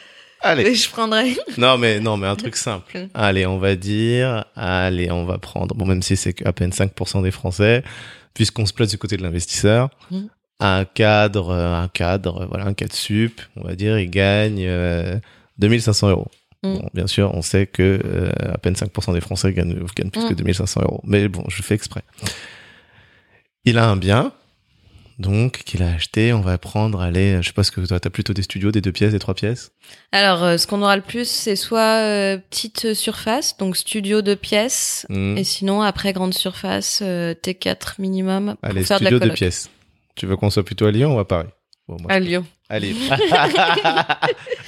Allez. 0.41 0.63
Mais 0.63 0.75
je 0.75 0.89
prendrais. 0.89 1.33
Non, 1.57 1.77
mais 1.77 1.99
non, 1.99 2.17
mais 2.17 2.27
un 2.27 2.35
truc 2.35 2.55
simple. 2.55 2.97
Mm. 2.97 3.07
Allez, 3.13 3.45
on 3.45 3.57
va 3.57 3.75
dire, 3.75 4.45
allez, 4.55 5.09
on 5.11 5.25
va 5.25 5.37
prendre, 5.37 5.73
bon, 5.75 5.85
même 5.85 6.01
si 6.03 6.15
c'est 6.17 6.45
à 6.45 6.53
peine 6.53 6.71
5% 6.71 7.23
des 7.23 7.31
Français, 7.31 7.83
puisqu'on 8.33 8.65
se 8.65 8.73
place 8.73 8.89
du 8.89 8.97
côté 8.97 9.17
de 9.17 9.23
l'investisseur, 9.23 9.89
Mm. 10.11 10.25
un 10.59 10.85
cadre, 10.85 11.51
un 11.53 11.87
cadre, 11.87 12.45
voilà, 12.49 12.65
un 12.65 12.73
cadre 12.73 12.93
sup, 12.93 13.41
on 13.55 13.63
va 13.67 13.75
dire, 13.75 13.97
il 13.97 14.09
gagne 14.09 14.63
euh, 14.67 15.17
2500 15.57 16.09
euros. 16.09 16.27
Mm. 16.73 16.77
Bon, 16.79 16.89
bien 16.93 17.07
sûr, 17.07 17.31
on 17.33 17.41
sait 17.41 17.67
que 17.67 17.99
euh, 18.03 18.31
à 18.53 18.57
peine 18.57 18.73
5% 18.75 19.13
des 19.13 19.21
Français 19.21 19.53
gagnent, 19.53 19.75
gagnent 19.95 20.09
plus 20.09 20.23
Mm. 20.25 20.29
que 20.29 20.33
2500 20.33 20.81
euros. 20.81 21.01
Mais 21.05 21.27
bon, 21.27 21.43
je 21.49 21.61
fais 21.61 21.75
exprès. 21.75 22.01
Il 23.65 23.77
a 23.77 23.87
un 23.89 23.95
bien, 23.97 24.31
donc, 25.17 25.59
qu'il 25.65 25.81
a 25.81 25.89
acheté. 25.93 26.33
On 26.33 26.41
va 26.41 26.57
prendre, 26.57 27.01
allez, 27.01 27.37
je 27.41 27.47
sais 27.47 27.53
pas 27.53 27.63
ce 27.63 27.71
que 27.71 27.81
toi, 27.81 27.99
t'as 27.99 28.09
plutôt 28.09 28.33
des 28.33 28.41
studios, 28.43 28.71
des 28.71 28.81
deux 28.81 28.91
pièces, 28.91 29.11
des 29.13 29.19
trois 29.19 29.33
pièces? 29.33 29.71
Alors, 30.11 30.43
euh, 30.43 30.57
ce 30.57 30.67
qu'on 30.67 30.81
aura 30.81 30.95
le 30.95 31.01
plus, 31.01 31.27
c'est 31.27 31.55
soit 31.55 32.01
euh, 32.01 32.37
petite 32.37 32.93
surface, 32.93 33.57
donc 33.57 33.77
studio 33.77 34.21
de 34.21 34.35
pièces, 34.35 35.05
Mm. 35.09 35.37
et 35.37 35.43
sinon 35.43 35.81
après 35.81 36.13
grande 36.13 36.33
surface, 36.33 36.99
euh, 37.01 37.33
T4 37.33 37.95
minimum 37.99 38.55
pour 38.61 38.69
Allez, 38.69 38.83
faire 38.83 38.99
de 38.99 39.05
la 39.05 39.09
studio 39.09 39.19
de 39.19 39.23
coloc. 39.25 39.37
pièces. 39.37 39.69
Tu 40.15 40.25
veux 40.27 40.35
qu'on 40.37 40.49
soit 40.49 40.63
plutôt 40.65 40.85
à 40.85 40.91
Lyon 40.91 41.15
ou 41.15 41.19
à 41.19 41.27
Paris? 41.27 41.49
Bon, 41.87 41.97
moi, 42.01 42.11
À 42.11 42.19
Lyon. 42.19 42.45
Allez. 42.69 42.95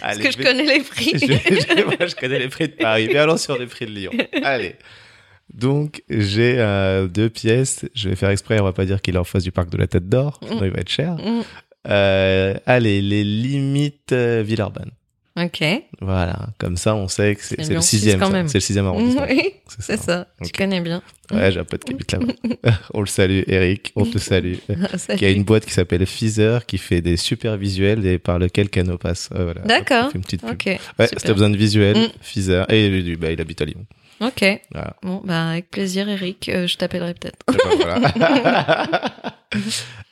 Parce 0.02 0.18
que 0.20 0.32
je 0.32 0.38
connais 0.38 0.66
les 0.66 0.82
prix. 0.84 1.12
je 1.14 1.26
je- 1.26 1.84
moi, 1.86 1.95
je 2.08 2.16
connais 2.16 2.39
les 2.39 2.48
prix 2.50 2.68
de 2.68 2.74
Paris. 2.74 3.08
Mais 3.12 3.18
allons 3.18 3.38
sur 3.38 3.58
les 3.58 3.66
prix 3.66 3.86
de 3.86 3.91
Lyon. 3.91 4.12
Allez. 4.43 4.76
Donc, 5.54 6.04
j'ai 6.10 6.56
euh, 6.60 7.08
deux 7.08 7.30
pièces. 7.30 7.86
Je 7.95 8.10
vais 8.10 8.16
faire 8.16 8.30
exprès. 8.30 8.60
On 8.60 8.64
va 8.66 8.74
pas 8.74 8.86
dire 8.86 9.02
qu'il 9.02 9.16
est 9.16 9.20
en 9.20 9.24
face 9.24 9.43
du 9.43 9.52
parc 9.52 9.70
de 9.70 9.78
la 9.78 9.88
Tête 9.88 10.08
d'Or. 10.10 10.39
Sinon, 10.48 10.64
il 10.66 10.72
va 10.72 10.80
être 10.80 10.89
cher. 10.89 11.14
Mm. 11.16 11.41
Euh, 11.89 12.54
allez, 12.66 13.02
les 13.02 13.24
limites 13.24 14.12
euh, 14.12 14.43
Villeurbanne. 14.45 14.91
Ok. 15.38 15.64
Voilà. 16.02 16.48
Comme 16.58 16.78
ça, 16.78 16.96
on 16.96 17.08
sait 17.08 17.36
que 17.36 17.44
c'est 17.44 17.58
le 17.70 17.80
sixième. 17.82 18.20
ça. 18.20 18.32
C'est 18.48 18.56
le 18.56 18.60
sixième 18.60 18.86
arrondissement. 18.88 19.26
Oui, 19.30 19.54
C'est 19.68 19.82
c'est 19.84 19.98
ça. 19.98 20.28
Ok. 20.42 20.48
Tu 20.48 20.52
connais 20.52 20.82
bien. 20.82 21.04
Ouais, 21.32 21.52
j'ai 21.52 21.60
un 21.60 21.64
pote 21.64 21.84
qui 21.84 21.94
habite 21.94 22.12
là-bas. 22.12 22.34
on 22.94 23.02
le 23.02 23.06
salue, 23.06 23.42
Eric. 23.48 23.92
On 23.96 24.06
te 24.06 24.18
salue. 24.18 24.56
Qui 25.18 25.26
a 25.26 25.30
une 25.30 25.44
boîte 25.44 25.66
qui 25.66 25.74
s'appelle 25.74 26.06
Feezer 26.08 26.66
qui 26.66 26.78
fait 26.80 27.02
des 27.02 27.18
super 27.18 27.56
visuels 27.58 28.06
et 28.08 28.18
par 28.18 28.40
lequel 28.40 28.70
Cano 28.70 28.98
passe. 28.98 29.30
Euh, 29.36 29.44
voilà. 29.44 29.62
D'accord. 29.62 30.10
Une 30.16 30.22
petite 30.22 30.42
pub. 30.42 30.58
Ouais, 30.98 31.08
si 31.08 31.16
t'as 31.16 31.34
besoin 31.34 31.50
de 31.52 31.58
visuels, 31.58 31.98
Mm. 31.98 32.08
Feezer. 32.22 32.72
Et 32.72 32.90
lui, 32.90 33.16
bah, 33.16 33.32
il 33.32 33.40
habite 33.40 33.62
à 33.62 33.66
Lyon. 33.66 33.86
Ok. 34.22 34.43
Voilà. 34.72 34.95
Bon, 35.03 35.22
bah 35.24 35.49
avec 35.49 35.70
plaisir, 35.70 36.09
Eric. 36.09 36.49
Euh, 36.49 36.68
je 36.68 36.78
t'appellerai 36.78 37.13
peut-être. 37.13 37.39
Et 37.51 37.78
ben, 37.78 38.11
voilà. 38.11 39.13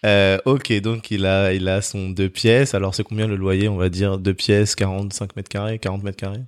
Euh, 0.06 0.38
ok, 0.46 0.72
donc 0.82 1.10
il 1.10 1.26
a, 1.26 1.52
il 1.52 1.68
a 1.68 1.82
son 1.82 2.10
deux 2.10 2.30
pièces. 2.30 2.74
Alors 2.76 2.94
c'est 2.94 3.04
combien 3.04 3.28
le 3.28 3.36
loyer 3.36 3.68
On 3.68 3.76
va 3.76 3.90
dire 3.90 4.18
deux 4.20 4.36
pièces, 4.36 4.76
45 4.76 5.36
mètres 5.36 5.50
carrés, 5.50 5.80
40 5.80 6.04
mètres 6.04 6.18
carrés? 6.18 6.44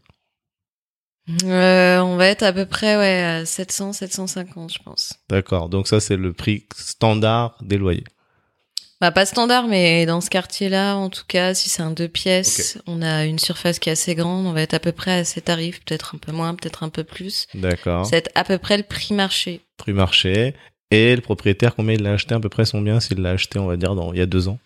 Euh, 1.43 1.99
on 1.99 2.15
va 2.15 2.27
être 2.27 2.43
à 2.43 2.53
peu 2.53 2.65
près 2.65 2.95
ouais 2.95 3.23
à 3.23 3.45
700, 3.45 3.93
750, 3.93 4.73
je 4.73 4.79
pense. 4.83 5.15
D'accord, 5.29 5.69
donc 5.69 5.87
ça 5.87 5.99
c'est 5.99 6.15
le 6.15 6.33
prix 6.33 6.65
standard 6.75 7.57
des 7.61 7.77
loyers. 7.77 8.05
Bah 8.99 9.11
pas 9.11 9.27
standard, 9.27 9.67
mais 9.67 10.07
dans 10.07 10.21
ce 10.21 10.29
quartier-là, 10.31 10.95
en 10.95 11.09
tout 11.09 11.23
cas, 11.27 11.53
si 11.53 11.69
c'est 11.69 11.83
un 11.83 11.91
deux 11.91 12.07
pièces, 12.07 12.79
on 12.87 13.03
a 13.03 13.25
une 13.25 13.37
surface 13.37 13.77
qui 13.77 13.89
est 13.89 13.91
assez 13.91 14.15
grande, 14.15 14.47
on 14.47 14.53
va 14.53 14.63
être 14.63 14.73
à 14.73 14.79
peu 14.79 14.91
près 14.91 15.11
à 15.11 15.23
ces 15.23 15.41
tarifs, 15.41 15.83
peut-être 15.85 16.15
un 16.15 16.17
peu 16.17 16.31
moins, 16.31 16.55
peut-être 16.55 16.81
un 16.81 16.89
peu 16.89 17.03
plus. 17.03 17.45
D'accord. 17.53 18.07
C'est 18.07 18.31
à 18.33 18.43
peu 18.43 18.57
près 18.57 18.75
le 18.75 18.81
prix 18.81 19.13
marché. 19.13 19.61
Prix 19.77 19.93
marché. 19.93 20.55
Et 20.89 21.15
le 21.15 21.21
propriétaire, 21.21 21.75
combien 21.75 21.93
il 21.93 22.01
l'a 22.01 22.13
acheté? 22.13 22.33
À 22.33 22.39
peu 22.39 22.49
près 22.49 22.65
son 22.65 22.81
bien 22.81 22.99
S'il 22.99 23.21
l'a 23.21 23.31
acheté, 23.31 23.59
on 23.59 23.67
va 23.67 23.77
dire, 23.77 23.93
dans, 23.93 24.13
il 24.13 24.19
y 24.19 24.21
a 24.21 24.25
deux 24.25 24.47
ans? 24.47 24.57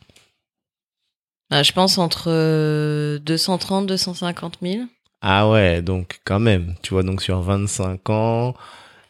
Bah, 1.50 1.64
je 1.64 1.74
pense 1.74 1.98
entre 1.98 2.26
euh, 2.28 3.20
230, 3.20 3.86
250 3.86 4.60
000. 4.62 4.84
Ah 5.22 5.50
ouais, 5.50 5.82
donc 5.82 6.22
quand 6.24 6.40
même, 6.40 6.76
tu 6.82 6.94
vois, 6.94 7.04
donc 7.04 7.22
sur 7.22 7.42
25 7.42 8.10
ans, 8.10 8.56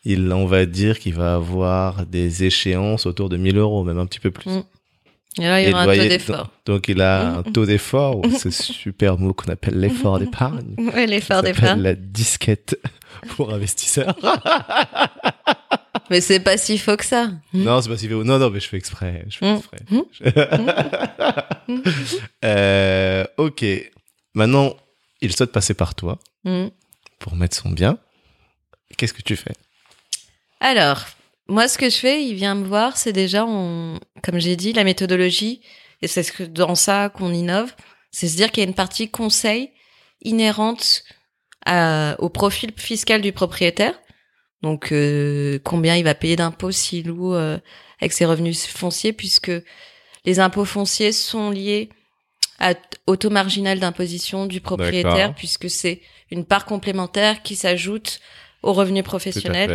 il, 0.04 0.34
on 0.34 0.48
va 0.48 0.66
dire 0.66 1.00
qu'il 1.00 1.14
va 1.14 1.36
avoir 1.36 2.08
des 2.08 2.44
échéances 2.44 3.06
autour 3.06 3.30
de 3.30 3.38
1000 3.38 3.58
euros, 3.58 3.84
même 3.84 4.00
un 4.00 4.08
petit 4.08 4.20
peu 4.20 4.32
plus. 4.32 4.50
Mm. 4.50 4.64
Et 5.40 5.44
là, 5.44 5.62
il 5.62 5.70
y 5.70 5.74
aura 5.74 5.84
un 5.84 5.86
taux 5.86 5.94
d'effort. 5.94 6.38
Donc, 6.38 6.50
donc 6.66 6.88
il 6.90 7.02
a 7.02 7.36
un 7.38 7.44
taux 7.44 7.66
d'effort, 7.66 8.18
ou 8.26 8.30
ce 8.38 8.50
super 8.52 9.18
mot 9.18 9.34
qu'on 9.34 9.52
appelle 9.52 9.80
l'effort 9.80 10.20
d'épargne. 10.20 10.76
Ouais, 10.94 11.06
l'effort 11.08 11.42
d'épargne. 11.42 11.82
la 11.82 11.96
disquette 11.96 12.78
pour 13.36 13.54
investisseurs. 13.54 14.16
Mais 16.10 16.20
c'est 16.20 16.42
pas 16.42 16.58
si 16.58 16.78
faux 16.78 16.98
que 16.98 17.06
ça. 17.06 17.30
non, 17.54 17.82
c'est 17.82 17.88
pas 17.90 17.98
si 17.98 18.08
fait. 18.10 18.14
Non, 18.16 18.38
non, 18.38 18.50
mais 18.50 18.60
je 18.60 18.68
fais 18.68 18.76
exprès. 18.76 19.26
Je 19.30 19.38
fais 19.38 19.54
Mm. 19.54 20.02
exprès. 20.10 20.60
Euh, 22.44 23.26
ok. 23.38 23.66
Maintenant, 24.34 24.76
il 25.22 25.34
souhaite 25.36 25.52
passer 25.52 25.74
par 25.74 25.96
toi 25.96 26.20
Mm. 26.44 26.68
pour 27.20 27.36
mettre 27.36 27.56
son 27.56 27.70
bien. 27.70 27.98
Qu'est-ce 28.98 29.14
que 29.14 29.22
tu 29.22 29.36
fais? 29.38 29.54
Alors, 30.60 31.06
moi, 31.52 31.68
ce 31.68 31.78
que 31.78 31.90
je 31.90 31.98
fais, 31.98 32.24
il 32.24 32.34
vient 32.36 32.56
me 32.56 32.66
voir, 32.66 32.98
c'est 32.98 33.14
déjà, 33.14 33.46
on, 33.46 34.00
comme 34.24 34.40
j'ai 34.40 34.56
dit, 34.56 34.74
la 34.74 34.84
méthodologie, 34.84 35.62
et 36.02 36.08
c'est 36.08 36.24
ce 36.24 36.32
que, 36.32 36.44
dans 36.44 36.76
ça 36.76 37.10
qu'on 37.10 37.34
innove, 37.34 37.74
c'est 38.12 38.28
se 38.28 38.36
dire 38.36 38.52
qu'il 38.52 38.64
y 38.64 38.66
a 38.66 38.70
une 38.70 38.76
partie 38.76 39.10
conseil 39.10 39.72
inhérente 40.24 41.04
à- 41.66 42.16
au 42.20 42.30
profil 42.30 42.72
fiscal 42.76 43.22
du 43.22 43.32
propriétaire. 43.32 44.00
Donc, 44.62 44.92
euh, 44.92 45.60
combien 45.64 45.96
il 45.96 46.04
va 46.04 46.14
payer 46.16 46.36
d'impôts 46.36 46.72
s'il 46.72 47.08
loue 47.08 47.34
euh, 47.36 47.58
avec 48.00 48.14
ses 48.14 48.26
revenus 48.26 48.66
fonciers, 48.68 49.14
puisque 49.14 49.52
les 50.26 50.40
impôts 50.40 50.66
fonciers 50.66 51.12
sont 51.12 51.50
liés 51.50 51.90
à, 52.60 52.74
au 53.08 53.16
taux 53.16 53.30
marginal 53.32 53.80
d'imposition 53.80 54.46
du 54.46 54.62
propriétaire, 54.62 55.34
puisque 55.36 55.70
c'est 55.70 56.02
une 56.30 56.46
part 56.46 56.66
complémentaire 56.66 57.42
qui 57.42 57.56
s'ajoute 57.56 58.20
aux 58.64 58.74
revenus 58.74 59.04
professionnels. 59.04 59.70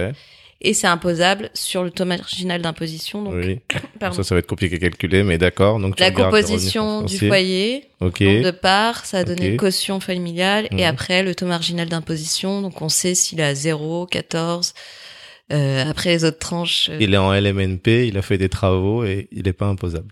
Et 0.60 0.74
c'est 0.74 0.86
imposable 0.86 1.50
sur 1.54 1.84
le 1.84 1.90
taux 1.90 2.04
marginal 2.04 2.62
d'imposition. 2.62 3.22
Donc, 3.22 3.34
Oui. 3.34 3.60
Ça, 4.12 4.22
ça 4.22 4.34
va 4.34 4.38
être 4.38 4.46
compliqué 4.46 4.76
à 4.76 4.78
calculer, 4.78 5.22
mais 5.22 5.38
d'accord. 5.38 5.78
Donc, 5.80 5.96
tu 5.96 6.02
la 6.02 6.10
composition 6.10 7.02
du 7.02 7.18
foyer, 7.18 7.84
Ok. 8.00 8.20
nombre 8.20 8.44
de 8.44 8.50
parts, 8.50 9.04
ça 9.06 9.18
a 9.18 9.24
donné 9.24 9.52
Ok. 9.52 9.56
caution 9.56 10.00
familiale 10.00 10.68
Mhm. 10.70 10.78
et 10.78 10.84
après 10.84 11.22
le 11.22 11.34
taux 11.34 11.46
marginal 11.46 11.88
d'imposition. 11.88 12.60
Donc 12.62 12.80
on 12.82 12.88
sait 12.88 13.14
s'il 13.14 13.40
est 13.40 13.44
à 13.44 13.54
0, 13.54 14.06
14. 14.06 14.74
Euh, 15.52 15.84
après 15.88 16.10
les 16.10 16.24
autres 16.24 16.38
tranches. 16.38 16.88
euh, 16.90 16.96
Il 17.00 17.14
est 17.14 17.18
en 17.18 17.32
LMNP, 17.32 18.06
il 18.08 18.18
a 18.18 18.22
fait 18.22 18.36
des 18.38 18.48
travaux 18.48 19.04
et 19.04 19.28
il 19.32 19.44
n'est 19.44 19.52
pas 19.52 19.66
imposable. 19.66 20.10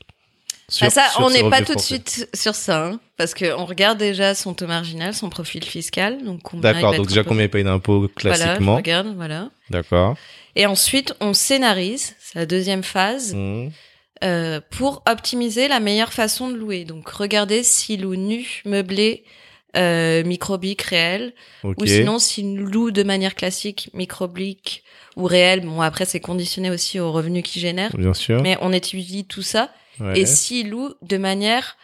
Sur- 0.69 0.87
Ah, 0.87 0.91
ça, 0.91 1.03
on 1.19 1.29
n'est 1.31 1.49
pas 1.51 1.63
tout 1.63 1.75
de 1.75 1.81
suite 1.81 2.29
sur 2.35 2.55
ça, 2.55 2.87
hein, 2.87 3.01
parce 3.19 3.35
que 3.35 3.55
on 3.57 3.67
regarde 3.67 3.99
déjà 3.99 4.35
son 4.35 4.55
taux 4.55 4.67
marginal, 4.67 5.13
son 5.13 5.29
profil 5.29 5.63
fiscal, 5.65 6.25
donc 6.25 6.41
D'accord, 6.61 6.95
donc 6.95 7.07
déjà 7.09 7.23
combien 7.23 7.45
il 7.45 7.51
paye 7.51 7.65
d'impôts 7.65 7.99
Voilà, 8.21 8.35
je 8.37 8.43
classiquement. 8.43 8.77
regarde, 8.77 9.13
voilà. 9.15 9.51
D'accord. 9.71 10.17
Et 10.57 10.65
ensuite, 10.67 11.15
on 11.21 11.35
scénarise, 11.35 12.15
c'est 12.19 12.39
la 12.39 12.47
deuxième 12.47 12.83
phase, 12.83 13.35
Mmh. 13.35 13.69
euh, 14.25 14.61
pour 14.71 15.03
optimiser 15.09 15.69
la 15.69 15.81
meilleure 15.81 16.13
façon 16.13 16.49
de 16.49 16.55
louer. 16.55 16.85
Donc, 16.85 17.09
regardez 17.11 17.63
s'il 17.63 18.03
loue 18.03 18.15
nu, 18.17 18.63
meublé, 18.65 19.25
euh, 19.77 20.23
microbique 20.25 20.83
réel, 20.83 21.35
ou 21.65 21.75
sinon 21.87 22.19
s'il 22.19 22.57
loue 22.57 22.91
de 22.91 23.03
manière 23.03 23.35
classique, 23.35 23.91
microbique 23.93 24.83
ou 25.17 25.25
réel. 25.25 25.61
Bon, 25.61 25.81
après, 25.83 26.05
c'est 26.07 26.21
conditionné 26.21 26.71
aussi 26.71 27.01
aux 27.01 27.13
revenus 27.13 27.43
qu'il 27.43 27.61
génère. 27.61 27.95
Bien 27.97 28.15
sûr. 28.15 28.41
Mais 28.41 28.57
on 28.63 28.73
étudie 28.73 29.25
tout 29.27 29.43
ça. 29.43 29.71
Ouais. 30.01 30.21
Et 30.21 30.27
s'il 30.27 30.71
loue 30.71 30.93
de 31.03 31.17
manière 31.17 31.77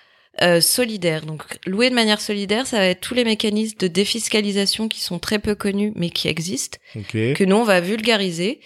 euh, 0.42 0.60
solidaire. 0.60 1.26
Donc, 1.26 1.42
louer 1.66 1.90
de 1.90 1.94
manière 1.94 2.20
solidaire, 2.20 2.66
ça 2.66 2.78
va 2.78 2.86
être 2.86 3.00
tous 3.00 3.14
les 3.14 3.24
mécanismes 3.24 3.76
de 3.78 3.88
défiscalisation 3.88 4.88
qui 4.88 5.00
sont 5.00 5.18
très 5.18 5.38
peu 5.38 5.54
connus, 5.54 5.92
mais 5.96 6.08
qui 6.10 6.28
existent 6.28 6.78
que 7.12 7.44
nous 7.44 7.56
on 7.56 7.64
va 7.64 7.80
vulgariser. 7.80 8.60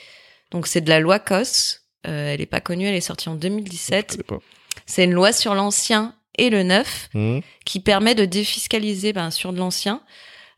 Donc 0.50 0.66
c'est 0.66 0.82
de 0.82 0.88
la 0.90 1.00
loi 1.00 1.18
COS. 1.18 1.80
Euh, 2.06 2.32
elle 2.32 2.40
est 2.42 2.46
pas 2.46 2.60
connue, 2.60 2.86
elle 2.86 2.94
est 2.94 3.00
sortie 3.00 3.28
en 3.28 3.34
Je 3.34 3.38
2017. 3.40 4.06
connais 4.10 4.22
pas. 4.22 4.38
C'est 4.86 5.04
une 5.04 5.12
loi 5.12 5.32
sur 5.32 5.54
l'ancien 5.54 6.14
et 6.36 6.50
le 6.50 6.62
neuf 6.62 7.08
Mmh. 7.14 7.40
qui 7.64 7.80
permet 7.80 8.14
de 8.14 8.24
défiscaliser 8.26 9.12
ben, 9.12 9.30
sur 9.30 9.52
de 9.52 9.58
l'ancien 9.58 10.02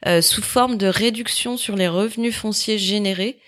euh, 0.07 0.21
sous 0.21 0.43
forme 0.43 0.77
de 0.77 0.87
réduction 0.89 1.57
sur 1.57 1.77
les 1.77 1.89
revenus 1.89 2.35
fonciers 2.35 2.79
générés 2.79 3.39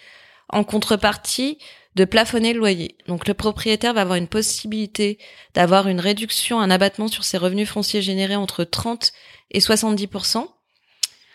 en 0.49 0.63
contrepartie 0.65 1.59
de 1.99 2.05
plafonner 2.05 2.53
le 2.53 2.61
loyer. 2.61 2.97
Donc 3.09 3.27
le 3.27 3.35
propriétaire 3.35 3.93
va 3.93 4.03
avoir 4.03 4.17
une 4.17 4.29
possibilité 4.29 5.19
d'avoir 5.55 5.89
une 5.89 5.99
réduction, 5.99 6.61
un 6.61 6.71
abattement 6.71 7.09
sur 7.09 7.25
ses 7.25 7.39
revenus 7.39 7.69
fonciers 7.69 8.03
générés 8.03 8.37
entre 8.37 8.63
30 8.63 9.13
et 9.51 9.59
70% 9.59 10.47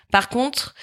Par 0.09 0.29
contre, 0.29 0.73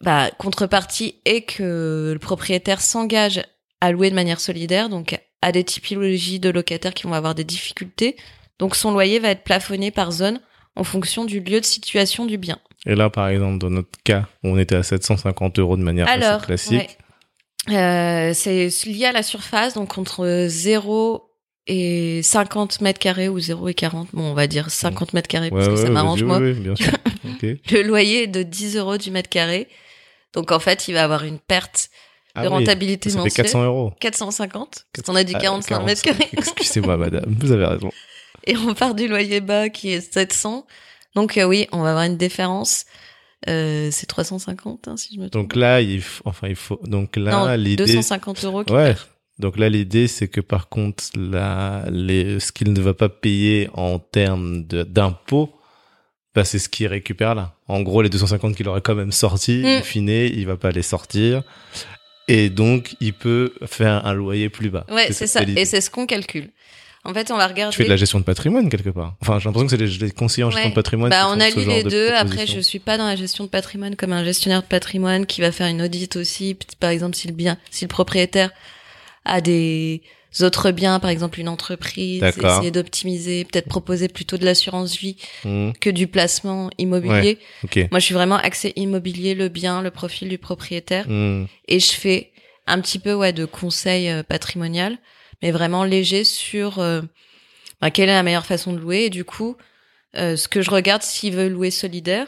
bah, 0.00 0.32
contrepartie 0.38 1.20
est 1.24 1.42
que 1.42 2.10
le 2.14 2.18
propriétaire 2.18 2.80
s'engage 2.80 3.44
à 3.80 3.92
louer 3.92 4.10
de 4.10 4.16
manière 4.16 4.40
solidaire, 4.40 4.88
donc 4.88 5.16
à 5.40 5.52
des 5.52 5.62
typologies 5.62 6.40
de 6.40 6.50
locataires 6.50 6.92
qui 6.92 7.04
vont 7.04 7.12
avoir 7.14 7.36
des 7.36 7.44
difficultés. 7.44 8.16
Donc 8.58 8.74
son 8.74 8.90
loyer 8.90 9.20
va 9.20 9.28
être 9.28 9.44
plafonné 9.44 9.92
par 9.92 10.10
zone 10.10 10.40
en 10.74 10.82
fonction 10.82 11.24
du 11.24 11.38
lieu 11.38 11.60
de 11.60 11.64
situation 11.64 12.26
du 12.26 12.38
bien. 12.38 12.58
Et 12.86 12.96
là, 12.96 13.08
par 13.08 13.28
exemple, 13.28 13.58
dans 13.58 13.70
notre 13.70 14.02
cas, 14.02 14.26
on 14.42 14.58
était 14.58 14.74
à 14.74 14.82
750 14.82 15.60
euros 15.60 15.76
de 15.76 15.82
manière 15.82 16.08
Alors, 16.08 16.38
assez 16.38 16.46
classique. 16.46 16.72
ouais. 16.72 16.98
Euh, 17.70 18.32
c'est 18.34 18.68
lié 18.86 19.06
à 19.06 19.12
la 19.12 19.22
surface, 19.22 19.74
donc 19.74 19.98
entre 19.98 20.46
0 20.48 21.22
et 21.66 22.22
50 22.22 22.80
mètres 22.80 23.00
carrés 23.00 23.28
ou 23.28 23.40
0 23.40 23.68
et 23.68 23.74
40. 23.74 24.08
Bon, 24.12 24.22
on 24.22 24.34
va 24.34 24.46
dire 24.46 24.70
50 24.70 25.14
mètres 25.14 25.26
carrés 25.28 25.50
parce 25.50 25.66
Ouais, 25.66 25.72
que 25.74 25.76
ça 25.78 25.84
ouais, 25.84 25.90
m'arrange 25.90 26.22
moi. 26.22 26.38
Oui, 26.38 26.52
oui, 26.52 26.60
bien 26.60 26.76
sûr. 26.76 26.92
Ok. 27.28 27.42
Le 27.72 27.82
loyer 27.82 28.22
est 28.22 28.26
de 28.28 28.44
10 28.44 28.76
euros 28.76 28.98
du 28.98 29.10
mètre 29.10 29.28
carré. 29.28 29.66
Donc 30.32 30.52
en 30.52 30.60
fait, 30.60 30.86
il 30.86 30.94
va 30.94 31.02
avoir 31.02 31.24
une 31.24 31.40
perte 31.40 31.90
Ah 32.36 32.42
de 32.44 32.48
oui, 32.48 32.54
rentabilité 32.54 33.10
fait 33.10 33.16
mensuelle. 33.16 33.46
400 33.46 33.64
euros. 33.64 33.92
450. 34.00 34.86
Parce 34.92 35.04
qu'on 35.06 35.16
a 35.16 35.24
dit 35.24 35.32
Ah, 35.34 35.40
45 35.40 35.84
mètres 35.84 36.02
45. 36.02 36.18
carrés. 36.18 36.30
Excusez-moi, 36.38 36.96
madame, 36.96 37.34
vous 37.40 37.50
avez 37.50 37.64
raison. 37.66 37.90
Et 38.46 38.56
on 38.56 38.74
part 38.74 38.94
du 38.94 39.08
loyer 39.08 39.40
bas 39.40 39.68
qui 39.70 39.90
est 39.90 40.00
700. 40.12 40.66
Donc 41.16 41.36
euh, 41.36 41.44
oui, 41.44 41.66
on 41.72 41.82
va 41.82 41.90
avoir 41.90 42.04
une 42.04 42.16
différence. 42.16 42.84
Euh, 43.48 43.88
c'est 43.92 44.06
350, 44.06 44.88
hein, 44.88 44.96
si 44.96 45.14
je 45.14 45.20
me 45.20 45.28
trompe. 45.30 45.42
Donc 45.42 45.56
là, 45.56 45.80
il 45.80 46.00
faut, 46.02 46.22
enfin, 46.26 46.48
il 46.48 46.56
faut, 46.56 46.80
donc 46.84 47.16
là, 47.16 47.56
l'idée, 47.56 47.84
250 47.84 48.44
euros. 48.44 48.58
ouais. 48.60 48.64
perd. 48.94 48.98
Donc 49.38 49.58
là, 49.58 49.68
l'idée, 49.68 50.08
c'est 50.08 50.28
que 50.28 50.40
par 50.40 50.68
contre, 50.68 51.04
là, 51.14 51.84
les, 51.90 52.40
ce 52.40 52.52
qu'il 52.52 52.72
ne 52.72 52.80
va 52.80 52.94
pas 52.94 53.08
payer 53.10 53.68
en 53.74 53.98
termes 53.98 54.64
d'impôts, 54.64 55.52
bah, 56.34 56.44
c'est 56.44 56.58
ce 56.58 56.68
qu'il 56.70 56.86
récupère 56.86 57.34
là. 57.34 57.54
En 57.68 57.82
gros, 57.82 58.00
les 58.02 58.08
250 58.08 58.56
qu'il 58.56 58.66
aurait 58.68 58.80
quand 58.80 58.94
même 58.94 59.12
sortis, 59.12 59.62
Mm. 59.62 59.66
in 59.66 59.82
fine, 59.82 60.08
il 60.08 60.46
va 60.46 60.56
pas 60.56 60.70
les 60.70 60.82
sortir. 60.82 61.42
Et 62.28 62.48
donc, 62.50 62.96
il 63.00 63.12
peut 63.12 63.52
faire 63.66 64.04
un 64.06 64.12
loyer 64.14 64.48
plus 64.48 64.70
bas. 64.70 64.84
Ouais, 64.90 65.12
c'est 65.12 65.26
ça. 65.28 65.42
Et 65.42 65.64
c'est 65.64 65.80
ce 65.80 65.90
qu'on 65.90 66.06
calcule. 66.06 66.50
En 67.06 67.14
fait, 67.14 67.30
on 67.30 67.36
va 67.36 67.46
regarder. 67.46 67.72
Tu 67.72 67.78
fais 67.78 67.84
de 67.84 67.88
la 67.90 67.96
gestion 67.96 68.18
de 68.18 68.24
patrimoine 68.24 68.68
quelque 68.68 68.90
part. 68.90 69.14
Enfin, 69.20 69.38
j'ai 69.38 69.44
l'impression 69.48 69.66
que 69.66 69.76
c'est 69.76 69.98
les, 70.00 70.06
les 70.06 70.10
conseillers 70.12 70.44
en 70.44 70.50
gestion 70.50 70.64
Ouais. 70.66 70.70
de 70.70 70.74
patrimoine. 70.74 71.10
Bah, 71.10 71.26
on 71.28 71.38
allie 71.40 71.62
genre 71.64 71.74
les 71.74 71.82
de 71.84 71.88
deux. 71.90 72.08
Après, 72.12 72.46
je 72.46 72.60
suis 72.60 72.78
pas 72.80 72.98
dans 72.98 73.06
la 73.06 73.16
gestion 73.16 73.44
de 73.44 73.48
patrimoine 73.48 73.96
comme 73.96 74.12
un 74.12 74.24
gestionnaire 74.24 74.62
de 74.62 74.66
patrimoine 74.66 75.24
qui 75.26 75.40
va 75.40 75.52
faire 75.52 75.68
une 75.68 75.82
audit 75.82 76.16
aussi. 76.16 76.56
Par 76.80 76.90
exemple, 76.90 77.14
si 77.16 77.28
le 77.28 77.34
bien, 77.34 77.56
si 77.70 77.84
le 77.84 77.88
propriétaire 77.88 78.50
a 79.24 79.40
des 79.40 80.02
autres 80.42 80.70
biens, 80.70 81.00
par 81.00 81.08
exemple 81.10 81.40
une 81.40 81.48
entreprise, 81.48 82.20
D'accord. 82.20 82.56
essayer 82.56 82.70
d'optimiser, 82.70 83.44
peut-être 83.44 83.68
proposer 83.68 84.08
plutôt 84.08 84.36
de 84.36 84.44
l'assurance 84.44 84.96
vie 84.96 85.16
Hmm, 85.44 85.70
que 85.80 85.88
du 85.88 86.06
placement 86.08 86.70
immobilier. 86.76 87.38
ok. 87.64 87.88
Moi, 87.90 88.00
je 88.00 88.04
suis 88.04 88.14
vraiment 88.14 88.36
axée 88.36 88.72
immobilier, 88.76 89.34
le 89.34 89.48
bien, 89.48 89.80
le 89.80 89.90
profil 89.90 90.28
du 90.28 90.36
propriétaire, 90.38 91.06
Hmm, 91.08 91.44
et 91.68 91.80
je 91.80 91.92
fais 91.92 92.32
un 92.66 92.80
petit 92.80 92.98
peu 92.98 93.14
ouais 93.14 93.32
de 93.32 93.44
conseil 93.46 94.10
euh, 94.10 94.22
patrimonial, 94.22 94.98
mais 95.42 95.50
vraiment 95.50 95.84
léger 95.84 96.24
sur 96.24 96.78
euh, 96.78 97.02
bah, 97.80 97.90
quelle 97.90 98.08
est 98.08 98.14
la 98.14 98.22
meilleure 98.22 98.46
façon 98.46 98.72
de 98.72 98.78
louer. 98.78 99.04
Et 99.04 99.10
du 99.10 99.24
coup, 99.24 99.56
euh, 100.16 100.36
ce 100.36 100.48
que 100.48 100.62
je 100.62 100.70
regarde 100.70 101.02
s'il 101.02 101.34
veut 101.34 101.48
louer 101.48 101.70
solidaire, 101.70 102.26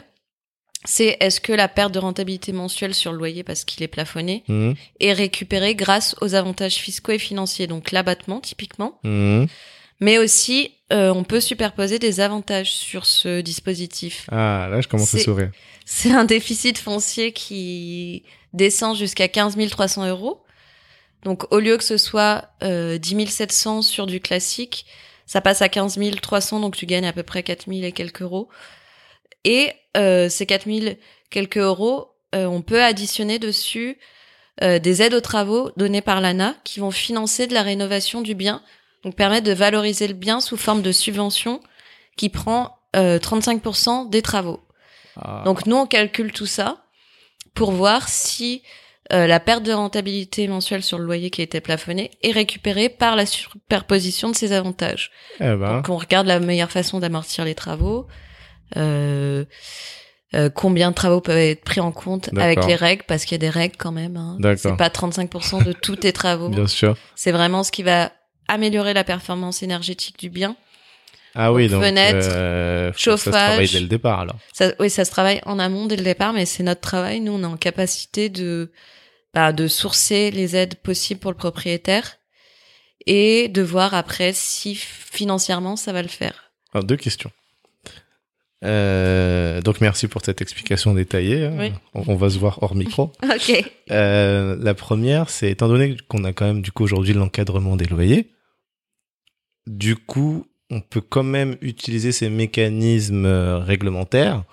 c'est 0.85 1.17
est-ce 1.19 1.41
que 1.41 1.51
la 1.51 1.67
perte 1.67 1.93
de 1.93 1.99
rentabilité 1.99 2.53
mensuelle 2.53 2.93
sur 2.93 3.11
le 3.11 3.17
loyer 3.17 3.43
parce 3.43 3.65
qu'il 3.65 3.83
est 3.83 3.89
plafonné 3.89 4.43
hmm, 4.47 4.71
est 4.99 5.13
récupérée 5.13 5.75
grâce 5.75 6.15
aux 6.21 6.35
avantages 6.35 6.75
fiscaux 6.75 7.11
et 7.11 7.19
financiers, 7.19 7.67
donc 7.67 7.91
l'abattement 7.91 8.39
typiquement, 8.39 8.97
hmm. 9.03 9.45
mais 9.99 10.17
aussi 10.17 10.71
euh, 10.93 11.13
on 11.13 11.23
peut 11.23 11.41
superposer 11.41 11.99
des 11.99 12.21
avantages 12.21 12.71
sur 12.71 13.05
ce 13.05 13.41
dispositif. 13.41 14.25
Ah, 14.31 14.67
là, 14.71 14.79
je 14.79 14.87
commence 14.87 15.13
à 15.13 15.19
sourire. 15.19 15.51
C'est 15.85 16.11
un 16.11 16.23
déficit 16.23 16.77
foncier 16.77 17.33
qui 17.33 18.23
descend 18.53 18.95
jusqu'à 18.95 19.27
15 19.27 19.57
300 19.69 20.07
euros. 20.07 20.43
Donc, 21.23 21.51
au 21.51 21.59
lieu 21.59 21.77
que 21.77 21.83
ce 21.83 21.97
soit 21.97 22.49
euh, 22.63 22.97
10 22.97 23.27
700 23.27 23.81
sur 23.81 24.07
du 24.07 24.19
classique, 24.19 24.85
ça 25.25 25.41
passe 25.41 25.61
à 25.61 25.69
15 25.69 25.99
300, 26.21 26.59
donc 26.59 26.75
tu 26.75 26.85
gagnes 26.85 27.07
à 27.07 27.13
peu 27.13 27.23
près 27.23 27.43
4 27.43 27.65
000 27.67 27.83
et 27.83 27.91
quelques 27.91 28.21
euros. 28.21 28.49
Et 29.43 29.71
euh, 29.97 30.29
ces 30.29 30.45
4 30.45 30.65
000 30.65 30.95
quelques 31.29 31.57
euros, 31.57 32.09
euh, 32.35 32.45
on 32.45 32.61
peut 32.61 32.83
additionner 32.83 33.39
dessus 33.39 33.97
euh, 34.61 34.79
des 34.79 35.01
aides 35.01 35.13
aux 35.13 35.21
travaux 35.21 35.71
données 35.77 36.01
par 36.01 36.21
l'ANA 36.21 36.55
qui 36.63 36.79
vont 36.79 36.91
financer 36.91 37.47
de 37.47 37.53
la 37.53 37.63
rénovation 37.63 38.21
du 38.21 38.35
bien, 38.35 38.61
donc 39.03 39.15
permettre 39.15 39.47
de 39.47 39.53
valoriser 39.53 40.07
le 40.07 40.13
bien 40.13 40.41
sous 40.41 40.57
forme 40.57 40.81
de 40.81 40.91
subvention 40.91 41.61
qui 42.17 42.29
prend 42.29 42.77
euh, 42.95 43.19
35% 43.19 44.09
des 44.09 44.21
travaux. 44.21 44.59
Ah. 45.15 45.43
Donc 45.45 45.65
nous, 45.65 45.77
on 45.77 45.85
calcule 45.85 46.33
tout 46.33 46.45
ça 46.45 46.83
pour 47.53 47.71
voir 47.71 48.09
si 48.09 48.61
euh, 49.11 49.25
la 49.25 49.39
perte 49.39 49.63
de 49.63 49.73
rentabilité 49.73 50.47
mensuelle 50.47 50.83
sur 50.83 50.99
le 50.99 51.05
loyer 51.05 51.29
qui 51.29 51.41
était 51.41 51.61
plafonné 51.61 52.11
est 52.21 52.31
récupérée 52.31 52.89
par 52.89 53.15
la 53.15 53.25
superposition 53.25 54.29
de 54.29 54.35
ces 54.35 54.51
avantages. 54.51 55.11
Eh 55.39 55.55
ben, 55.55 55.77
Donc 55.77 55.89
on 55.89 55.97
regarde 55.97 56.27
la 56.27 56.39
meilleure 56.39 56.71
façon 56.71 56.99
d'amortir 56.99 57.43
les 57.43 57.55
travaux, 57.55 58.07
euh, 58.77 59.45
euh, 60.35 60.49
combien 60.51 60.91
de 60.91 60.95
travaux 60.95 61.21
peuvent 61.21 61.37
être 61.37 61.63
pris 61.63 61.79
en 61.79 61.91
compte 61.91 62.29
avec 62.37 62.63
les 62.65 62.75
règles, 62.75 63.03
parce 63.07 63.25
qu'il 63.25 63.31
y 63.31 63.35
a 63.35 63.39
des 63.39 63.49
règles 63.49 63.77
quand 63.77 63.91
même. 63.91 64.15
Hein. 64.15 64.37
C'est 64.57 64.77
pas 64.77 64.89
35% 64.89 65.63
de 65.63 65.73
tous 65.73 65.95
tes 65.95 66.13
travaux. 66.13 66.49
bien 66.49 66.67
sûr. 66.67 66.95
C'est 67.15 67.31
vraiment 67.31 67.63
ce 67.63 67.71
qui 67.71 67.81
va 67.81 68.11
améliorer 68.47 68.93
la 68.93 69.03
performance 69.03 69.63
énergétique 69.63 70.19
du 70.19 70.29
bien. 70.29 70.55
Ah 71.35 71.53
oui, 71.53 71.67
Donc, 71.69 71.83
fenêtre, 71.83 72.27
euh, 72.31 72.91
faut 72.91 72.95
que 72.95 72.99
Ça 72.99 73.17
se 73.17 73.23
chauffage. 73.23 73.47
travaille 73.49 73.69
dès 73.69 73.79
le 73.79 73.87
départ 73.87 74.19
alors. 74.21 74.37
Ça, 74.53 74.71
oui, 74.79 74.89
ça 74.89 75.05
se 75.05 75.11
travaille 75.11 75.41
en 75.45 75.59
amont 75.59 75.85
dès 75.85 75.95
le 75.95 76.03
départ, 76.03 76.33
mais 76.33 76.45
c'est 76.45 76.63
notre 76.63 76.81
travail. 76.81 77.21
Nous, 77.21 77.31
on 77.31 77.41
est 77.41 77.45
en 77.45 77.57
capacité 77.57 78.29
de, 78.29 78.71
bah, 79.33 79.53
de 79.53 79.67
sourcer 79.67 80.31
les 80.31 80.55
aides 80.55 80.75
possibles 80.75 81.19
pour 81.19 81.31
le 81.31 81.37
propriétaire 81.37 82.17
et 83.05 83.47
de 83.47 83.61
voir 83.61 83.93
après 83.93 84.33
si 84.33 84.75
financièrement 84.75 85.75
ça 85.75 85.93
va 85.93 86.01
le 86.01 86.07
faire. 86.07 86.51
Alors, 86.73 86.83
deux 86.83 86.97
questions. 86.97 87.31
Euh, 88.65 89.61
donc 89.61 89.79
merci 89.79 90.09
pour 90.09 90.21
cette 90.23 90.41
explication 90.41 90.93
détaillée. 90.93 91.45
hein. 91.45 91.55
Oui. 91.57 91.71
On, 91.93 92.03
on 92.09 92.15
va 92.17 92.29
se 92.29 92.37
voir 92.37 92.61
hors 92.61 92.75
micro. 92.75 93.11
Euh, 93.91 94.55
la 94.59 94.75
première, 94.75 95.31
c'est 95.31 95.49
étant 95.49 95.67
donné 95.67 95.97
qu'on 96.09 96.23
a 96.23 96.31
quand 96.31 96.45
même 96.45 96.61
du 96.61 96.71
coup 96.71 96.83
aujourd'hui 96.83 97.13
l'encadrement 97.13 97.75
des 97.75 97.85
loyers, 97.87 98.29
du 99.65 99.95
coup 99.95 100.45
on 100.69 100.79
peut 100.81 101.01
quand 101.01 101.23
même 101.23 101.57
utiliser 101.61 102.11
ces 102.11 102.29
mécanismes 102.29 103.25
euh, 103.25 103.57
réglementaires 103.57 104.43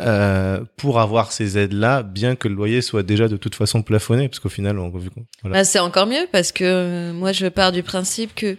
euh, 0.00 0.64
pour 0.76 1.00
avoir 1.00 1.32
ces 1.32 1.58
aides-là, 1.58 2.02
bien 2.02 2.36
que 2.36 2.48
le 2.48 2.54
loyer 2.54 2.82
soit 2.82 3.02
déjà 3.02 3.28
de 3.28 3.36
toute 3.36 3.54
façon 3.54 3.82
plafonné, 3.82 4.28
parce 4.28 4.40
qu'au 4.40 4.48
final, 4.48 4.78
on, 4.78 4.90
vu 4.90 5.10
qu'on- 5.10 5.24
voilà. 5.42 5.58
Bah, 5.58 5.64
c'est 5.64 5.78
encore 5.78 6.06
mieux 6.06 6.26
parce 6.32 6.52
que 6.52 6.64
euh, 6.64 7.12
moi, 7.12 7.32
je 7.32 7.46
pars 7.46 7.72
du 7.72 7.82
principe 7.82 8.34
que 8.34 8.56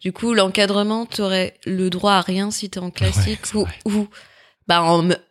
du 0.00 0.12
coup, 0.12 0.34
l'encadrement, 0.34 1.06
t'aurais 1.06 1.54
le 1.64 1.90
droit 1.90 2.12
à 2.12 2.20
rien 2.20 2.50
si 2.50 2.70
t'es 2.70 2.78
en 2.78 2.90
classique 2.90 3.40
ou, 3.54 3.66
ou 3.86 4.08
bah 4.68 4.82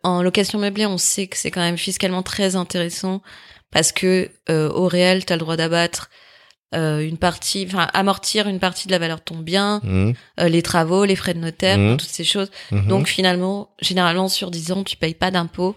en, 0.02 0.22
location 0.22 0.58
meublée, 0.58 0.86
on 0.86 0.98
sait 0.98 1.26
que 1.26 1.36
c'est 1.36 1.50
quand 1.50 1.60
même 1.60 1.78
fiscalement 1.78 2.22
très 2.22 2.56
intéressant 2.56 3.22
parce 3.70 3.92
que 3.92 4.30
euh, 4.50 4.68
au 4.70 4.86
réel, 4.88 5.24
t'as 5.24 5.34
le 5.34 5.40
droit 5.40 5.56
d'abattre 5.56 6.08
euh, 6.10 6.25
une 6.72 7.16
partie, 7.16 7.64
enfin 7.68 7.88
amortir 7.94 8.48
une 8.48 8.58
partie 8.60 8.86
de 8.86 8.92
la 8.92 8.98
valeur 8.98 9.18
de 9.18 9.22
ton 9.22 9.36
bien, 9.38 9.80
Mhm, 9.84 10.14
euh, 10.40 10.48
les 10.48 10.62
travaux, 10.62 11.04
les 11.04 11.16
frais 11.16 11.32
de 11.34 11.38
notaire, 11.38 11.78
Mhm. 11.78 11.96
toutes 11.96 12.08
ces 12.08 12.24
choses. 12.24 12.50
mhm. 12.72 12.88
Donc 12.88 13.06
finalement, 13.08 13.70
généralement 13.80 14.28
sur 14.28 14.50
10 14.50 14.72
ans, 14.72 14.84
tu 14.84 14.96
payes 14.96 15.14
pas 15.14 15.30
d'impôts. 15.30 15.76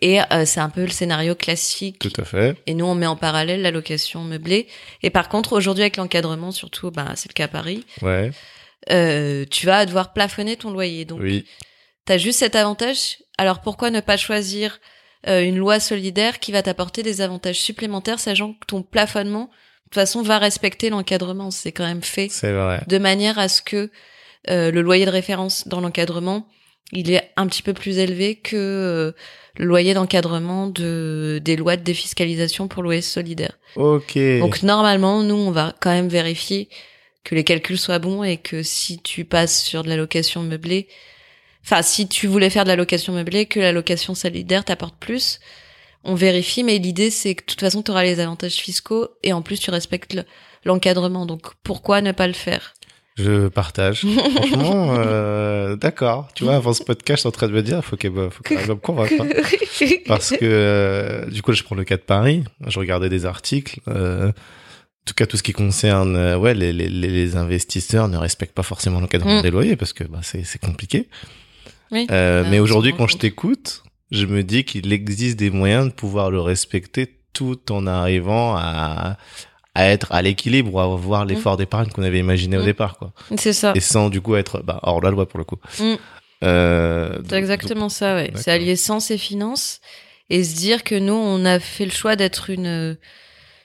Et 0.00 0.20
euh, 0.20 0.44
c'est 0.44 0.58
un 0.60 0.68
peu 0.68 0.82
le 0.82 0.90
scénario 0.90 1.34
classique 1.36 2.00
tout 2.00 2.12
à 2.20 2.24
fait. 2.24 2.56
et 2.66 2.74
nous, 2.74 2.84
on 2.84 2.94
met 2.96 3.06
en 3.06 3.14
parallèle 3.16 3.62
la 3.62 3.70
location 3.70 4.22
meublée. 4.24 4.66
Et 5.02 5.10
par 5.10 5.28
contre, 5.28 5.52
aujourd'hui, 5.52 5.82
avec 5.84 5.96
l'encadrement, 5.96 6.50
surtout, 6.50 6.90
bah, 6.90 7.12
c'est 7.14 7.28
le 7.30 7.34
cas 7.34 7.44
à 7.44 7.48
Paris, 7.48 7.84
Ouais, 8.02 8.30
euh, 8.90 9.44
tu 9.50 9.66
vas 9.66 9.86
devoir 9.86 10.12
plafonner 10.12 10.56
ton 10.56 10.70
loyer. 10.72 11.04
Donc, 11.04 11.20
oui. 11.20 11.46
tu 12.06 12.12
as 12.12 12.18
juste 12.18 12.40
cet 12.40 12.56
avantage. 12.56 13.18
Alors, 13.38 13.60
pourquoi 13.60 13.90
ne 13.90 14.00
pas 14.00 14.16
choisir 14.16 14.80
euh, 15.28 15.40
une 15.42 15.56
loi 15.56 15.78
solidaire 15.78 16.40
qui 16.40 16.50
va 16.50 16.62
t'apporter 16.62 17.04
des 17.04 17.20
avantages 17.20 17.60
supplémentaires, 17.60 18.18
sachant 18.18 18.54
que 18.54 18.66
ton 18.66 18.82
plafonnement, 18.82 19.50
toute 19.92 20.00
façon, 20.00 20.22
va 20.22 20.38
respecter 20.38 20.90
l'encadrement. 20.90 21.50
C'est 21.50 21.72
quand 21.72 21.86
même 21.86 22.02
fait 22.02 22.28
C'est 22.30 22.52
vrai. 22.52 22.82
de 22.86 22.98
manière 22.98 23.38
à 23.38 23.48
ce 23.48 23.62
que 23.62 23.90
euh, 24.50 24.70
le 24.70 24.80
loyer 24.80 25.04
de 25.06 25.10
référence 25.10 25.68
dans 25.68 25.80
l'encadrement, 25.80 26.48
il 26.92 27.10
est 27.10 27.30
un 27.36 27.46
petit 27.46 27.62
peu 27.62 27.72
plus 27.72 27.98
élevé 27.98 28.36
que 28.36 28.56
euh, 28.56 29.12
le 29.56 29.66
loyer 29.66 29.94
d'encadrement 29.94 30.66
de 30.66 31.40
des 31.44 31.56
lois 31.56 31.76
de 31.76 31.82
défiscalisation 31.82 32.68
pour 32.68 32.82
loyer 32.82 33.02
solidaire. 33.02 33.58
Ok. 33.76 34.18
Donc 34.40 34.62
normalement, 34.62 35.22
nous, 35.22 35.34
on 35.34 35.50
va 35.50 35.74
quand 35.80 35.90
même 35.90 36.08
vérifier 36.08 36.68
que 37.24 37.34
les 37.34 37.44
calculs 37.44 37.78
soient 37.78 37.98
bons 37.98 38.24
et 38.24 38.36
que 38.36 38.62
si 38.62 39.00
tu 39.00 39.24
passes 39.24 39.62
sur 39.62 39.84
de 39.84 39.88
la 39.88 39.96
location 39.96 40.42
meublée, 40.42 40.88
enfin 41.64 41.82
si 41.82 42.08
tu 42.08 42.26
voulais 42.26 42.50
faire 42.50 42.64
de 42.64 42.68
la 42.68 42.76
location 42.76 43.12
meublée, 43.12 43.46
que 43.46 43.60
la 43.60 43.72
location 43.72 44.14
solidaire 44.14 44.64
t'apporte 44.64 44.96
plus, 44.98 45.38
on 46.04 46.14
vérifie. 46.14 46.64
Mais 46.64 46.78
l'idée, 46.78 47.10
c'est 47.10 47.34
que 47.34 47.42
de 47.42 47.46
toute 47.46 47.60
façon, 47.60 47.82
tu 47.82 47.90
auras 47.90 48.02
les 48.04 48.20
avantages 48.20 48.54
fiscaux 48.56 49.08
et 49.22 49.32
en 49.32 49.42
plus, 49.42 49.58
tu 49.60 49.70
respectes 49.70 50.14
le- 50.14 50.24
l'encadrement. 50.64 51.26
Donc 51.26 51.42
pourquoi 51.62 52.00
ne 52.00 52.12
pas 52.12 52.26
le 52.26 52.32
faire? 52.32 52.74
Je 53.16 53.48
partage. 53.48 54.06
Franchement, 54.36 54.94
euh, 54.96 55.76
d'accord. 55.76 56.28
Tu 56.34 56.44
vois, 56.44 56.54
avant 56.56 56.72
ce 56.72 56.82
podcast, 56.82 57.18
je 57.18 57.20
suis 57.20 57.28
en 57.28 57.32
train 57.32 57.46
de 57.48 57.52
me 57.52 57.62
dire, 57.62 57.84
faut 57.84 57.96
qu'elle 57.96 58.12
faut 58.30 58.42
qu'elle 58.42 58.66
me 58.66 58.74
convaincre. 58.76 59.12
hein. 59.20 59.28
Parce 60.06 60.30
que, 60.30 60.38
euh, 60.42 61.26
du 61.26 61.42
coup, 61.42 61.52
je 61.52 61.62
prends 61.62 61.76
le 61.76 61.84
cas 61.84 61.96
de 61.96 62.02
Paris. 62.02 62.42
Je 62.66 62.78
regardais 62.78 63.10
des 63.10 63.26
articles. 63.26 63.80
Euh, 63.88 64.28
en 64.28 65.04
tout 65.04 65.14
cas, 65.14 65.26
tout 65.26 65.36
ce 65.36 65.42
qui 65.42 65.52
concerne, 65.52 66.36
ouais, 66.36 66.54
les, 66.54 66.72
les, 66.72 66.88
les 66.88 67.36
investisseurs 67.36 68.08
ne 68.08 68.16
respectent 68.16 68.54
pas 68.54 68.62
forcément 68.62 69.00
l'encadrement 69.00 69.40
Mm. 69.40 69.42
des 69.42 69.50
loyers 69.50 69.76
parce 69.76 69.92
que 69.92 70.04
bah, 70.04 70.20
c'est 70.22 70.60
compliqué. 70.60 71.08
Oui. 71.90 72.06
Ah, 72.08 72.44
mais 72.50 72.60
aujourd'hui, 72.60 72.94
quand 72.96 73.08
je 73.08 73.18
t'écoute, 73.18 73.82
je 74.12 74.26
me 74.26 74.42
dis 74.44 74.62
qu'il 74.64 74.92
existe 74.92 75.36
des 75.38 75.50
moyens 75.50 75.86
de 75.88 75.92
pouvoir 75.92 76.30
le 76.30 76.40
respecter 76.40 77.18
tout 77.32 77.72
en 77.72 77.86
arrivant 77.88 78.54
à, 78.56 79.16
à 79.74 79.86
être 79.88 80.12
à 80.12 80.22
l'équilibre 80.22 80.72
ou 80.74 80.78
à 80.78 80.84
avoir 80.84 81.24
l'effort 81.24 81.56
d'épargne 81.56 81.88
qu'on 81.90 82.02
avait 82.04 82.18
imaginé 82.20 82.56
au 82.58 82.62
Mm. 82.62 82.66
départ, 82.66 82.98
quoi. 82.98 83.12
C'est 83.36 83.52
ça. 83.54 83.72
Et 83.74 83.80
sans 83.80 84.10
du 84.10 84.20
coup 84.20 84.36
être 84.36 84.62
bah, 84.62 84.78
hors 84.82 85.00
la 85.00 85.10
loi 85.10 85.26
pour 85.26 85.38
le 85.38 85.44
coup. 85.44 85.56
Mm. 85.80 85.94
Euh, 86.44 87.18
C'est 87.28 87.36
exactement 87.36 87.88
ça, 87.88 88.14
ouais. 88.16 88.30
C'est 88.36 88.50
allier 88.50 88.76
sens 88.76 89.10
et 89.10 89.18
finance 89.18 89.80
et 90.30 90.44
se 90.44 90.54
dire 90.56 90.84
que 90.84 90.94
nous, 90.94 91.14
on 91.14 91.44
a 91.44 91.58
fait 91.58 91.84
le 91.86 91.90
choix 91.90 92.14
d'être 92.16 92.50
une 92.50 92.66
euh, 92.66 92.94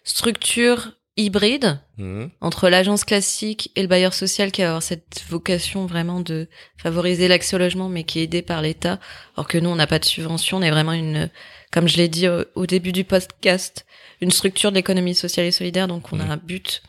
structure 0.04 0.92
hybride 1.18 1.80
Mhm. 1.98 2.30
entre 2.42 2.70
l'agence 2.70 3.04
classique 3.04 3.72
et 3.76 3.82
le 3.82 3.88
bailleur 3.88 4.14
social 4.14 4.52
qui 4.52 4.62
avoir 4.64 4.84
cette 4.84 5.24
vocation 5.30 5.86
vraiment 5.88 6.22
de 6.22 6.48
favoriser 6.78 7.28
l'accès 7.28 7.56
au 7.56 7.60
logement 7.60 7.90
mais 7.90 8.04
qui 8.04 8.20
est 8.20 8.24
aidé 8.24 8.42
par 8.44 8.62
l'État. 8.62 9.00
Alors 9.36 9.48
que 9.48 9.58
nous, 9.58 9.70
on 9.70 9.76
n'a 9.76 9.88
pas 9.88 10.00
de 10.00 10.06
subvention, 10.06 10.58
on 10.58 10.62
est 10.62 10.70
vraiment 10.72 10.94
une, 10.94 11.30
comme 11.72 11.88
je 11.88 11.98
l'ai 11.98 12.08
dit 12.08 12.28
au, 12.30 12.46
au 12.56 12.66
début 12.68 12.92
du 12.92 13.04
podcast, 13.04 13.86
une 14.22 14.32
structure 14.32 14.70
de 14.72 14.76
l'économie 14.78 15.16
sociale 15.16 15.46
et 15.48 15.52
solidaire. 15.52 15.88
Donc 15.88 16.14
on 16.14 16.20
a 16.20 16.24
Mhm. 16.26 16.32
un 16.32 16.38
but 16.38 16.82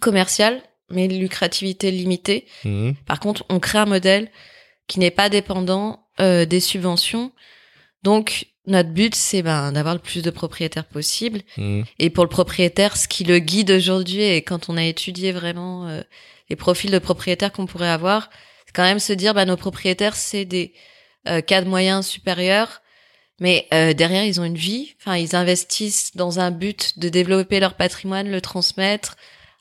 commercial 0.00 0.62
mais 0.90 1.06
lucrativité 1.08 1.90
limitée. 1.90 2.46
Mhm. 2.64 2.94
Par 3.06 3.20
contre, 3.20 3.44
on 3.50 3.60
crée 3.60 3.78
un 3.78 3.84
modèle 3.86 4.30
qui 4.86 5.00
n'est 5.00 5.10
pas 5.10 5.28
dépendant 5.28 6.04
euh, 6.20 6.46
des 6.46 6.60
subventions. 6.60 7.30
Donc, 8.02 8.46
notre 8.68 8.90
but, 8.90 9.14
c'est 9.14 9.42
ben, 9.42 9.72
d'avoir 9.72 9.94
le 9.94 10.00
plus 10.00 10.22
de 10.22 10.30
propriétaires 10.30 10.84
possible. 10.84 11.40
Mhm. 11.56 11.84
Et 11.98 12.10
pour 12.10 12.24
le 12.24 12.30
propriétaire, 12.30 12.96
ce 12.96 13.08
qui 13.08 13.24
le 13.24 13.38
guide 13.38 13.70
aujourd'hui, 13.70 14.22
et 14.22 14.42
quand 14.42 14.68
on 14.68 14.76
a 14.76 14.84
étudié 14.84 15.32
vraiment 15.32 15.88
euh, 15.88 16.02
les 16.50 16.56
profils 16.56 16.90
de 16.90 16.98
propriétaires 16.98 17.52
qu'on 17.52 17.66
pourrait 17.66 17.88
avoir, 17.88 18.30
c'est 18.66 18.74
quand 18.74 18.82
même 18.82 18.98
se 18.98 19.12
dire, 19.12 19.34
bah, 19.34 19.44
nos 19.44 19.56
propriétaires, 19.56 20.14
c'est 20.14 20.44
des 20.44 20.72
euh, 21.28 21.40
cas 21.40 21.62
de 21.62 21.68
moyens 21.68 22.06
supérieurs, 22.06 22.82
mais 23.40 23.66
euh, 23.72 23.92
derrière, 23.92 24.24
ils 24.24 24.40
ont 24.40 24.44
une 24.44 24.56
vie. 24.56 24.94
Enfin, 25.00 25.16
ils 25.16 25.36
investissent 25.36 26.16
dans 26.16 26.40
un 26.40 26.50
but 26.50 26.98
de 26.98 27.08
développer 27.08 27.60
leur 27.60 27.74
patrimoine, 27.74 28.30
le 28.30 28.40
transmettre, 28.40 29.16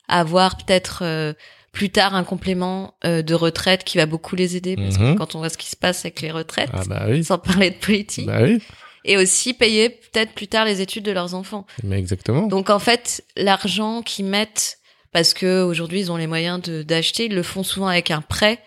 avoir 0.08 0.58
peut-être 0.58 1.00
euh, 1.04 1.34
plus 1.72 1.90
tard 1.92 2.16
un 2.16 2.24
complément 2.24 2.96
euh, 3.06 3.22
de 3.22 3.36
retraite 3.36 3.84
qui 3.84 3.98
va 4.00 4.08
beaucoup 4.08 4.36
les 4.36 4.56
aider, 4.56 4.76
parce 4.76 4.98
que 4.98 5.16
quand 5.16 5.36
on 5.36 5.40
voit 5.40 5.50
ce 5.50 5.58
qui 5.60 5.70
se 5.70 5.76
passe 5.76 6.06
avec 6.06 6.22
les 6.22 6.32
retraites, 6.32 6.72
Ah 6.74 6.82
bah 6.88 7.06
oui. 7.08 7.24
sans 7.24 7.38
parler 7.38 7.70
de 7.70 7.76
politique, 7.76 8.26
Bah 8.26 8.40
oui. 8.42 8.60
Et 9.08 9.18
aussi 9.18 9.54
payer 9.54 9.90
peut-être 9.90 10.34
plus 10.34 10.48
tard 10.48 10.66
les 10.66 10.82
études 10.82 11.04
de 11.04 11.12
leurs 11.12 11.34
enfants. 11.34 11.66
Mais 11.84 11.98
exactement. 11.98 12.46
Donc 12.46 12.70
en 12.70 12.78
fait, 12.78 13.24
l'argent 13.36 14.04
qu'ils 14.04 14.26
mettent, 14.26 14.78
parce 15.12 15.34
que 15.34 15.64
aujourd'hui 15.64 16.02
ils 16.02 16.12
ont 16.12 16.18
les 16.18 16.28
moyens 16.28 16.62
de 16.62 16.84
d'acheter, 16.84 17.26
ils 17.26 17.34
le 17.34 17.42
font 17.42 17.64
souvent 17.64 17.88
avec 17.88 18.12
un 18.12 18.22
prêt. 18.22 18.60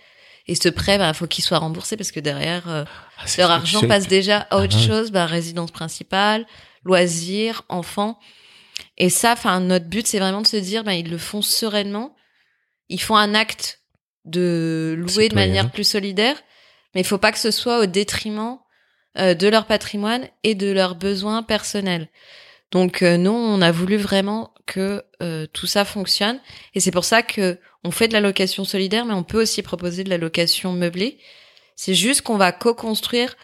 Et 0.49 0.57
ce 0.57 0.69
prêt, 0.69 0.99
il 1.01 1.15
faut 1.15 1.29
qu'il 1.29 1.45
soit 1.45 1.59
remboursé 1.59 1.97
parce 1.97 2.11
que 2.11 2.19
derrière, 2.19 2.69
euh, 2.69 2.85
Ah, 3.19 3.25
leur 3.39 3.51
argent 3.51 3.87
passe 3.87 4.09
déjà 4.09 4.49
à 4.51 4.57
autre 4.59 4.77
Ah 4.77 4.87
chose, 4.87 5.13
bah, 5.13 5.27
résidence 5.27 5.71
principale, 5.71 6.45
loisirs, 6.83 7.63
enfants. 7.69 8.19
Et 8.97 9.11
ça, 9.11 9.33
enfin, 9.35 9.61
notre 9.61 9.85
but, 9.87 10.07
c'est 10.09 10.19
vraiment 10.19 10.41
de 10.41 10.47
se 10.47 10.57
dire, 10.57 10.83
bah, 10.83 10.95
ils 10.95 11.09
le 11.09 11.19
font 11.19 11.43
sereinement. 11.43 12.17
Ils 12.89 13.01
font 13.01 13.17
un 13.17 13.35
acte 13.35 13.81
de 14.25 14.97
louer 14.99 15.29
de 15.29 15.35
manière 15.35 15.71
plus 15.71 15.85
solidaire, 15.85 16.37
mais 16.95 17.03
il 17.03 17.07
faut 17.07 17.19
pas 17.19 17.31
que 17.31 17.39
ce 17.39 17.51
soit 17.53 17.79
au 17.81 17.87
détriment 17.87 18.59
euh, 19.19 19.35
de 19.35 19.49
leur 19.49 19.67
patrimoine 19.67 20.29
et 20.45 20.55
de 20.55 20.71
leurs 20.71 20.95
besoins 20.95 21.43
personnels. 21.43 22.09
Donc 22.71 23.03
euh, 23.03 23.17
nous, 23.17 23.33
on 23.33 23.61
a 23.61 23.73
voulu 23.73 23.97
vraiment 23.97 24.55
que 24.67 25.05
euh, 25.23 25.47
tout 25.53 25.67
ça 25.67 25.85
fonctionne, 25.85 26.41
et 26.75 26.81
c'est 26.81 26.93
pour 26.93 27.05
ça 27.05 27.23
que 27.23 27.59
on 27.83 27.91
fait 27.91 28.09
de 28.09 28.13
la 28.13 28.21
location 28.21 28.65
solidaire, 28.65 29.07
mais 29.07 29.15
on 29.15 29.25
peut 29.25 29.41
aussi 29.41 29.63
proposer 29.63 30.05
de 30.05 30.11
la 30.11 30.19
location 30.19 30.73
meublée. 30.73 31.19
C'est 31.75 31.95
juste 31.95 32.23
qu'on 32.23 32.37
va 32.37 32.53
co-construire 32.53 33.37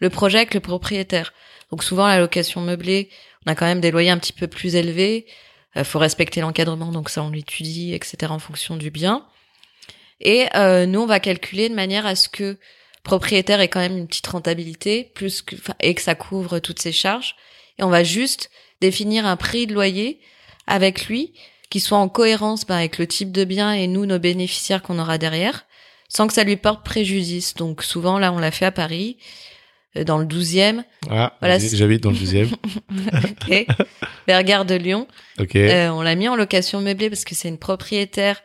le 0.00 0.10
projet 0.10 0.38
avec 0.38 0.52
le 0.52 0.60
propriétaire. 0.60 1.32
Donc 1.70 1.84
souvent 1.84 2.06
la 2.06 2.18
location 2.18 2.60
meublée, 2.60 3.08
on 3.46 3.52
a 3.52 3.54
quand 3.54 3.66
même 3.66 3.80
des 3.80 3.92
loyers 3.92 4.10
un 4.10 4.18
petit 4.18 4.32
peu 4.32 4.48
plus 4.48 4.74
élevés. 4.74 5.26
Il 5.76 5.84
faut 5.84 5.98
respecter 5.98 6.40
l'encadrement, 6.40 6.92
donc 6.92 7.08
ça 7.08 7.22
on 7.22 7.30
l'étudie, 7.30 7.94
etc. 7.94 8.32
en 8.32 8.38
fonction 8.38 8.76
du 8.76 8.90
bien. 8.90 9.24
Et 10.20 10.46
euh, 10.54 10.86
nous 10.86 11.00
on 11.00 11.06
va 11.06 11.20
calculer 11.20 11.68
de 11.68 11.74
manière 11.74 12.04
à 12.04 12.16
ce 12.16 12.28
que 12.28 12.58
propriétaire 13.04 13.60
ait 13.60 13.68
quand 13.68 13.80
même 13.80 13.96
une 13.96 14.08
petite 14.08 14.26
rentabilité, 14.26 15.12
plus 15.14 15.42
que 15.42 15.54
et 15.80 15.94
que 15.94 16.02
ça 16.02 16.14
couvre 16.16 16.58
toutes 16.58 16.80
ses 16.82 16.92
charges. 16.92 17.36
Et 17.78 17.84
on 17.84 17.90
va 17.90 18.02
juste 18.02 18.50
définir 18.80 19.26
un 19.26 19.36
prix 19.36 19.66
de 19.66 19.74
loyer 19.74 20.18
avec 20.66 21.06
lui 21.06 21.32
qui 21.70 21.80
soit 21.80 21.98
en 21.98 22.08
cohérence 22.08 22.66
bah, 22.66 22.76
avec 22.76 22.98
le 22.98 23.06
type 23.06 23.30
de 23.32 23.44
bien 23.44 23.72
et 23.72 23.86
nous 23.86 24.06
nos 24.06 24.18
bénéficiaires 24.18 24.82
qu'on 24.82 24.98
aura 24.98 25.18
derrière, 25.18 25.66
sans 26.08 26.26
que 26.26 26.32
ça 26.32 26.44
lui 26.44 26.56
porte 26.56 26.84
préjudice. 26.84 27.54
Donc 27.54 27.82
souvent 27.82 28.18
là 28.18 28.32
on 28.32 28.38
l'a 28.38 28.50
fait 28.50 28.66
à 28.66 28.70
Paris, 28.72 29.16
euh, 29.96 30.04
dans 30.04 30.18
le 30.18 30.24
12e, 30.26 30.84
Ah, 31.10 31.36
Voilà, 31.40 31.58
j'habite 31.58 32.02
dans 32.02 32.10
le 32.10 32.16
deuxième. 32.16 32.50
et 33.50 33.66
vers 34.26 34.42
Gare 34.44 34.64
de 34.64 34.74
Lyon. 34.76 35.06
ok. 35.40 35.56
Euh, 35.56 35.88
on 35.90 36.02
l'a 36.02 36.14
mis 36.14 36.28
en 36.28 36.36
location 36.36 36.80
meublée 36.80 37.10
parce 37.10 37.24
que 37.24 37.34
c'est 37.34 37.48
une 37.48 37.58
propriétaire 37.58 38.40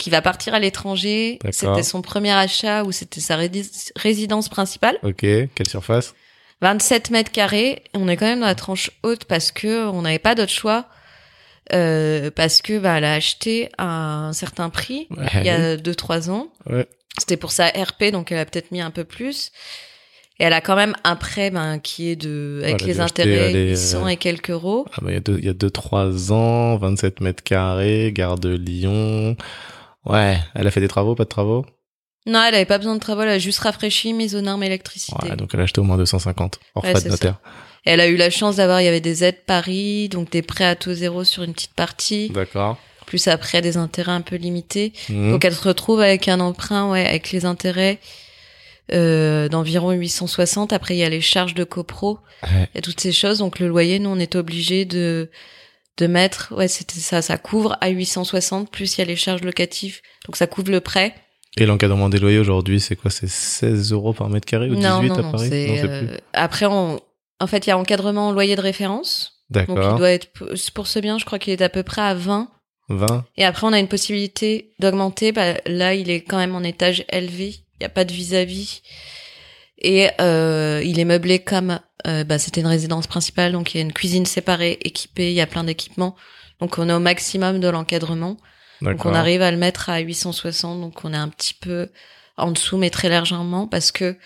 qui 0.00 0.08
va 0.10 0.22
partir 0.22 0.54
à 0.54 0.58
l'étranger. 0.58 1.38
C'était 1.52 1.82
son 1.82 2.00
premier 2.00 2.32
achat 2.32 2.84
ou 2.84 2.90
c'était 2.90 3.20
sa 3.20 3.38
résidence 3.96 4.48
principale. 4.48 4.98
Ok. 5.02 5.20
Quelle 5.20 5.68
surface? 5.68 6.14
27 6.62 7.10
mètres 7.10 7.30
carrés. 7.30 7.82
On 7.94 8.08
est 8.08 8.16
quand 8.16 8.26
même 8.26 8.40
dans 8.40 8.46
la 8.46 8.54
tranche 8.54 8.90
haute 9.02 9.26
parce 9.26 9.52
que 9.52 9.86
on 9.88 10.02
n'avait 10.02 10.18
pas 10.18 10.34
d'autre 10.34 10.52
choix. 10.52 10.86
Euh, 11.72 12.30
parce 12.34 12.62
que 12.62 12.78
bah, 12.78 12.96
elle 12.98 13.04
a 13.04 13.12
acheté 13.12 13.68
à 13.78 13.84
un 13.84 14.32
certain 14.32 14.70
prix 14.70 15.06
Ouais. 15.10 15.26
il 15.34 15.44
y 15.44 15.50
a 15.50 15.76
2-3 15.76 16.30
ans. 16.30 16.48
Ouais. 16.68 16.86
C'était 17.18 17.36
pour 17.36 17.52
sa 17.52 17.66
RP, 17.68 18.10
donc 18.10 18.32
elle 18.32 18.38
a 18.38 18.44
peut-être 18.44 18.72
mis 18.72 18.80
un 18.80 18.90
peu 18.90 19.04
plus. 19.04 19.52
Et 20.40 20.44
elle 20.44 20.54
a 20.54 20.62
quand 20.62 20.74
même 20.74 20.94
un 21.04 21.16
prêt 21.16 21.50
ben, 21.50 21.78
qui 21.78 22.08
est 22.08 22.16
de 22.16 22.62
avec 22.64 22.82
les 22.82 22.98
intérêts 22.98 23.50
allez, 23.50 23.68
800 23.70 24.04
euh, 24.04 24.08
et 24.08 24.16
quelques 24.16 24.50
euros. 24.50 24.86
Ah 24.94 25.00
bah 25.02 25.10
il 25.10 25.14
y 25.14 25.16
a 25.18 25.20
deux, 25.20 25.38
il 25.38 25.44
y 25.44 25.50
a 25.50 25.52
deux, 25.52 25.70
trois 25.70 26.32
ans, 26.32 26.78
27 26.78 27.20
mètres 27.20 27.42
carrés, 27.42 28.10
gare 28.12 28.38
de 28.38 28.56
Lyon. 28.56 29.36
Ouais, 30.06 30.38
elle 30.54 30.66
a 30.66 30.70
fait 30.70 30.80
des 30.80 30.88
travaux, 30.88 31.14
pas 31.14 31.24
de 31.24 31.28
travaux? 31.28 31.64
Non, 32.26 32.42
elle 32.42 32.54
avait 32.54 32.64
pas 32.66 32.78
besoin 32.78 32.94
de 32.94 33.00
travaux, 33.00 33.22
elle 33.22 33.28
a 33.30 33.38
juste 33.38 33.58
rafraîchi, 33.60 34.12
mise 34.12 34.34
aux 34.36 34.40
normes 34.40 34.62
électricité. 34.62 35.30
Ouais, 35.30 35.36
donc 35.36 35.50
elle 35.54 35.60
a 35.60 35.62
acheté 35.64 35.80
au 35.80 35.84
moins 35.84 35.96
250, 35.96 36.58
hors 36.74 36.84
Ouais, 36.84 36.90
frais 36.92 37.02
de 37.02 37.08
notaire. 37.08 37.38
Et 37.86 37.90
Elle 37.90 38.00
a 38.00 38.08
eu 38.08 38.16
la 38.16 38.28
chance 38.30 38.56
d'avoir, 38.56 38.80
il 38.82 38.84
y 38.84 38.88
avait 38.88 39.00
des 39.00 39.24
aides 39.24 39.44
Paris, 39.46 40.08
donc 40.10 40.30
des 40.30 40.42
prêts 40.42 40.66
à 40.66 40.76
taux 40.76 40.92
zéro 40.92 41.24
sur 41.24 41.42
une 41.44 41.54
petite 41.54 41.74
partie, 41.74 42.28
D'accord. 42.30 42.78
plus 43.06 43.26
après 43.28 43.62
des 43.62 43.78
intérêts 43.78 44.12
un 44.12 44.20
peu 44.20 44.36
limités. 44.36 44.92
Mhm. 45.08 45.30
Donc 45.32 45.44
elle 45.46 45.54
se 45.54 45.66
retrouve 45.66 46.00
avec 46.00 46.28
un 46.28 46.40
emprunt, 46.40 46.90
ouais, 46.90 47.06
avec 47.06 47.30
les 47.32 47.46
intérêts 47.46 47.98
euh, 48.92 49.48
d'environ 49.48 49.92
860. 49.92 50.72
Après, 50.74 50.94
il 50.94 50.98
y 50.98 51.04
a 51.04 51.08
les 51.08 51.20
charges 51.20 51.54
de 51.54 51.64
copro 51.64 52.18
Ouais. 52.42 52.68
et 52.74 52.80
toutes 52.80 53.00
ces 53.00 53.12
choses. 53.12 53.38
Donc 53.38 53.58
le 53.58 53.68
loyer, 53.68 53.98
nous, 53.98 54.10
on 54.10 54.18
est 54.18 54.34
obligé 54.34 54.84
de 54.84 55.30
de 55.96 56.06
mettre, 56.06 56.54
ouais, 56.56 56.68
c'était 56.68 57.00
ça, 57.00 57.22
ça 57.22 57.36
couvre 57.38 57.76
à 57.80 57.88
860, 57.88 58.70
plus 58.70 58.96
il 58.96 58.98
y 58.98 59.02
a 59.02 59.04
les 59.04 59.16
charges 59.16 59.42
locatives. 59.42 60.00
Donc 60.26 60.36
ça 60.36 60.46
couvre 60.46 60.70
le 60.70 60.80
prêt. 60.80 61.14
Et 61.56 61.66
l'encadrement 61.66 62.08
des 62.08 62.18
loyers 62.18 62.38
aujourd'hui, 62.38 62.80
c'est 62.80 62.96
quoi? 62.96 63.10
C'est 63.10 63.28
16 63.28 63.92
euros 63.92 64.12
par 64.12 64.28
mètre 64.28 64.46
carré 64.46 64.70
ou 64.70 64.76
18 64.76 64.82
non, 64.82 65.02
non, 65.02 65.14
à 65.14 65.32
Paris? 65.32 65.50
Non, 65.50 65.76
euh, 65.84 66.06
plus. 66.06 66.16
après, 66.32 66.66
on, 66.66 67.00
en 67.40 67.46
fait, 67.46 67.66
il 67.66 67.70
y 67.70 67.72
a 67.72 67.78
encadrement 67.78 68.32
loyer 68.32 68.56
de 68.56 68.60
référence. 68.60 69.42
Donc 69.50 69.64
il 69.68 69.74
D'accord. 69.74 69.98
doit 69.98 70.10
être, 70.10 70.28
pour 70.74 70.86
ce 70.86 71.00
bien, 71.00 71.18
je 71.18 71.24
crois 71.24 71.40
qu'il 71.40 71.52
est 71.52 71.62
à 71.62 71.68
peu 71.68 71.82
près 71.82 72.02
à 72.02 72.14
20. 72.14 72.48
20 72.88 73.24
Et 73.36 73.44
après, 73.44 73.66
on 73.66 73.72
a 73.72 73.78
une 73.78 73.88
possibilité 73.88 74.74
d'augmenter. 74.78 75.32
Bah, 75.32 75.54
là, 75.66 75.94
il 75.94 76.08
est 76.08 76.22
quand 76.22 76.38
même 76.38 76.54
en 76.54 76.62
étage 76.62 77.04
élevé. 77.10 77.56
Il 77.74 77.80
n'y 77.80 77.86
a 77.86 77.90
pas 77.90 78.04
de 78.04 78.12
vis-à-vis. 78.12 78.82
Et 79.78 80.08
euh, 80.20 80.82
il 80.84 80.98
est 81.00 81.04
meublé 81.04 81.40
comme... 81.40 81.80
euh, 82.06 82.24
bah, 82.24 82.38
C'était 82.38 82.60
une 82.60 82.66
résidence 82.66 83.06
principale, 83.06 83.52
donc 83.52 83.74
il 83.74 83.78
y 83.78 83.80
a 83.80 83.82
une 83.82 83.92
cuisine 83.92 84.26
séparée, 84.26 84.78
équipée, 84.82 85.30
il 85.30 85.34
y 85.34 85.40
a 85.40 85.46
plein 85.46 85.64
d'équipements. 85.64 86.16
Donc 86.60 86.78
on 86.78 86.88
est 86.88 86.92
au 86.92 87.00
maximum 87.00 87.60
de 87.60 87.68
l'encadrement. 87.68 88.36
Donc 88.82 89.04
on 89.04 89.14
arrive 89.14 89.42
à 89.42 89.50
le 89.50 89.58
mettre 89.58 89.90
à 89.90 89.98
860, 89.98 90.80
donc 90.80 91.04
on 91.04 91.12
est 91.12 91.16
un 91.16 91.28
petit 91.28 91.54
peu 91.54 91.90
en 92.38 92.50
dessous, 92.50 92.78
mais 92.78 92.88
très 92.88 93.10
légèrement, 93.10 93.66
parce 93.66 93.92
que 93.92 94.16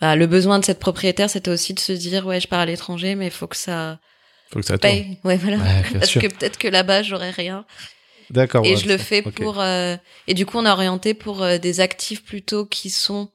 bah, 0.00 0.16
le 0.16 0.26
besoin 0.26 0.58
de 0.58 0.64
cette 0.64 0.78
propriétaire, 0.78 1.28
c'était 1.28 1.50
aussi 1.50 1.74
de 1.74 1.80
se 1.80 1.92
dire, 1.92 2.26
ouais, 2.26 2.40
je 2.40 2.48
pars 2.48 2.60
à 2.60 2.66
l'étranger, 2.66 3.14
mais 3.14 3.26
il 3.26 3.32
faut 3.32 3.46
que 3.46 3.56
ça 3.56 3.98
Faut 4.50 4.60
que 4.60 4.66
ça 4.66 4.78
paye. 4.78 5.18
Ouais, 5.24 5.36
voilà. 5.36 5.58
Ouais, 5.58 5.82
Parce 5.92 6.08
sûr. 6.08 6.22
que 6.22 6.26
peut-être 6.26 6.58
que 6.58 6.68
là-bas, 6.68 7.02
j'aurais 7.02 7.30
rien. 7.30 7.66
D'accord. 8.30 8.64
Et 8.64 8.70
ouais, 8.70 8.76
je 8.76 8.88
le 8.88 8.98
fais 8.98 9.22
pour 9.22 9.60
euh, 9.60 9.96
et 10.26 10.34
du 10.34 10.46
coup 10.46 10.58
on 10.58 10.64
a 10.64 10.72
orienté 10.72 11.14
pour 11.14 11.42
euh, 11.42 11.58
des 11.58 11.80
actifs 11.80 12.24
plutôt 12.24 12.66
qui 12.66 12.90
sont 12.90 13.30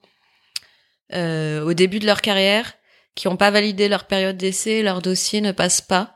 euh, 1.14 1.64
au 1.64 1.72
début 1.72 1.98
de 1.98 2.06
leur 2.06 2.20
carrière, 2.20 2.74
qui 3.14 3.28
n'ont 3.28 3.36
pas 3.36 3.50
validé 3.50 3.88
leur 3.88 4.04
période 4.06 4.36
d'essai, 4.36 4.82
leur 4.82 5.02
dossier 5.02 5.40
ne 5.40 5.52
passe 5.52 5.80
pas 5.80 6.14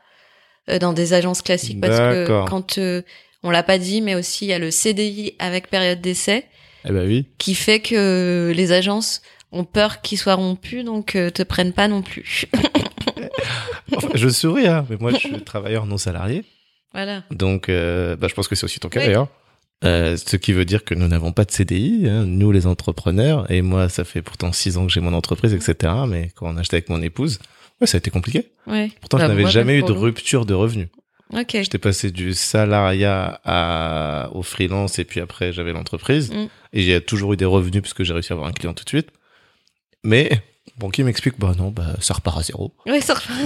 euh, 0.69 0.79
dans 0.79 0.93
des 0.93 1.13
agences 1.13 1.41
classiques 1.41 1.79
parce 1.81 1.97
que 1.97 2.45
quand 2.47 2.77
euh, 2.77 3.01
on 3.43 3.49
l'a 3.51 3.63
pas 3.63 3.77
dit, 3.77 4.01
mais 4.01 4.15
aussi 4.15 4.45
il 4.45 4.49
y 4.49 4.53
a 4.53 4.59
le 4.59 4.71
CDI 4.71 5.35
avec 5.39 5.69
période 5.69 6.01
d'essai 6.01 6.45
Eh 6.85 6.91
ben 6.91 7.05
oui. 7.07 7.27
qui 7.37 7.53
fait 7.55 7.79
que 7.79 8.51
les 8.55 8.71
agences 8.71 9.21
ont 9.51 9.63
peur 9.63 10.01
qu'ils 10.01 10.17
soient 10.17 10.33
rompus, 10.33 10.83
donc 10.83 11.15
euh, 11.15 11.29
te 11.29 11.43
prennent 11.43 11.73
pas 11.73 11.87
non 11.87 12.01
plus. 12.01 12.45
Enfin, 13.95 14.09
je 14.15 14.27
souris, 14.27 14.67
hein, 14.67 14.85
mais 14.89 14.97
moi, 14.99 15.11
je 15.11 15.17
suis 15.17 15.41
travailleur 15.43 15.85
non 15.85 15.97
salarié. 15.97 16.43
voilà. 16.93 17.23
Donc, 17.31 17.69
euh, 17.69 18.15
bah, 18.17 18.27
je 18.27 18.33
pense 18.33 18.47
que 18.49 18.55
c'est 18.55 18.65
aussi 18.65 18.79
ton 18.81 18.89
cas 18.89 18.99
Oui. 18.99 19.05
d'ailleurs. 19.05 19.27
Euh, 19.83 20.17
ce 20.17 20.37
qui 20.37 20.53
veut 20.53 20.65
dire 20.65 20.83
que 20.83 20.95
nous 20.95 21.07
n'avons 21.07 21.31
pas 21.31 21.45
de 21.45 21.51
CDI, 21.51 22.07
hein, 22.09 22.25
nous 22.25 22.51
les 22.51 22.65
entrepreneurs, 22.65 23.49
et 23.51 23.61
moi 23.61 23.89
ça 23.89 24.03
fait 24.05 24.23
pourtant 24.23 24.51
six 24.51 24.75
ans 24.77 24.87
que 24.87 24.91
j'ai 24.91 25.01
mon 25.01 25.13
entreprise, 25.13 25.53
etc. 25.53 25.93
Mais 26.07 26.31
quand 26.35 26.47
on 26.51 26.57
a 26.57 26.61
acheté 26.61 26.77
avec 26.77 26.89
mon 26.89 27.01
épouse, 27.01 27.37
ouais, 27.79 27.85
ça 27.87 27.97
a 27.97 27.99
été 27.99 28.09
compliqué. 28.09 28.49
Ouais. 28.65 28.89
Pourtant, 29.01 29.17
Bah, 29.17 29.25
je 29.25 29.29
n'avais 29.29 29.41
moi, 29.43 29.51
jamais 29.51 29.77
eu 29.77 29.83
de 29.83 29.93
le- 29.93 29.99
rupture 29.99 30.45
de 30.47 30.55
revenus. 30.55 30.87
J'étais 31.53 31.77
passé 31.77 32.09
du 32.09 32.33
salariat 32.33 33.39
à, 33.43 34.29
au 34.33 34.41
freelance, 34.41 34.97
et 34.97 35.03
puis 35.05 35.19
après 35.19 35.53
j'avais 35.53 35.73
l'entreprise, 35.73 36.31
Mm. 36.31 36.47
et 36.73 36.81
j'ai 36.81 37.01
toujours 37.01 37.33
eu 37.33 37.37
des 37.37 37.45
revenus 37.45 37.81
puisque 37.83 38.01
j'ai 38.03 38.13
réussi 38.13 38.31
à 38.31 38.35
avoir 38.35 38.49
un 38.49 38.53
client 38.53 38.73
tout 38.73 38.83
de 38.83 38.89
suite. 38.89 39.09
Mais 40.03 40.41
bon, 40.79 40.89
qui 40.89 41.03
m'explique, 41.03 41.37
bah 41.37 41.53
non, 41.57 41.69
bah 41.69 41.95
ça 41.99 42.13
repart 42.15 42.39
à 42.39 42.41
zéro. 42.43 42.73
Ouais, 42.87 43.01
ça 43.01 43.13
repart. 43.13 43.37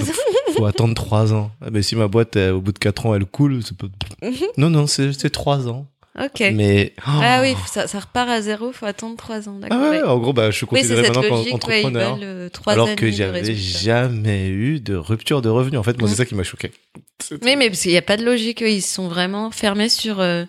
Faut 0.55 0.65
attendre 0.65 0.93
trois 0.93 1.33
ans. 1.33 1.51
Ah, 1.61 1.69
mais 1.71 1.81
si 1.81 1.95
ma 1.95 2.07
boîte, 2.07 2.37
euh, 2.37 2.51
au 2.53 2.61
bout 2.61 2.71
de 2.71 2.79
quatre 2.79 3.05
ans, 3.05 3.15
elle 3.15 3.25
coule, 3.25 3.61
c'est 3.63 3.75
pas... 3.75 3.87
Mhm. 4.21 4.33
non, 4.57 4.69
non, 4.69 4.87
c'est 4.87 5.11
c'est 5.13 5.29
trois 5.29 5.67
ans. 5.67 5.87
Ok. 6.19 6.43
Mais 6.53 6.93
Ah 7.05 7.39
oui, 7.41 7.55
ça, 7.67 7.87
ça 7.87 7.99
repart 7.99 8.29
à 8.29 8.41
zéro, 8.41 8.71
faut 8.71 8.85
attendre 8.85 9.15
trois 9.17 9.47
ans, 9.49 9.59
Ah 9.63 9.69
d'accord. 9.69 9.81
ouais, 9.81 9.89
ouais. 10.01 10.03
en 10.03 10.17
gros, 10.17 10.33
bah, 10.33 10.51
je 10.51 10.57
suis 10.57 10.65
Oui, 10.71 10.79
considéré 10.79 11.05
cette 11.05 11.15
maintenant 11.15 11.37
logique, 11.37 11.47
ouais, 11.67 11.83
entrepreneur. 11.83 12.15
veulent 12.15 12.23
euh, 12.23 12.49
alors 12.67 12.95
que 12.95 13.11
j'avais 13.11 13.55
jamais 13.55 14.47
eu 14.49 14.79
de 14.79 14.95
rupture 14.95 15.41
de 15.41 15.49
revenus. 15.49 15.79
En 15.79 15.83
fait, 15.83 15.97
moi, 15.99 16.07
Mm. 16.07 16.11
c'est 16.11 16.17
ça 16.17 16.25
qui 16.25 16.35
m'a 16.35 16.43
choqué. 16.43 16.71
Oui, 17.43 17.55
mais 17.55 17.69
parce 17.69 17.81
qu'il 17.81 17.91
n'y 17.91 17.97
a 17.97 18.01
pas 18.01 18.17
de 18.17 18.25
logique, 18.25 18.61
ils 18.61 18.81
sont 18.81 19.07
vraiment 19.07 19.51
fermés 19.51 19.89
sur 19.89 20.19
euh, 20.19 20.43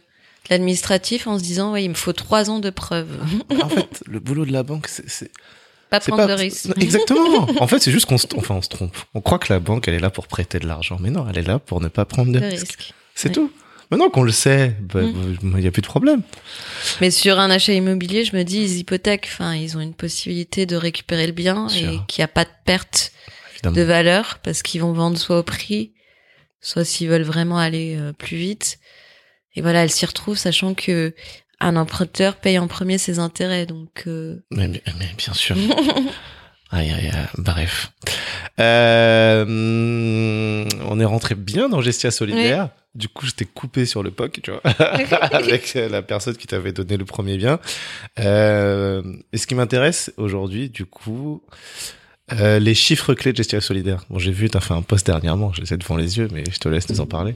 l'administratif 0.50 1.26
en 1.26 1.38
se 1.38 1.44
disant, 1.44 1.72
ouais, 1.72 1.84
il 1.84 1.90
me 1.90 1.94
faut 1.94 2.12
trois 2.12 2.50
ans 2.50 2.58
de 2.58 2.70
preuves. 2.70 3.08
En 3.62 3.68
fait, 3.68 4.02
le 4.06 4.18
boulot 4.20 4.44
de 4.44 4.52
la 4.52 4.62
banque, 4.62 4.88
c'est- 4.88 5.30
pas 5.90 6.00
prendre 6.00 6.26
pas 6.26 6.26
de 6.26 6.32
risques. 6.40 6.66
Non, 6.66 6.74
Exactement. 6.80 7.46
en 7.60 7.66
fait, 7.66 7.78
c'est 7.80 7.90
juste 7.92 8.06
qu'on 8.06 8.16
se, 8.16 8.26
enfin, 8.36 8.54
on 8.54 8.62
se 8.62 8.68
trompe. 8.70 8.96
On 9.14 9.20
croit 9.20 9.38
que 9.38 9.52
la 9.52 9.60
banque, 9.60 9.86
elle 9.88 9.94
est 9.94 10.00
là 10.00 10.08
pour 10.10 10.26
prêter 10.26 10.58
de 10.58 10.66
l'argent, 10.66 10.96
mais 11.00 11.10
non, 11.10 11.26
elle 11.28 11.36
est 11.36 11.46
là 11.46 11.58
pour 11.58 11.82
ne 11.82 11.88
pas 11.88 12.06
prendre 12.06 12.32
de 12.32 12.38
De 12.40 12.44
risques. 12.46 12.66
risques. 12.78 12.94
C'est 13.14 13.28
Ouais. 13.28 13.34
tout. 13.34 13.52
Maintenant 13.92 14.08
qu'on 14.10 14.22
le 14.22 14.32
sait, 14.32 14.74
bah, 14.80 15.02
Mm. 15.02 15.54
il 15.58 15.62
y 15.64 15.66
a 15.66 15.70
plus 15.70 15.82
de 15.82 15.86
problème. 15.86 16.22
Mais 17.02 17.10
sur 17.10 17.38
un 17.38 17.50
achat 17.50 17.74
immobilier, 17.74 18.24
je 18.24 18.34
me 18.34 18.42
dis, 18.42 18.62
ils 18.62 18.78
hypothèquent, 18.78 19.28
enfin, 19.30 19.54
ils 19.54 19.76
ont 19.76 19.80
une 19.80 19.92
possibilité 19.94 20.64
de 20.64 20.76
récupérer 20.76 21.26
le 21.26 21.32
bien 21.34 21.68
et 21.68 21.98
qu'il 22.08 22.20
n'y 22.22 22.24
a 22.24 22.28
pas 22.28 22.44
de 22.44 22.50
perte 22.64 23.12
Évidemment. 23.52 23.76
de 23.76 23.82
valeur 23.82 24.38
parce 24.42 24.62
qu'ils 24.62 24.80
vont 24.80 24.94
vendre 24.94 25.18
soit 25.18 25.38
au 25.38 25.42
prix, 25.42 25.92
soit 26.62 26.84
s'ils 26.86 27.08
veulent 27.08 27.20
vraiment 27.22 27.58
aller 27.58 27.96
euh, 27.98 28.12
plus 28.14 28.38
vite. 28.38 28.78
Et 29.56 29.60
voilà, 29.60 29.82
elle 29.84 29.90
s'y 29.90 30.06
retrouve, 30.06 30.38
sachant 30.38 30.72
que 30.72 31.14
un 31.60 31.76
emprunteur 31.76 32.36
paye 32.36 32.58
en 32.58 32.68
premier 32.68 32.96
ses 32.96 33.18
intérêts, 33.18 33.66
donc. 33.66 34.04
euh, 34.06 34.42
Mais, 34.50 34.68
mais- 34.68 34.82
mais 34.98 35.10
bien 35.18 35.34
sûr. 35.34 35.54
Aïe, 36.74 36.90
aïe, 36.90 37.08
aïe. 37.12 37.26
Bref. 37.36 37.92
Euh, 38.58 39.44
on 40.88 40.98
est 41.00 41.04
rentré 41.04 41.34
bien 41.34 41.68
dans 41.68 41.82
Gestia 41.82 42.10
Solidaire. 42.10 42.70
Du 42.94 43.08
coup, 43.08 43.24
je 43.26 43.30
t'ai 43.32 43.46
coupé 43.46 43.86
sur 43.86 44.02
le 44.02 44.10
POC, 44.10 44.40
tu 44.42 44.50
vois, 44.50 44.60
avec 45.32 45.72
la 45.74 46.02
personne 46.02 46.36
qui 46.36 46.46
t'avait 46.46 46.72
donné 46.72 46.96
le 46.98 47.06
premier 47.06 47.38
bien. 47.38 47.58
Euh, 48.18 49.02
et 49.32 49.38
ce 49.38 49.46
qui 49.46 49.54
m'intéresse 49.54 50.12
aujourd'hui, 50.18 50.68
du 50.68 50.84
coup, 50.84 51.42
euh, 52.32 52.58
les 52.58 52.74
chiffres 52.74 53.14
clés 53.14 53.32
de 53.32 53.38
Gestia 53.38 53.60
Solidaire. 53.62 54.04
Bon, 54.10 54.18
j'ai 54.18 54.30
vu, 54.32 54.50
t'as 54.50 54.60
fait 54.60 54.74
un 54.74 54.82
post 54.82 55.06
dernièrement, 55.06 55.52
je 55.54 55.62
les 55.62 55.72
ai 55.72 55.76
devant 55.78 55.96
les 55.96 56.18
yeux, 56.18 56.28
mais 56.32 56.44
je 56.50 56.58
te 56.58 56.68
laisse 56.68 56.88
nous 56.90 57.00
en 57.00 57.06
parler. 57.06 57.34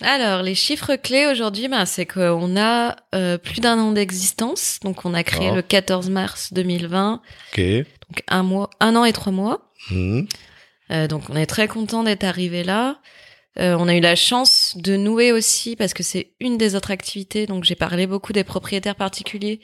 Alors, 0.00 0.42
les 0.42 0.54
chiffres 0.54 0.94
clés 0.96 1.26
aujourd'hui, 1.26 1.68
ben, 1.68 1.84
c'est 1.84 2.06
qu'on 2.06 2.56
a 2.56 2.96
euh, 3.14 3.36
plus 3.36 3.60
d'un 3.60 3.78
an 3.78 3.92
d'existence. 3.92 4.78
Donc, 4.84 5.04
on 5.04 5.12
a 5.12 5.22
créé 5.24 5.50
le 5.52 5.60
14 5.60 6.08
mars 6.08 6.52
2020, 6.52 7.20
Ok. 7.52 7.60
donc 7.60 8.22
un 8.28 8.42
mois, 8.42 8.70
un 8.80 8.96
an 8.96 9.04
et 9.04 9.12
trois 9.12 9.32
mois. 9.32 9.72
Euh, 9.92 11.06
donc, 11.08 11.24
on 11.28 11.36
est 11.36 11.46
très 11.46 11.68
content 11.68 12.04
d'être 12.04 12.24
arrivé 12.24 12.62
là. 12.64 12.98
Euh, 13.60 13.76
on 13.78 13.88
a 13.88 13.94
eu 13.94 14.00
la 14.00 14.14
chance 14.14 14.74
de 14.76 14.96
nouer 14.96 15.32
aussi, 15.32 15.74
parce 15.74 15.94
que 15.94 16.02
c'est 16.02 16.30
une 16.40 16.58
des 16.58 16.74
autres 16.74 16.90
activités. 16.90 17.46
Donc, 17.46 17.64
j'ai 17.64 17.74
parlé 17.74 18.06
beaucoup 18.06 18.32
des 18.32 18.44
propriétaires 18.44 18.94
particuliers, 18.94 19.60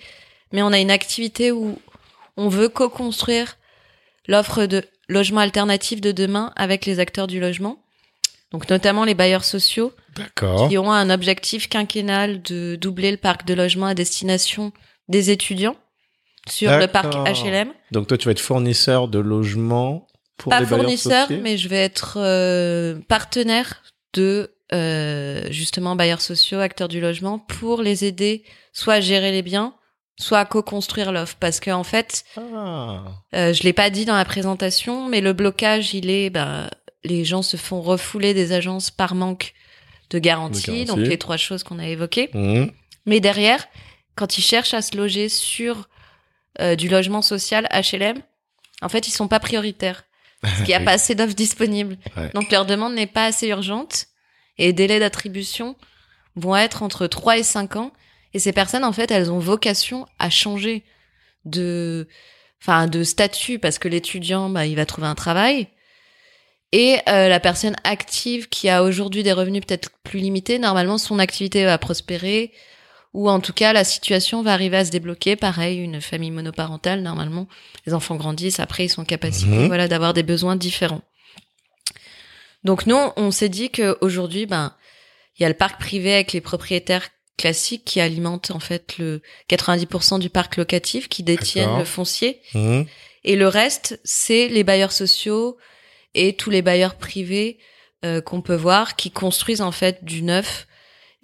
mais 0.53 0.63
on 0.63 0.73
a 0.73 0.79
une 0.79 0.91
activité 0.91 1.53
où 1.53 1.79
on 2.37 2.49
veut 2.49 2.69
co-construire 2.69 3.57
l'offre 4.27 4.67
de 4.67 4.83
logement 5.09 5.41
alternatif 5.41 6.01
de 6.01 6.13
demain 6.13 6.53
avec 6.57 6.87
les 6.87 6.99
acteurs 6.99 7.27
du 7.27 7.39
logement. 7.39 7.83
Donc, 8.51 8.69
notamment 8.69 9.05
les 9.05 9.15
bailleurs 9.15 9.45
sociaux 9.45 9.93
D'accord. 10.17 10.69
qui 10.69 10.79
ont 10.79 10.91
un 10.91 11.11
objectif 11.11 11.69
quinquennal 11.69 12.43
de 12.43 12.77
doubler 12.77 13.11
le 13.11 13.17
parc 13.17 13.45
de 13.45 13.55
logements 13.55 13.87
à 13.87 13.95
destination 13.95 14.73
des 15.09 15.31
étudiants 15.31 15.77
sur 16.49 16.77
le 16.77 16.87
parc. 16.87 17.15
HLM. 17.15 17.73
Donc 17.91 18.07
toi, 18.07 18.19
tu 18.19 18.27
vas 18.27 18.33
être 18.33 18.41
fournisseur 18.41 19.09
de 19.09 19.19
logements 19.19 20.07
pour 20.37 20.51
Pas 20.51 20.61
les 20.61 20.67
fournisseur, 20.67 21.29
mais 21.43 21.57
je 21.57 21.69
vais 21.69 21.79
être 21.83 22.15
euh, 22.19 22.99
partenaire 23.09 23.83
de 24.15 24.51
euh, 24.73 25.47
justement 25.51 25.95
bailleurs 25.97 26.21
sociaux, 26.21 26.59
acteurs 26.61 26.89
du 26.89 27.01
logement, 27.01 27.39
pour 27.39 27.83
les 27.83 28.05
aider 28.05 28.45
soit 28.73 28.95
à 28.95 29.01
gérer 29.01 29.31
les 29.31 29.43
biens, 29.43 29.75
soit 30.19 30.39
à 30.41 30.45
co-construire 30.45 31.13
l'offre. 31.13 31.37
Parce 31.39 31.61
que 31.61 31.71
en 31.71 31.85
fait, 31.85 32.25
Ah. 32.37 33.05
euh, 33.35 33.53
je 33.53 33.63
l'ai 33.63 33.73
pas 33.73 33.91
dit 33.91 34.05
dans 34.05 34.17
la 34.17 34.25
présentation, 34.25 35.09
mais 35.09 35.21
le 35.21 35.33
blocage, 35.33 35.95
il 35.95 36.11
est, 36.11 36.31
bah, 36.31 36.71
les 37.05 37.25
gens 37.25 37.43
se 37.43 37.57
font 37.57 37.81
refouler 37.83 38.35
des 38.35 38.53
agences 38.53 38.91
par 38.91 39.15
manque 39.15 39.53
de 40.11 40.19
garantie, 40.19 40.63
De 40.63 40.67
garantie. 40.67 40.85
donc 40.87 40.99
les 40.99 41.19
trois 41.19 41.37
choses 41.37 41.63
qu'on 41.63 41.79
a 41.79 41.87
évoquées. 41.87 42.31
Mhm. 42.35 42.71
Mais 43.07 43.21
derrière, 43.21 43.67
quand 44.17 44.39
ils 44.39 44.43
cherchent 44.43 44.75
à 44.75 44.83
se 44.83 44.97
loger 44.97 45.29
sur 45.29 45.89
euh, 46.61 46.75
du 46.77 46.89
logement 46.89 47.21
social 47.23 47.69
HLM, 47.73 48.19
en 48.83 48.89
fait, 48.89 49.07
ils 49.09 49.13
sont 49.13 49.29
pas 49.29 49.41
prioritaires. 49.41 50.05
Parce 50.45 50.57
qu'il 50.59 50.67
n'y 50.69 50.75
a 50.75 50.79
Oui. 50.81 50.85
pas 50.85 50.93
assez 50.93 51.15
d'offres 51.15 51.35
disponibles. 51.35 51.97
Ouais. 52.17 52.31
Donc 52.35 52.51
leur 52.51 52.67
demande 52.67 52.95
n'est 52.95 53.07
pas 53.07 53.27
assez 53.27 53.49
urgente. 53.49 54.07
Et 54.59 54.67
les 54.67 54.73
délais 54.73 55.01
d'attribution 55.01 55.77
vont 56.37 56.55
être 56.57 56.83
entre 56.83 57.07
3 57.07 57.39
et 57.39 57.43
5 57.43 57.77
ans. 57.77 57.93
Et 58.35 58.39
ces 58.39 58.53
personnes, 58.53 58.85
en 58.85 58.93
fait, 58.93 59.11
elles 59.11 59.31
ont 59.31 59.39
vocation 59.39 60.07
à 60.19 60.31
changer 60.31 60.85
de, 61.45 62.09
enfin, 62.63 62.87
de 62.87 63.03
statut 63.05 63.59
parce 63.59 63.79
que 63.79 63.89
l'étudiant, 63.89 64.49
bah, 64.51 64.67
il 64.67 64.77
va 64.77 64.87
trouver 64.87 65.07
un 65.07 65.15
travail. 65.15 65.69
Et 66.73 66.99
euh, 67.09 67.29
la 67.29 67.39
personne 67.39 67.77
active 67.85 68.49
qui 68.49 68.69
a 68.69 68.83
aujourd'hui 68.83 69.23
des 69.23 69.33
revenus 69.33 69.63
peut-être 69.65 69.91
plus 70.03 70.19
limités, 70.19 70.59
normalement, 70.59 70.99
son 70.99 71.21
activité 71.21 71.65
va 71.65 71.79
prospérer 71.79 72.53
ou 73.15 73.31
en 73.31 73.41
tout 73.41 73.53
cas 73.53 73.73
la 73.73 73.85
situation 73.85 74.43
va 74.43 74.53
arriver 74.53 74.77
à 74.77 74.85
se 74.85 74.91
débloquer. 74.91 75.37
Pareil, 75.37 75.79
une 75.79 76.01
famille 76.01 76.31
monoparentale, 76.33 77.01
normalement, 77.01 77.49
les 77.87 77.95
enfants 77.95 78.17
grandissent, 78.17 78.61
après 78.61 78.85
ils 78.85 78.89
sont 78.91 79.05
capacité 79.05 79.51
Mhm. 79.51 79.67
voilà, 79.69 79.89
d'avoir 79.89 80.13
des 80.13 80.23
besoins 80.25 80.57
différents. 80.57 81.03
Donc 82.65 82.87
nous, 82.87 82.99
on 83.17 83.31
s'est 83.31 83.49
dit 83.49 83.71
qu'aujourd'hui, 83.71 84.47
ben, 84.47 84.75
il 85.39 85.43
y 85.43 85.47
a 85.47 85.49
le 85.49 85.55
parc 85.55 85.79
privé 85.81 86.15
avec 86.15 86.33
les 86.33 86.41
propriétaires 86.41 87.09
classiques 87.37 87.85
qui 87.85 88.01
alimentent 88.01 88.51
en 88.53 88.61
fait 88.61 88.97
le 88.99 89.21
90% 89.49 90.19
du 90.19 90.31
parc 90.31 90.57
locatif, 90.57 91.09
qui 91.09 91.23
détiennent 91.23 91.79
le 91.79 91.85
foncier. 91.85 92.41
Mhm. 92.55 92.87
Et 93.25 93.37
le 93.37 93.49
reste, 93.49 94.01
c'est 94.05 94.49
les 94.49 94.65
bailleurs 94.65 94.93
sociaux 94.93 95.57
et 96.15 96.35
tous 96.35 96.51
les 96.51 96.63
bailleurs 96.63 96.95
privés 96.97 97.59
euh, 98.05 98.21
qu'on 98.21 98.41
peut 98.43 98.55
voir 98.55 98.97
qui 98.97 99.11
construisent 99.11 99.63
en 99.63 99.73
fait 99.73 100.05
du 100.05 100.23
neuf 100.23 100.67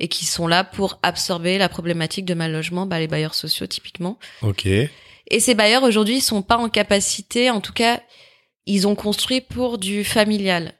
et 0.01 0.09
qui 0.09 0.25
sont 0.25 0.47
là 0.49 0.65
pour 0.65 0.99
absorber 1.03 1.59
la 1.59 1.69
problématique 1.69 2.25
de 2.25 2.35
mal 2.35 2.51
logement, 2.53 2.87
bah, 2.87 2.99
les 2.99 3.07
bailleurs 3.07 3.35
sociaux 3.35 3.67
typiquement. 3.67 4.19
Ok. 4.43 4.67
Et 4.67 5.39
ces 5.39 5.55
bailleurs 5.55 5.85
aujourd'hui, 5.85 6.17
ils 6.17 6.23
sont 6.23 6.43
pas 6.43 6.57
en 6.57 6.69
capacité, 6.69 7.51
en 7.51 7.61
tout 7.61 7.73
cas, 7.75 8.01
ils 8.67 8.89
ont 8.89 8.95
construit 8.97 9.41
pour 9.41 9.79
du 9.79 10.03
familial. 10.03 10.73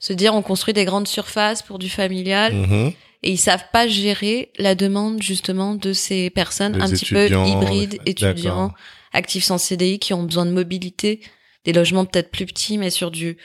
Se 0.00 0.12
dire, 0.12 0.34
on 0.34 0.42
construit 0.42 0.72
des 0.74 0.84
grandes 0.84 1.08
surfaces 1.08 1.60
pour 1.62 1.78
du 1.78 1.90
familial 1.90 2.54
Mhm. 2.54 2.92
et 3.24 3.30
ils 3.30 3.36
savent 3.38 3.64
pas 3.72 3.86
gérer 3.88 4.52
la 4.58 4.74
demande 4.74 5.20
justement 5.22 5.74
de 5.74 5.92
ces 5.92 6.30
personnes 6.30 6.80
un 6.80 6.88
petit 6.88 7.04
peu 7.06 7.26
hybrides, 7.26 7.98
étudiants, 8.06 8.72
actifs 9.12 9.44
sans 9.44 9.58
CDI, 9.58 9.98
qui 9.98 10.14
ont 10.14 10.22
besoin 10.22 10.46
de 10.46 10.52
mobilité, 10.52 11.20
des 11.64 11.72
logements 11.72 12.04
peut-être 12.04 12.30
plus 12.30 12.46
petits, 12.46 12.78
mais 12.78 12.90
sur 12.90 13.10
du 13.10 13.36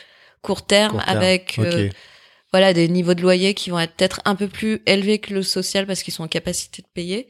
court 0.44 0.66
terme, 0.66 0.92
Court 0.94 1.04
terme. 1.06 1.18
avec 1.18 1.58
euh, 1.60 1.88
Ok. 1.88 1.96
Voilà 2.54 2.72
des 2.74 2.88
niveaux 2.88 3.16
de 3.16 3.22
loyer 3.22 3.54
qui 3.56 3.70
vont 3.72 3.80
être 3.80 3.94
peut-être 3.96 4.22
un 4.26 4.36
peu 4.36 4.48
plus 4.48 4.82
élevés 4.86 5.18
que 5.20 5.34
le 5.34 5.42
social 5.44 5.86
parce 5.88 6.04
qu'ils 6.04 6.14
sont 6.14 6.24
en 6.24 6.28
capacité 6.28 6.82
de 6.84 6.88
payer, 6.94 7.28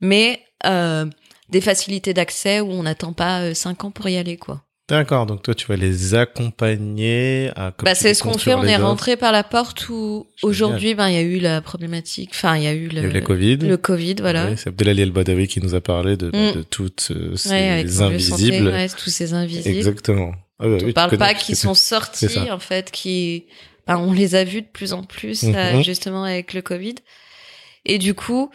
mais 0.00 0.40
euh, 0.66 1.06
des 1.48 1.60
facilités 1.60 2.12
d'accès 2.14 2.60
où 2.60 2.70
on 2.70 2.82
n'attend 2.84 3.12
pas 3.14 3.40
euh, 3.40 3.54
cinq 3.54 3.84
ans 3.84 3.90
pour 3.90 4.08
y 4.08 4.16
aller 4.16 4.36
quoi. 4.36 4.62
D'accord. 4.90 5.24
Donc 5.24 5.42
toi, 5.42 5.54
tu 5.54 5.66
vas 5.66 5.76
les 5.76 6.14
accompagner 6.14 7.50
à. 7.56 7.72
Bah 7.82 7.94
c'est 7.94 8.12
ce 8.12 8.22
qu'on 8.22 8.36
fait, 8.36 8.52
on 8.52 8.64
est 8.64 8.76
rentré 8.76 9.16
par 9.16 9.32
la 9.32 9.42
porte 9.42 9.88
où 9.88 10.26
aujourd'hui 10.42 10.94
ben 10.94 11.08
il 11.08 11.14
y 11.14 11.18
a 11.18 11.22
eu 11.22 11.38
la 11.38 11.62
problématique, 11.62 12.30
enfin 12.34 12.56
il 12.56 12.64
y 12.64 12.66
a 12.66 12.74
eu 12.74 12.92
y 12.92 12.98
a 12.98 13.02
le 13.02 13.08
eu 13.08 13.12
la 13.12 13.20
Covid. 13.22 13.56
le 13.56 13.76
Covid 13.78 14.16
voilà. 14.20 14.46
Oui, 14.50 14.56
c'est 14.58 14.68
Abdelali 14.68 15.00
El 15.02 15.10
Badawi 15.10 15.48
qui 15.48 15.60
nous 15.60 15.74
a 15.74 15.80
parlé 15.80 16.18
de, 16.18 16.26
Mm. 16.26 16.56
de 16.56 16.62
toutes 16.62 17.08
euh, 17.12 17.34
ces 17.36 17.48
Ouais, 17.50 17.86
santé, 17.88 18.14
invisibles. 18.14 18.68
ouais, 18.68 18.88
tous 18.90 19.08
ces 19.10 19.32
invisibles. 19.32 19.74
Exactement. 19.76 20.32
Ah 20.58 20.68
bah 20.68 20.76
On 20.82 20.84
oui, 20.84 20.92
parle 20.92 21.16
pas 21.16 21.32
qui 21.34 21.56
sont 21.56 21.74
sortis 21.92 22.38
en 22.50 22.58
fait, 22.58 22.90
qui 22.90 23.46
ben, 23.86 23.98
on 23.98 24.12
les 24.12 24.34
a 24.34 24.44
vus 24.44 24.62
de 24.62 24.66
plus 24.66 24.92
en 24.92 25.02
plus 25.04 25.42
Mhm. 25.44 25.54
euh, 25.56 25.82
justement 25.82 26.24
avec 26.24 26.54
le 26.54 26.62
Covid. 26.62 26.94
Et 27.84 27.98
du 27.98 28.14
coup, 28.14 28.50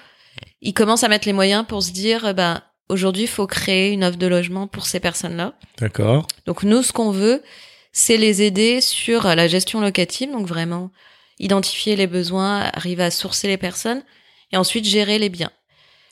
ils 0.61 0.73
commencent 0.73 1.03
à 1.03 1.07
mettre 1.07 1.27
les 1.27 1.33
moyens 1.33 1.65
pour 1.67 1.83
se 1.83 1.91
dire, 1.91 2.25
euh, 2.25 2.33
ben, 2.33 2.61
aujourd'hui, 2.89 3.23
il 3.23 3.27
faut 3.27 3.45
créer 3.47 3.91
une 3.91 4.03
offre 4.03 4.17
de 4.17 4.27
logement 4.27 4.67
pour 4.67 4.85
ces 4.87 4.99
personnes-là. 4.99 5.53
D'accord. 5.77 6.27
Donc 6.45 6.63
nous, 6.63 6.81
ce 6.81 6.91
qu'on 6.91 7.11
veut, 7.11 7.43
c'est 7.91 8.17
les 8.17 8.41
aider 8.41 8.81
sur 8.81 9.23
la 9.35 9.47
gestion 9.47 9.81
locative, 9.81 10.31
donc 10.31 10.47
vraiment 10.47 10.91
identifier 11.39 11.95
les 11.95 12.07
besoins, 12.07 12.69
arriver 12.73 13.03
à 13.03 13.11
sourcer 13.11 13.47
les 13.47 13.57
personnes 13.57 14.03
et 14.51 14.57
ensuite 14.57 14.85
gérer 14.85 15.19
les 15.19 15.29
biens. 15.29 15.51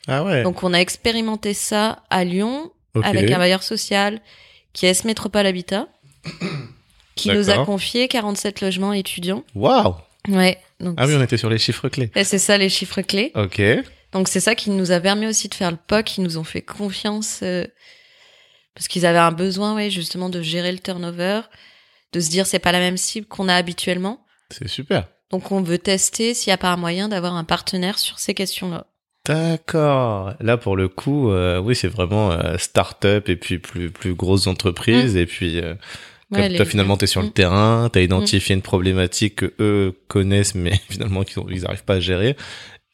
Ah 0.06 0.24
ouais. 0.24 0.42
Donc 0.42 0.62
on 0.62 0.72
a 0.72 0.78
expérimenté 0.78 1.52
ça 1.54 2.02
à 2.10 2.24
Lyon 2.24 2.70
avec 3.02 3.30
un 3.30 3.38
bailleur 3.38 3.62
social 3.62 4.20
qui 4.72 4.86
est 4.86 4.90
S 4.90 5.04
Métropole 5.04 5.46
Habitat, 5.46 5.86
qui 7.18 7.30
nous 7.30 7.50
a 7.50 7.64
confié 7.64 8.08
47 8.08 8.60
logements 8.60 8.92
étudiants. 8.92 9.44
Waouh. 9.54 9.94
Ouais. 10.28 10.58
Donc 10.80 10.94
Ah 10.98 11.06
oui, 11.06 11.14
on 11.16 11.22
était 11.22 11.36
sur 11.36 11.50
les 11.50 11.58
chiffres 11.58 11.88
clés. 11.88 12.10
et 12.14 12.24
c'est 12.24 12.38
ça 12.38 12.56
les 12.58 12.68
chiffres 12.68 13.02
clés. 13.02 13.32
Ok. 13.34 13.60
Donc 14.12 14.28
c'est 14.28 14.40
ça 14.40 14.54
qui 14.54 14.70
nous 14.70 14.90
a 14.92 15.00
permis 15.00 15.26
aussi 15.26 15.48
de 15.48 15.54
faire 15.54 15.70
le 15.70 15.76
POC, 15.76 16.18
ils 16.18 16.22
nous 16.24 16.38
ont 16.38 16.44
fait 16.44 16.62
confiance 16.62 17.40
euh, 17.42 17.66
parce 18.74 18.88
qu'ils 18.88 19.04
avaient 19.06 19.18
un 19.18 19.32
besoin, 19.32 19.74
ouais, 19.74 19.90
justement 19.90 20.28
de 20.30 20.40
gérer 20.40 20.72
le 20.72 20.78
turnover, 20.78 21.40
de 22.12 22.20
se 22.20 22.30
dire 22.30 22.46
c'est 22.46 22.58
pas 22.58 22.72
la 22.72 22.78
même 22.78 22.96
cible 22.96 23.26
qu'on 23.26 23.48
a 23.48 23.54
habituellement. 23.54 24.24
C'est 24.50 24.68
super. 24.68 25.08
Donc 25.30 25.52
on 25.52 25.60
veut 25.60 25.78
tester 25.78 26.32
s'il 26.32 26.50
n'y 26.50 26.54
a 26.54 26.58
pas 26.58 26.70
un 26.70 26.76
moyen 26.76 27.08
d'avoir 27.08 27.34
un 27.34 27.44
partenaire 27.44 27.98
sur 27.98 28.18
ces 28.18 28.32
questions-là. 28.34 28.86
D'accord. 29.26 30.32
Là, 30.40 30.56
pour 30.56 30.74
le 30.74 30.88
coup, 30.88 31.30
euh, 31.30 31.58
oui, 31.58 31.76
c'est 31.76 31.88
vraiment 31.88 32.32
euh, 32.32 32.56
start-up 32.56 33.28
et 33.28 33.36
puis 33.36 33.58
plus 33.58 33.90
plus 33.90 34.14
grosses 34.14 34.46
entreprises 34.46 35.16
et 35.16 35.26
puis 35.26 35.60
euh, 36.32 36.36
Ouais, 36.36 36.46
comme 36.48 36.56
toi 36.56 36.64
finalement 36.66 36.96
t'es 36.96 37.06
sur 37.06 37.20
le 37.22 37.28
Mm. 37.28 37.32
terrain, 37.32 37.88
t'as 37.92 38.00
identifié 38.00 38.54
une 38.54 38.62
problématique 38.62 39.36
que 39.36 39.54
eux 39.60 39.98
connaissent 40.08 40.54
mais 40.54 40.72
finalement 40.88 41.24
qu'ils 41.24 41.38
ont- 41.40 41.46
ils 41.50 41.64
arrivent 41.66 41.84
pas 41.84 41.94
à 41.94 42.00
gérer 42.00 42.36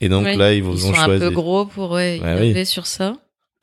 et 0.01 0.09
donc 0.09 0.24
Ouais, 0.24 0.36
là 0.36 0.52
ils 0.55 0.62
vous 0.62 0.77
ils 0.77 0.85
ont 0.86 0.94
sont 0.94 1.05
choisi. 1.05 1.24
un 1.24 1.28
peu 1.28 1.35
gros 1.35 1.66
pour 1.66 1.90
ouais, 1.93 2.19
innover 2.19 2.65
sur 2.65 2.86
ça. 2.86 3.16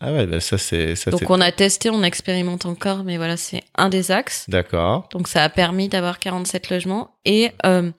Ah 0.04 0.12
ouais, 0.12 0.26
bah 0.26 0.40
ça 0.40 0.58
c'est 0.58 0.96
ça 0.96 1.12
Donc 1.12 1.30
on 1.30 1.40
a 1.40 1.52
testé, 1.52 1.92
on 1.92 2.02
expérimente 2.02 2.66
encore, 2.66 3.04
mais 3.04 3.18
voilà, 3.18 3.38
c'est 3.38 3.62
un 3.78 3.88
des 3.88 4.10
axes. 4.10 4.46
d'accord. 4.50 5.08
Donc 5.12 5.28
ça 5.28 5.44
a 5.44 5.50
permis 5.50 5.90
d'avoir 5.90 6.18
47 6.18 6.72
logements 6.72 7.12
et 7.24 7.52
euh, 7.68 7.92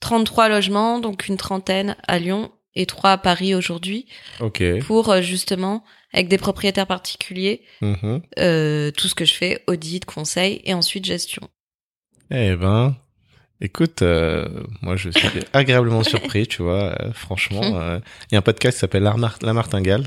33 0.00 0.48
logements, 0.48 0.98
donc 1.00 1.28
une 1.28 1.36
trentaine 1.36 1.96
à 2.06 2.18
Lyon 2.18 2.50
et 2.74 2.86
trois 2.86 3.12
à 3.12 3.18
Paris 3.18 3.54
aujourd'hui, 3.54 4.06
Ok. 4.40 4.62
pour 4.86 5.10
euh, 5.10 5.20
justement, 5.20 5.84
avec 6.12 6.28
des 6.28 6.38
propriétaires 6.38 6.86
particuliers, 6.86 7.62
Mhm. 7.82 8.22
euh, 8.38 8.90
tout 8.92 9.08
ce 9.08 9.14
que 9.14 9.24
je 9.24 9.34
fais, 9.34 9.62
audit, 9.66 10.04
conseil 10.04 10.60
et 10.64 10.74
ensuite 10.74 11.04
gestion. 11.04 11.48
Eh 12.30 12.54
ben, 12.56 12.96
écoute, 13.60 14.02
euh, 14.02 14.48
moi 14.82 14.96
je 14.96 15.10
suis 15.10 15.20
agréablement 15.52 16.02
surpris, 16.04 16.46
tu 16.46 16.62
vois. 16.62 16.94
euh, 17.00 17.12
franchement, 17.12 17.60
il 18.30 18.32
y 18.32 18.34
a 18.36 18.38
un 18.38 18.42
podcast 18.42 18.76
qui 18.76 18.80
s'appelle 18.80 19.02
La 19.02 19.52
Martingale 19.52 20.04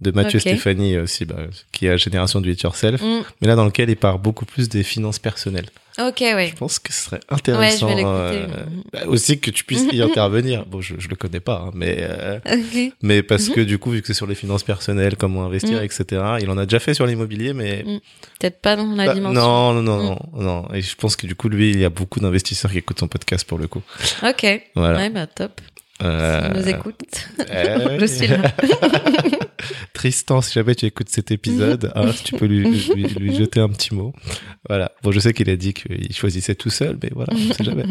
de 0.00 0.10
Mathieu. 0.12 0.38
Stéphanie 0.38 0.96
aussi, 0.98 1.24
bah, 1.24 1.36
qui 1.72 1.86
est 1.86 1.90
à 1.90 1.96
Génération 1.96 2.40
du 2.40 2.52
It 2.52 2.60
Yourself, 2.62 3.00
Mm. 3.02 3.20
mais 3.40 3.48
là 3.48 3.54
dans 3.56 3.64
lequel 3.64 3.90
il 3.90 3.96
parle 3.96 4.20
beaucoup 4.20 4.44
plus 4.44 4.68
des 4.68 4.82
finances 4.82 5.18
personnelles. 5.18 5.66
Ok, 6.00 6.20
ouais. 6.20 6.46
Je 6.46 6.54
pense 6.54 6.78
que 6.78 6.92
ce 6.92 7.06
serait 7.06 7.18
intéressant 7.28 7.88
euh, 7.90 8.46
bah, 8.92 9.00
aussi 9.08 9.40
que 9.40 9.50
tu 9.50 9.64
puisses 9.64 9.84
y 9.92 10.00
intervenir. 10.08 10.64
Bon, 10.64 10.80
je, 10.80 10.94
je 10.96 11.08
le 11.08 11.16
connais 11.16 11.40
pas, 11.40 11.64
hein, 11.66 11.70
mais 11.74 11.96
euh, 12.02 12.38
mais 13.02 13.24
parce 13.24 13.48
que 13.48 13.60
du 13.60 13.78
coup, 13.78 13.90
vu 13.90 14.00
que 14.00 14.06
c'est 14.06 14.14
sur 14.14 14.28
les 14.28 14.36
finances 14.36 14.62
personnelles, 14.62 15.16
comment 15.16 15.44
investir, 15.44 15.80
Mm. 15.80 15.84
etc. 15.84 16.22
Il 16.40 16.50
en 16.50 16.58
a 16.58 16.66
déjà 16.66 16.78
fait 16.78 16.94
sur 16.94 17.04
l'immobilier, 17.04 17.52
mais 17.52 17.84
Peut-être 18.38 18.60
pas 18.60 18.76
dans 18.76 18.86
la 18.94 19.06
bah, 19.06 19.14
dimension. 19.14 19.40
non, 19.42 19.72
non, 19.74 19.82
non, 19.82 19.98
Mm. 19.98 20.16
non, 20.36 20.42
non. 20.62 20.68
Et 20.72 20.82
je 20.82 20.94
pense 20.94 21.16
que 21.16 21.26
du 21.26 21.34
coup, 21.34 21.48
lui, 21.48 21.70
il 21.72 21.80
y 21.80 21.84
a 21.84 21.90
beaucoup 21.90 22.20
d'investisseurs 22.20 22.70
qui 22.70 22.78
écoutent 22.78 23.00
son 23.00 23.08
podcast 23.08 23.44
pour 23.44 23.58
le 23.58 23.66
coup. 23.66 23.82
Ok. 24.22 24.46
Voilà. 24.76 24.98
Ouais, 24.98 25.10
bah 25.10 25.26
top. 25.26 25.60
Euh, 26.02 26.42
S'il 26.42 26.60
nous 26.60 26.68
écoute. 26.68 27.28
eh, 27.50 27.98
Je 27.98 28.06
suis 28.06 28.26
là. 28.28 28.52
Tristan, 29.92 30.40
si 30.42 30.52
jamais 30.52 30.74
tu 30.74 30.86
écoutes 30.86 31.08
cet 31.08 31.30
épisode, 31.32 31.90
hein, 31.94 32.12
si 32.12 32.24
tu 32.24 32.36
peux 32.36 32.46
lui, 32.46 32.64
lui, 32.64 33.04
lui 33.04 33.34
jeter 33.36 33.60
un 33.60 33.68
petit 33.68 33.94
mot. 33.94 34.12
Voilà. 34.68 34.92
Bon, 35.02 35.10
je 35.10 35.18
sais 35.18 35.32
qu'il 35.32 35.50
a 35.50 35.56
dit 35.56 35.74
qu'il 35.74 36.14
choisissait 36.14 36.54
tout 36.54 36.70
seul, 36.70 36.98
mais 37.02 37.10
voilà, 37.12 37.32
on 37.32 37.52
sait 37.52 37.64
jamais. 37.64 37.84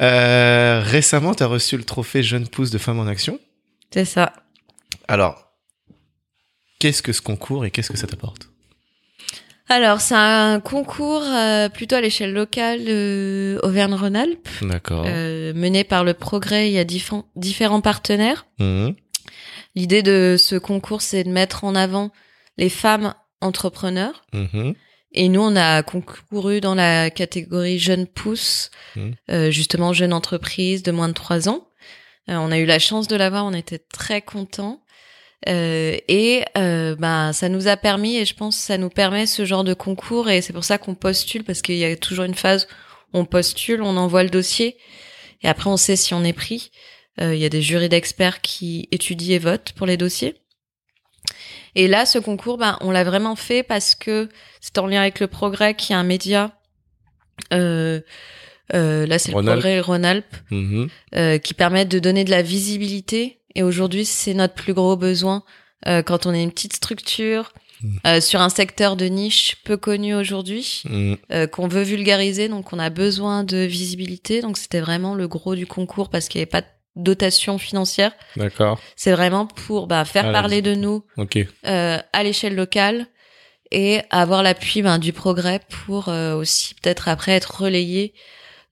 Euh, 0.00 0.82
récemment, 0.84 1.34
tu 1.34 1.42
as 1.42 1.46
reçu 1.46 1.76
le 1.76 1.84
trophée 1.84 2.22
Jeune 2.22 2.48
Pousse 2.48 2.70
de 2.70 2.78
Femmes 2.78 2.98
en 2.98 3.06
Action. 3.06 3.38
C'est 3.90 4.04
ça. 4.04 4.32
Alors, 5.08 5.52
qu'est-ce 6.78 7.02
que 7.02 7.12
ce 7.12 7.22
concours 7.22 7.64
et 7.64 7.70
qu'est-ce 7.70 7.90
que 7.90 7.98
ça 7.98 8.06
t'apporte? 8.06 8.49
Alors, 9.72 10.00
c'est 10.00 10.16
un 10.16 10.58
concours 10.58 11.22
euh, 11.24 11.68
plutôt 11.68 11.94
à 11.94 12.00
l'échelle 12.00 12.32
locale 12.32 12.80
euh, 12.88 13.56
Auvergne-Rhône-Alpes, 13.62 14.48
D'accord. 14.62 15.04
euh, 15.06 15.52
mené 15.54 15.84
par 15.84 16.02
le 16.02 16.12
Progrès. 16.12 16.68
Il 16.68 16.72
y 16.72 16.78
a 16.78 16.84
diffé- 16.84 17.22
différents 17.36 17.80
partenaires. 17.80 18.46
Mhm. 18.58 18.96
L'idée 19.76 20.02
de 20.02 20.34
ce 20.36 20.56
concours, 20.56 21.02
c'est 21.02 21.22
de 21.22 21.28
mettre 21.30 21.62
en 21.62 21.76
avant 21.76 22.10
les 22.58 22.68
femmes 22.68 23.14
entrepreneurs. 23.40 24.24
Mhm. 24.32 24.74
Et 25.12 25.28
nous, 25.28 25.40
on 25.40 25.54
a 25.54 25.84
concouru 25.84 26.60
dans 26.60 26.74
la 26.74 27.08
catégorie 27.10 27.78
jeune 27.78 28.08
pousse, 28.08 28.72
Mhm. 28.96 29.14
euh, 29.30 29.50
justement 29.52 29.92
jeune 29.92 30.12
entreprise 30.12 30.82
de 30.82 30.90
moins 30.90 31.08
de 31.08 31.14
trois 31.14 31.48
ans. 31.48 31.68
Euh, 32.28 32.34
on 32.38 32.50
a 32.50 32.58
eu 32.58 32.66
la 32.66 32.80
chance 32.80 33.06
de 33.06 33.14
l'avoir, 33.14 33.44
on 33.46 33.52
était 33.54 33.78
très 33.92 34.20
contents. 34.20 34.79
Euh, 35.48 35.96
et 36.08 36.44
euh, 36.58 36.94
ben, 36.96 37.32
ça 37.32 37.48
nous 37.48 37.68
a 37.68 37.76
permis, 37.76 38.16
et 38.16 38.24
je 38.24 38.34
pense 38.34 38.56
que 38.56 38.62
ça 38.62 38.78
nous 38.78 38.90
permet 38.90 39.26
ce 39.26 39.44
genre 39.44 39.64
de 39.64 39.74
concours, 39.74 40.28
et 40.28 40.42
c'est 40.42 40.52
pour 40.52 40.64
ça 40.64 40.78
qu'on 40.78 40.94
postule, 40.94 41.44
parce 41.44 41.62
qu'il 41.62 41.76
y 41.76 41.84
a 41.84 41.96
toujours 41.96 42.24
une 42.24 42.34
phase 42.34 42.68
où 43.12 43.18
on 43.18 43.24
postule, 43.24 43.82
on 43.82 43.96
envoie 43.96 44.22
le 44.22 44.30
dossier, 44.30 44.76
et 45.42 45.48
après 45.48 45.70
on 45.70 45.76
sait 45.76 45.96
si 45.96 46.12
on 46.14 46.24
est 46.24 46.34
pris. 46.34 46.70
Euh, 47.20 47.34
Il 47.34 47.40
y 47.40 47.44
a 47.44 47.48
des 47.48 47.62
jurys 47.62 47.88
d'experts 47.88 48.40
qui 48.40 48.88
étudient 48.92 49.36
et 49.36 49.38
votent 49.38 49.72
pour 49.72 49.86
les 49.86 49.96
dossiers. 49.96 50.36
Et 51.74 51.88
là, 51.88 52.06
ce 52.06 52.18
concours, 52.18 52.58
ben, 52.58 52.76
on 52.80 52.90
l'a 52.90 53.04
vraiment 53.04 53.36
fait 53.36 53.62
parce 53.62 53.94
que 53.94 54.28
c'est 54.60 54.78
en 54.78 54.86
lien 54.86 55.00
avec 55.00 55.20
le 55.20 55.26
Progrès, 55.26 55.74
qui 55.74 55.92
est 55.92 55.96
un 55.96 56.02
média. 56.02 56.52
Euh, 57.52 58.00
euh, 58.74 59.06
là, 59.06 59.18
c'est 59.18 59.32
le. 59.32 59.42
Progrès 59.42 59.80
Rhône-Alpes, 59.80 60.36
euh, 61.14 61.38
qui 61.38 61.54
permettent 61.54 61.88
de 61.88 61.98
donner 61.98 62.24
de 62.24 62.30
la 62.30 62.42
visibilité. 62.42 63.39
Et 63.54 63.62
aujourd'hui, 63.62 64.04
c'est 64.04 64.34
notre 64.34 64.54
plus 64.54 64.74
gros 64.74 64.96
besoin 64.96 65.42
euh, 65.88 66.02
quand 66.02 66.26
on 66.26 66.34
est 66.34 66.42
une 66.42 66.52
petite 66.52 66.74
structure 66.76 67.52
Mm. 67.82 67.96
euh, 68.06 68.20
sur 68.20 68.42
un 68.42 68.50
secteur 68.50 68.94
de 68.94 69.06
niche 69.06 69.56
peu 69.64 69.78
connu 69.78 70.14
aujourd'hui, 70.14 70.82
Mhm. 70.84 71.16
euh, 71.32 71.46
qu'on 71.46 71.66
veut 71.66 71.80
vulgariser. 71.82 72.46
Donc, 72.50 72.74
on 72.74 72.78
a 72.78 72.90
besoin 72.90 73.42
de 73.42 73.56
visibilité. 73.56 74.42
Donc, 74.42 74.58
c'était 74.58 74.80
vraiment 74.80 75.14
le 75.14 75.26
gros 75.28 75.54
du 75.54 75.66
concours 75.66 76.10
parce 76.10 76.28
qu'il 76.28 76.40
n'y 76.40 76.42
avait 76.42 76.50
pas 76.50 76.60
de 76.60 76.66
dotation 76.96 77.56
financière. 77.56 78.12
D'accord. 78.36 78.78
C'est 78.96 79.12
vraiment 79.12 79.46
pour 79.46 79.86
bah, 79.86 80.04
faire 80.04 80.26
Ah, 80.26 80.32
parler 80.32 80.60
de 80.60 80.74
nous 80.74 81.04
Ok. 81.16 81.38
euh, 81.66 81.98
à 82.12 82.22
l'échelle 82.22 82.54
locale 82.54 83.06
et 83.72 84.00
avoir 84.10 84.42
l'appui 84.42 84.82
ben, 84.82 84.98
du 84.98 85.14
progrès 85.14 85.60
pour 85.86 86.10
euh, 86.10 86.34
aussi 86.36 86.74
peut-être 86.74 87.08
après 87.08 87.32
être 87.32 87.62
relayé 87.62 88.12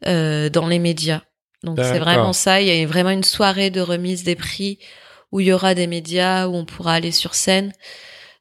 euh, 0.06 0.50
dans 0.50 0.66
les 0.68 0.78
médias. 0.78 1.22
Donc 1.64 1.78
c'est 1.82 1.98
vraiment 1.98 2.32
ça. 2.32 2.60
Il 2.60 2.68
y 2.68 2.82
a 2.82 2.86
vraiment 2.86 3.10
une 3.10 3.24
soirée 3.24 3.70
de 3.70 3.80
remise 3.80 4.24
des 4.24 4.36
prix 4.36 4.78
où 5.32 5.40
il 5.40 5.46
y 5.46 5.52
aura 5.52 5.74
des 5.74 5.86
médias 5.86 6.46
où 6.46 6.54
on 6.54 6.64
pourra 6.64 6.94
aller 6.94 7.12
sur 7.12 7.34
scène. 7.34 7.72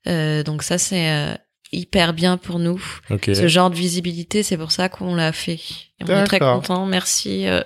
Euh, 0.08 0.44
donc 0.44 0.64
ça 0.64 0.78
c'est 0.78 1.12
euh, 1.12 1.34
hyper 1.72 2.14
bien 2.14 2.38
pour 2.38 2.60
nous. 2.60 2.82
Ce 3.10 3.48
genre 3.48 3.70
de 3.70 3.76
visibilité, 3.76 4.44
c'est 4.44 4.58
pour 4.58 4.72
ça 4.72 4.88
qu'on 4.88 5.16
l'a 5.16 5.32
fait. 5.32 5.60
Et 6.00 6.04
on 6.04 6.10
est 6.10 6.26
très 6.26 6.40
contents. 6.40 6.86
Merci 6.86 7.48
euh, 7.48 7.62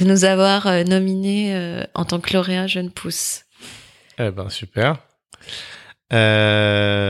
de 0.00 0.04
nous 0.04 0.24
avoir 0.24 0.66
nominés 0.84 1.84
en 1.94 2.04
tant 2.04 2.20
que 2.20 2.32
lauréat 2.32 2.66
Jeune 2.66 2.90
Pousse. 2.90 3.42
Eh 4.18 4.30
ben 4.30 4.48
super. 4.48 4.98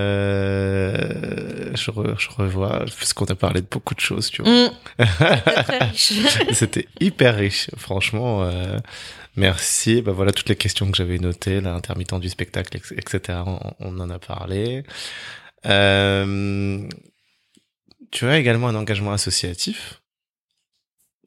Euh... 0.01 1.71
Je, 1.75 1.91
re- 1.91 2.19
je 2.19 2.29
revois 2.31 2.81
parce 2.99 3.13
qu'on 3.13 3.25
a 3.27 3.35
parlé 3.35 3.61
de 3.61 3.67
beaucoup 3.71 3.95
de 3.95 4.01
choses, 4.01 4.31
tu 4.31 4.43
vois. 4.43 4.51
Mmh. 5.01 5.93
C'était 6.53 6.87
hyper 7.01 7.37
riche, 7.37 7.71
franchement. 7.77 8.43
euh, 8.45 8.79
merci. 9.37 10.03
Bah 10.03 10.13
voilà 10.13 10.33
toutes 10.33 10.49
les 10.49 10.57
questions 10.57 10.91
que 10.91 10.97
j'avais 10.97 11.19
notées, 11.19 11.61
l'intermittent 11.61 12.19
du 12.21 12.29
spectacle, 12.29 12.77
etc. 12.77 13.39
On, 13.47 13.59
on 13.81 14.01
en 14.01 14.11
a 14.11 14.19
parlé. 14.19 14.83
Euh, 15.67 16.87
tu 18.11 18.27
as 18.27 18.39
également 18.39 18.69
un 18.69 18.75
engagement 18.75 19.13
associatif. 19.13 20.01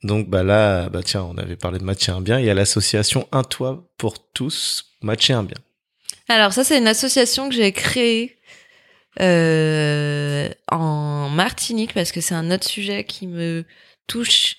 Donc 0.04 0.30
bah 0.30 0.44
là, 0.44 0.90
bah 0.90 1.02
tiens, 1.04 1.24
on 1.24 1.38
avait 1.38 1.56
parlé 1.56 1.80
de 1.80 1.84
matcher 1.84 2.12
un 2.12 2.22
bien. 2.22 2.40
Il 2.40 2.46
y 2.46 2.50
a 2.50 2.54
l'association 2.54 3.28
Un 3.32 3.44
toit 3.44 3.84
pour 3.98 4.32
tous, 4.34 4.86
matcher 5.02 5.34
un 5.34 5.44
bien. 5.44 5.58
Alors 6.30 6.54
ça, 6.54 6.64
c'est 6.64 6.78
une 6.78 6.88
association 6.88 7.50
que 7.50 7.56
j'ai 7.56 7.72
créée 7.72 8.38
euh, 9.20 10.50
en 10.72 11.30
Martinique 11.30 11.94
parce 11.94 12.12
que 12.12 12.22
c'est 12.22 12.36
un 12.36 12.50
autre 12.52 12.68
sujet 12.68 13.04
qui 13.04 13.28
me 13.28 13.66
touche 14.08 14.58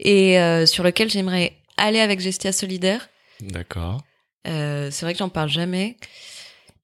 et 0.00 0.40
euh, 0.40 0.66
sur 0.66 0.82
lequel 0.84 1.10
j'aimerais 1.10 1.56
aller 1.76 2.00
avec 2.00 2.20
Gestia 2.20 2.52
Solidaire. 2.52 3.08
D'accord. 3.40 4.02
Euh, 4.46 4.90
c'est 4.90 5.04
vrai 5.04 5.12
que 5.12 5.18
j'en 5.18 5.28
parle 5.28 5.48
jamais. 5.48 5.96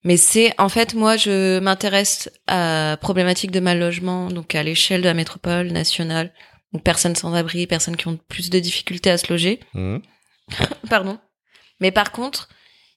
Mais 0.04 0.18
c'est, 0.18 0.52
en 0.58 0.68
fait, 0.68 0.94
moi, 0.94 1.16
je 1.16 1.58
m'intéresse 1.60 2.30
à 2.46 2.98
problématiques 3.00 3.50
de 3.50 3.60
mal 3.60 3.78
logement, 3.78 4.28
donc 4.28 4.54
à 4.54 4.62
l'échelle 4.62 5.00
de 5.00 5.06
la 5.06 5.14
métropole 5.14 5.68
nationale. 5.68 6.32
Donc 6.72 6.82
personnes 6.82 7.16
sans 7.16 7.32
abri, 7.34 7.66
personnes 7.66 7.96
qui 7.96 8.08
ont 8.08 8.18
plus 8.28 8.50
de 8.50 8.58
difficultés 8.58 9.10
à 9.10 9.16
se 9.16 9.32
loger. 9.32 9.60
Mhm. 9.72 10.02
Pardon. 10.90 11.18
Mais 11.80 11.90
par 11.90 12.12
contre, 12.12 12.48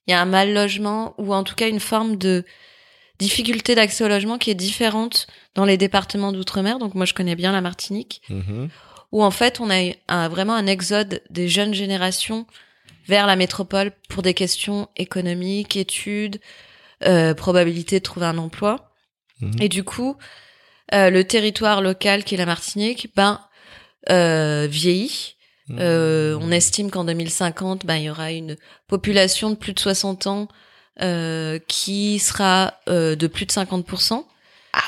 il 0.08 0.12
y 0.12 0.14
a 0.14 0.22
un 0.22 0.26
mal 0.26 0.54
logement 0.54 1.14
ou 1.18 1.34
en 1.34 1.44
tout 1.44 1.56
cas 1.56 1.68
une 1.68 1.80
forme 1.80 2.16
de 2.18 2.46
difficulté 3.20 3.76
d'accès 3.76 4.04
au 4.04 4.08
logement 4.08 4.38
qui 4.38 4.52
est 4.52 4.56
différente 4.56 5.28
dans 5.56 5.66
les 5.66 5.78
départements 5.78 6.32
d'outre-mer. 6.32 6.78
Donc 6.80 6.94
moi, 6.96 7.06
je 7.06 7.14
connais 7.14 7.36
bien 7.36 7.52
la 7.52 7.62
Martinique, 7.62 8.22
Mhm. 8.30 8.70
où 9.12 9.24
en 9.24 9.32
fait, 9.32 9.60
on 9.60 9.70
a 9.70 9.92
un- 10.08 10.30
vraiment 10.30 10.54
un 10.54 10.68
exode 10.68 11.22
des 11.30 11.50
jeunes 11.50 11.74
générations 11.74 12.46
vers 13.08 13.26
la 13.26 13.36
métropole 13.36 13.92
pour 14.10 14.22
des 14.22 14.34
questions 14.34 14.90
économiques, 14.98 15.76
études, 15.78 16.40
euh, 17.06 17.34
probabilité 17.34 18.00
de 18.00 18.04
trouver 18.04 18.26
un 18.28 18.38
emploi. 18.38 18.92
Mhm. 19.42 19.54
Et 19.62 19.70
du 19.70 19.84
coup, 19.84 20.16
euh, 20.94 21.10
le 21.10 21.24
territoire 21.24 21.82
local 21.82 22.24
qui 22.24 22.36
est 22.36 22.38
la 22.38 22.46
Martinique, 22.46 23.10
ben 23.16 23.42
euh, 24.10 24.68
vieillit. 24.70 25.36
Euh, 25.72 26.38
on 26.42 26.52
estime 26.52 26.90
qu'en 26.90 27.04
2050, 27.04 27.86
ben 27.86 27.96
il 27.96 28.04
y 28.04 28.10
aura 28.10 28.32
une 28.32 28.56
population 28.88 29.50
de 29.50 29.56
plus 29.56 29.74
de 29.74 29.80
60 29.80 30.28
ans 30.28 30.48
euh, 31.02 31.60
qui 31.68 32.20
sera 32.20 32.76
euh, 32.90 33.16
de 33.16 33.28
plus 33.28 33.46
de 33.46 33.52
50%. 33.52 34.24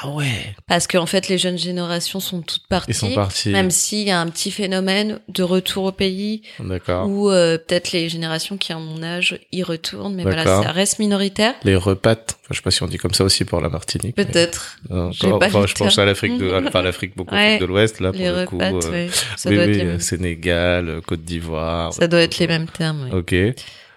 Ah 0.01 0.09
ouais. 0.09 0.55
Parce 0.67 0.85
qu'en 0.87 1.05
fait, 1.07 1.27
les 1.29 1.37
jeunes 1.37 1.57
générations 1.57 2.19
sont 2.19 2.41
toutes 2.41 2.67
parties. 2.67 2.91
Ils 2.91 2.93
sont 2.95 3.13
partis. 3.15 3.49
Même 3.49 3.71
s'il 3.71 4.07
y 4.07 4.11
a 4.11 4.19
un 4.19 4.27
petit 4.27 4.51
phénomène 4.51 5.19
de 5.29 5.41
retour 5.43 5.85
au 5.85 5.91
pays 5.91 6.43
D'accord. 6.59 7.07
où 7.09 7.29
euh, 7.31 7.57
peut-être 7.57 7.91
les 7.91 8.07
générations 8.07 8.57
qui 8.57 8.71
ont 8.73 8.79
mon 8.79 9.01
âge 9.01 9.39
y 9.51 9.63
retournent, 9.63 10.13
mais 10.15 10.23
voilà, 10.23 10.43
ça 10.45 10.71
reste 10.71 10.99
minoritaire. 10.99 11.55
Les 11.63 11.75
repates. 11.75 12.37
Enfin, 12.41 12.49
je 12.51 12.55
sais 12.57 12.61
pas 12.61 12.71
si 12.71 12.83
on 12.83 12.87
dit 12.87 12.97
comme 12.97 13.13
ça 13.13 13.23
aussi 13.23 13.45
pour 13.45 13.61
la 13.61 13.69
Martinique. 13.69 14.15
mais- 14.17 14.25
Peut-être. 14.25 14.77
Pas 14.89 15.09
enfin, 15.47 15.65
je 15.65 15.73
pense 15.73 15.97
à 15.97 16.05
l'Afrique 16.05 16.37
de, 16.37 16.51
enfin, 16.67 16.81
l'Afrique 16.81 17.15
beaucoup 17.17 17.33
Ouais. 17.35 17.57
de 17.57 17.65
l'Ouest, 17.65 17.99
là, 17.99 18.11
pour 18.11 18.21
Les 18.21 18.29
le 18.31 18.45
coup. 18.45 18.57
repattes, 18.57 18.85
euh, 18.85 18.91
ouais. 18.91 19.09
Ça 19.37 19.49
oui, 19.49 19.55
doit 19.55 19.65
oui, 19.65 19.71
être 19.71 19.77
les 19.77 19.83
euh, 19.83 19.87
mêmes. 19.91 19.99
Sénégal, 19.99 20.89
euh, 20.89 21.01
Côte 21.01 21.23
d'Ivoire. 21.23 21.93
Ça 21.93 22.07
doit 22.07 22.21
être 22.21 22.37
les 22.37 22.47
mêmes 22.47 22.67
termes. 22.67 23.09
oui. 23.11 23.17
Ok. 23.19 23.35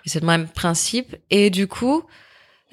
C'est 0.06 0.20
le 0.20 0.26
même 0.26 0.48
principe. 0.48 1.16
Et 1.30 1.50
du 1.50 1.66
coup, 1.68 2.02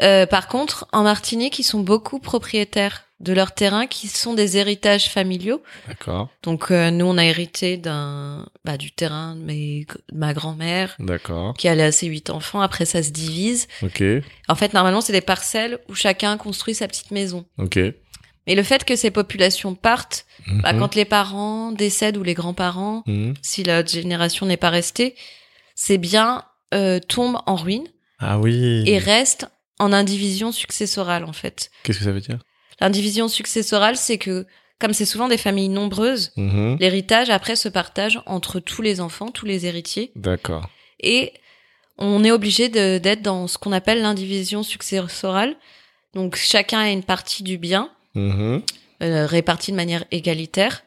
euh, 0.01 0.25
par 0.25 0.47
contre, 0.47 0.87
en 0.93 1.03
Martinique, 1.03 1.59
ils 1.59 1.63
sont 1.63 1.79
beaucoup 1.81 2.19
propriétaires 2.19 3.03
de 3.19 3.33
leurs 3.33 3.53
terrains 3.53 3.85
qui 3.87 4.07
sont 4.07 4.33
des 4.33 4.57
héritages 4.57 5.09
familiaux. 5.09 5.61
D'accord. 5.87 6.29
Donc 6.43 6.71
euh, 6.71 6.89
nous, 6.89 7.05
on 7.05 7.17
a 7.17 7.25
hérité 7.25 7.75
d'un 7.77 8.47
bah, 8.63 8.77
du 8.77 8.91
terrain 8.91 9.35
de, 9.35 9.41
mes- 9.41 9.85
de 10.11 10.17
ma 10.17 10.33
grand-mère 10.33 10.95
D'accord. 10.99 11.53
qui 11.57 11.67
allait 11.67 11.83
à 11.83 11.91
ses 11.91 12.07
huit 12.07 12.29
enfants. 12.29 12.61
Après, 12.61 12.85
ça 12.85 13.03
se 13.03 13.09
divise. 13.11 13.67
Ok. 13.83 14.01
En 14.47 14.55
fait, 14.55 14.73
normalement, 14.73 15.01
c'est 15.01 15.11
des 15.13 15.19
parcelles 15.21 15.79
où 15.89 15.95
chacun 15.95 16.37
construit 16.37 16.73
sa 16.75 16.87
petite 16.87 17.11
maison. 17.11 17.45
Ok. 17.57 17.77
Mais 18.47 18.55
le 18.55 18.63
fait 18.63 18.83
que 18.85 18.95
ces 18.95 19.11
populations 19.11 19.75
partent, 19.75 20.25
bah, 20.63 20.71
Mhm. 20.73 20.79
quand 20.79 20.95
les 20.95 21.05
parents 21.05 21.71
décèdent 21.73 22.17
ou 22.17 22.23
les 22.23 22.33
grands-parents, 22.33 23.03
Mhm. 23.05 23.33
si 23.41 23.63
la 23.63 23.83
génération 23.85 24.45
n'est 24.45 24.57
pas 24.57 24.69
restée, 24.69 25.15
ces 25.75 25.97
biens 25.97 26.43
euh, 26.73 26.99
tombent 26.99 27.41
en 27.47 27.55
ruine 27.55 27.87
Ah 28.19 28.39
oui. 28.39 28.83
et 28.87 28.97
restent 28.99 29.47
en 29.79 29.91
indivision 29.91 30.51
successorale 30.51 31.23
en 31.25 31.33
fait. 31.33 31.69
Qu'est-ce 31.83 31.97
que 31.99 32.03
ça 32.05 32.11
veut 32.11 32.19
dire? 32.21 32.39
L'indivision 32.81 33.27
successorale, 33.27 33.95
c'est 33.97 34.17
que 34.17 34.45
comme 34.79 34.93
c'est 34.93 35.05
souvent 35.05 35.27
des 35.27 35.37
familles 35.37 35.67
nombreuses, 35.69 36.31
Mhm. 36.37 36.77
l'héritage 36.79 37.29
après 37.29 37.55
se 37.57 37.67
partage 37.67 38.21
entre 38.25 38.59
tous 38.61 38.81
les 38.81 39.01
enfants, 39.01 39.29
tous 39.29 39.45
les 39.45 39.65
héritiers, 39.65 40.11
D'accord. 40.15 40.69
et 41.01 41.33
on 41.97 42.23
est 42.23 42.31
obligé 42.31 42.69
d'être 42.69 43.21
dans 43.21 43.47
ce 43.47 43.57
qu'on 43.57 43.73
appelle 43.73 44.01
l'indivision 44.01 44.63
successorale. 44.63 45.57
Donc 46.13 46.37
chacun 46.37 46.79
a 46.79 46.89
une 46.89 47.03
partie 47.03 47.43
du 47.43 47.57
bien 47.57 47.89
Mhm. 48.15 48.61
euh, 49.03 49.25
répartie 49.25 49.71
de 49.71 49.75
manière 49.75 50.05
égalitaire. 50.11 50.83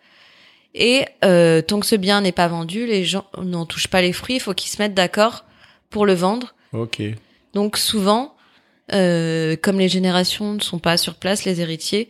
Et 0.75 1.05
euh, 1.23 1.61
tant 1.61 1.81
que 1.81 1.87
ce 1.87 1.97
bien 1.97 2.23
n'est 2.23 2.33
pas 2.33 2.49
vendu, 2.49 2.87
les 2.87 3.05
gens 3.05 3.27
n'en 3.43 3.67
touchent 3.67 3.89
pas 3.89 4.01
les 4.01 4.15
fruits. 4.15 4.37
Il 4.37 4.41
faut 4.41 4.55
qu'ils 4.55 4.71
se 4.71 4.81
mettent 4.81 4.95
d'accord 4.95 5.45
pour 5.91 6.07
le 6.07 6.15
vendre. 6.15 6.55
Ok. 6.73 7.03
Donc 7.53 7.77
souvent, 7.77 8.35
euh, 8.93 9.57
comme 9.57 9.79
les 9.79 9.89
générations 9.89 10.55
ne 10.55 10.61
sont 10.61 10.79
pas 10.79 10.97
sur 10.97 11.15
place, 11.15 11.45
les 11.45 11.61
héritiers, 11.61 12.09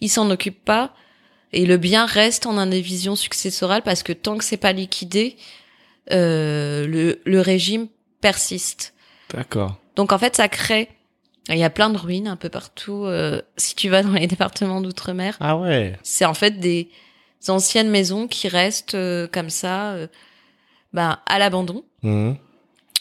ils 0.00 0.08
s'en 0.08 0.30
occupent 0.30 0.64
pas 0.64 0.94
et 1.52 1.66
le 1.66 1.76
bien 1.76 2.06
reste 2.06 2.46
en 2.46 2.56
indivision 2.58 3.14
successorale 3.16 3.82
parce 3.82 4.02
que 4.02 4.12
tant 4.12 4.36
que 4.38 4.44
c'est 4.44 4.56
pas 4.56 4.72
liquidé, 4.72 5.36
euh, 6.10 6.86
le, 6.86 7.20
le 7.24 7.40
régime 7.40 7.88
persiste. 8.20 8.94
D'accord. 9.32 9.76
Donc 9.96 10.12
en 10.12 10.18
fait, 10.18 10.34
ça 10.36 10.48
crée. 10.48 10.88
Il 11.50 11.58
y 11.58 11.64
a 11.64 11.70
plein 11.70 11.90
de 11.90 11.98
ruines 11.98 12.26
un 12.26 12.36
peu 12.36 12.48
partout. 12.48 13.04
euh, 13.04 13.42
si 13.56 13.74
tu 13.74 13.88
vas 13.90 14.02
dans 14.02 14.12
les 14.12 14.26
départements 14.34 14.80
d'outre-mer, 14.80 15.36
Ah 15.40 15.56
ouais. 15.58 15.96
c'est 16.02 16.24
en 16.24 16.34
fait 16.34 16.58
des 16.58 16.88
anciennes 17.48 17.90
maisons 17.90 18.26
qui 18.28 18.48
restent 18.48 18.94
euh, 18.94 19.28
comme 19.30 19.50
ça, 19.50 19.94
bah, 20.94 21.20
à 21.26 21.38
l'abandon. 21.38 21.84
Mhm. 22.02 22.36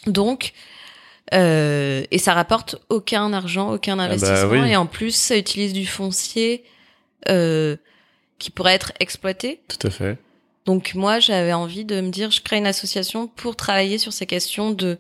Donc, 0.07 0.51
euh, 1.33 2.03
et 2.11 2.17
ça 2.17 2.33
rapporte 2.33 2.75
aucun 2.89 3.31
argent, 3.33 3.71
aucun 3.73 3.95
bah 3.97 4.03
investissement, 4.03 4.49
oui. 4.63 4.69
et 4.71 4.75
en 4.75 4.85
plus, 4.85 5.15
ça 5.15 5.37
utilise 5.37 5.73
du 5.73 5.85
foncier 5.85 6.63
euh, 7.29 7.77
qui 8.39 8.49
pourrait 8.51 8.73
être 8.73 8.91
exploité. 8.99 9.61
Tout 9.67 9.87
à 9.87 9.89
fait. 9.89 10.17
Donc 10.65 10.95
moi, 10.95 11.19
j'avais 11.19 11.53
envie 11.53 11.85
de 11.85 12.01
me 12.01 12.09
dire, 12.09 12.31
je 12.31 12.41
crée 12.41 12.57
une 12.57 12.67
association 12.67 13.27
pour 13.27 13.55
travailler 13.55 13.97
sur 13.97 14.13
ces 14.13 14.25
questions 14.25 14.71
de 14.71 14.97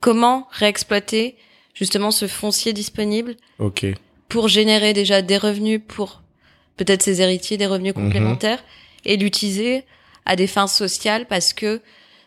comment 0.00 0.48
réexploiter 0.52 1.36
justement 1.74 2.10
ce 2.10 2.26
foncier 2.26 2.72
disponible 2.72 3.36
Ok. 3.58 3.86
pour 4.28 4.48
générer 4.48 4.92
déjà 4.92 5.22
des 5.22 5.36
revenus 5.38 5.80
pour 5.86 6.22
peut-être 6.76 7.02
ses 7.02 7.20
héritiers, 7.20 7.56
des 7.56 7.66
revenus 7.66 7.94
Mhm. 7.94 8.04
complémentaires, 8.04 8.62
et 9.04 9.16
l'utiliser 9.16 9.84
à 10.26 10.36
des 10.36 10.46
fins 10.46 10.66
sociales 10.66 11.26
parce 11.26 11.52
que 11.52 11.80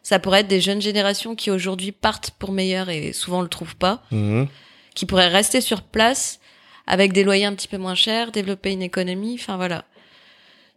ça 0.03 0.19
pourrait 0.19 0.41
être 0.41 0.47
des 0.47 0.61
jeunes 0.61 0.81
générations 0.81 1.35
qui 1.35 1.49
aujourd'hui 1.49 1.91
partent 1.91 2.31
pour 2.31 2.51
meilleur 2.51 2.89
et 2.89 3.13
souvent 3.13 3.41
le 3.41 3.47
trouvent 3.47 3.75
pas, 3.77 4.03
Mhm. 4.11 4.47
qui 4.95 5.05
pourraient 5.05 5.29
rester 5.29 5.61
sur 5.61 5.81
place 5.81 6.39
avec 6.85 7.13
des 7.13 7.23
loyers 7.23 7.45
un 7.45 7.53
petit 7.55 7.67
peu 7.69 7.77
moins 7.77 7.95
chers, 7.95 8.31
développer 8.31 8.71
une 8.71 8.81
économie, 8.83 9.37
enfin 9.39 9.55
voilà. 9.57 9.85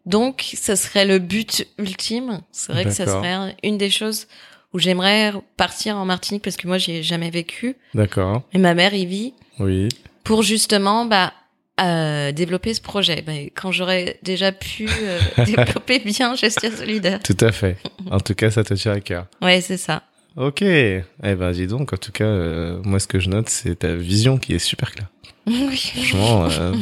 Donc, 0.06 0.52
ça 0.54 0.76
serait 0.76 1.04
le 1.04 1.18
but 1.18 1.66
ultime. 1.78 2.40
C'est 2.52 2.72
vrai 2.72 2.84
que 2.84 2.90
ça 2.92 3.06
serait 3.06 3.56
une 3.64 3.76
des 3.76 3.90
choses 3.90 4.28
où 4.72 4.78
j'aimerais 4.78 5.32
partir 5.56 5.96
en 5.96 6.04
Martinique 6.04 6.44
parce 6.44 6.56
que 6.56 6.68
moi, 6.68 6.78
j'y 6.78 6.92
ai 6.92 7.02
jamais 7.02 7.30
vécu. 7.30 7.76
D'accord. 7.94 8.42
Et 8.52 8.58
ma 8.58 8.74
mère 8.74 8.94
y 8.94 9.04
vit 9.04 9.34
Oui. 9.58 9.88
pour 10.22 10.42
justement 10.44 11.06
bah, 11.06 11.32
développer 11.78 12.72
ce 12.74 12.80
projet. 12.80 13.22
Mais 13.26 13.50
quand 13.54 13.70
j'aurais 13.72 14.18
déjà 14.22 14.52
pu 14.52 14.88
euh, 14.88 15.18
développer 15.44 15.98
bien 15.98 16.34
Gestion 16.34 16.70
Solidaire. 16.74 17.20
Tout 17.22 17.36
à 17.40 17.52
fait. 17.52 17.76
En 18.10 18.20
tout 18.20 18.34
cas, 18.34 18.50
ça 18.50 18.64
te 18.64 18.74
tient 18.74 18.92
à 18.92 19.00
cœur. 19.00 19.26
Ouais, 19.42 19.60
c'est 19.60 19.76
ça. 19.76 20.02
Ok. 20.36 20.62
Eh 20.62 21.02
ben, 21.22 21.52
dis 21.52 21.66
donc. 21.66 21.92
En 21.92 21.96
tout 21.96 22.12
cas, 22.12 22.24
euh, 22.24 22.80
moi, 22.84 22.98
ce 22.98 23.06
que 23.06 23.18
je 23.20 23.28
note, 23.28 23.48
c'est 23.48 23.80
ta 23.80 23.94
vision 23.94 24.38
qui 24.38 24.54
est 24.54 24.58
super 24.58 24.92
claire. 24.92 25.08
Oui. 25.46 25.76
Franchement. 25.94 26.48
euh, 26.50 26.74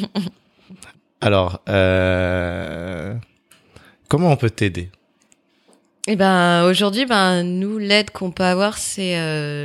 Alors, 1.20 1.60
comment 4.08 4.30
on 4.30 4.36
peut 4.36 4.50
t'aider? 4.50 4.90
Et 6.06 6.16
ben 6.16 6.64
aujourd'hui, 6.64 7.06
ben 7.06 7.42
nous 7.42 7.78
l'aide 7.78 8.10
qu'on 8.10 8.30
peut 8.30 8.44
avoir, 8.44 8.76
c'est 8.78 9.16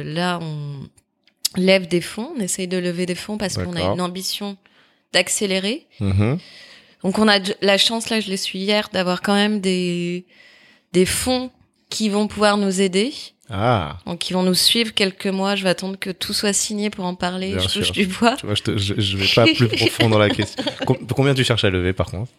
là 0.03 0.39
on 0.41 0.89
lève 1.59 1.87
des 1.87 2.01
fonds, 2.01 2.31
on 2.37 2.39
essaye 2.41 2.67
de 2.67 2.77
lever 2.77 3.05
des 3.05 3.15
fonds 3.15 3.37
parce 3.37 3.55
qu'on 3.55 3.75
a 3.75 3.81
une 3.81 4.01
ambition 4.01 4.57
d'accélérer. 5.13 5.87
Mhm. 5.99 6.37
Donc 7.03 7.17
on 7.17 7.27
a 7.27 7.39
la 7.61 7.77
chance 7.77 8.09
là, 8.09 8.19
je 8.19 8.29
l'ai 8.29 8.37
su 8.37 8.57
hier, 8.57 8.89
d'avoir 8.93 9.21
quand 9.21 9.33
même 9.35 9.59
des 9.61 10.25
des 10.93 11.05
fonds 11.05 11.49
qui 11.89 12.09
vont 12.09 12.27
pouvoir 12.27 12.57
nous 12.57 12.81
aider, 12.81 13.13
Ah. 13.49 13.97
donc 14.05 14.19
qui 14.19 14.33
vont 14.33 14.43
nous 14.43 14.53
suivre 14.53 14.93
quelques 14.93 15.27
mois. 15.27 15.55
Je 15.55 15.63
vais 15.63 15.69
attendre 15.69 15.97
que 15.97 16.09
tout 16.11 16.33
soit 16.33 16.53
signé 16.53 16.89
pour 16.89 17.05
en 17.05 17.15
parler. 17.15 17.51
Bien 17.55 17.59
je 17.67 17.73
touche 17.73 17.85
sûr. 17.85 17.93
du 17.93 18.05
bois. 18.07 18.35
Tu 18.37 18.45
vois, 18.45 18.55
je, 18.55 18.61
te, 18.63 18.77
je, 18.77 18.93
je 18.97 19.17
vais 19.17 19.27
pas 19.33 19.45
plus 19.45 19.67
profond 19.67 20.09
dans 20.09 20.19
la 20.19 20.29
question. 20.29 20.63
Com- 20.85 20.97
combien 21.15 21.33
tu 21.33 21.43
cherches 21.43 21.63
à 21.63 21.69
lever, 21.69 21.93
par 21.93 22.11
contre? 22.11 22.31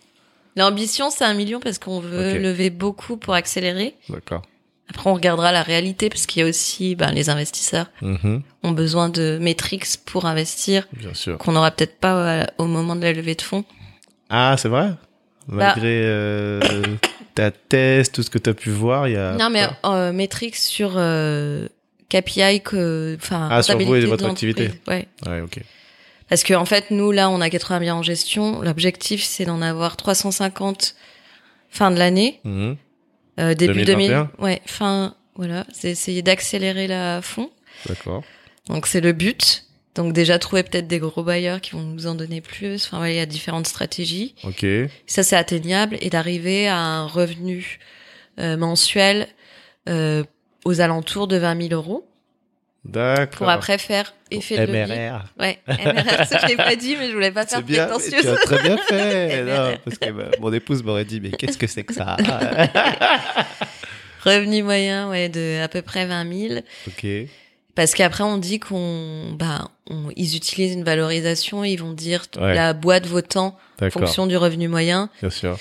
L'ambition, 0.57 1.11
c'est 1.11 1.25
un 1.25 1.35
million 1.35 1.59
parce 1.61 1.79
qu'on 1.79 2.01
veut 2.01 2.37
lever 2.39 2.71
beaucoup 2.71 3.17
pour 3.17 3.35
accélérer. 3.35 3.95
D'accord. 4.09 4.43
Après, 4.91 5.09
on 5.09 5.15
regardera 5.15 5.53
la 5.53 5.63
réalité 5.63 6.09
parce 6.09 6.27
qu'il 6.27 6.43
y 6.43 6.45
a 6.45 6.49
aussi 6.49 6.95
ben, 6.97 7.13
les 7.13 7.31
investisseurs 7.31 7.87
Mhm. 8.03 8.43
ont 8.63 8.71
besoin 8.73 9.09
de 9.09 9.39
métriques 9.41 9.87
pour 10.05 10.27
investir 10.27 10.87
Bien 10.93 11.15
sûr. 11.15 11.39
qu'on 11.39 11.53
n'aura 11.53 11.71
peut-être 11.71 11.99
pas 11.99 12.15
euh, 12.15 12.45
au 12.59 12.67
moment 12.67 12.97
de 12.97 13.03
la 13.03 13.13
levée 13.13 13.35
de 13.35 13.43
fonds. 13.43 13.65
Ah, 14.29 14.57
c'est 14.59 14.69
vrai? 14.69 14.91
Bah. 15.49 15.57
Malgré 15.75 16.03
euh, 16.05 16.61
ta 17.35 17.51
thèse, 17.51 18.13
tout 18.13 18.23
ce 18.23 18.31
que 18.31 18.39
tu 18.39 18.51
as 18.51 18.55
pu 18.55 18.71
voir, 18.71 19.09
il 19.09 19.15
y 19.15 19.17
a... 19.17 19.33
non, 19.33 19.49
mais 19.51 19.67
euh, 19.85 20.13
métriques 20.13 20.57
sur 20.57 20.93
euh, 20.97 21.67
KPI 22.09 22.61
que, 22.61 23.17
enfin, 23.21 23.49
Ah, 23.51 23.63
sur 23.63 23.79
vous 23.79 23.95
et 23.95 24.05
votre 24.07 24.27
activité. 24.27 24.71
Ouais. 24.89 25.09
Ouais, 25.27 25.41
ok. 25.41 25.61
Parce 26.29 26.45
que 26.45 26.55
en 26.55 26.65
fait, 26.65 26.91
nous 26.93 27.11
là, 27.11 27.29
on 27.31 27.41
a 27.41 27.51
80 27.51 27.81
biens 27.81 27.95
en 27.97 28.03
gestion. 28.05 28.61
L'objectif, 28.63 29.23
c'est 29.25 29.45
d'en 29.45 29.63
avoir 29.63 29.97
350 29.97 30.95
fin 31.71 31.91
de 31.91 31.99
l'année, 31.99 32.41
Mhm. 32.45 32.77
Euh, 33.41 33.55
début 33.55 33.85
2021. 33.85 34.25
2000. 34.25 34.45
Ouais, 34.45 34.63
fin. 34.67 35.15
Voilà, 35.35 35.67
c'est 35.73 35.91
essayer 35.91 36.23
d'accélérer 36.23 36.87
la 36.87 37.23
fond. 37.23 37.51
D'accord. 37.87 38.23
Donc 38.69 38.87
c'est 38.87 39.01
le 39.01 39.13
but. 39.13 39.65
Donc 39.95 40.13
déjà 40.13 40.39
trouver 40.39 40.63
peut-être 40.63 40.87
des 40.87 40.99
gros 40.99 41.23
bailleurs 41.23 41.61
qui 41.61 41.73
vont 41.73 41.83
nous 41.83 42.07
en 42.07 42.15
donner 42.15 42.41
plus. 42.41 42.87
Enfin, 42.87 43.01
ouais, 43.01 43.15
il 43.15 43.17
y 43.17 43.21
a 43.21 43.27
différentes 43.27 43.67
stratégies. 43.67 44.35
Ok. 44.45 44.65
Ça, 45.07 45.23
c'est 45.23 45.37
atteignable 45.37 45.97
et 46.01 46.11
d'arriver 46.11 46.69
à 46.69 46.77
un 46.77 47.07
revenu 47.07 47.79
euh, 48.39 48.57
mensuel 48.57 49.27
euh, 49.89 50.23
aux 50.65 50.81
alentours 50.81 51.27
de 51.27 51.37
20 51.37 51.69
000 51.69 51.75
euros. 51.75 52.07
D'accord. 52.85 53.39
Pour 53.39 53.49
après 53.51 53.77
faire 53.77 54.15
effet 54.31 54.67
de 54.67 54.73
levier. 54.73 55.11
MRR. 55.11 55.25
Ouais, 55.39 55.59
MRR, 55.69 56.27
ça 56.27 56.39
je 56.43 56.47
l'ai 56.47 56.57
pas 56.57 56.77
dit, 56.77 56.97
mais 56.99 57.09
je 57.09 57.13
voulais 57.13 57.31
pas 57.31 57.45
faire 57.47 57.63
bien, 57.63 57.85
prétentieuse. 57.87 58.23
tu 58.23 58.29
as 58.29 58.37
très 58.37 58.63
bien 58.63 58.77
fait. 58.79 59.45
Non, 59.51 59.77
parce 59.85 59.99
que 59.99 60.11
bah, 60.11 60.31
mon 60.41 60.53
épouse 60.53 60.83
m'aurait 60.83 61.05
dit, 61.05 61.21
mais 61.21 61.31
qu'est-ce 61.31 61.59
que 61.59 61.67
c'est 61.67 61.85
que 61.85 61.93
ça? 61.93 62.17
Revenu 64.25 64.63
moyen, 64.63 65.09
ouais, 65.09 65.29
de 65.29 65.61
à 65.63 65.69
peu 65.69 65.83
près 65.83 66.07
20 66.07 66.49
000. 66.49 66.61
Ok. 66.87 67.07
Parce 67.75 67.95
qu'après, 67.95 68.25
on 68.25 68.37
dit 68.37 68.61
qu'on, 68.61 69.33
bah, 69.39 69.71
on- 69.89 70.11
ils 70.17 70.37
utilisent 70.37 70.75
une 70.75 70.85
valorisation, 70.85 71.65
ils 71.65 71.77
vont 71.77 71.93
dire 71.93 72.25
Ouais. 72.39 72.55
la 72.55 72.73
boîte 72.75 73.07
vaut 73.07 73.23
tant 73.23 73.57
en 73.81 73.91
fonction 73.91 74.27
du 74.27 74.37
revenu 74.37 74.69
moyen. 74.69 75.09
Bien 75.21 75.31
sûr. 75.31 75.59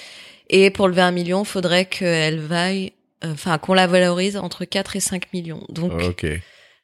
Et 0.49 0.71
pour 0.71 0.87
lever 0.87 1.01
un 1.01 1.11
million, 1.11 1.43
faudrait 1.45 1.85
qu'elle 1.85 2.39
vaille, 2.39 2.91
euh, 3.23 3.31
enfin, 3.33 3.57
qu'on 3.59 3.75
la 3.75 3.87
valorise 3.87 4.35
entre 4.35 4.65
4 4.65 4.95
et 4.95 4.99
5 4.99 5.31
millions. 5.31 5.63
Donc, 5.69 5.93
Ok. 5.93 6.25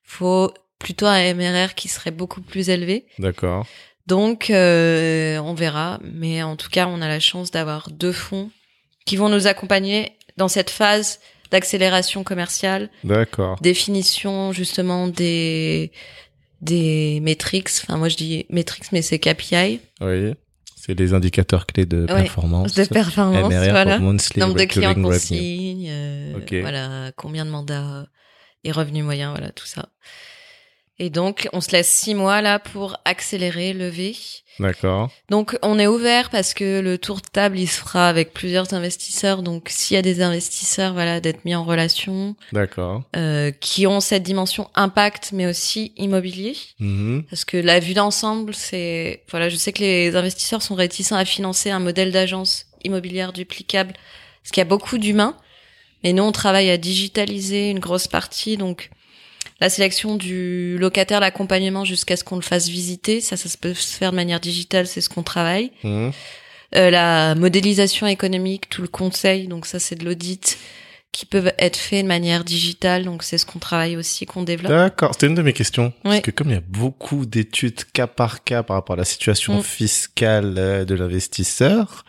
Faut 0.06 0.54
plutôt 0.80 1.06
un 1.08 1.34
MRR 1.34 1.74
qui 1.76 1.88
serait 1.88 2.12
beaucoup 2.12 2.42
plus 2.42 2.70
élevé. 2.70 3.06
D'accord. 3.20 3.66
Donc, 4.08 4.50
euh, 4.50 5.38
on 5.40 5.54
verra. 5.54 6.00
Mais 6.04 6.44
en 6.44 6.56
tout 6.56 6.70
cas, 6.70 6.88
on 6.88 7.02
a 7.02 7.08
la 7.08 7.20
chance 7.20 7.52
d'avoir 7.52 7.90
deux 7.90 8.12
fonds 8.12 8.52
qui 9.06 9.18
vont 9.18 9.30
nous 9.30 9.48
accompagner 9.48 10.12
dans 10.38 10.48
cette 10.48 10.70
phase 10.70 11.20
d'accélération 11.52 12.24
commerciale, 12.24 12.90
D'accord. 13.04 13.58
définition 13.62 14.52
justement 14.52 15.08
des 15.08 15.92
des 16.62 17.20
métriques. 17.22 17.70
Enfin, 17.84 17.98
moi 17.98 18.10
je 18.10 18.18
dis 18.18 18.46
métriques, 18.50 18.92
mais 18.92 19.02
c'est 19.02 19.20
KPI 19.20 19.80
Oui. 20.02 20.34
C'est 20.76 20.98
les 21.00 21.14
indicateurs 21.14 21.66
clés 21.66 21.86
de 21.86 22.02
Ouais. 22.02 22.24
performance. 22.24 22.74
de 22.76 22.84
performance. 22.86 23.52
MRR 23.52 23.72
voilà. 23.72 24.00
Nombre 24.00 24.56
de 24.56 24.66
clients 24.66 24.94
qu'on 24.96 25.12
signe, 25.18 25.88
euh, 25.90 26.38
Ok. 26.38 26.54
voilà, 26.62 27.12
combien 27.16 27.46
de 27.46 27.50
mandats 27.52 28.08
et 28.66 28.72
revenus 28.72 29.04
moyens, 29.04 29.32
voilà 29.32 29.52
tout 29.52 29.66
ça. 29.66 29.88
Et 30.98 31.10
donc, 31.10 31.50
on 31.52 31.60
se 31.60 31.72
laisse 31.72 31.90
six 31.90 32.16
mois 32.16 32.42
là 32.42 32.58
pour 32.58 32.98
accélérer, 33.04 33.74
lever. 33.74 34.16
D'accord. 34.60 35.12
Donc, 35.30 35.58
on 35.62 35.78
est 35.78 35.88
ouvert 35.88 36.30
parce 36.30 36.54
que 36.54 36.80
le 36.80 36.98
tour 36.98 37.18
de 37.18 37.28
table, 37.28 37.60
il 37.60 37.68
se 37.68 37.82
fera 37.82 38.08
avec 38.08 38.34
plusieurs 38.34 38.74
investisseurs. 38.74 39.44
Donc, 39.44 39.68
s'il 39.68 39.96
y 39.96 39.98
a 39.98 40.02
des 40.02 40.22
investisseurs, 40.22 40.94
voilà, 40.94 41.20
d'être 41.20 41.44
mis 41.44 41.54
en 41.54 41.66
relation, 41.66 42.38
D'accord. 42.54 43.04
euh, 43.18 43.52
qui 43.52 43.86
ont 43.88 44.00
cette 44.00 44.24
dimension 44.24 44.70
impact, 44.74 45.32
mais 45.34 45.46
aussi 45.48 45.92
immobilier. 45.98 46.56
Mhm. 46.80 47.26
Parce 47.30 47.44
que 47.44 47.58
la 47.58 47.82
vue 47.82 47.94
d'ensemble, 47.94 48.56
c'est, 48.56 49.24
voilà, 49.30 49.50
je 49.50 49.58
sais 49.58 49.74
que 49.74 49.82
les 49.82 50.16
investisseurs 50.16 50.62
sont 50.62 50.76
réticents 50.76 51.18
à 51.18 51.26
financer 51.26 51.72
un 51.72 51.80
modèle 51.80 52.14
d'agence 52.14 52.68
immobilière 52.86 53.34
duplicable, 53.34 53.94
parce 54.42 54.52
qu'il 54.52 54.62
y 54.62 54.66
a 54.66 54.70
beaucoup 54.70 54.98
d'humains. 54.98 55.36
Mais 56.06 56.14
nous, 56.14 56.22
on 56.24 56.32
travaille 56.32 56.70
à 56.70 56.78
digitaliser 56.78 57.72
une 57.72 57.80
grosse 57.80 58.08
partie, 58.08 58.58
donc 58.58 58.92
la 59.60 59.70
sélection 59.70 60.16
du 60.18 60.78
locataire, 60.78 61.20
l'accompagnement 61.20 61.84
jusqu'à 61.84 62.16
ce 62.16 62.24
qu'on 62.24 62.36
le 62.36 62.44
fasse 62.44 62.70
visiter, 62.70 63.22
ça, 63.22 63.38
ça 63.38 63.50
peut 63.60 63.74
se 63.74 63.98
faire 63.98 64.12
de 64.12 64.16
manière 64.16 64.40
digitale, 64.40 64.86
c'est 64.86 65.02
ce 65.02 65.10
qu'on 65.10 65.24
travaille. 65.24 65.72
Mhm. 65.84 66.12
Euh, 66.76 66.90
la 66.92 67.34
modélisation 67.36 68.06
économique, 68.06 68.70
tout 68.70 68.84
le 68.84 68.88
conseil, 68.88 69.48
donc 69.48 69.66
ça, 69.66 69.80
c'est 69.80 69.96
de 69.96 70.06
l'audit 70.06 70.60
qui 71.12 71.26
peuvent 71.26 71.54
être 71.58 71.78
fait 71.78 72.04
de 72.04 72.08
manière 72.08 72.44
digitale, 72.44 73.06
donc 73.06 73.24
c'est 73.24 73.38
ce 73.40 73.46
qu'on 73.48 73.58
travaille 73.60 73.96
aussi, 73.96 74.26
qu'on 74.28 74.44
développe. 74.44 74.72
D'accord, 74.74 75.14
c'était 75.14 75.28
une 75.28 75.36
de 75.36 75.42
mes 75.42 75.54
questions. 75.54 75.92
Parce 76.04 76.16
Ouais. 76.18 76.22
que 76.22 76.30
comme 76.30 76.50
il 76.50 76.54
y 76.56 76.58
a 76.58 76.64
beaucoup 76.68 77.26
d'études 77.26 77.86
cas 77.94 78.06
par 78.08 78.44
cas 78.44 78.62
par 78.62 78.76
rapport 78.76 78.96
à 78.96 78.98
la 78.98 79.06
situation 79.06 79.58
Mm. 79.60 79.64
fiscale 79.64 80.56
euh, 80.58 80.86
de 80.86 80.94
l'investisseur, 80.94 82.04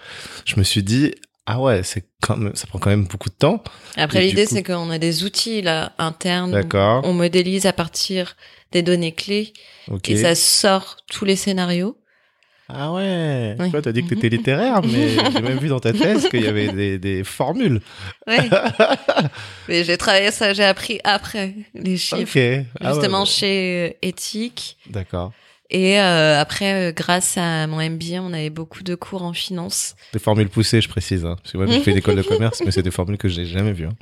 je 0.45 0.57
me 0.57 0.65
suis 0.65 0.83
dit, 0.83 1.15
ah 1.47 1.61
ouais, 1.61 1.83
c'est 1.83 2.05
quand 2.21 2.37
même, 2.37 2.55
ça 2.57 2.67
prend 2.67 2.79
quand 2.79 2.91
même 2.91 3.05
beaucoup 3.07 3.29
de 3.29 3.35
temps. 3.35 3.63
Après, 3.97 4.21
l'idée, 4.21 4.47
coup- 4.47 4.55
c'est 4.55 4.63
qu'on 4.63 4.91
a 4.91 4.99
des 4.99 5.25
outils 5.25 5.63
là 5.63 5.93
internes. 5.99 6.51
D'accord. 6.53 7.03
On 7.05 7.13
modélise 7.13 7.67
à 7.67 7.73
partir 7.73 8.37
des 8.73 8.83
données 8.83 9.13
clés 9.13 9.53
Ok. 9.91 10.09
et 10.11 10.17
ça 10.17 10.35
sort 10.35 10.97
tous 11.11 11.25
les 11.25 11.37
scénarios. 11.37 11.97
Ah 12.69 12.93
ouais. 12.93 13.55
Oui. 13.61 13.71
Toi, 13.71 13.81
t'as 13.81 13.93
dit 13.93 14.03
que 14.03 14.09
t'étais 14.09 14.29
littéraire, 14.29 14.81
mais 14.83 15.09
j'ai 15.33 15.41
même 15.41 15.59
vu 15.59 15.69
dans 15.69 15.79
ta 15.79 15.93
thèse 15.93 16.29
qu'il 16.29 16.43
y 16.43 16.49
avait 16.49 16.73
des, 16.73 16.99
des 16.99 17.23
formules. 17.23 17.81
Ouais. 18.27 18.39
Mais 19.69 19.85
j'ai 19.85 19.97
travaillé 19.97 20.33
ça, 20.33 20.53
j'ai 20.53 20.65
appris 20.65 20.99
après 21.05 21.55
les 21.75 21.97
chiffres, 21.97 22.37
Ok. 22.37 22.67
Ah 22.81 22.89
ouais, 22.89 22.95
justement 22.95 23.21
ouais. 23.21 23.27
chez 23.27 23.87
euh, 23.93 24.09
Ethique. 24.09 24.79
D'accord. 24.91 25.33
Et 25.71 25.99
euh, 26.01 26.41
après, 26.41 26.91
euh, 26.91 26.93
grâce 26.93 27.37
à 27.37 27.67
mon 27.67 27.79
MBA, 27.79 28.21
on 28.23 28.33
avait 28.33 28.51
beaucoup 28.51 28.83
de 28.83 28.95
cours 28.95 29.23
en 29.23 29.33
finance. 29.33 29.97
Des 30.13 30.19
formules 30.19 30.49
poussées, 30.49 30.81
je 30.81 30.89
précise. 30.89 31.25
Hein. 31.25 31.37
Parce 31.43 31.53
que 31.53 31.59
moi, 31.59 31.67
j'ai 31.67 31.81
fait 31.81 31.91
une 31.91 31.97
école 31.99 32.17
de 32.17 32.23
commerce, 32.29 32.63
mais 32.65 32.71
c'est 32.71 32.83
des 32.83 32.91
formules 32.91 33.19
que 33.19 33.29
j'ai 33.29 33.47
jamais 33.47 33.73
vues. 33.73 33.87
hein. 33.87 33.97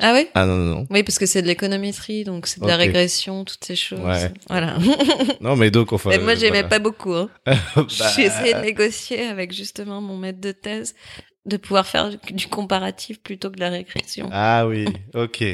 Ah 0.00 0.14
oui 0.14 0.26
Ah 0.34 0.46
non, 0.46 0.56
non, 0.56 0.74
non. 0.74 0.86
Oui, 0.90 1.02
parce 1.02 1.18
que 1.18 1.26
c'est 1.26 1.42
de 1.42 1.46
l'économétrie, 1.46 2.24
donc 2.24 2.46
c'est 2.46 2.60
de 2.60 2.66
la 2.66 2.76
régression, 2.76 3.44
toutes 3.44 3.62
ces 3.62 3.76
choses. 3.76 4.00
Ouais. 4.00 4.32
Voilà. 4.48 4.78
Non, 5.40 5.54
mais 5.54 5.70
donc, 5.70 5.92
enfin. 5.92 6.10
Mais 6.10 6.18
moi, 6.18 6.34
j'aimais 6.34 6.62
voilà. 6.62 6.68
pas 6.68 6.78
beaucoup. 6.78 7.12
Hein. 7.14 7.28
Bah, 7.46 7.86
J'ai 8.16 8.22
essayé 8.22 8.54
de 8.54 8.60
négocier 8.60 9.26
avec 9.26 9.52
justement 9.52 10.00
mon 10.00 10.16
maître 10.16 10.40
de 10.40 10.50
thèse 10.52 10.94
de 11.44 11.56
pouvoir 11.56 11.86
faire 11.86 12.10
du 12.30 12.46
comparatif 12.48 13.20
plutôt 13.20 13.50
que 13.50 13.56
de 13.56 13.60
la 13.60 13.68
régression. 13.70 14.28
Ah 14.32 14.66
oui, 14.66 14.86
ok. 15.14 15.44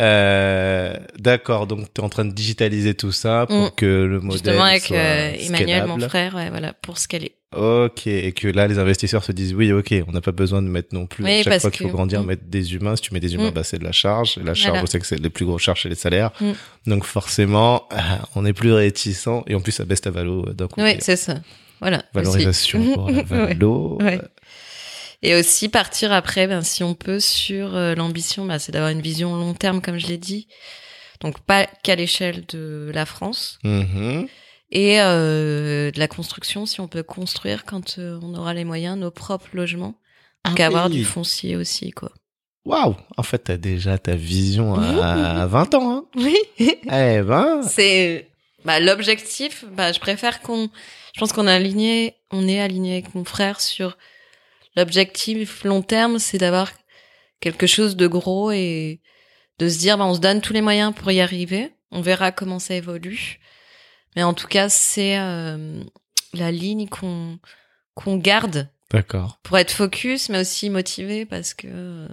Euh, 0.00 0.94
D'accord, 1.18 1.66
donc 1.66 1.92
tu 1.94 2.00
es 2.00 2.04
en 2.04 2.08
train 2.08 2.24
de 2.24 2.32
digitaliser 2.32 2.94
tout 2.94 3.12
ça 3.12 3.46
pour 3.46 3.66
Mm. 3.66 3.70
que 3.76 3.86
le 3.86 4.20
modèle 4.20 4.32
Justement 4.32 4.64
avec 4.64 4.82
soit 4.84 4.96
euh, 4.96 5.32
Emmanuel, 5.38 5.86
mon 5.86 5.98
frère, 6.08 6.34
ouais, 6.34 6.50
voilà, 6.50 6.72
pour 6.72 6.98
scaler. 6.98 7.36
Ok, 7.54 8.06
et 8.06 8.32
que 8.32 8.48
là 8.48 8.66
les 8.66 8.78
investisseurs 8.78 9.22
se 9.22 9.32
disent 9.32 9.52
oui, 9.52 9.70
ok, 9.72 9.94
on 10.08 10.12
n'a 10.12 10.22
pas 10.22 10.32
besoin 10.32 10.62
de 10.62 10.68
mettre 10.68 10.94
non 10.94 11.06
plus 11.06 11.22
Oui, 11.22 11.40
à 11.40 11.42
chaque 11.42 11.60
fois 11.60 11.70
qu'il 11.70 11.82
faut 11.82 11.88
que- 11.88 11.92
grandir, 11.92 12.22
Mm. 12.22 12.26
mettre 12.26 12.44
des 12.46 12.74
humains. 12.74 12.96
Si 12.96 13.02
tu 13.02 13.12
mets 13.12 13.20
des 13.20 13.34
humains, 13.34 13.50
Mm. 13.50 13.54
bah 13.54 13.64
c'est 13.64 13.78
de 13.78 13.84
la 13.84 13.92
charge. 13.92 14.38
Et 14.38 14.42
la 14.42 14.54
charge, 14.54 14.70
Voilà. 14.70 14.82
on 14.84 14.86
sait 14.86 14.98
que 14.98 15.06
c'est 15.06 15.20
les 15.20 15.28
plus 15.30 15.44
grosses 15.44 15.60
charges, 15.62 15.82
c'est 15.82 15.90
les 15.90 15.94
salaires. 15.94 16.30
Mm. 16.40 16.52
Donc 16.86 17.04
forcément, 17.04 17.86
ah, 17.90 18.20
on 18.34 18.46
est 18.46 18.54
plus 18.54 18.72
réticent 18.72 19.28
et 19.46 19.54
en 19.54 19.60
plus 19.60 19.72
ça 19.72 19.84
baisse 19.84 20.00
ta 20.00 20.10
valo 20.10 20.46
euh, 20.48 20.54
d'un 20.54 20.66
coup. 20.68 20.80
Oui, 20.80 20.96
c'est 21.00 21.16
ça. 21.16 21.34
Voilà. 21.82 21.98
aussi. 21.98 22.06
Valorisation 22.14 22.92
pour 22.94 23.10
la 23.10 23.22
valo. 23.24 23.98
Ouais. 24.00 24.20
Et 25.22 25.34
aussi 25.36 25.68
partir 25.68 26.12
après, 26.12 26.46
ben, 26.46 26.62
si 26.62 26.82
on 26.82 26.94
peut, 26.94 27.20
sur 27.20 27.76
euh, 27.76 27.94
l'ambition, 27.94 28.44
ben, 28.44 28.58
c'est 28.58 28.72
d'avoir 28.72 28.90
une 28.90 29.00
vision 29.00 29.36
long 29.36 29.54
terme, 29.54 29.80
comme 29.80 29.98
je 29.98 30.08
l'ai 30.08 30.18
dit. 30.18 30.48
Donc 31.20 31.38
pas 31.40 31.66
qu'à 31.66 31.94
l'échelle 31.94 32.44
de 32.46 32.90
la 32.92 33.06
France. 33.06 33.58
Mhm. 33.62 34.26
Et 34.72 35.00
euh, 35.00 35.90
de 35.90 35.98
la 35.98 36.08
construction, 36.08 36.66
si 36.66 36.80
on 36.80 36.88
peut 36.88 37.02
construire 37.02 37.64
quand 37.64 37.98
euh, 37.98 38.18
on 38.22 38.34
aura 38.34 38.54
les 38.54 38.64
moyens, 38.64 38.98
nos 38.98 39.10
propres 39.10 39.50
logements. 39.52 39.94
Donc 40.44 40.58
Ah 40.58 40.66
avoir 40.66 40.86
oui. 40.86 40.96
du 40.96 41.04
foncier 41.04 41.56
aussi, 41.56 41.92
quoi. 41.92 42.10
Waouh 42.64 42.96
En 43.16 43.22
fait, 43.22 43.38
t'as 43.38 43.56
déjà 43.56 43.98
ta 43.98 44.16
vision 44.16 44.74
à 44.74 45.46
20 45.50 45.74
ans. 45.74 45.92
Hein 45.92 46.04
Oui. 46.16 46.36
eh 46.58 47.22
ben, 47.22 47.62
C'est 47.62 48.28
bah, 48.64 48.80
l'objectif. 48.80 49.64
Bah, 49.76 49.92
je 49.92 50.00
préfère 50.00 50.40
qu'on. 50.40 50.68
Je 51.14 51.20
pense 51.20 51.32
qu'on 51.32 51.46
est 51.46 51.52
aligné. 51.52 52.14
On 52.30 52.48
est 52.48 52.60
aligné 52.60 52.94
avec 52.94 53.14
mon 53.14 53.24
frère 53.24 53.60
sur 53.60 53.96
l'objectif 54.76 55.64
long 55.64 55.82
terme, 55.82 56.18
c'est 56.18 56.38
d'avoir 56.38 56.72
quelque 57.40 57.66
chose 57.66 57.96
de 57.96 58.06
gros 58.06 58.50
et 58.52 59.00
de 59.58 59.68
se 59.68 59.78
dire, 59.78 59.98
bah, 59.98 60.04
on 60.04 60.14
se 60.14 60.20
donne 60.20 60.40
tous 60.40 60.52
les 60.52 60.62
moyens 60.62 60.94
pour 60.94 61.10
y 61.10 61.20
arriver. 61.20 61.74
On 61.90 62.00
verra 62.00 62.32
comment 62.32 62.58
ça 62.58 62.74
évolue. 62.74 63.38
Mais 64.16 64.22
en 64.22 64.34
tout 64.34 64.46
cas, 64.46 64.68
c'est 64.68 65.18
euh, 65.18 65.82
la 66.32 66.50
ligne 66.50 66.88
qu'on 66.88 67.38
qu'on 67.94 68.16
garde 68.16 68.70
d'accord. 68.90 69.38
pour 69.42 69.58
être 69.58 69.70
focus, 69.70 70.30
mais 70.30 70.40
aussi 70.40 70.70
motivé 70.70 71.26
parce 71.26 71.52
que 71.52 71.66
euh, 71.70 72.08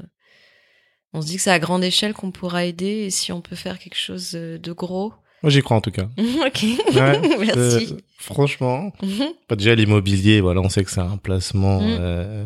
on 1.13 1.21
se 1.21 1.27
dit 1.27 1.37
que 1.37 1.41
c'est 1.41 1.51
à 1.51 1.59
grande 1.59 1.85
échelle 1.85 2.13
qu'on 2.13 2.31
pourra 2.31 2.65
aider 2.65 3.05
et 3.05 3.11
si 3.11 3.31
on 3.31 3.39
peut 3.39 3.55
faire 3.55 3.79
quelque 3.79 3.97
chose 3.97 4.31
de 4.31 4.71
gros. 4.73 5.13
Moi, 5.43 5.49
j'y 5.51 5.61
crois 5.61 5.77
en 5.77 5.81
tout 5.81 5.91
cas. 5.91 6.03
ok, 6.17 6.63
Ouais, 6.95 7.19
merci. 7.39 7.53
Euh, 7.57 7.97
franchement, 8.17 8.91
Mhm. 9.01 9.27
déjà 9.57 9.75
l'immobilier, 9.75 10.41
voilà, 10.41 10.61
on 10.61 10.69
sait 10.69 10.83
que 10.83 10.91
c'est 10.91 10.99
un 10.99 11.17
placement. 11.17 11.81
Mm. 11.81 11.97
euh, 11.99 12.45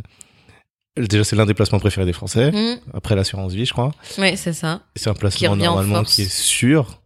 déjà, 0.97 1.23
c'est 1.23 1.35
l'un 1.35 1.45
des 1.45 1.53
placements 1.53 1.79
préférés 1.79 2.05
des 2.05 2.13
Français. 2.13 2.51
Mhm. 2.51 2.77
Après 2.93 3.15
l'assurance 3.15 3.53
vie, 3.53 3.65
je 3.65 3.73
crois. 3.73 3.91
Oui, 4.17 4.37
c'est 4.37 4.53
ça. 4.53 4.81
C'est 4.95 5.09
un 5.09 5.13
placement 5.15 5.55
normalement 5.55 6.03
qui 6.03 6.23
est 6.23 6.31
sûr. 6.31 7.01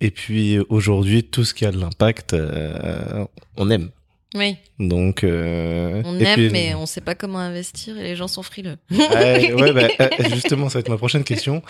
Et 0.00 0.10
puis 0.10 0.58
aujourd'hui, 0.68 1.24
tout 1.24 1.44
ce 1.44 1.54
qui 1.54 1.64
a 1.64 1.72
de 1.72 1.78
l'impact, 1.80 2.34
euh, 2.34 3.24
on 3.56 3.70
aime. 3.70 3.90
Oui, 4.34 4.56
Donc, 4.78 5.24
euh, 5.24 6.02
on 6.04 6.18
aime, 6.18 6.34
puis- 6.34 6.50
mais 6.50 6.74
on 6.74 6.84
sait 6.84 7.00
pas 7.00 7.14
comment 7.14 7.38
investir 7.38 7.96
et 7.96 8.02
les 8.02 8.16
gens 8.16 8.28
sont 8.28 8.42
frileux. 8.42 8.76
Ouais, 8.90 9.52
ouais, 9.54 9.72
bah, 9.72 9.88
justement, 10.34 10.68
ça 10.68 10.74
va 10.74 10.80
être 10.80 10.90
ma 10.90 10.98
prochaine 10.98 11.24
question. 11.24 11.62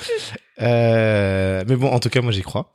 Euh, 0.60 1.64
mais 1.68 1.76
bon, 1.76 1.88
en 1.90 1.98
tout 2.00 2.08
cas, 2.08 2.20
moi, 2.22 2.32
j'y 2.32 2.42
crois. 2.42 2.72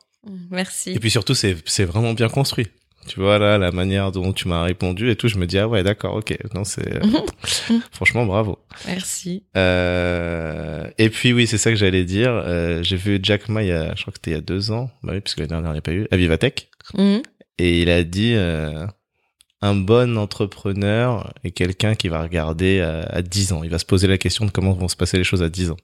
Merci. 0.51 0.91
Et 0.91 0.99
puis 0.99 1.09
surtout, 1.09 1.33
c'est 1.33 1.55
c'est 1.65 1.85
vraiment 1.85 2.13
bien 2.13 2.29
construit. 2.29 2.67
Tu 3.07 3.19
vois 3.19 3.39
là, 3.39 3.57
la 3.57 3.71
manière 3.71 4.11
dont 4.11 4.31
tu 4.31 4.47
m'as 4.47 4.61
répondu 4.61 5.09
et 5.09 5.15
tout, 5.15 5.27
je 5.27 5.37
me 5.39 5.47
dis 5.47 5.57
ah 5.57 5.67
ouais, 5.67 5.81
d'accord, 5.81 6.13
ok. 6.15 6.37
Non, 6.53 6.63
c'est 6.63 6.97
euh, 6.97 7.01
franchement 7.91 8.27
bravo. 8.27 8.59
Merci. 8.85 9.43
Euh, 9.57 10.87
et 10.99 11.09
puis 11.09 11.33
oui, 11.33 11.47
c'est 11.47 11.57
ça 11.57 11.71
que 11.71 11.75
j'allais 11.75 12.03
dire. 12.03 12.29
Euh, 12.31 12.83
J'ai 12.83 12.97
vu 12.97 13.19
Jack 13.23 13.49
Ma, 13.49 13.63
il 13.63 13.69
y 13.69 13.71
a, 13.71 13.95
je 13.95 14.01
crois 14.03 14.11
que 14.13 14.19
c'était 14.19 14.31
il 14.31 14.33
y 14.35 14.37
a 14.37 14.41
deux 14.41 14.69
ans, 14.69 14.91
bah 15.01 15.13
oui, 15.15 15.21
parce 15.21 15.33
que 15.33 15.39
l'année 15.41 15.49
dernière 15.49 15.71
il 15.71 15.73
n'y 15.73 15.79
a 15.79 15.81
pas 15.81 15.93
eu, 15.93 16.07
à 16.11 16.17
Vivatech, 16.17 16.69
Mhm. 16.93 17.21
et 17.57 17.81
il 17.81 17.89
a 17.89 18.03
dit 18.03 18.33
euh, 18.35 18.85
un 19.63 19.73
bon 19.75 20.15
entrepreneur 20.19 21.33
est 21.43 21.51
quelqu'un 21.51 21.95
qui 21.95 22.07
va 22.07 22.21
regarder 22.21 22.81
à, 22.81 23.01
à 23.01 23.21
10 23.23 23.53
ans. 23.53 23.63
Il 23.63 23.71
va 23.71 23.79
se 23.79 23.85
poser 23.85 24.05
la 24.07 24.19
question 24.19 24.45
de 24.45 24.51
comment 24.51 24.73
vont 24.73 24.87
se 24.87 24.95
passer 24.95 25.17
les 25.17 25.23
choses 25.23 25.41
à 25.41 25.49
10 25.49 25.71
ans. 25.71 25.77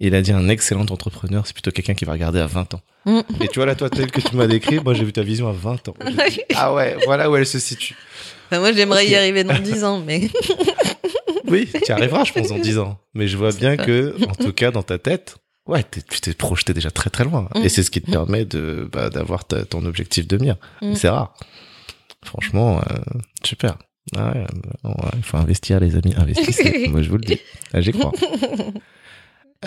Il 0.00 0.14
a 0.14 0.22
dit 0.22 0.32
un 0.32 0.48
excellent 0.48 0.86
entrepreneur, 0.88 1.46
c'est 1.46 1.52
plutôt 1.52 1.70
quelqu'un 1.70 1.94
qui 1.94 2.06
va 2.06 2.12
regarder 2.12 2.40
à 2.40 2.46
20 2.46 2.74
ans. 2.74 2.80
Mm. 3.04 3.20
Et 3.42 3.48
tu 3.48 3.56
vois 3.56 3.66
là, 3.66 3.74
toi, 3.74 3.90
tel 3.90 4.10
que 4.10 4.20
tu 4.20 4.34
m'as 4.34 4.46
décrit, 4.46 4.80
moi 4.80 4.94
j'ai 4.94 5.04
vu 5.04 5.12
ta 5.12 5.22
vision 5.22 5.48
à 5.48 5.52
20 5.52 5.88
ans. 5.88 5.94
Dit, 6.30 6.40
ah 6.54 6.72
ouais, 6.74 6.96
voilà 7.04 7.30
où 7.30 7.36
elle 7.36 7.46
se 7.46 7.58
situe. 7.58 7.94
Enfin, 8.46 8.60
moi, 8.60 8.72
j'aimerais 8.72 9.06
y 9.06 9.14
arriver 9.14 9.44
dans 9.44 9.58
10 9.58 9.84
ans, 9.84 10.02
mais 10.04 10.28
Oui, 11.48 11.68
tu 11.84 11.92
arriveras, 11.92 12.24
je 12.24 12.32
pense, 12.32 12.48
dans 12.48 12.58
10 12.58 12.78
ans. 12.78 12.98
Mais 13.14 13.28
je 13.28 13.36
vois 13.36 13.52
bien 13.52 13.76
que, 13.76 14.16
en 14.28 14.34
tout 14.34 14.52
cas, 14.52 14.70
dans 14.70 14.82
ta 14.82 14.98
tête, 14.98 15.36
ouais, 15.66 15.84
tu 15.84 16.20
t'es 16.20 16.32
projeté 16.32 16.72
déjà 16.72 16.90
très 16.90 17.10
très 17.10 17.24
loin. 17.24 17.48
Mm. 17.54 17.64
Et 17.64 17.68
c'est 17.68 17.82
ce 17.82 17.90
qui 17.90 18.00
te 18.00 18.10
permet 18.10 18.44
de 18.44 18.88
bah, 18.90 19.10
d'avoir 19.10 19.44
ton 19.44 19.84
objectif 19.84 20.26
de 20.26 20.38
mire. 20.38 20.56
Mm. 20.82 20.94
C'est 20.94 21.08
rare. 21.08 21.34
Franchement, 22.24 22.80
euh, 22.90 22.96
super. 23.44 23.76
Ah 24.16 24.32
ouais, 24.32 24.44
euh, 24.84 24.88
ouais, 24.88 25.10
il 25.16 25.22
faut 25.22 25.36
investir, 25.36 25.78
les 25.80 25.94
amis, 25.94 26.14
investissez. 26.16 26.88
Moi, 26.90 27.02
je 27.02 27.10
vous 27.10 27.16
le 27.16 27.24
dis. 27.24 27.40
Ah, 27.72 27.80
J'y 27.80 27.92
crois. 27.92 28.12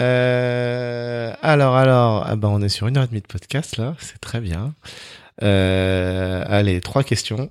Euh, 0.01 1.33
alors, 1.41 1.75
alors, 1.75 2.23
ah 2.27 2.35
ben, 2.35 2.47
on 2.49 2.61
est 2.61 2.69
sur 2.69 2.87
une 2.87 2.97
heure 2.97 3.03
et 3.03 3.07
demie 3.07 3.21
de 3.21 3.27
podcast 3.27 3.77
là, 3.77 3.95
c'est 3.99 4.19
très 4.19 4.41
bien. 4.41 4.73
Euh, 5.41 6.43
allez, 6.47 6.81
trois 6.81 7.03
questions. 7.03 7.49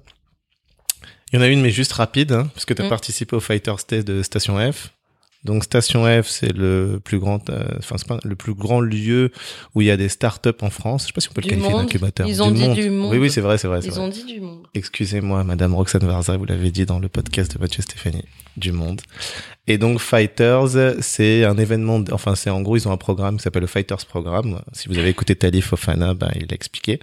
Il 1.32 1.36
y 1.36 1.38
en 1.38 1.42
a 1.42 1.48
une, 1.48 1.62
mais 1.62 1.70
juste 1.70 1.92
rapide, 1.92 2.32
hein, 2.32 2.50
parce 2.54 2.64
que 2.66 2.74
tu 2.74 2.82
as 2.82 2.86
Mm. 2.86 2.90
participé 2.90 3.36
au 3.36 3.40
Fighters 3.40 3.78
Day 3.88 4.02
de 4.02 4.22
Station 4.22 4.58
F. 4.72 4.90
Donc 5.44 5.64
Station 5.64 6.04
F, 6.22 6.28
c'est 6.28 6.52
le 6.52 7.00
plus 7.02 7.18
grand, 7.18 7.50
euh, 7.50 7.64
enfin 7.78 7.96
le 8.22 8.36
plus 8.36 8.54
grand 8.54 8.80
lieu 8.80 9.32
où 9.74 9.80
il 9.80 9.88
y 9.88 9.90
a 9.90 9.96
des 9.96 10.08
startups 10.08 10.50
en 10.60 10.70
France. 10.70 11.02
Je 11.02 11.06
sais 11.08 11.12
pas 11.12 11.20
si 11.20 11.28
on 11.30 11.32
peut 11.32 11.40
le 11.42 11.48
qualifier 11.48 11.72
d'incubateur. 11.72 12.28
Ils 12.28 12.40
ont 12.44 12.52
dit 12.52 12.68
du 12.74 12.90
monde. 12.90 13.10
Oui, 13.10 13.18
oui, 13.18 13.28
c'est 13.28 13.40
vrai, 13.40 13.58
c'est 13.58 13.66
vrai. 13.66 13.80
ils 13.82 13.90
vrai. 13.90 13.98
ont 13.98 14.06
dit 14.08 14.24
du 14.24 14.40
monde. 14.40 14.68
Excusez-moi, 14.74 15.42
Madame 15.42 15.74
Roxane 15.74 16.06
Varza, 16.06 16.36
vous 16.36 16.44
l'avez 16.44 16.70
dit 16.70 16.86
dans 16.86 17.00
le 17.00 17.08
podcast 17.08 17.54
de 17.56 17.58
Mathieu 17.60 17.82
Stéphanie 17.82 18.24
du 18.56 18.70
Monde. 18.70 19.00
Et 19.68 19.78
donc 19.78 20.00
Fighters, 20.00 20.96
c'est 21.00 21.44
un 21.44 21.56
événement, 21.56 22.02
enfin 22.10 22.34
c'est 22.34 22.50
en 22.50 22.62
gros 22.62 22.76
ils 22.76 22.88
ont 22.88 22.90
un 22.90 22.96
programme 22.96 23.36
qui 23.36 23.44
s'appelle 23.44 23.60
le 23.62 23.68
Fighters 23.68 24.04
Programme. 24.06 24.60
Si 24.72 24.88
vous 24.88 24.98
avez 24.98 25.08
écouté 25.08 25.36
Talif 25.36 25.66
Fofana, 25.66 26.14
ben 26.14 26.30
il 26.34 26.46
l'a 26.48 26.54
expliqué. 26.54 26.98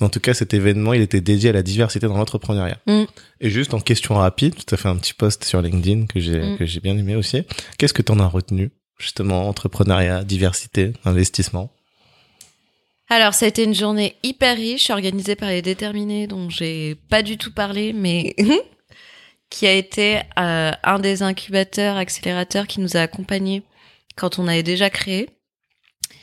Mais 0.00 0.06
en 0.06 0.10
tout 0.10 0.18
cas 0.18 0.34
cet 0.34 0.52
événement, 0.52 0.92
il 0.92 1.02
était 1.02 1.20
dédié 1.20 1.50
à 1.50 1.52
la 1.52 1.62
diversité 1.62 2.08
dans 2.08 2.16
l'entrepreneuriat. 2.16 2.78
Mm. 2.86 3.04
Et 3.40 3.50
juste 3.50 3.74
en 3.74 3.80
question 3.80 4.16
rapide, 4.16 4.56
tu 4.66 4.74
as 4.74 4.76
fait 4.76 4.88
un 4.88 4.96
petit 4.96 5.14
post 5.14 5.44
sur 5.44 5.62
LinkedIn 5.62 6.06
que 6.06 6.18
j'ai 6.18 6.40
Mm. 6.40 6.58
que 6.58 6.66
j'ai 6.66 6.80
bien 6.80 6.96
aimé 6.98 7.14
aussi. 7.14 7.42
Qu'est-ce 7.78 7.94
que 7.94 8.02
tu 8.02 8.10
en 8.12 8.18
as 8.18 8.26
retenu 8.26 8.70
justement 8.98 9.48
entrepreneuriat, 9.48 10.24
diversité, 10.24 10.92
investissement? 11.04 11.70
Alors, 13.08 13.34
ça 13.34 13.46
a 13.46 13.48
été 13.48 13.64
une 13.64 13.74
journée 13.74 14.14
hyper 14.22 14.56
riche, 14.56 14.90
organisée 14.90 15.34
par 15.34 15.48
les 15.48 15.62
déterminés, 15.62 16.28
dont 16.28 16.48
j'ai 16.48 16.94
pas 17.08 17.22
du 17.22 17.38
tout 17.38 17.52
parlé, 17.52 17.92
mais 17.92 18.36
qui 19.50 19.66
a 19.66 19.72
été 19.72 20.20
euh, 20.38 20.70
un 20.82 20.98
des 21.00 21.22
incubateurs, 21.22 21.96
accélérateurs 21.96 22.68
qui 22.68 22.80
nous 22.80 22.96
a 22.96 23.00
accompagnés 23.00 23.64
quand 24.16 24.38
on 24.38 24.46
avait 24.46 24.62
déjà 24.62 24.88
créé 24.90 25.28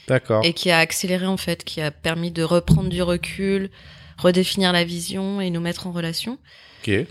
D'accord. 0.07 0.43
et 0.45 0.53
qui 0.53 0.71
a 0.71 0.79
accéléré 0.79 1.27
en 1.27 1.37
fait, 1.37 1.65
qui 1.65 1.81
a 1.81 1.91
permis 1.91 2.31
de 2.31 2.41
reprendre 2.41 2.89
du 2.89 3.01
recul, 3.01 3.69
redéfinir 4.17 4.71
la 4.71 4.85
vision 4.85 5.41
et 5.41 5.49
nous 5.49 5.59
mettre 5.59 5.87
en 5.87 5.91
relation. 5.91 6.39
Ok. 6.81 7.05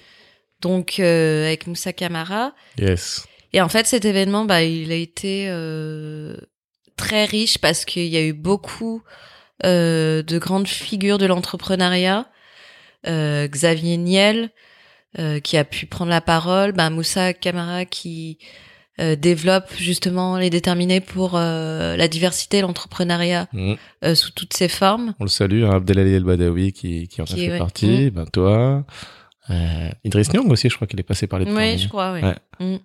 Donc, 0.63 0.99
euh, 1.01 1.47
avec 1.47 1.67
Moussa 1.67 1.93
Camara. 1.93 2.55
Yes. 2.79 3.27
Et 3.53 3.61
en 3.61 3.69
fait, 3.69 3.87
cet 3.87 4.07
événement, 4.07 4.47
bah, 4.47 4.63
il 4.63 4.91
a 4.91 4.97
été 4.97 5.49
euh, 5.51 6.39
très 6.97 7.27
riche 7.27 7.59
parce 7.59 7.85
qu'il 7.85 8.07
y 8.07 8.17
a 8.17 8.23
eu 8.23 8.33
beaucoup 8.33 9.03
de 9.63 10.39
grandes 10.39 10.69
figures 10.69 11.19
de 11.19 11.27
l'entrepreneuriat. 11.27 12.31
Xavier 13.05 13.97
Niel, 13.97 14.51
qui 15.43 15.57
a 15.57 15.65
pu 15.65 15.87
prendre 15.87 16.11
la 16.11 16.21
parole. 16.21 16.73
Bah, 16.73 16.91
Moussa 16.91 17.33
Camara, 17.33 17.85
qui 17.85 18.39
euh, 19.01 19.15
développe 19.15 19.71
justement 19.77 20.39
les 20.39 20.49
déterminés 20.51 21.01
pour 21.01 21.33
euh, 21.35 21.97
la 21.97 22.09
diversité 22.09 22.63
l'entrepreneuriat 22.63 23.47
Mm. 23.53 23.75
euh, 24.05 24.15
sous 24.15 24.31
toutes 24.33 24.55
ses 24.55 24.69
formes. 24.69 25.15
On 25.21 25.25
le 25.25 25.31
salue, 25.31 25.65
hein, 25.65 25.71
Abdelali 25.77 26.15
El 26.15 26.25
Badawi 26.25 26.73
qui, 26.73 27.07
qui 27.09 27.21
en 27.21 27.25
a 27.25 27.29
fait 27.29 27.51
ouais. 27.53 27.59
partie, 27.59 28.11
ben 28.11 28.25
toi, 28.27 28.87
euh, 29.51 29.91
Idriss 30.05 30.33
Nyong 30.33 30.51
aussi, 30.51 30.69
je 30.71 30.77
crois 30.77 30.87
qu'il 30.87 30.99
est 30.99 31.03
passé 31.03 31.27
par 31.27 31.39
les 31.39 31.51
Oui, 31.51 31.77
je 31.79 31.89
crois, 31.89 32.13
oui. 32.15 32.21
Ouais. 32.23 32.37
Mm. 32.61 32.79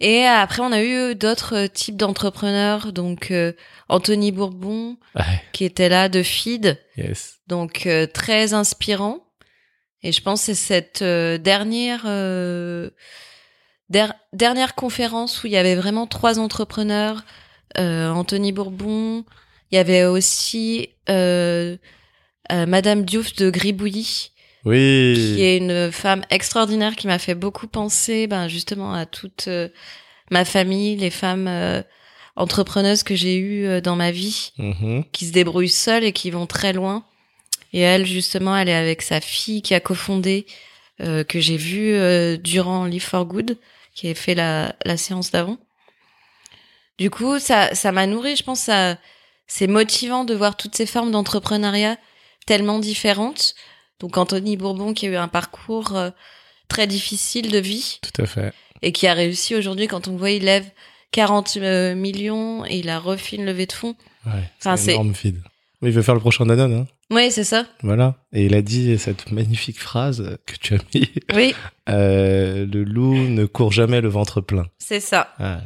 Et 0.00 0.24
après, 0.24 0.62
on 0.62 0.72
a 0.72 0.82
eu 0.82 1.14
d'autres 1.14 1.66
types 1.68 1.96
d'entrepreneurs, 1.96 2.92
donc 2.92 3.30
euh, 3.30 3.52
Anthony 3.88 4.32
Bourbon, 4.32 4.96
Ouais, 5.14 5.22
qui 5.52 5.64
était 5.64 5.88
là 5.88 6.08
de 6.08 6.22
Feed, 6.24 6.78
yes. 6.96 7.38
donc 7.46 7.86
euh, 7.86 8.06
très 8.12 8.52
inspirant. 8.54 9.20
Et 10.02 10.12
je 10.12 10.20
pense 10.20 10.40
que 10.40 10.46
c'est 10.46 10.54
cette 10.54 11.02
euh, 11.02 11.38
dernière 11.38 12.02
euh, 12.06 12.90
der- 13.88 14.14
dernière 14.32 14.74
conférence 14.74 15.42
où 15.42 15.46
il 15.46 15.52
y 15.52 15.56
avait 15.56 15.76
vraiment 15.76 16.06
trois 16.06 16.38
entrepreneurs, 16.38 17.22
euh, 17.78 18.10
Anthony 18.10 18.52
Bourbon, 18.52 19.24
il 19.70 19.76
y 19.76 19.78
avait 19.78 20.04
aussi 20.04 20.88
euh, 21.08 21.76
euh, 22.50 22.66
Madame 22.66 23.04
Diouf 23.04 23.34
de 23.36 23.48
Gribouillis, 23.50 24.32
Oui. 24.64 25.14
qui 25.16 25.42
est 25.42 25.56
une 25.58 25.90
femme 25.92 26.22
extraordinaire 26.30 26.96
qui 26.96 27.06
m'a 27.06 27.18
fait 27.18 27.34
beaucoup 27.34 27.66
penser 27.68 28.26
ben 28.26 28.48
justement 28.48 28.92
à 28.92 29.06
toute 29.06 29.46
euh, 29.48 29.68
ma 30.30 30.44
famille, 30.44 30.96
les 30.96 31.10
femmes 31.10 31.46
euh, 31.48 31.82
entrepreneuses 32.36 33.02
que 33.02 33.14
j'ai 33.14 33.38
eues 33.38 33.80
dans 33.82 33.96
ma 33.96 34.10
vie, 34.10 34.52
Mhm. 34.58 35.04
qui 35.12 35.26
se 35.26 35.32
débrouillent 35.32 35.68
seules 35.68 36.04
et 36.04 36.12
qui 36.12 36.30
vont 36.30 36.46
très 36.46 36.72
loin. 36.72 37.04
Et 37.72 37.80
elle, 37.80 38.06
justement, 38.06 38.56
elle 38.56 38.68
est 38.68 38.74
avec 38.74 39.02
sa 39.02 39.20
fille 39.20 39.62
qui 39.62 39.74
a 39.74 39.80
cofondé, 39.80 40.46
euh, 41.00 41.24
que 41.24 41.40
j'ai 41.40 41.56
vu 41.56 41.94
euh, 41.94 42.36
durant 42.36 42.84
Live 42.84 43.04
for 43.04 43.24
Good, 43.24 43.56
qui 43.94 44.08
a 44.08 44.14
fait 44.14 44.34
la, 44.34 44.76
la 44.84 44.96
séance 44.96 45.30
d'avant. 45.30 45.58
Du 46.98 47.10
coup, 47.10 47.38
ça, 47.38 47.74
ça 47.74 47.92
m'a 47.92 48.06
nourri. 48.06 48.36
Je 48.36 48.42
pense, 48.42 48.60
ça, 48.60 48.96
c'est 49.46 49.66
motivant 49.66 50.24
de 50.24 50.34
voir 50.34 50.56
toutes 50.56 50.76
ces 50.76 50.86
formes 50.86 51.10
d'entrepreneuriat 51.10 51.96
tellement 52.46 52.78
différentes. 52.78 53.54
Donc 54.00 54.16
Anthony 54.16 54.56
Bourbon 54.56 54.94
qui 54.94 55.06
a 55.06 55.10
eu 55.10 55.16
un 55.16 55.28
parcours 55.28 55.96
euh, 55.96 56.10
très 56.68 56.86
difficile 56.86 57.50
de 57.50 57.58
vie 57.58 58.00
Tout 58.02 58.22
à 58.22 58.26
fait. 58.26 58.52
et 58.82 58.92
qui 58.92 59.06
a 59.06 59.14
réussi 59.14 59.54
aujourd'hui 59.54 59.86
quand 59.86 60.08
on 60.08 60.16
voit 60.16 60.30
il 60.30 60.44
lève 60.44 60.66
40 61.12 61.58
euh, 61.58 61.94
millions 61.94 62.64
et 62.64 62.78
il 62.78 62.88
a 62.88 62.98
refait 62.98 63.36
une 63.36 63.44
levée 63.44 63.66
de 63.66 63.72
fonds. 63.72 63.94
Ouais. 64.26 64.32
Enfin, 64.58 64.76
c'est 64.76 64.92
un 64.92 64.94
énorme 64.94 65.14
feed. 65.14 65.36
Oui, 65.82 65.90
il 65.90 65.92
veut 65.92 66.02
faire 66.02 66.14
le 66.14 66.20
prochain 66.20 66.46
Danone, 66.46 66.72
hein. 66.72 66.86
Oui, 67.12 67.30
c'est 67.30 67.44
ça. 67.44 67.66
Voilà. 67.82 68.16
Et 68.32 68.46
il 68.46 68.54
a 68.54 68.62
dit 68.62 68.96
cette 68.98 69.30
magnifique 69.30 69.78
phrase 69.80 70.38
que 70.46 70.54
tu 70.56 70.74
as 70.74 70.78
mis. 70.94 71.08
Oui, 71.34 71.54
Euh, 71.88 72.64
le 72.64 72.84
loup 72.84 73.12
ne 73.16 73.44
court 73.44 73.72
jamais 73.72 74.00
le 74.00 74.08
ventre 74.08 74.40
plein. 74.40 74.66
c'est 74.78 75.00
ça. 75.00 75.34
Ah. 75.40 75.58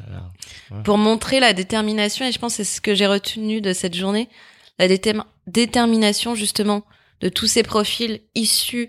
Pour 0.83 0.97
montrer 0.97 1.41
la 1.41 1.53
détermination 1.53 2.25
et 2.25 2.33
je 2.33 2.39
pense 2.39 2.57
que 2.57 2.65
c'est 2.65 2.77
ce 2.77 2.81
que 2.81 2.95
j'ai 2.95 3.07
retenu 3.07 3.61
de 3.61 3.75
cette 3.75 3.95
journée, 3.95 4.31
la 4.79 4.89
déterm- 4.89 5.25
détermination 5.47 6.35
justement 6.35 6.85
de 7.21 7.29
tous 7.29 7.47
ces 7.47 7.63
profils 7.63 8.21
issus 8.35 8.89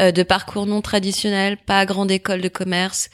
euh, 0.00 0.10
de 0.10 0.24
parcours 0.24 0.66
non 0.66 0.82
traditionnels, 0.82 1.56
pas 1.56 1.86
grande 1.86 2.10
école 2.10 2.40
de 2.40 2.48
commerce, 2.48 3.10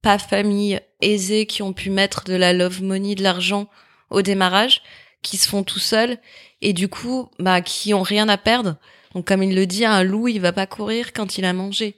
pas 0.00 0.18
famille 0.18 0.80
aisée 1.02 1.44
qui 1.44 1.62
ont 1.62 1.74
pu 1.74 1.90
mettre 1.90 2.24
de 2.24 2.34
la 2.34 2.54
love 2.54 2.82
money, 2.82 3.14
de 3.14 3.22
l'argent 3.22 3.68
au 4.08 4.22
démarrage, 4.22 4.80
qui 5.24 5.38
se 5.38 5.48
font 5.48 5.64
tout 5.64 5.80
seuls 5.80 6.18
et 6.60 6.72
du 6.72 6.88
coup, 6.88 7.28
bah, 7.40 7.60
qui 7.60 7.92
ont 7.94 8.02
rien 8.02 8.28
à 8.28 8.38
perdre. 8.38 8.76
Donc, 9.14 9.26
comme 9.26 9.42
il 9.42 9.54
le 9.54 9.66
dit, 9.66 9.84
un 9.84 10.02
loup, 10.02 10.28
il 10.28 10.40
va 10.40 10.52
pas 10.52 10.66
courir 10.66 11.12
quand 11.12 11.38
il 11.38 11.44
a 11.44 11.52
mangé. 11.52 11.96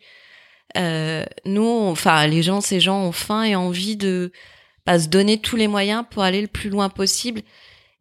Euh, 0.77 1.25
nous, 1.45 1.67
enfin, 1.67 2.27
les 2.27 2.43
gens, 2.43 2.61
ces 2.61 2.81
gens 2.81 3.03
ont 3.03 3.13
faim 3.13 3.45
et 3.45 3.55
envie 3.55 3.97
de 3.97 4.33
bah, 4.85 4.99
se 4.99 5.09
donner 5.09 5.39
tous 5.39 5.57
les 5.57 5.69
moyens 5.69 6.05
pour 6.11 6.23
aller 6.23 6.41
le 6.41 6.49
plus 6.49 6.71
loin 6.71 6.89
possible. 6.89 7.43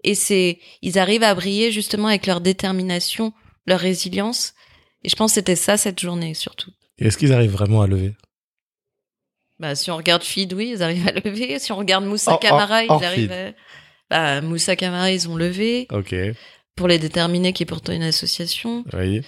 Et 0.03 0.15
c'est, 0.15 0.59
ils 0.81 0.99
arrivent 0.99 1.23
à 1.23 1.33
briller 1.33 1.71
justement 1.71 2.07
avec 2.07 2.27
leur 2.27 2.41
détermination, 2.41 3.33
leur 3.65 3.79
résilience. 3.79 4.53
Et 5.03 5.09
je 5.09 5.15
pense 5.15 5.31
que 5.31 5.35
c'était 5.35 5.55
ça 5.55 5.77
cette 5.77 5.99
journée 5.99 6.33
surtout. 6.33 6.71
Et 6.97 7.07
Est-ce 7.07 7.17
qu'ils 7.17 7.33
arrivent 7.33 7.51
vraiment 7.51 7.81
à 7.81 7.87
lever? 7.87 8.15
Bah, 9.59 9.75
si 9.75 9.89
on 9.89 9.97
regarde 9.97 10.23
Feed, 10.23 10.53
oui, 10.53 10.73
ils 10.75 10.83
arrivent 10.83 11.07
à 11.07 11.11
lever. 11.11 11.59
Si 11.59 11.71
on 11.71 11.77
regarde 11.77 12.05
Moussa 12.05 12.37
Camara, 12.41 12.83
ils 12.83 12.91
arrivent 12.91 13.31
à... 13.31 13.51
Bah, 14.09 14.41
Moussa 14.41 14.75
Camara, 14.75 15.11
ils 15.11 15.27
ont 15.29 15.35
levé. 15.35 15.87
Ok. 15.91 16.15
Pour 16.75 16.87
les 16.87 16.99
déterminer, 16.99 17.53
qui 17.53 17.63
est 17.63 17.65
pourtant 17.65 17.93
une 17.93 18.03
association. 18.03 18.83
Oui. 18.93 19.21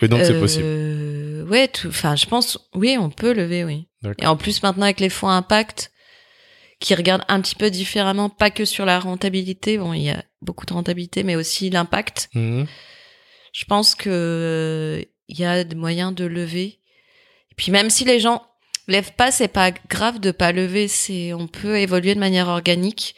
Et 0.00 0.08
donc 0.08 0.20
c'est 0.24 0.34
Euh, 0.34 0.40
possible. 0.40 1.50
Ouais, 1.50 1.70
enfin, 1.86 2.14
je 2.14 2.26
pense, 2.26 2.58
oui, 2.74 2.96
on 3.00 3.10
peut 3.10 3.32
lever, 3.32 3.64
oui. 3.64 3.88
Et 4.20 4.26
en 4.26 4.36
plus, 4.36 4.62
maintenant, 4.62 4.84
avec 4.84 5.00
les 5.00 5.08
fonds 5.08 5.28
impact, 5.28 5.90
qui 6.78 6.94
regardent 6.94 7.24
un 7.28 7.40
petit 7.40 7.56
peu 7.56 7.70
différemment, 7.70 8.28
pas 8.28 8.50
que 8.50 8.64
sur 8.64 8.84
la 8.84 9.00
rentabilité, 9.00 9.78
bon, 9.78 9.92
il 9.92 10.02
y 10.02 10.10
a 10.10 10.22
beaucoup 10.42 10.66
de 10.66 10.72
rentabilité, 10.72 11.24
mais 11.24 11.34
aussi 11.34 11.70
l'impact. 11.70 12.28
Mhm. 12.34 12.66
Je 13.52 13.64
pense 13.64 13.94
que 13.96 15.04
il 15.26 15.38
y 15.40 15.44
a 15.44 15.64
des 15.64 15.74
moyens 15.74 16.14
de 16.14 16.24
lever. 16.24 16.78
Et 17.50 17.54
puis 17.56 17.72
même 17.72 17.90
si 17.90 18.04
les 18.04 18.20
gens 18.20 18.42
lèvent 18.86 19.14
pas, 19.14 19.32
c'est 19.32 19.48
pas 19.48 19.72
grave 19.72 20.20
de 20.20 20.30
pas 20.30 20.52
lever, 20.52 20.86
c'est 20.86 21.32
on 21.32 21.48
peut 21.48 21.78
évoluer 21.78 22.14
de 22.14 22.20
manière 22.20 22.46
organique. 22.48 23.16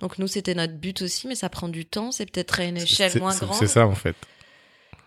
Donc 0.00 0.18
nous 0.18 0.26
c'était 0.26 0.54
notre 0.54 0.74
but 0.74 1.02
aussi, 1.02 1.28
mais 1.28 1.34
ça 1.34 1.48
prend 1.48 1.68
du 1.68 1.84
temps, 1.86 2.10
c'est 2.12 2.26
peut-être 2.30 2.60
à 2.60 2.64
une 2.64 2.76
échelle 2.78 3.12
moins 3.18 3.36
grande. 3.36 3.56
C'est 3.58 3.66
ça 3.66 3.86
en 3.86 3.94
fait. 3.94 4.16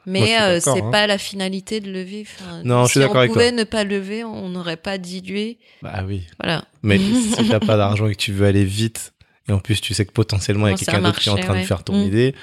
Mais 0.06 0.36
euh, 0.41 0.56
d'accord, 0.60 0.76
c'est 0.76 0.84
hein. 0.84 0.91
pas 0.91 1.07
la 1.07 1.18
finalité 1.18 1.80
de 1.80 1.90
lever. 1.90 2.26
Enfin, 2.28 2.61
Non, 2.65 2.82
je 2.84 2.88
si 2.88 2.91
suis 2.91 2.99
d'accord 2.99 3.15
on 3.15 3.20
avec 3.20 3.32
pouvait 3.32 3.52
ne 3.53 3.64
pas 3.64 3.84
lever, 3.86 4.24
on 4.26 4.49
n'aurait 4.49 4.76
pas 4.78 4.98
dilué. 4.98 5.57
Bah 5.82 6.03
oui. 6.06 6.24
Voilà. 6.41 6.65
Mais 6.84 6.98
si 7.38 7.48
t'as 7.49 7.60
pas 7.61 7.78
d'argent 7.78 8.07
et 8.07 8.11
que 8.15 8.20
tu 8.20 8.34
veux 8.34 8.45
aller 8.45 8.65
vite 8.65 9.14
et 9.48 9.52
en 9.53 9.60
plus 9.60 9.80
tu 9.82 9.94
sais 9.94 10.06
que 10.06 10.11
potentiellement 10.11 10.68
il 10.68 10.72
y 10.72 10.74
a 10.74 10.78
quelqu'un 10.78 11.02
d'autre 11.02 11.20
qui 11.20 11.30
est 11.30 11.32
en 11.32 11.38
train 11.38 11.60
de 11.60 11.65
faire 11.65 11.84
ton 11.84 11.94
Mm. 11.98 12.07
idée, 12.07 12.36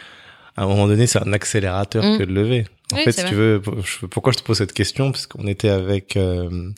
à 0.56 0.62
un 0.64 0.66
moment 0.66 0.86
donné 0.86 1.06
c'est 1.06 1.18
un 1.22 1.32
accélérateur 1.32 2.02
Mm. 2.04 2.18
que 2.18 2.24
de 2.24 2.32
lever. 2.32 2.66
En 2.92 2.96
Oui, 2.96 3.04
fait, 3.04 3.12
si 3.12 3.24
tu 3.26 3.34
veux, 3.34 3.62
pourquoi 4.10 4.32
je 4.32 4.38
te 4.38 4.42
pose 4.42 4.58
cette 4.58 4.72
question? 4.72 5.12
Parce 5.12 5.26
qu'on 5.28 5.46
était 5.46 5.68
avec 5.68 6.16
euh, 6.16 6.70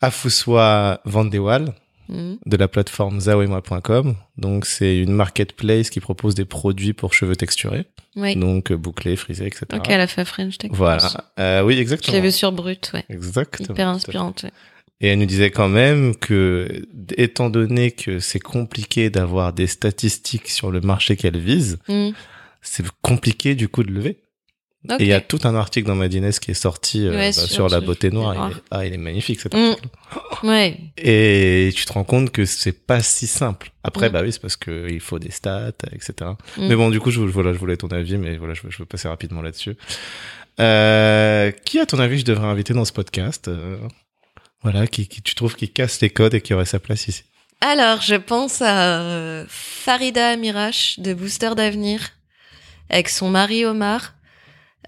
Afuswa 0.00 1.00
Vandewal 1.04 1.74
Mhm. 2.08 2.38
de 2.44 2.56
la 2.56 2.68
plateforme 2.68 3.20
zaoemoi.com. 3.20 4.14
Donc 4.36 4.66
c'est 4.66 4.98
une 4.98 5.12
marketplace 5.12 5.90
qui 5.90 6.00
propose 6.00 6.34
des 6.34 6.44
produits 6.44 6.92
pour 6.92 7.14
cheveux 7.14 7.36
texturés, 7.36 7.86
Oui. 8.16 8.36
donc 8.36 8.70
euh, 8.72 8.76
bouclés, 8.76 9.16
frisés, 9.16 9.46
etc. 9.46 9.66
Ok, 9.74 9.86
elle 9.88 10.00
a 10.00 10.06
fait 10.06 10.24
French 10.24 10.58
Tech. 10.58 10.70
Voilà. 10.74 11.10
Euh, 11.38 11.62
oui, 11.62 11.76
Je 11.76 11.80
exactement. 11.80 12.16
l'ai 12.16 12.22
vu 12.22 12.30
sur 12.30 12.52
Brut, 12.52 12.90
ouais. 12.94 13.04
Exactement. 13.08 13.68
Hyper 13.74 13.88
inspirante, 13.88 14.42
ouais. 14.44 14.50
Et 15.00 15.08
elle 15.08 15.18
nous 15.18 15.26
disait 15.26 15.50
quand 15.50 15.68
même 15.68 16.14
que, 16.16 16.86
étant 17.16 17.50
donné 17.50 17.90
que 17.90 18.20
c'est 18.20 18.38
compliqué 18.38 19.10
d'avoir 19.10 19.52
des 19.52 19.66
statistiques 19.66 20.48
sur 20.48 20.70
le 20.70 20.80
marché 20.80 21.16
qu'elle 21.16 21.38
vise, 21.38 21.78
Mhm. 21.88 22.12
c'est 22.62 22.84
compliqué 23.02 23.54
du 23.54 23.68
coup 23.68 23.82
de 23.82 23.90
lever. 23.90 24.18
Et 24.98 25.04
il 25.04 25.06
y 25.06 25.12
a 25.14 25.20
tout 25.20 25.38
un 25.44 25.54
article 25.54 25.86
dans 25.86 25.94
Madines 25.94 26.30
qui 26.32 26.50
est 26.50 26.54
sorti 26.54 27.06
euh, 27.06 27.10
Ouais, 27.12 27.28
bah, 27.28 27.32
sur 27.32 27.48
sur 27.50 27.68
la 27.68 27.80
beauté 27.80 28.10
noire. 28.10 28.34
noir. 28.34 28.50
Il 28.50 28.56
est, 28.56 28.62
ah, 28.70 28.84
il 28.86 28.92
est 28.94 28.98
magnifique 28.98 29.40
cet 29.40 29.54
Mm. 29.54 29.58
article. 29.70 29.88
Ouais. 30.42 30.78
Et 30.98 31.70
tu 31.74 31.84
te 31.86 31.92
rends 31.94 32.04
compte 32.04 32.30
que 32.30 32.44
c'est 32.44 32.72
pas 32.86 33.00
si 33.02 33.26
simple. 33.26 33.70
Après, 33.82 34.08
Mm. 34.08 34.12
bah 34.12 34.20
oui, 34.22 34.32
c'est 34.32 34.42
parce 34.42 34.56
que 34.56 34.86
il 34.90 35.00
faut 35.00 35.18
des 35.18 35.30
stats, 35.30 35.72
etc. 35.92 36.12
Mm. 36.58 36.68
Mais 36.68 36.76
bon, 36.76 36.90
du 36.90 37.00
coup, 37.00 37.10
je, 37.10 37.20
voilà, 37.20 37.52
je 37.54 37.58
voulais 37.58 37.76
ton 37.78 37.88
avis, 37.88 38.18
mais 38.18 38.36
voilà, 38.36 38.52
je, 38.54 38.62
veux- 38.62 38.70
je 38.70 38.78
veux 38.78 38.84
passer 38.86 39.08
rapidement 39.08 39.40
là-dessus. 39.42 39.76
Euh, 40.60 41.50
qui, 41.64 41.78
à 41.80 41.86
ton 41.86 41.98
avis, 41.98 42.18
je 42.20 42.24
devrais 42.24 42.46
inviter 42.46 42.74
dans 42.74 42.84
ce 42.84 42.92
podcast 42.92 43.48
euh, 43.48 43.76
Voilà, 44.62 44.86
qui, 44.86 45.08
qui 45.08 45.20
tu 45.20 45.34
trouves 45.34 45.56
qui 45.56 45.68
casse 45.68 46.00
les 46.00 46.10
codes 46.10 46.34
et 46.34 46.40
qui 46.40 46.54
aurait 46.54 46.64
sa 46.64 46.78
place 46.78 47.08
ici? 47.08 47.24
Alors, 47.60 48.00
je 48.02 48.14
pense 48.14 48.62
à 48.62 49.00
euh, 49.02 49.44
Farida 49.48 50.28
Amirache 50.28 50.98
de 51.00 51.12
Booster 51.14 51.50
d'avenir 51.56 52.00
avec 52.90 53.08
son 53.08 53.30
mari 53.30 53.64
Omar, 53.64 54.13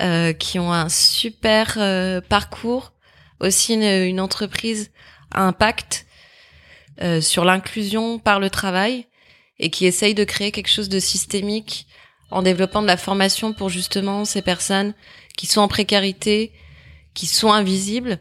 euh, 0.02 0.32
qui 0.32 0.58
ont 0.58 0.72
un 0.72 0.88
super 0.88 1.76
euh, 1.78 2.20
parcours, 2.20 2.92
aussi 3.40 3.74
une, 3.74 3.82
une 3.82 4.20
entreprise 4.20 4.90
à 5.32 5.42
impact 5.42 6.06
euh, 7.02 7.20
sur 7.20 7.44
l'inclusion 7.44 8.18
par 8.18 8.40
le 8.40 8.48
travail 8.48 9.06
et 9.58 9.70
qui 9.70 9.86
essaye 9.86 10.14
de 10.14 10.24
créer 10.24 10.50
quelque 10.52 10.70
chose 10.70 10.88
de 10.88 10.98
systémique 10.98 11.86
en 12.30 12.42
développant 12.42 12.82
de 12.82 12.86
la 12.86 12.96
formation 12.96 13.52
pour 13.52 13.68
justement 13.68 14.24
ces 14.24 14.42
personnes 14.42 14.94
qui 15.36 15.46
sont 15.46 15.60
en 15.60 15.68
précarité, 15.68 16.52
qui 17.14 17.26
sont 17.26 17.52
invisibles. 17.52 18.18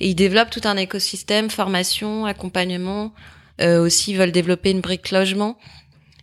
Et 0.00 0.08
ils 0.08 0.14
développent 0.14 0.50
tout 0.50 0.62
un 0.64 0.76
écosystème, 0.76 1.48
formation, 1.48 2.26
accompagnement. 2.26 3.14
Euh, 3.60 3.84
aussi, 3.84 4.12
ils 4.12 4.18
veulent 4.18 4.32
développer 4.32 4.70
une 4.70 4.80
brique 4.80 5.10
logement. 5.10 5.56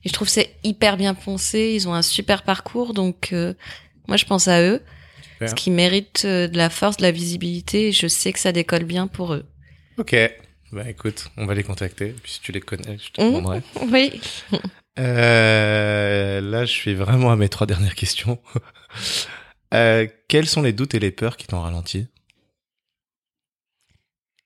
Et 0.03 0.09
je 0.09 0.13
trouve 0.13 0.27
c'est 0.27 0.55
hyper 0.63 0.97
bien 0.97 1.13
pensé. 1.13 1.71
Ils 1.75 1.87
ont 1.87 1.93
un 1.93 2.01
super 2.01 2.43
parcours. 2.43 2.93
Donc, 2.93 3.29
euh, 3.31 3.53
moi, 4.09 4.17
je 4.17 4.25
pense 4.25 4.47
à 4.49 4.61
eux. 4.61 4.81
Super. 5.33 5.49
Ce 5.49 5.55
qui 5.55 5.71
mérite 5.71 6.23
euh, 6.25 6.47
de 6.49 6.57
la 6.57 6.69
force, 6.69 6.97
de 6.97 7.03
la 7.03 7.11
visibilité. 7.11 7.87
Et 7.87 7.91
je 7.93 8.07
sais 8.07 8.33
que 8.33 8.39
ça 8.39 8.51
décolle 8.51 8.83
bien 8.83 9.07
pour 9.07 9.33
eux. 9.33 9.45
Ok. 9.97 10.13
Bah 10.71 10.87
écoute, 10.89 11.29
on 11.37 11.45
va 11.45 11.53
les 11.55 11.63
contacter. 11.63 12.13
Puis 12.21 12.33
si 12.33 12.41
tu 12.41 12.51
les 12.51 12.59
connais, 12.61 12.97
je 12.97 13.11
te 13.11 13.21
Mhm. 13.21 13.27
demanderai. 13.35 13.61
Oui. 13.91 14.21
Euh, 14.99 16.41
là, 16.41 16.65
je 16.65 16.71
suis 16.71 16.93
vraiment 16.93 17.31
à 17.31 17.35
mes 17.37 17.47
trois 17.49 17.67
dernières 17.67 17.95
questions. 17.95 18.39
Euh, 19.71 20.07
quels 20.27 20.47
sont 20.47 20.63
les 20.63 20.73
doutes 20.73 20.95
et 20.95 20.99
les 20.99 21.11
peurs 21.11 21.37
qui 21.37 21.45
t'ont 21.45 21.61
ralenti? 21.61 22.07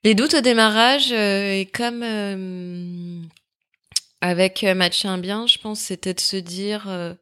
Les 0.04 0.16
doutes 0.16 0.34
au 0.34 0.42
démarrage, 0.42 1.14
euh, 1.14 1.54
et 1.62 1.66
comme 1.66 2.04
avec 4.20 4.64
Match 4.64 5.06
bien, 5.06 5.48
je 5.48 5.60
pense, 5.60 5.80
c'était 5.80 6.14
de 6.14 6.20
se 6.20 6.36
dire, 6.36 7.16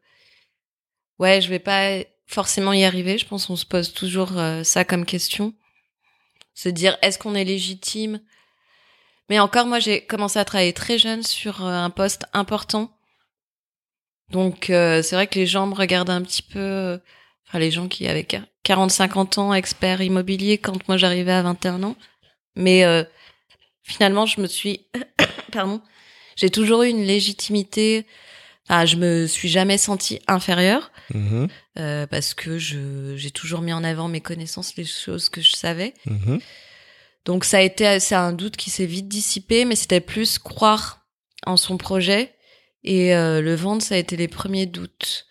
ouais, 1.20 1.40
je 1.40 1.48
vais 1.48 1.60
pas 1.60 1.98
forcément 2.32 2.72
y 2.72 2.84
arriver. 2.84 3.18
Je 3.18 3.26
pense 3.26 3.46
qu'on 3.46 3.56
se 3.56 3.66
pose 3.66 3.92
toujours 3.92 4.38
euh, 4.38 4.64
ça 4.64 4.84
comme 4.84 5.04
question. 5.04 5.54
Se 6.54 6.68
dire, 6.68 6.96
est-ce 7.02 7.18
qu'on 7.18 7.34
est 7.34 7.44
légitime? 7.44 8.20
Mais 9.28 9.38
encore, 9.38 9.66
moi, 9.66 9.78
j'ai 9.78 10.04
commencé 10.04 10.38
à 10.38 10.44
travailler 10.44 10.72
très 10.72 10.98
jeune 10.98 11.22
sur 11.22 11.64
euh, 11.64 11.70
un 11.70 11.90
poste 11.90 12.24
important. 12.32 12.90
Donc, 14.30 14.70
euh, 14.70 15.02
c'est 15.02 15.14
vrai 15.14 15.26
que 15.26 15.38
les 15.38 15.46
gens 15.46 15.66
me 15.66 15.74
regardent 15.74 16.10
un 16.10 16.22
petit 16.22 16.42
peu... 16.42 16.98
Enfin, 17.46 17.58
les 17.58 17.70
gens 17.70 17.86
qui 17.86 18.06
avaient 18.08 18.26
40-50 18.64 19.38
ans, 19.38 19.52
experts 19.52 20.00
immobiliers, 20.00 20.56
quand 20.56 20.88
moi 20.88 20.96
j'arrivais 20.96 21.32
à 21.32 21.42
21 21.42 21.82
ans. 21.82 21.96
Mais 22.56 22.82
finalement, 23.82 24.24
je 24.24 24.40
me 24.40 24.46
suis, 24.46 24.86
pardon, 25.52 25.82
j'ai 26.36 26.48
toujours 26.48 26.82
eu 26.82 26.88
une 26.88 27.04
légitimité. 27.04 28.06
Enfin, 28.72 28.86
je 28.86 28.96
me 28.96 29.26
suis 29.26 29.50
jamais 29.50 29.76
sentie 29.76 30.20
inférieure 30.26 30.92
Mhm, 31.12 31.48
euh, 31.78 32.06
parce 32.06 32.32
que 32.32 32.56
j'ai 32.56 33.30
toujours 33.30 33.60
mis 33.60 33.74
en 33.74 33.84
avant 33.84 34.08
mes 34.08 34.22
connaissances, 34.22 34.76
les 34.76 34.86
choses 34.86 35.28
que 35.28 35.42
je 35.42 35.52
savais. 35.52 35.92
mhm. 36.06 36.40
Donc 37.26 37.44
ça 37.44 37.58
a 37.58 37.60
été 37.60 38.00
c'est 38.00 38.14
un 38.14 38.32
doute 38.32 38.56
qui 38.56 38.70
s'est 38.70 38.86
vite 38.86 39.08
dissipé, 39.08 39.66
mais 39.66 39.76
c'était 39.76 40.00
plus 40.00 40.38
croire 40.38 41.06
en 41.44 41.58
son 41.58 41.76
projet 41.76 42.34
et 42.82 43.14
euh, 43.14 43.42
le 43.42 43.54
vendre, 43.54 43.82
ça 43.82 43.94
a 43.94 43.98
été 43.98 44.16
les 44.16 44.26
premiers 44.26 44.66
doutes. 44.66 45.26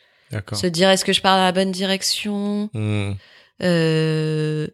Se 0.53 0.67
dire 0.67 0.89
est-ce 0.89 1.03
que 1.03 1.11
je 1.11 1.21
pars 1.21 1.35
dans 1.35 1.43
la 1.43 1.51
bonne 1.51 1.71
direction? 1.71 2.69
Mhm. 2.75 3.17
euh, 3.63 4.67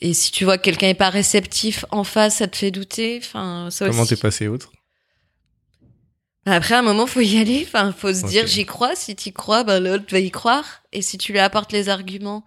et 0.00 0.14
si 0.14 0.30
tu 0.30 0.44
vois 0.44 0.58
que 0.58 0.62
quelqu'un 0.62 0.90
est 0.90 0.94
pas 0.94 1.10
réceptif 1.10 1.84
en 1.90 2.04
face, 2.04 2.36
ça 2.36 2.46
te 2.46 2.56
fait 2.56 2.70
douter? 2.70 3.18
Enfin, 3.20 3.68
ça 3.72 3.86
Comment 3.86 4.06
t'es 4.06 4.14
passé 4.14 4.46
outre? 4.46 4.70
Après, 6.50 6.74
à 6.74 6.78
un 6.78 6.82
moment, 6.82 7.06
faut 7.06 7.20
y 7.20 7.38
aller. 7.38 7.64
Enfin, 7.66 7.92
faut 7.96 8.12
se 8.12 8.26
dire, 8.26 8.46
j'y 8.46 8.64
crois. 8.64 8.94
Si 8.96 9.14
t'y 9.14 9.32
crois, 9.32 9.64
ben, 9.64 9.82
l'autre 9.82 10.04
va 10.10 10.18
y 10.18 10.30
croire. 10.30 10.82
Et 10.92 11.02
si 11.02 11.18
tu 11.18 11.32
lui 11.32 11.38
apportes 11.38 11.72
les 11.72 11.88
arguments 11.88 12.44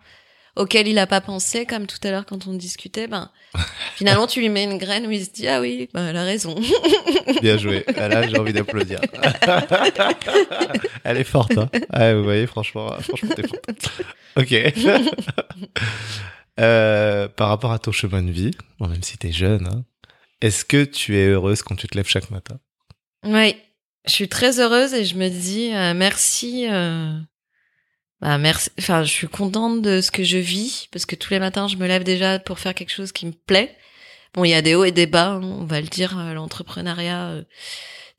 auxquels 0.57 0.87
il 0.87 0.97
a 0.99 1.07
pas 1.07 1.21
pensé, 1.21 1.65
comme 1.65 1.87
tout 1.87 1.97
à 2.03 2.11
l'heure 2.11 2.25
quand 2.25 2.47
on 2.47 2.53
discutait, 2.53 3.07
ben, 3.07 3.29
finalement, 3.95 4.27
tu 4.27 4.39
lui 4.39 4.49
mets 4.49 4.63
une 4.63 4.77
graine 4.77 5.07
où 5.07 5.11
il 5.11 5.23
se 5.23 5.29
dit, 5.31 5.47
ah 5.47 5.61
oui, 5.61 5.89
ben, 5.93 6.07
elle 6.07 6.17
a 6.17 6.23
raison. 6.23 6.55
Bien 7.41 7.57
joué. 7.57 7.85
Ah, 7.95 8.07
Là, 8.07 8.27
j'ai 8.27 8.37
envie 8.37 8.53
d'applaudir. 8.53 8.99
Elle 11.03 11.17
est 11.17 11.23
forte, 11.23 11.57
hein. 11.57 11.69
Ah, 11.89 12.13
vous 12.13 12.23
voyez, 12.23 12.45
franchement, 12.47 12.91
franchement, 13.01 13.29
t'es 13.35 13.47
forte. 13.47 13.91
Ok. 14.37 14.53
Euh, 16.59 17.27
par 17.29 17.49
rapport 17.49 17.71
à 17.71 17.79
ton 17.79 17.91
chemin 17.91 18.21
de 18.21 18.31
vie, 18.31 18.51
bon, 18.79 18.87
même 18.87 19.01
si 19.01 19.17
t'es 19.17 19.31
jeune, 19.31 19.67
hein, 19.67 19.83
est-ce 20.41 20.65
que 20.65 20.83
tu 20.83 21.17
es 21.17 21.27
heureuse 21.27 21.63
quand 21.63 21.75
tu 21.75 21.87
te 21.87 21.95
lèves 21.97 22.07
chaque 22.07 22.29
matin? 22.29 22.59
Oui, 23.23 23.55
je 24.05 24.11
suis 24.11 24.27
très 24.27 24.59
heureuse 24.59 24.93
et 24.93 25.05
je 25.05 25.15
me 25.15 25.29
dis 25.29 25.71
euh, 25.73 25.93
merci. 25.93 26.67
euh, 26.69 27.11
bah 28.19 28.37
merci. 28.37 28.69
Enfin, 28.79 29.03
je 29.03 29.09
suis 29.11 29.27
contente 29.27 29.81
de 29.81 30.01
ce 30.01 30.11
que 30.11 30.23
je 30.23 30.37
vis 30.37 30.87
parce 30.91 31.05
que 31.05 31.15
tous 31.15 31.31
les 31.31 31.39
matins, 31.39 31.67
je 31.67 31.77
me 31.77 31.87
lève 31.87 32.03
déjà 32.03 32.39
pour 32.39 32.59
faire 32.59 32.73
quelque 32.73 32.91
chose 32.91 33.11
qui 33.11 33.25
me 33.25 33.31
plaît. 33.31 33.75
Bon, 34.33 34.43
il 34.43 34.49
y 34.49 34.53
a 34.53 34.61
des 34.61 34.75
hauts 34.75 34.85
et 34.85 34.91
des 34.91 35.07
bas, 35.07 35.31
hein, 35.31 35.41
on 35.43 35.65
va 35.65 35.81
le 35.81 35.87
dire, 35.87 36.17
euh, 36.17 36.33
l'entrepreneuriat. 36.33 37.41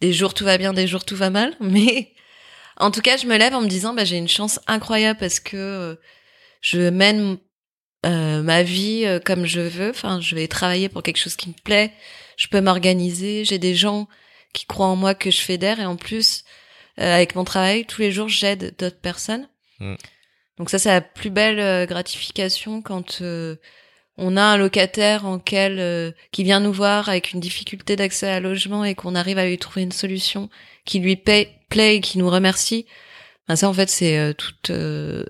des 0.00 0.12
jours 0.12 0.34
tout 0.34 0.44
va 0.44 0.58
bien, 0.58 0.72
des 0.72 0.86
jours 0.86 1.04
tout 1.04 1.16
va 1.16 1.30
mal, 1.30 1.54
mais 1.60 2.12
en 2.76 2.90
tout 2.90 3.00
cas, 3.00 3.16
je 3.16 3.26
me 3.26 3.36
lève 3.36 3.54
en 3.54 3.62
me 3.62 3.68
disant, 3.68 3.94
bah 3.94 4.04
j'ai 4.04 4.16
une 4.18 4.28
chance 4.28 4.60
incroyable 4.66 5.18
parce 5.20 5.40
que 5.40 5.98
je 6.60 6.90
mène 6.90 7.38
ma 8.04 8.62
vie 8.62 9.06
comme 9.24 9.46
je 9.46 9.60
veux. 9.60 9.90
Enfin, 9.90 10.20
je 10.20 10.34
vais 10.34 10.48
travailler 10.48 10.88
pour 10.88 11.02
quelque 11.02 11.18
chose 11.18 11.36
qui 11.36 11.48
me 11.50 11.54
plaît. 11.64 11.92
Je 12.36 12.48
peux 12.48 12.60
m'organiser. 12.60 13.44
J'ai 13.44 13.58
des 13.58 13.74
gens 13.74 14.08
qui 14.52 14.66
croient 14.66 14.86
en 14.86 14.96
moi 14.96 15.14
que 15.14 15.30
je 15.30 15.40
fédère 15.40 15.80
et 15.80 15.86
en 15.86 15.96
plus 15.96 16.44
euh, 16.98 17.14
avec 17.14 17.34
mon 17.34 17.44
travail 17.44 17.86
tous 17.86 18.00
les 18.00 18.12
jours 18.12 18.28
j'aide 18.28 18.74
d'autres 18.78 19.00
personnes 19.00 19.48
Mm. 19.82 19.96
donc 20.58 20.70
ça 20.70 20.78
c'est 20.78 20.90
la 20.90 21.00
plus 21.00 21.30
belle 21.30 21.58
euh, 21.58 21.86
gratification 21.86 22.82
quand 22.82 23.18
euh, 23.20 23.56
on 24.16 24.36
a 24.36 24.42
un 24.42 24.56
locataire 24.56 25.26
en 25.26 25.38
quel 25.38 25.80
euh, 25.80 26.12
qui 26.30 26.44
vient 26.44 26.60
nous 26.60 26.72
voir 26.72 27.08
avec 27.08 27.32
une 27.32 27.40
difficulté 27.40 27.96
d'accès 27.96 28.28
à 28.28 28.38
logement 28.38 28.84
et 28.84 28.94
qu'on 28.94 29.14
arrive 29.14 29.38
à 29.38 29.46
lui 29.46 29.58
trouver 29.58 29.82
une 29.82 29.92
solution 29.92 30.50
qui 30.84 31.00
lui 31.00 31.16
paie, 31.16 31.50
plaît 31.68 31.96
et 31.96 32.00
qui 32.00 32.18
nous 32.18 32.30
remercie 32.30 32.86
ben 33.48 33.56
ça 33.56 33.68
en 33.68 33.72
fait 33.72 33.90
c'est 33.90 34.18
euh, 34.18 34.32
toutes 34.32 34.70
euh, 34.70 35.24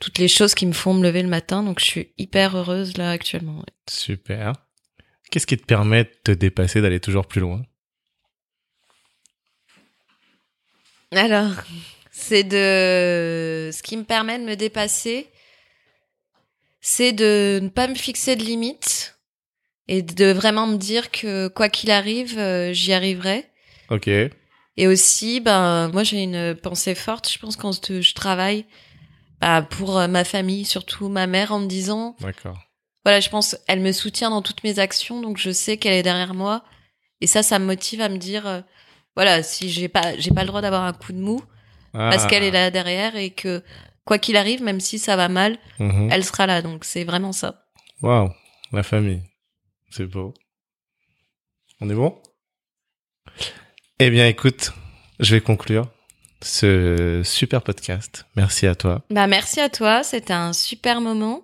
toutes 0.00 0.18
les 0.18 0.28
choses 0.28 0.54
qui 0.54 0.66
me 0.66 0.72
font 0.72 0.94
me 0.94 1.02
lever 1.02 1.22
le 1.22 1.28
matin 1.28 1.64
donc 1.64 1.80
je 1.80 1.86
suis 1.86 2.12
hyper 2.18 2.56
heureuse 2.56 2.96
là 2.96 3.10
actuellement 3.10 3.58
ouais. 3.58 3.74
Super. 3.90 4.52
Qu'est-ce 5.32 5.46
qui 5.46 5.56
te 5.56 5.64
permet 5.64 6.04
de 6.04 6.10
te 6.22 6.30
dépasser, 6.30 6.80
d'aller 6.80 7.00
toujours 7.00 7.26
plus 7.26 7.40
loin? 7.40 7.62
Alors, 11.12 11.52
c'est 12.10 12.44
de 12.44 13.70
ce 13.72 13.82
qui 13.82 13.96
me 13.96 14.04
permet 14.04 14.38
de 14.38 14.44
me 14.44 14.56
dépasser, 14.56 15.28
c'est 16.80 17.12
de 17.12 17.60
ne 17.62 17.68
pas 17.68 17.88
me 17.88 17.94
fixer 17.94 18.36
de 18.36 18.42
limites 18.42 19.18
et 19.88 20.02
de 20.02 20.32
vraiment 20.32 20.66
me 20.66 20.76
dire 20.76 21.10
que 21.10 21.48
quoi 21.48 21.68
qu'il 21.68 21.90
arrive, 21.90 22.38
euh, 22.38 22.72
j'y 22.72 22.92
arriverai. 22.92 23.44
Ok. 23.90 24.08
Et 24.08 24.86
aussi, 24.86 25.40
ben 25.40 25.88
moi 25.88 26.02
j'ai 26.02 26.22
une 26.22 26.54
pensée 26.54 26.94
forte. 26.94 27.30
Je 27.32 27.38
pense 27.38 27.56
quand 27.56 27.88
je 27.88 28.14
travaille 28.14 28.66
bah, 29.40 29.62
pour 29.62 29.98
euh, 29.98 30.08
ma 30.08 30.24
famille, 30.24 30.64
surtout 30.64 31.08
ma 31.08 31.26
mère, 31.26 31.52
en 31.52 31.60
me 31.60 31.66
disant 31.66 32.16
D'accord. 32.20 32.58
voilà, 33.04 33.20
je 33.20 33.30
pense 33.30 33.56
elle 33.68 33.80
me 33.80 33.92
soutient 33.92 34.30
dans 34.30 34.42
toutes 34.42 34.64
mes 34.64 34.78
actions, 34.78 35.20
donc 35.20 35.38
je 35.38 35.50
sais 35.50 35.76
qu'elle 35.76 35.94
est 35.94 36.02
derrière 36.02 36.34
moi. 36.34 36.64
Et 37.20 37.26
ça, 37.26 37.42
ça 37.42 37.58
me 37.58 37.64
motive 37.64 38.00
à 38.02 38.08
me 38.08 38.18
dire, 38.18 38.46
euh, 38.46 38.60
voilà, 39.16 39.42
si 39.42 39.70
j'ai 39.70 39.88
pas, 39.88 40.16
j'ai 40.18 40.30
pas 40.30 40.42
le 40.42 40.46
droit 40.48 40.60
d'avoir 40.60 40.82
un 40.84 40.92
coup 40.92 41.12
de 41.12 41.18
mou 41.18 41.42
parce 41.92 42.24
Ah. 42.24 42.28
qu'elle 42.28 42.42
est 42.44 42.50
là 42.50 42.70
derrière 42.70 43.16
et 43.16 43.30
que 43.30 43.62
quoi 44.04 44.18
qu'il 44.18 44.36
arrive, 44.36 44.62
même 44.62 44.80
si 44.80 44.98
ça 44.98 45.16
va 45.16 45.28
mal, 45.28 45.58
Mhm. 45.78 46.10
elle 46.12 46.24
sera 46.24 46.46
là. 46.46 46.62
Donc 46.62 46.84
c'est 46.84 47.04
vraiment 47.04 47.32
ça. 47.32 47.64
Waouh, 48.02 48.30
la 48.72 48.82
famille. 48.82 49.22
C'est 49.90 50.06
beau. 50.06 50.34
On 51.80 51.88
est 51.90 51.94
bon? 51.94 52.16
Eh 53.98 54.10
bien, 54.10 54.26
écoute, 54.26 54.72
je 55.20 55.34
vais 55.34 55.40
conclure 55.40 55.88
ce 56.42 57.22
super 57.24 57.62
podcast. 57.62 58.26
Merci 58.36 58.66
à 58.66 58.74
toi. 58.74 59.02
Bah 59.10 59.26
merci 59.26 59.60
à 59.60 59.70
toi, 59.70 60.02
c'était 60.02 60.34
un 60.34 60.52
super 60.52 61.00
moment. 61.00 61.42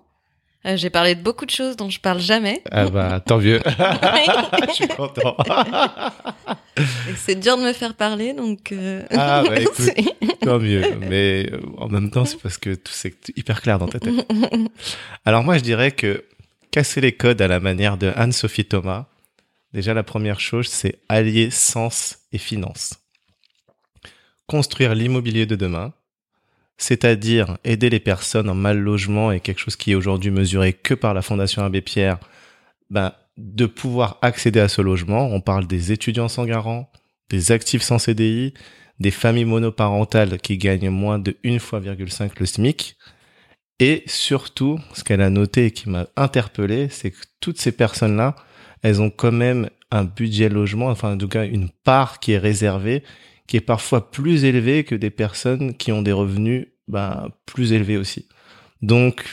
Euh, 0.65 0.77
j'ai 0.77 0.89
parlé 0.89 1.13
de 1.15 1.21
beaucoup 1.21 1.45
de 1.45 1.49
choses 1.51 1.75
dont 1.75 1.89
je 1.89 1.99
parle 1.99 2.19
jamais. 2.19 2.61
Ah 2.71 2.89
bah, 2.89 3.19
tant 3.19 3.37
mieux. 3.37 3.59
je 4.67 4.71
suis 4.73 4.87
content. 4.87 5.35
C'est 7.17 7.35
dur 7.39 7.57
de 7.57 7.63
me 7.63 7.73
faire 7.73 7.93
parler, 7.95 8.33
donc. 8.33 8.71
euh, 8.71 9.03
Ah, 9.11 9.43
bah, 9.45 9.59
écoute. 9.59 9.89
tant 10.41 10.59
mieux. 10.59 10.95
Mais 11.09 11.49
euh, 11.51 11.59
en 11.77 11.87
même 11.89 12.09
temps, 12.09 12.25
c'est 12.25 12.37
parce 12.41 12.57
que 12.57 12.73
tout 12.75 12.91
c'est 12.93 13.13
hyper 13.35 13.61
clair 13.61 13.77
dans 13.77 13.87
ta 13.87 13.99
tête. 13.99 14.25
Alors 15.25 15.43
moi, 15.43 15.57
je 15.57 15.63
dirais 15.63 15.91
que 15.91 16.23
casser 16.71 17.01
les 17.01 17.11
codes 17.11 17.41
à 17.41 17.47
la 17.47 17.59
manière 17.59 17.97
de 17.97 18.11
Anne-Sophie 18.15 18.65
Thomas, 18.65 19.05
déjà 19.73 19.93
la 19.93 20.03
première 20.03 20.39
chose, 20.39 20.67
c'est 20.67 20.99
allier 21.09 21.51
sens 21.51 22.17
et 22.31 22.37
finance. 22.39 22.95
Construire 24.47 24.95
l'immobilier 24.95 25.45
de 25.45 25.55
demain, 25.55 25.93
c'est-à-dire 26.77 27.57
aider 27.63 27.89
les 27.89 27.99
personnes 27.99 28.49
en 28.49 28.55
mal 28.55 28.79
logement 28.79 29.31
et 29.31 29.39
quelque 29.39 29.59
chose 29.59 29.75
qui 29.75 29.91
est 29.91 29.95
aujourd'hui 29.95 30.31
mesuré 30.31 30.73
que 30.73 30.93
par 30.93 31.13
la 31.13 31.21
Fondation 31.21 31.63
Abbé 31.63 31.81
Pierre, 31.81 32.19
ben, 32.89 33.13
de 33.37 33.65
pouvoir 33.65 34.19
accéder 34.21 34.59
à 34.59 34.67
ce 34.67 34.81
logement. 34.81 35.27
On 35.27 35.41
parle 35.41 35.67
des 35.67 35.91
étudiants 35.91 36.27
sans 36.27 36.45
garant, 36.45 36.91
des 37.29 37.51
actifs 37.51 37.81
sans 37.81 37.99
CDI, 37.99 38.53
des 38.99 39.11
familles 39.11 39.45
monoparentales 39.45 40.39
qui 40.39 40.57
gagnent 40.57 40.89
moins 40.89 41.19
de 41.19 41.35
1 41.43 41.59
fois 41.59 41.81
5 42.07 42.39
le 42.39 42.45
SMIC. 42.45 42.95
Et 43.79 44.03
surtout, 44.05 44.79
ce 44.93 45.03
qu'elle 45.03 45.21
a 45.21 45.29
noté 45.29 45.65
et 45.65 45.71
qui 45.71 45.89
m'a 45.89 46.07
interpellé, 46.15 46.89
c'est 46.89 47.11
que 47.11 47.17
toutes 47.39 47.59
ces 47.59 47.71
personnes-là, 47.71 48.35
elles 48.83 49.01
ont 49.01 49.09
quand 49.09 49.31
même 49.31 49.69
un 49.91 50.03
budget 50.03 50.49
logement, 50.49 50.87
enfin 50.87 51.13
en 51.13 51.17
tout 51.17 51.27
cas 51.27 51.45
une 51.45 51.69
part 51.83 52.19
qui 52.19 52.33
est 52.33 52.37
réservée, 52.37 53.03
qui 53.47 53.57
est 53.57 53.61
parfois 53.61 54.11
plus 54.11 54.45
élevée 54.45 54.83
que 54.83 54.95
des 54.95 55.09
personnes 55.09 55.75
qui 55.75 55.91
ont 55.91 56.01
des 56.01 56.11
revenus 56.11 56.67
ben, 56.87 57.29
plus 57.45 57.73
élevés 57.73 57.97
aussi. 57.97 58.27
Donc, 58.81 59.25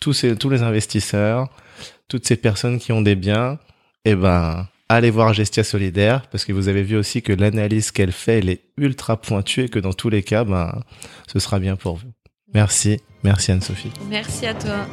tous, 0.00 0.12
ces, 0.12 0.36
tous 0.36 0.50
les 0.50 0.62
investisseurs, 0.62 1.48
toutes 2.08 2.26
ces 2.26 2.36
personnes 2.36 2.78
qui 2.78 2.92
ont 2.92 3.02
des 3.02 3.14
biens, 3.14 3.58
eh 4.04 4.14
ben, 4.14 4.68
allez 4.88 5.10
voir 5.10 5.32
Gestia 5.32 5.64
Solidaire, 5.64 6.28
parce 6.28 6.44
que 6.44 6.52
vous 6.52 6.68
avez 6.68 6.82
vu 6.82 6.96
aussi 6.96 7.22
que 7.22 7.32
l'analyse 7.32 7.90
qu'elle 7.90 8.12
fait, 8.12 8.38
elle 8.38 8.48
est 8.48 8.62
ultra 8.76 9.20
pointue 9.20 9.64
et 9.64 9.68
que 9.68 9.78
dans 9.78 9.92
tous 9.92 10.08
les 10.08 10.22
cas, 10.22 10.44
ben, 10.44 10.82
ce 11.26 11.38
sera 11.38 11.58
bien 11.58 11.76
pour 11.76 11.96
vous. 11.96 12.12
Merci, 12.54 13.00
merci 13.22 13.52
Anne-Sophie. 13.52 13.92
Merci 14.08 14.46
à 14.46 14.54
toi. 14.54 14.86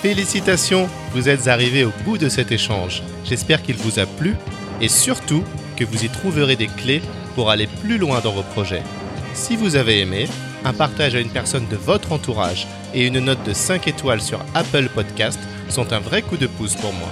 Félicitations, 0.00 0.88
vous 1.12 1.28
êtes 1.28 1.48
arrivés 1.48 1.84
au 1.84 1.92
bout 2.04 2.18
de 2.18 2.28
cet 2.28 2.52
échange. 2.52 3.02
J'espère 3.24 3.62
qu'il 3.62 3.74
vous 3.74 3.98
a 3.98 4.06
plu 4.06 4.36
et 4.80 4.88
surtout 4.88 5.44
que 5.76 5.84
vous 5.84 6.04
y 6.04 6.08
trouverez 6.08 6.56
des 6.56 6.68
clés 6.68 7.02
pour 7.34 7.50
aller 7.50 7.66
plus 7.66 7.98
loin 7.98 8.20
dans 8.20 8.32
vos 8.32 8.42
projets. 8.42 8.82
Si 9.34 9.56
vous 9.56 9.76
avez 9.76 10.00
aimé, 10.00 10.26
un 10.64 10.72
partage 10.72 11.14
à 11.14 11.20
une 11.20 11.30
personne 11.30 11.68
de 11.68 11.76
votre 11.76 12.12
entourage 12.12 12.66
et 12.94 13.06
une 13.06 13.20
note 13.20 13.44
de 13.44 13.52
5 13.52 13.86
étoiles 13.86 14.20
sur 14.20 14.40
Apple 14.54 14.88
Podcast 14.94 15.38
sont 15.68 15.92
un 15.92 16.00
vrai 16.00 16.22
coup 16.22 16.36
de 16.36 16.46
pouce 16.46 16.74
pour 16.74 16.92
moi. 16.92 17.08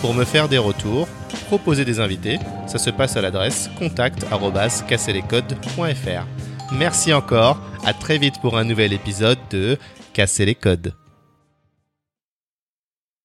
Pour 0.00 0.14
me 0.14 0.24
faire 0.24 0.48
des 0.48 0.58
retours, 0.58 1.08
proposer 1.46 1.84
des 1.84 2.00
invités, 2.00 2.38
ça 2.66 2.78
se 2.78 2.90
passe 2.90 3.16
à 3.16 3.20
l'adresse 3.20 3.70
contact@casserlescodes.fr. 3.78 6.26
Merci 6.72 7.12
encore, 7.12 7.60
à 7.84 7.92
très 7.92 8.18
vite 8.18 8.40
pour 8.40 8.58
un 8.58 8.64
nouvel 8.64 8.92
épisode 8.92 9.38
de 9.50 9.78
Casser 10.12 10.46
les 10.46 10.54
codes. 10.54 10.94